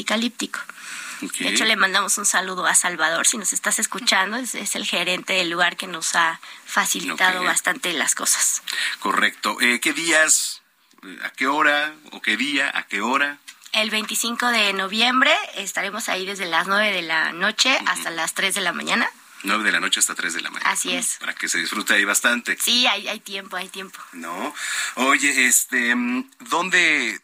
De 1.38 1.48
hecho, 1.48 1.64
le 1.64 1.76
mandamos 1.76 2.18
un 2.18 2.26
saludo 2.26 2.66
a 2.66 2.74
Salvador, 2.74 3.26
si 3.26 3.38
nos 3.38 3.52
estás 3.52 3.78
escuchando, 3.78 4.36
es, 4.36 4.55
el 4.74 4.86
gerente 4.86 5.34
del 5.34 5.51
lugar 5.51 5.76
que 5.76 5.86
nos 5.86 6.14
ha 6.14 6.40
facilitado 6.64 7.42
bastante 7.42 7.92
las 7.92 8.14
cosas. 8.14 8.62
Correcto. 8.98 9.60
Eh, 9.60 9.80
¿Qué 9.80 9.92
días, 9.92 10.62
a 11.22 11.30
qué 11.30 11.46
hora 11.46 11.94
o 12.12 12.20
qué 12.20 12.36
día, 12.36 12.70
a 12.74 12.86
qué 12.86 13.01
hora? 13.01 13.38
El 13.72 13.90
25 13.90 14.48
de 14.48 14.72
noviembre 14.72 15.34
estaremos 15.56 16.09
ahí 16.09 16.24
desde 16.24 16.46
las 16.46 16.68
9 16.68 16.92
de 16.92 17.02
la 17.02 17.32
noche 17.32 17.76
hasta 17.86 18.10
las 18.10 18.32
3 18.34 18.55
de 18.55 18.60
la 18.60 18.72
mañana. 18.72 19.10
9 19.42 19.64
de 19.64 19.72
la 19.72 19.80
noche 19.80 20.01
hasta 20.01 20.14
3 20.14 20.34
de 20.34 20.40
la 20.42 20.51
mañana. 20.51 20.70
Así 20.70 20.94
es. 20.94 21.16
Para 21.18 21.34
que 21.34 21.48
se 21.48 21.59
disfrute 21.59 21.94
ahí 21.94 22.05
bastante. 22.05 22.56
Sí, 22.60 22.86
hay, 22.86 23.09
hay 23.09 23.20
tiempo, 23.20 23.56
hay 23.56 23.68
tiempo. 23.68 23.98
No. 24.12 24.55
Oye, 24.94 25.46
este, 25.46 25.94
¿dónde 26.38 27.20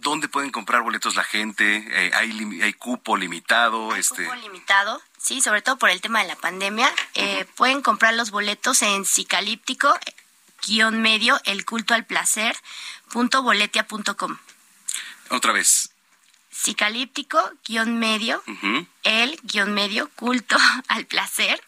¿Dónde 0.00 0.28
pueden 0.28 0.50
comprar 0.50 0.82
boletos 0.82 1.16
la 1.16 1.24
gente? 1.24 1.84
Eh, 1.90 2.10
¿hay, 2.14 2.60
¿Hay 2.62 2.72
cupo 2.74 3.16
limitado? 3.16 3.92
Hay 3.92 4.00
este... 4.00 4.24
cupo 4.24 4.36
limitado, 4.36 5.02
sí, 5.18 5.40
sobre 5.40 5.60
todo 5.60 5.76
por 5.76 5.90
el 5.90 6.00
tema 6.00 6.20
de 6.22 6.28
la 6.28 6.36
pandemia. 6.36 6.92
Eh, 7.14 7.46
pueden 7.56 7.82
comprar 7.82 8.14
los 8.14 8.30
boletos 8.30 8.82
en 8.82 9.04
Cicalíptico, 9.04 9.92
guion 10.66 11.02
medio, 11.02 11.40
el 11.44 11.64
culto 11.64 11.94
al 11.94 12.06
placer, 12.06 12.56
punto 13.10 13.42
boletia.com. 13.42 14.38
Otra 15.30 15.52
vez. 15.52 15.90
Cicalíptico, 16.52 17.40
guion 17.64 17.98
medio, 17.98 18.42
el 19.08 19.38
guion 19.42 19.72
medio 19.72 20.08
culto 20.10 20.56
al 20.88 21.06
placer, 21.06 21.60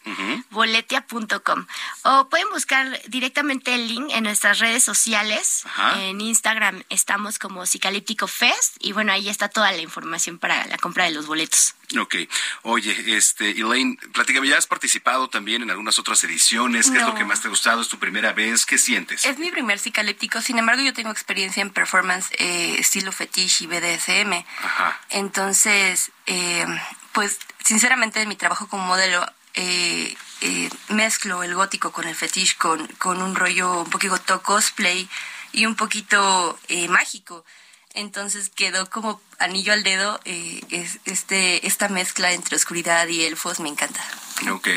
boletia.com. 0.50 1.66
O 2.02 2.28
pueden 2.28 2.48
buscar 2.50 3.00
directamente 3.08 3.74
el 3.74 3.88
link 3.88 4.10
en 4.10 4.24
nuestras 4.24 4.58
redes 4.58 4.84
sociales. 4.84 5.64
En 5.96 6.20
Instagram 6.20 6.82
estamos 6.90 7.38
como 7.38 7.66
Cicalíptico 7.66 8.26
Fest 8.26 8.76
y 8.80 8.92
bueno, 8.92 9.12
ahí 9.12 9.28
está 9.28 9.48
toda 9.48 9.72
la 9.72 9.78
información 9.78 10.38
para 10.38 10.66
la 10.66 10.76
compra 10.78 11.04
de 11.04 11.12
los 11.12 11.26
boletos. 11.26 11.74
Ok. 11.98 12.14
Oye, 12.62 13.16
este, 13.16 13.50
Elaine, 13.50 13.98
platícame, 14.12 14.46
¿ya 14.46 14.58
has 14.58 14.66
participado 14.66 15.28
también 15.28 15.62
en 15.62 15.70
algunas 15.70 15.98
otras 15.98 16.22
ediciones? 16.24 16.90
¿Qué 16.90 16.98
es 16.98 17.04
lo 17.04 17.14
que 17.14 17.24
más 17.24 17.40
te 17.40 17.48
ha 17.48 17.50
gustado? 17.50 17.82
¿Es 17.82 17.88
tu 17.88 17.98
primera 17.98 18.32
vez? 18.32 18.64
¿Qué 18.64 18.78
sientes? 18.78 19.24
Es 19.24 19.38
mi 19.38 19.50
primer 19.50 19.78
cicalíptico, 19.78 20.40
sin 20.40 20.58
embargo 20.58 20.82
yo 20.82 20.92
tengo 20.92 21.10
experiencia 21.10 21.62
en 21.62 21.70
performance 21.70 22.30
eh, 22.38 22.76
estilo 22.78 23.10
fetiche 23.10 23.64
y 23.64 23.66
BDSM. 23.66 24.44
Ajá. 24.62 25.00
Entonces, 25.10 26.12
eh, 26.26 26.64
pues 27.12 27.38
sinceramente 27.64 28.20
en 28.20 28.28
mi 28.28 28.36
trabajo 28.36 28.68
como 28.68 28.84
modelo 28.84 29.26
eh, 29.54 30.16
eh, 30.42 30.70
mezclo 30.88 31.42
el 31.42 31.54
gótico 31.54 31.92
con 31.92 32.06
el 32.06 32.14
fetiche, 32.14 32.56
con, 32.56 32.86
con 32.98 33.20
un 33.20 33.34
rollo 33.34 33.82
un 33.82 33.90
poquito 33.90 34.42
cosplay 34.42 35.08
y 35.52 35.66
un 35.66 35.74
poquito 35.74 36.58
eh, 36.68 36.88
mágico. 36.88 37.44
Entonces 37.92 38.50
quedó 38.50 38.88
como 38.88 39.20
anillo 39.40 39.72
al 39.72 39.82
dedo 39.82 40.20
es, 40.24 41.00
este 41.06 41.66
esta 41.66 41.88
mezcla 41.88 42.30
entre 42.32 42.54
oscuridad 42.54 43.08
y 43.08 43.24
elfos 43.24 43.58
me 43.58 43.68
encanta. 43.68 44.00
Ok, 44.48 44.68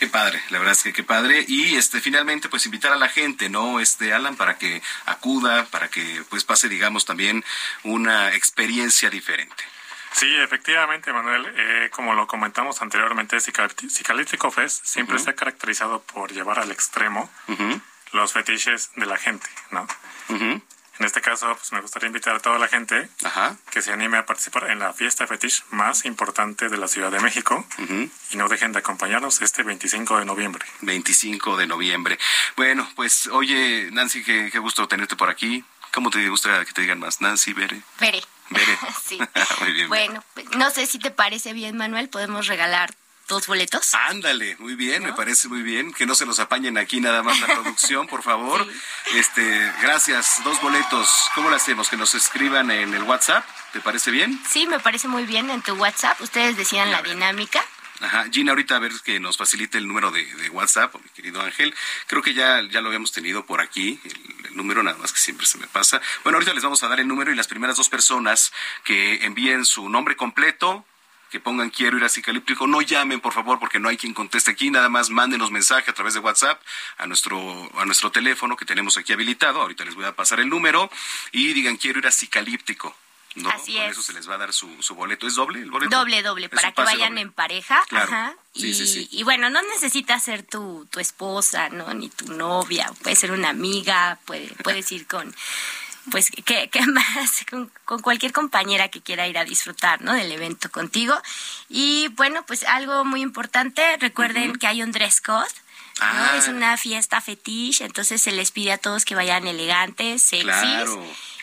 qué 0.00 0.06
padre, 0.08 0.42
la 0.50 0.58
verdad 0.58 0.72
es 0.72 0.82
que 0.82 0.92
qué 0.92 1.04
padre. 1.04 1.44
Y 1.46 1.76
este 1.76 2.00
finalmente 2.00 2.48
pues 2.48 2.66
invitar 2.66 2.92
a 2.92 2.96
la 2.96 3.08
gente, 3.08 3.48
¿no? 3.48 3.78
Este 3.78 4.12
Alan 4.12 4.34
para 4.34 4.58
que 4.58 4.82
acuda, 5.06 5.66
para 5.66 5.88
que 5.88 6.24
pues 6.28 6.42
pase 6.42 6.68
digamos 6.68 7.04
también 7.04 7.44
una 7.84 8.34
experiencia 8.34 9.08
diferente. 9.08 9.62
Sí, 10.12 10.34
efectivamente, 10.36 11.12
Manuel. 11.12 11.46
Eh, 11.56 11.90
como 11.92 12.14
lo 12.14 12.26
comentamos 12.26 12.82
anteriormente, 12.82 13.38
Cicalítico 13.40 14.50
Fest 14.50 14.84
siempre 14.84 15.18
se 15.18 15.30
ha 15.30 15.34
caracterizado 15.34 16.02
por 16.02 16.32
llevar 16.32 16.58
al 16.58 16.70
extremo 16.70 17.30
los 18.12 18.32
fetiches 18.32 18.90
de 18.96 19.06
la 19.06 19.16
gente, 19.16 19.48
¿no? 19.70 19.86
En 20.98 21.06
este 21.06 21.20
caso, 21.20 21.54
pues 21.54 21.70
me 21.72 21.80
gustaría 21.80 22.08
invitar 22.08 22.34
a 22.34 22.40
toda 22.40 22.58
la 22.58 22.66
gente 22.66 23.08
que 23.70 23.82
se 23.82 23.92
anime 23.92 24.18
a 24.18 24.26
participar 24.26 24.68
en 24.70 24.80
la 24.80 24.92
fiesta 24.92 25.28
fetiche 25.28 25.62
más 25.70 26.04
importante 26.04 26.68
de 26.68 26.76
la 26.76 26.88
Ciudad 26.88 27.12
de 27.12 27.20
México 27.20 27.64
y 28.32 28.36
no 28.36 28.48
dejen 28.48 28.72
de 28.72 28.80
acompañarnos 28.80 29.40
este 29.40 29.62
25 29.62 30.18
de 30.18 30.24
noviembre. 30.24 30.66
25 30.80 31.56
de 31.56 31.66
noviembre. 31.68 32.18
Bueno, 32.56 32.88
pues 32.96 33.28
oye, 33.28 33.90
Nancy, 33.92 34.24
qué, 34.24 34.48
qué 34.50 34.58
gusto 34.58 34.88
tenerte 34.88 35.14
por 35.14 35.30
aquí. 35.30 35.64
¿Cómo 35.92 36.10
te 36.10 36.28
gusta 36.28 36.64
que 36.64 36.72
te 36.72 36.80
digan 36.82 36.98
más? 36.98 37.20
Nancy, 37.20 37.52
Bere. 37.52 37.80
Bere. 38.00 38.20
sí. 39.04 39.18
Muy 39.60 39.72
bien. 39.72 39.88
Bueno, 39.88 40.24
no 40.56 40.70
sé 40.70 40.86
si 40.86 40.98
te 40.98 41.10
parece 41.10 41.52
bien, 41.52 41.76
Manuel, 41.76 42.08
podemos 42.08 42.46
regalar 42.46 42.94
dos 43.28 43.46
boletos. 43.46 43.94
Ándale, 43.94 44.56
muy 44.58 44.74
bien, 44.74 45.04
me 45.04 45.12
parece 45.12 45.48
muy 45.48 45.62
bien. 45.62 45.92
Que 45.92 46.06
no 46.06 46.14
se 46.14 46.24
los 46.24 46.38
apañen 46.38 46.78
aquí 46.78 47.00
nada 47.00 47.22
más 47.22 47.38
la 47.40 47.46
producción, 47.54 48.06
por 48.06 48.22
favor. 48.22 48.66
Este, 49.14 49.72
gracias, 49.82 50.42
dos 50.44 50.60
boletos. 50.62 51.08
¿Cómo 51.34 51.50
lo 51.50 51.56
hacemos? 51.56 51.90
Que 51.90 51.98
nos 51.98 52.14
escriban 52.14 52.70
en 52.70 52.94
el 52.94 53.02
WhatsApp, 53.02 53.44
¿te 53.72 53.80
parece 53.80 54.10
bien? 54.10 54.40
Sí, 54.48 54.66
me 54.66 54.80
parece 54.80 55.08
muy 55.08 55.24
bien 55.24 55.50
en 55.50 55.62
tu 55.62 55.74
WhatsApp. 55.74 56.20
Ustedes 56.22 56.56
decían 56.56 56.90
la 56.90 57.02
dinámica. 57.02 57.62
Ajá, 58.00 58.26
Gina, 58.30 58.52
ahorita 58.52 58.76
a 58.76 58.78
ver 58.78 58.92
que 59.04 59.18
nos 59.18 59.36
facilite 59.36 59.76
el 59.76 59.88
número 59.88 60.10
de, 60.12 60.24
WhatsApp, 60.50 60.94
mi 60.94 61.10
querido 61.10 61.42
Ángel. 61.42 61.74
Creo 62.06 62.22
que 62.22 62.32
ya, 62.32 62.62
ya 62.70 62.80
lo 62.80 62.88
habíamos 62.88 63.12
tenido 63.12 63.44
por 63.44 63.60
aquí, 63.60 64.00
el, 64.04 64.37
número, 64.58 64.82
nada 64.82 64.98
más 64.98 65.12
que 65.12 65.18
siempre 65.18 65.46
se 65.46 65.56
me 65.56 65.66
pasa. 65.66 66.02
Bueno, 66.22 66.36
ahorita 66.36 66.52
les 66.52 66.62
vamos 66.62 66.82
a 66.82 66.88
dar 66.88 67.00
el 67.00 67.08
número 67.08 67.32
y 67.32 67.34
las 67.34 67.48
primeras 67.48 67.78
dos 67.78 67.88
personas 67.88 68.52
que 68.84 69.24
envíen 69.24 69.64
su 69.64 69.88
nombre 69.88 70.16
completo, 70.16 70.84
que 71.30 71.40
pongan 71.40 71.70
quiero 71.70 71.96
ir 71.96 72.04
a 72.04 72.08
Cicalíptico, 72.08 72.66
no 72.66 72.82
llamen 72.82 73.20
por 73.20 73.32
favor 73.32 73.58
porque 73.58 73.78
no 73.78 73.88
hay 73.88 73.96
quien 73.96 74.14
conteste 74.14 74.50
aquí, 74.50 74.70
nada 74.70 74.88
más 74.88 75.10
mándenos 75.10 75.50
mensaje 75.50 75.90
a 75.90 75.94
través 75.94 76.14
de 76.14 76.20
WhatsApp 76.20 76.60
a 76.96 77.06
nuestro 77.06 77.38
a 77.78 77.84
nuestro 77.84 78.10
teléfono 78.10 78.56
que 78.56 78.64
tenemos 78.64 78.96
aquí 78.96 79.12
habilitado, 79.12 79.60
ahorita 79.60 79.84
les 79.84 79.94
voy 79.94 80.04
a 80.04 80.16
pasar 80.16 80.40
el 80.40 80.48
número 80.48 80.90
y 81.32 81.52
digan 81.52 81.76
quiero 81.76 81.98
ir 81.98 82.06
a 82.06 82.12
Cicalíptico. 82.12 82.94
¿No? 83.42 83.50
Así 83.50 83.74
Con 83.74 83.82
eso 83.82 84.02
se 84.02 84.12
les 84.12 84.28
va 84.28 84.34
a 84.34 84.38
dar 84.38 84.52
su, 84.52 84.82
su 84.82 84.94
boleto. 84.94 85.26
¿Es 85.26 85.34
doble 85.34 85.60
el 85.60 85.70
boleto? 85.70 85.96
Doble, 85.96 86.22
doble, 86.22 86.48
para 86.48 86.72
que 86.72 86.82
vayan 86.82 87.18
en 87.18 87.32
pareja. 87.32 87.82
Ajá. 87.90 88.34
y, 88.54 89.08
y, 89.10 89.22
bueno, 89.22 89.50
no 89.50 89.62
necesitas 89.62 90.22
ser 90.22 90.42
tu, 90.42 90.86
tu 90.90 91.00
esposa, 91.00 91.68
¿no? 91.68 91.92
Ni 91.94 92.08
tu 92.08 92.32
novia. 92.32 92.90
Puede 93.02 93.16
ser 93.16 93.32
una 93.32 93.50
amiga, 93.50 94.18
puede, 94.24 94.48
puedes 94.64 94.90
ir 94.92 95.06
con 95.06 95.34
pues 96.10 96.30
¿qué 96.30 96.70
más 96.86 97.44
con, 97.50 97.70
cualquier 98.00 98.32
compañera 98.32 98.88
que 98.88 99.02
quiera 99.02 99.28
ir 99.28 99.36
a 99.36 99.44
disfrutar 99.44 100.00
¿no? 100.00 100.14
del 100.14 100.32
evento 100.32 100.70
contigo 100.70 101.14
y 101.68 102.08
bueno 102.16 102.44
pues 102.46 102.64
algo 102.64 103.04
muy 103.04 103.20
importante 103.20 103.82
recuerden 103.98 104.56
que 104.56 104.66
hay 104.66 104.82
un 104.82 104.90
dress 104.90 105.20
code 105.20 105.46
ah. 106.00 106.34
es 106.38 106.48
una 106.48 106.78
fiesta 106.78 107.20
fetiche 107.20 107.84
entonces 107.84 108.22
se 108.22 108.32
les 108.32 108.52
pide 108.52 108.72
a 108.72 108.78
todos 108.78 109.04
que 109.04 109.14
vayan 109.14 109.46
elegantes 109.46 110.22
sexys 110.22 110.96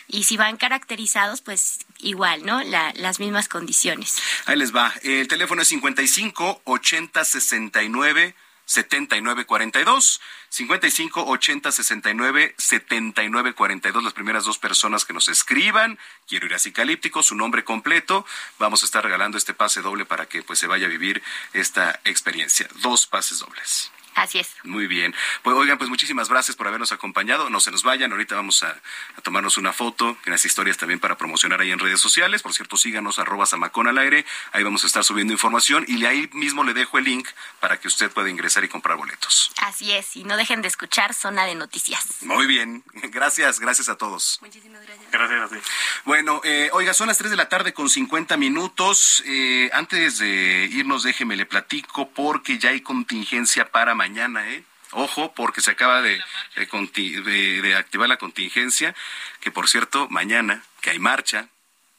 y 0.08 0.24
si 0.24 0.36
van 0.36 0.56
caracterizados, 0.56 1.40
pues 1.40 1.80
igual, 2.00 2.44
¿no? 2.44 2.62
las 2.62 3.20
mismas 3.20 3.48
condiciones. 3.48 4.16
Ahí 4.46 4.56
les 4.56 4.74
va. 4.74 4.92
El 5.02 5.28
teléfono 5.28 5.62
es 5.62 5.68
55 5.68 6.62
80 6.64 7.24
69 7.24 8.34
7942 8.66 10.20
55 10.48 11.24
80 11.24 11.72
69 11.72 12.54
7942 12.58 14.04
las 14.04 14.12
primeras 14.12 14.44
dos 14.44 14.58
personas 14.58 15.04
que 15.04 15.12
nos 15.12 15.28
escriban 15.28 15.98
quiero 16.26 16.46
ir 16.46 16.54
a 16.54 16.58
Cicalíptico 16.58 17.22
su 17.22 17.36
nombre 17.36 17.62
completo 17.64 18.26
vamos 18.58 18.82
a 18.82 18.86
estar 18.86 19.04
regalando 19.04 19.38
este 19.38 19.54
pase 19.54 19.82
doble 19.82 20.04
para 20.04 20.26
que 20.26 20.42
pues 20.42 20.58
se 20.58 20.66
vaya 20.66 20.86
a 20.86 20.90
vivir 20.90 21.22
esta 21.52 22.00
experiencia 22.04 22.68
dos 22.82 23.06
pases 23.06 23.38
dobles 23.38 23.92
Así 24.16 24.38
es. 24.38 24.48
Muy 24.64 24.86
bien. 24.86 25.14
Pues 25.42 25.54
oigan, 25.54 25.76
pues 25.76 25.90
muchísimas 25.90 26.30
gracias 26.30 26.56
por 26.56 26.66
habernos 26.66 26.90
acompañado. 26.90 27.50
No 27.50 27.60
se 27.60 27.70
nos 27.70 27.82
vayan. 27.82 28.12
Ahorita 28.12 28.34
vamos 28.34 28.62
a, 28.62 28.80
tomarnos 29.22 29.58
una 29.58 29.74
foto 29.74 30.16
en 30.24 30.32
las 30.32 30.42
historias 30.46 30.78
también 30.78 31.00
para 31.00 31.18
promocionar 31.18 31.60
ahí 31.60 31.70
en 31.70 31.78
redes 31.78 32.00
sociales. 32.00 32.40
Por 32.40 32.54
cierto, 32.54 32.78
síganos 32.78 33.18
arroba 33.18 33.44
Samacón 33.44 33.88
al 33.88 33.98
aire. 33.98 34.24
Ahí 34.52 34.64
vamos 34.64 34.84
a 34.84 34.86
estar 34.86 35.04
subiendo 35.04 35.34
información 35.34 35.84
y 35.86 36.02
ahí 36.06 36.30
mismo 36.32 36.64
le 36.64 36.72
dejo 36.72 36.96
el 36.96 37.04
link 37.04 37.28
para 37.60 37.78
que 37.78 37.88
usted 37.88 38.10
pueda 38.10 38.30
ingresar 38.30 38.64
y 38.64 38.68
comprar 38.68 38.96
boletos. 38.96 39.52
Así 39.60 39.92
es. 39.92 40.16
Y 40.16 40.24
no 40.24 40.38
dejen 40.38 40.62
de 40.62 40.68
escuchar 40.68 41.12
Zona 41.12 41.44
de 41.44 41.54
Noticias. 41.54 42.22
Muy 42.22 42.46
bien. 42.46 42.84
Gracias. 42.94 43.60
Gracias 43.60 43.90
a 43.90 43.98
todos. 43.98 44.38
Muchísimas 44.40 44.80
gracias. 44.80 45.10
Gracias 45.12 45.42
a 45.42 45.54
ti. 45.54 45.60
Bueno, 46.06 46.40
eh, 46.42 46.70
oiga, 46.72 46.94
son 46.94 47.08
las 47.08 47.18
3 47.18 47.32
de 47.32 47.36
la 47.36 47.50
tarde 47.50 47.74
con 47.74 47.90
50 47.90 48.38
minutos. 48.38 49.22
Eh, 49.26 49.68
antes 49.74 50.16
de 50.16 50.70
irnos, 50.72 51.02
déjeme 51.02 51.36
le 51.36 51.44
platico 51.44 52.08
porque 52.08 52.56
ya 52.56 52.70
hay 52.70 52.80
contingencia 52.80 53.70
para 53.70 53.94
mañana 53.94 54.05
mañana, 54.06 54.48
¿eh? 54.48 54.62
Ojo, 54.92 55.34
porque 55.34 55.60
se 55.60 55.72
acaba 55.72 56.00
de, 56.00 56.22
de, 56.54 57.74
activar 57.74 58.08
la 58.08 58.18
contingencia, 58.18 58.94
que 59.40 59.50
por 59.50 59.68
cierto, 59.68 60.06
mañana, 60.10 60.62
que 60.80 60.90
hay 60.90 61.00
marcha, 61.00 61.48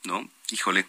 ¿no? 0.04 0.30
Híjole. 0.50 0.88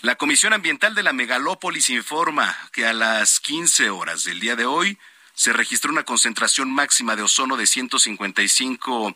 La 0.00 0.14
Comisión 0.14 0.54
Ambiental 0.54 0.94
de 0.94 1.02
la 1.02 1.12
Megalópolis 1.12 1.90
informa 1.90 2.56
que 2.72 2.86
a 2.86 2.94
las 2.94 3.38
15 3.40 3.90
horas 3.90 4.24
del 4.24 4.40
día 4.40 4.56
de 4.56 4.64
hoy 4.64 4.98
se 5.34 5.52
registró 5.52 5.92
una 5.92 6.04
concentración 6.04 6.70
máxima 6.70 7.16
de 7.16 7.22
ozono 7.22 7.58
de 7.58 7.66
155 7.66 9.14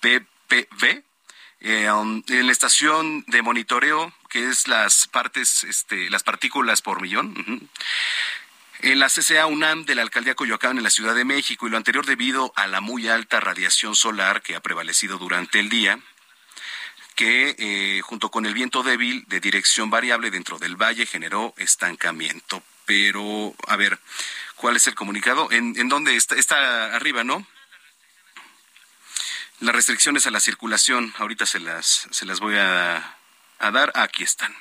ppv 0.00 1.02
Eh, 1.60 1.90
um, 1.90 2.22
en 2.28 2.46
la 2.46 2.52
estación 2.52 3.24
de 3.28 3.42
monitoreo, 3.42 4.12
que 4.28 4.48
es 4.48 4.68
las 4.68 5.08
partes, 5.08 5.64
este, 5.64 6.10
las 6.10 6.22
partículas 6.22 6.82
por 6.82 7.00
millón. 7.00 7.34
En 8.80 8.98
la 8.98 9.08
CCA 9.08 9.46
UNAM 9.46 9.84
de 9.86 9.94
la 9.94 10.02
alcaldía 10.02 10.34
Coyoacán 10.34 10.76
en 10.76 10.84
la 10.84 10.90
Ciudad 10.90 11.14
de 11.14 11.24
México 11.24 11.66
y 11.66 11.70
lo 11.70 11.78
anterior 11.78 12.04
debido 12.04 12.52
a 12.56 12.66
la 12.66 12.80
muy 12.80 13.08
alta 13.08 13.40
radiación 13.40 13.96
solar 13.96 14.42
que 14.42 14.54
ha 14.54 14.60
prevalecido 14.60 15.16
durante 15.18 15.60
el 15.60 15.70
día, 15.70 15.98
que 17.14 17.56
eh, 17.58 18.02
junto 18.02 18.30
con 18.30 18.44
el 18.44 18.52
viento 18.52 18.82
débil 18.82 19.24
de 19.28 19.40
dirección 19.40 19.88
variable 19.88 20.30
dentro 20.30 20.58
del 20.58 20.76
valle 20.76 21.06
generó 21.06 21.54
estancamiento. 21.56 22.62
Pero, 22.84 23.54
a 23.66 23.76
ver, 23.76 23.98
¿cuál 24.56 24.76
es 24.76 24.86
el 24.86 24.94
comunicado? 24.94 25.50
¿En, 25.50 25.78
en 25.78 25.88
dónde 25.88 26.14
está? 26.14 26.36
Está 26.36 26.94
arriba, 26.94 27.24
¿no? 27.24 27.46
Las 29.60 29.74
restricciones 29.74 30.26
a 30.26 30.30
la 30.30 30.40
circulación, 30.40 31.14
ahorita 31.16 31.46
se 31.46 31.60
las, 31.60 32.06
se 32.10 32.26
las 32.26 32.40
voy 32.40 32.56
a, 32.58 33.16
a 33.58 33.70
dar. 33.70 33.90
Aquí 33.94 34.22
están. 34.22 34.54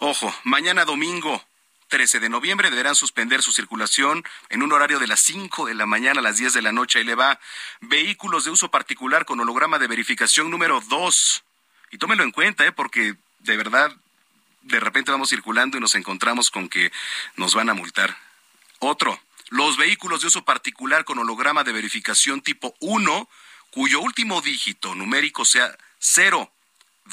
Ojo, 0.00 0.34
mañana 0.42 0.84
domingo, 0.84 1.44
13 1.92 2.20
de 2.20 2.30
noviembre 2.30 2.70
deberán 2.70 2.94
suspender 2.94 3.42
su 3.42 3.52
circulación 3.52 4.24
en 4.48 4.62
un 4.62 4.72
horario 4.72 4.98
de 4.98 5.06
las 5.06 5.20
5 5.20 5.66
de 5.66 5.74
la 5.74 5.84
mañana 5.84 6.20
a 6.20 6.22
las 6.22 6.38
10 6.38 6.54
de 6.54 6.62
la 6.62 6.72
noche. 6.72 6.98
Ahí 6.98 7.04
le 7.04 7.14
va. 7.14 7.38
Vehículos 7.82 8.46
de 8.46 8.50
uso 8.50 8.70
particular 8.70 9.26
con 9.26 9.38
holograma 9.40 9.78
de 9.78 9.88
verificación 9.88 10.50
número 10.50 10.80
2. 10.88 11.44
Y 11.90 11.98
tómelo 11.98 12.22
en 12.22 12.30
cuenta, 12.30 12.64
¿eh? 12.64 12.72
porque 12.72 13.16
de 13.40 13.56
verdad, 13.58 13.94
de 14.62 14.80
repente 14.80 15.10
vamos 15.10 15.28
circulando 15.28 15.76
y 15.76 15.80
nos 15.80 15.94
encontramos 15.94 16.50
con 16.50 16.70
que 16.70 16.90
nos 17.36 17.54
van 17.54 17.68
a 17.68 17.74
multar. 17.74 18.16
Otro, 18.78 19.20
los 19.50 19.76
vehículos 19.76 20.22
de 20.22 20.28
uso 20.28 20.46
particular 20.46 21.04
con 21.04 21.18
holograma 21.18 21.62
de 21.62 21.72
verificación 21.72 22.40
tipo 22.40 22.74
1, 22.80 23.28
cuyo 23.70 24.00
último 24.00 24.40
dígito 24.40 24.94
numérico 24.94 25.44
sea 25.44 25.76
0, 25.98 26.50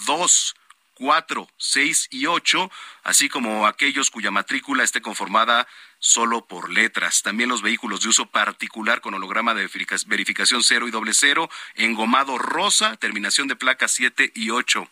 2, 0.06 0.56
4, 1.00 1.48
6 1.58 2.10
y 2.12 2.26
8, 2.26 2.70
así 3.04 3.30
como 3.30 3.66
aquellos 3.66 4.12
cuya 4.12 4.32
matrícula 4.32 4.84
esté 4.84 5.02
conformada 5.02 5.66
solo 5.98 6.46
por 6.46 6.70
letras. 6.70 7.22
También 7.24 7.50
los 7.50 7.62
vehículos 7.62 8.02
de 8.02 8.10
uso 8.10 8.26
particular 8.26 9.00
con 9.00 9.14
holograma 9.14 9.54
de 9.54 9.70
verificación 10.08 10.62
0 10.62 10.88
y 10.90 10.92
doble 10.92 11.14
0, 11.14 11.50
engomado 11.76 12.38
rosa, 12.38 12.98
terminación 12.98 13.48
de 13.48 13.56
placa 13.56 13.88
7 13.88 14.34
y 14.36 14.50
8 14.50 14.90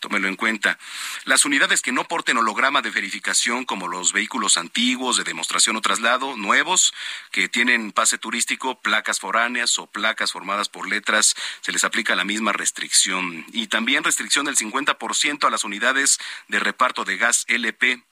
tómelo 0.00 0.28
en 0.28 0.36
cuenta. 0.36 0.78
Las 1.24 1.44
unidades 1.44 1.82
que 1.82 1.92
no 1.92 2.04
porten 2.04 2.36
holograma 2.36 2.82
de 2.82 2.90
verificación, 2.90 3.64
como 3.64 3.88
los 3.88 4.12
vehículos 4.12 4.56
antiguos 4.56 5.16
de 5.16 5.24
demostración 5.24 5.76
o 5.76 5.80
traslado, 5.80 6.36
nuevos, 6.36 6.94
que 7.30 7.48
tienen 7.48 7.92
pase 7.92 8.18
turístico, 8.18 8.80
placas 8.80 9.20
foráneas 9.20 9.78
o 9.78 9.86
placas 9.86 10.32
formadas 10.32 10.68
por 10.68 10.88
letras, 10.88 11.34
se 11.60 11.72
les 11.72 11.84
aplica 11.84 12.16
la 12.16 12.24
misma 12.24 12.52
restricción. 12.52 13.44
Y 13.52 13.68
también 13.68 14.04
restricción 14.04 14.46
del 14.46 14.56
50% 14.56 15.46
a 15.46 15.50
las 15.50 15.64
unidades 15.64 16.18
de 16.48 16.60
reparto 16.60 17.04
de 17.04 17.16
gas 17.16 17.44
LP 17.48 18.02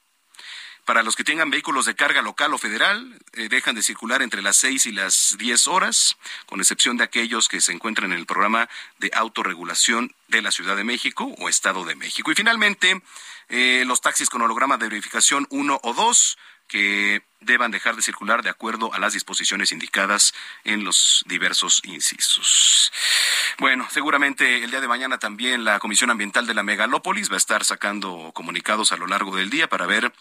para 0.87 1.03
los 1.03 1.17
que 1.17 1.25
tengan 1.25 1.49
vehículos 1.49 1.85
de 1.85 1.95
carga 1.95 2.21
local 2.21 2.53
o 2.53 2.57
federal, 2.57 3.19
eh, 3.33 3.49
dejan 3.49 3.75
de 3.75 3.83
circular 3.83 4.21
entre 4.21 4.41
las 4.41 4.55
6 4.55 4.85
y 4.85 4.93
las 4.93 5.35
10 5.37 5.67
horas, 5.67 6.15
con 6.45 6.61
excepción 6.61 6.95
de 6.95 7.03
aquellos 7.03 7.49
que 7.49 7.59
se 7.59 7.73
encuentran 7.73 8.13
en 8.13 8.17
el 8.17 8.25
programa 8.25 8.69
de 8.97 9.11
autorregulación 9.13 10.15
de 10.29 10.41
la 10.41 10.49
Ciudad 10.49 10.77
de 10.77 10.85
México 10.85 11.35
o 11.39 11.49
Estado 11.49 11.83
de 11.83 11.95
México. 11.95 12.31
Y 12.31 12.35
finalmente, 12.35 13.01
eh, 13.49 13.83
los 13.85 13.99
taxis 13.99 14.29
con 14.29 14.41
holograma 14.41 14.77
de 14.77 14.87
verificación 14.87 15.45
1 15.49 15.77
o 15.83 15.93
2 15.93 16.37
que 16.69 17.21
deban 17.41 17.71
dejar 17.71 17.97
de 17.97 18.01
circular 18.01 18.41
de 18.41 18.49
acuerdo 18.49 18.93
a 18.93 18.99
las 18.99 19.11
disposiciones 19.11 19.73
indicadas 19.73 20.33
en 20.63 20.85
los 20.85 21.25
diversos 21.27 21.81
incisos. 21.83 22.93
Bueno, 23.59 23.87
seguramente 23.91 24.63
el 24.63 24.71
día 24.71 24.79
de 24.79 24.87
mañana 24.87 25.17
también 25.17 25.65
la 25.65 25.79
Comisión 25.79 26.11
Ambiental 26.11 26.47
de 26.47 26.53
la 26.53 26.63
Megalópolis 26.63 27.29
va 27.29 27.35
a 27.35 27.37
estar 27.43 27.65
sacando 27.65 28.31
comunicados 28.33 28.93
a 28.93 28.97
lo 28.97 29.07
largo 29.07 29.35
del 29.35 29.49
día 29.49 29.67
para 29.67 29.85
ver 29.85 30.13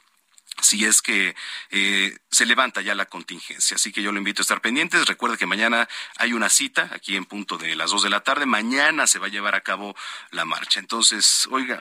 si 0.60 0.84
es 0.84 1.02
que 1.02 1.34
eh, 1.70 2.16
se 2.30 2.46
levanta 2.46 2.80
ya 2.80 2.94
la 2.94 3.06
contingencia. 3.06 3.76
Así 3.76 3.92
que 3.92 4.02
yo 4.02 4.12
lo 4.12 4.18
invito 4.18 4.40
a 4.40 4.44
estar 4.44 4.60
pendientes. 4.60 5.06
Recuerde 5.06 5.36
que 5.36 5.46
mañana 5.46 5.88
hay 6.16 6.32
una 6.32 6.48
cita 6.48 6.90
aquí 6.92 7.16
en 7.16 7.24
punto 7.24 7.58
de 7.58 7.76
las 7.76 7.90
dos 7.90 8.02
de 8.02 8.10
la 8.10 8.20
tarde. 8.20 8.46
Mañana 8.46 9.06
se 9.06 9.18
va 9.18 9.26
a 9.26 9.30
llevar 9.30 9.54
a 9.54 9.62
cabo 9.62 9.94
la 10.30 10.44
marcha. 10.44 10.80
Entonces, 10.80 11.46
oiga, 11.50 11.80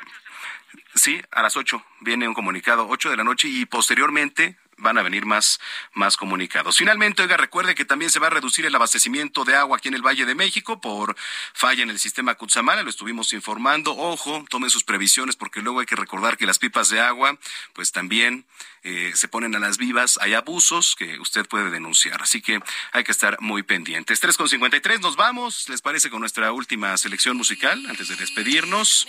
sí, 0.93 1.21
a 1.31 1.41
las 1.41 1.55
ocho 1.55 1.83
viene 2.01 2.27
un 2.27 2.33
comunicado, 2.33 2.87
ocho 2.87 3.09
de 3.09 3.17
la 3.17 3.23
noche 3.23 3.47
y 3.47 3.65
posteriormente 3.65 4.57
van 4.77 4.97
a 4.97 5.03
venir 5.03 5.25
más, 5.25 5.59
más 5.93 6.17
comunicados. 6.17 6.77
Finalmente, 6.77 7.21
oiga, 7.21 7.37
recuerde 7.37 7.75
que 7.75 7.85
también 7.85 8.11
se 8.11 8.19
va 8.19 8.27
a 8.27 8.31
reducir 8.31 8.65
el 8.65 8.75
abastecimiento 8.75 9.45
de 9.45 9.55
agua 9.55 9.77
aquí 9.77 9.87
en 9.87 9.93
el 9.93 10.01
Valle 10.01 10.25
de 10.25 10.35
México 10.35 10.81
por 10.81 11.15
falla 11.53 11.83
en 11.83 11.89
el 11.89 11.99
sistema 11.99 12.35
Cutzamala, 12.35 12.83
lo 12.83 12.89
estuvimos 12.89 13.33
informando. 13.33 13.95
Ojo, 13.95 14.45
tomen 14.49 14.69
sus 14.69 14.83
previsiones 14.83 15.35
porque 15.35 15.61
luego 15.61 15.79
hay 15.79 15.85
que 15.85 15.95
recordar 15.95 16.37
que 16.37 16.45
las 16.45 16.59
pipas 16.59 16.89
de 16.89 16.99
agua, 16.99 17.37
pues 17.73 17.91
también 17.91 18.45
eh, 18.83 19.11
se 19.15 19.27
ponen 19.27 19.55
a 19.55 19.59
las 19.59 19.77
vivas, 19.77 20.19
hay 20.21 20.33
abusos 20.33 20.95
que 20.95 21.19
usted 21.19 21.47
puede 21.47 21.71
denunciar, 21.71 22.21
así 22.21 22.41
que 22.41 22.59
hay 22.91 23.03
que 23.03 23.11
estar 23.11 23.37
muy 23.39 23.63
pendientes. 23.63 24.21
3.53, 24.21 24.99
nos 24.99 25.15
vamos, 25.15 25.69
¿les 25.69 25.81
parece 25.81 26.09
con 26.09 26.19
nuestra 26.19 26.51
última 26.51 26.95
selección 26.97 27.37
musical 27.37 27.83
antes 27.87 28.09
de 28.09 28.15
despedirnos? 28.15 29.07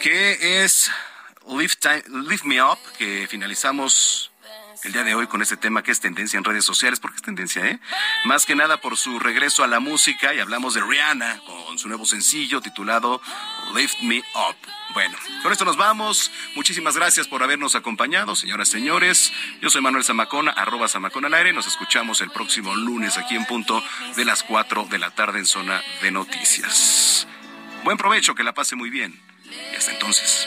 Que 0.00 0.64
es 0.64 0.90
Lift, 1.48 1.84
Lift 2.08 2.44
Me 2.44 2.62
Up, 2.62 2.78
que 2.98 3.26
finalizamos 3.28 4.30
el 4.84 4.92
día 4.92 5.04
de 5.04 5.14
hoy 5.14 5.26
con 5.26 5.42
este 5.42 5.56
tema 5.56 5.82
que 5.82 5.90
es 5.90 6.00
tendencia 6.00 6.38
en 6.38 6.44
redes 6.44 6.64
sociales. 6.64 7.00
¿Por 7.00 7.10
qué 7.10 7.16
es 7.16 7.22
tendencia, 7.22 7.66
eh? 7.66 7.78
Más 8.24 8.46
que 8.46 8.54
nada 8.54 8.80
por 8.80 8.96
su 8.96 9.18
regreso 9.18 9.64
a 9.64 9.66
la 9.66 9.80
música 9.80 10.34
y 10.34 10.40
hablamos 10.40 10.74
de 10.74 10.80
Rihanna 10.80 11.40
con 11.46 11.78
su 11.78 11.88
nuevo 11.88 12.06
sencillo 12.06 12.60
titulado 12.60 13.20
Lift 13.74 14.00
Me 14.02 14.18
Up. 14.18 14.56
Bueno, 14.94 15.16
con 15.42 15.52
esto 15.52 15.64
nos 15.64 15.76
vamos. 15.76 16.30
Muchísimas 16.54 16.96
gracias 16.96 17.28
por 17.28 17.42
habernos 17.42 17.74
acompañado, 17.74 18.34
señoras 18.36 18.68
y 18.68 18.72
señores. 18.72 19.32
Yo 19.60 19.70
soy 19.70 19.82
Manuel 19.82 20.04
Zamacona, 20.04 20.52
arroba 20.52 20.88
Zamacona 20.88 21.26
al 21.26 21.34
aire. 21.34 21.52
Nos 21.52 21.66
escuchamos 21.66 22.20
el 22.20 22.30
próximo 22.30 22.74
lunes 22.74 23.18
aquí 23.18 23.36
en 23.36 23.44
punto 23.44 23.82
de 24.16 24.24
las 24.24 24.42
4 24.42 24.86
de 24.90 24.98
la 24.98 25.10
tarde 25.10 25.40
en 25.40 25.46
zona 25.46 25.82
de 26.02 26.10
noticias. 26.10 27.26
Buen 27.84 27.98
provecho, 27.98 28.34
que 28.34 28.44
la 28.44 28.54
pase 28.54 28.76
muy 28.76 28.90
bien. 28.90 29.20
Y 29.72 29.76
hasta 29.76 29.92
entonces. 29.92 30.46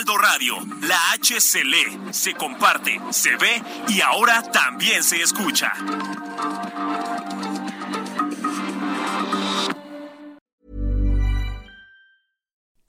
Heraldo 0.00 0.16
Radio, 0.16 0.54
la 0.88 0.96
H 1.12 1.38
se 1.40 1.62
lee, 1.62 2.12
se 2.12 2.32
comparte, 2.32 2.98
se 3.12 3.36
ve 3.36 3.62
y 3.88 4.00
ahora 4.00 4.42
también 4.50 5.02
se 5.02 5.20
escucha. 5.20 5.72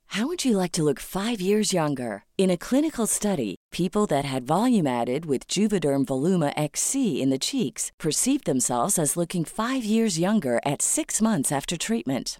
How 0.08 0.26
would 0.26 0.46
you 0.46 0.56
like 0.56 0.72
to 0.74 0.84
look 0.84 1.00
five 1.00 1.42
years 1.42 1.74
younger? 1.74 2.24
In 2.38 2.50
a 2.50 2.58
clinical 2.58 3.08
study, 3.08 3.56
people 3.72 4.06
that 4.08 4.24
had 4.24 4.48
volume 4.48 4.88
added 4.88 5.26
with 5.26 5.48
Juvederm 5.50 6.06
Voluma 6.06 6.54
XC 6.56 7.22
in 7.22 7.30
the 7.30 7.40
cheeks 7.40 7.92
perceived 8.00 8.46
themselves 8.46 8.98
as 8.98 9.18
looking 9.18 9.44
five 9.44 9.84
years 9.84 10.18
younger 10.18 10.62
at 10.66 10.82
six 10.82 11.22
months 11.22 11.52
after 11.52 11.76
treatment. 11.76 12.40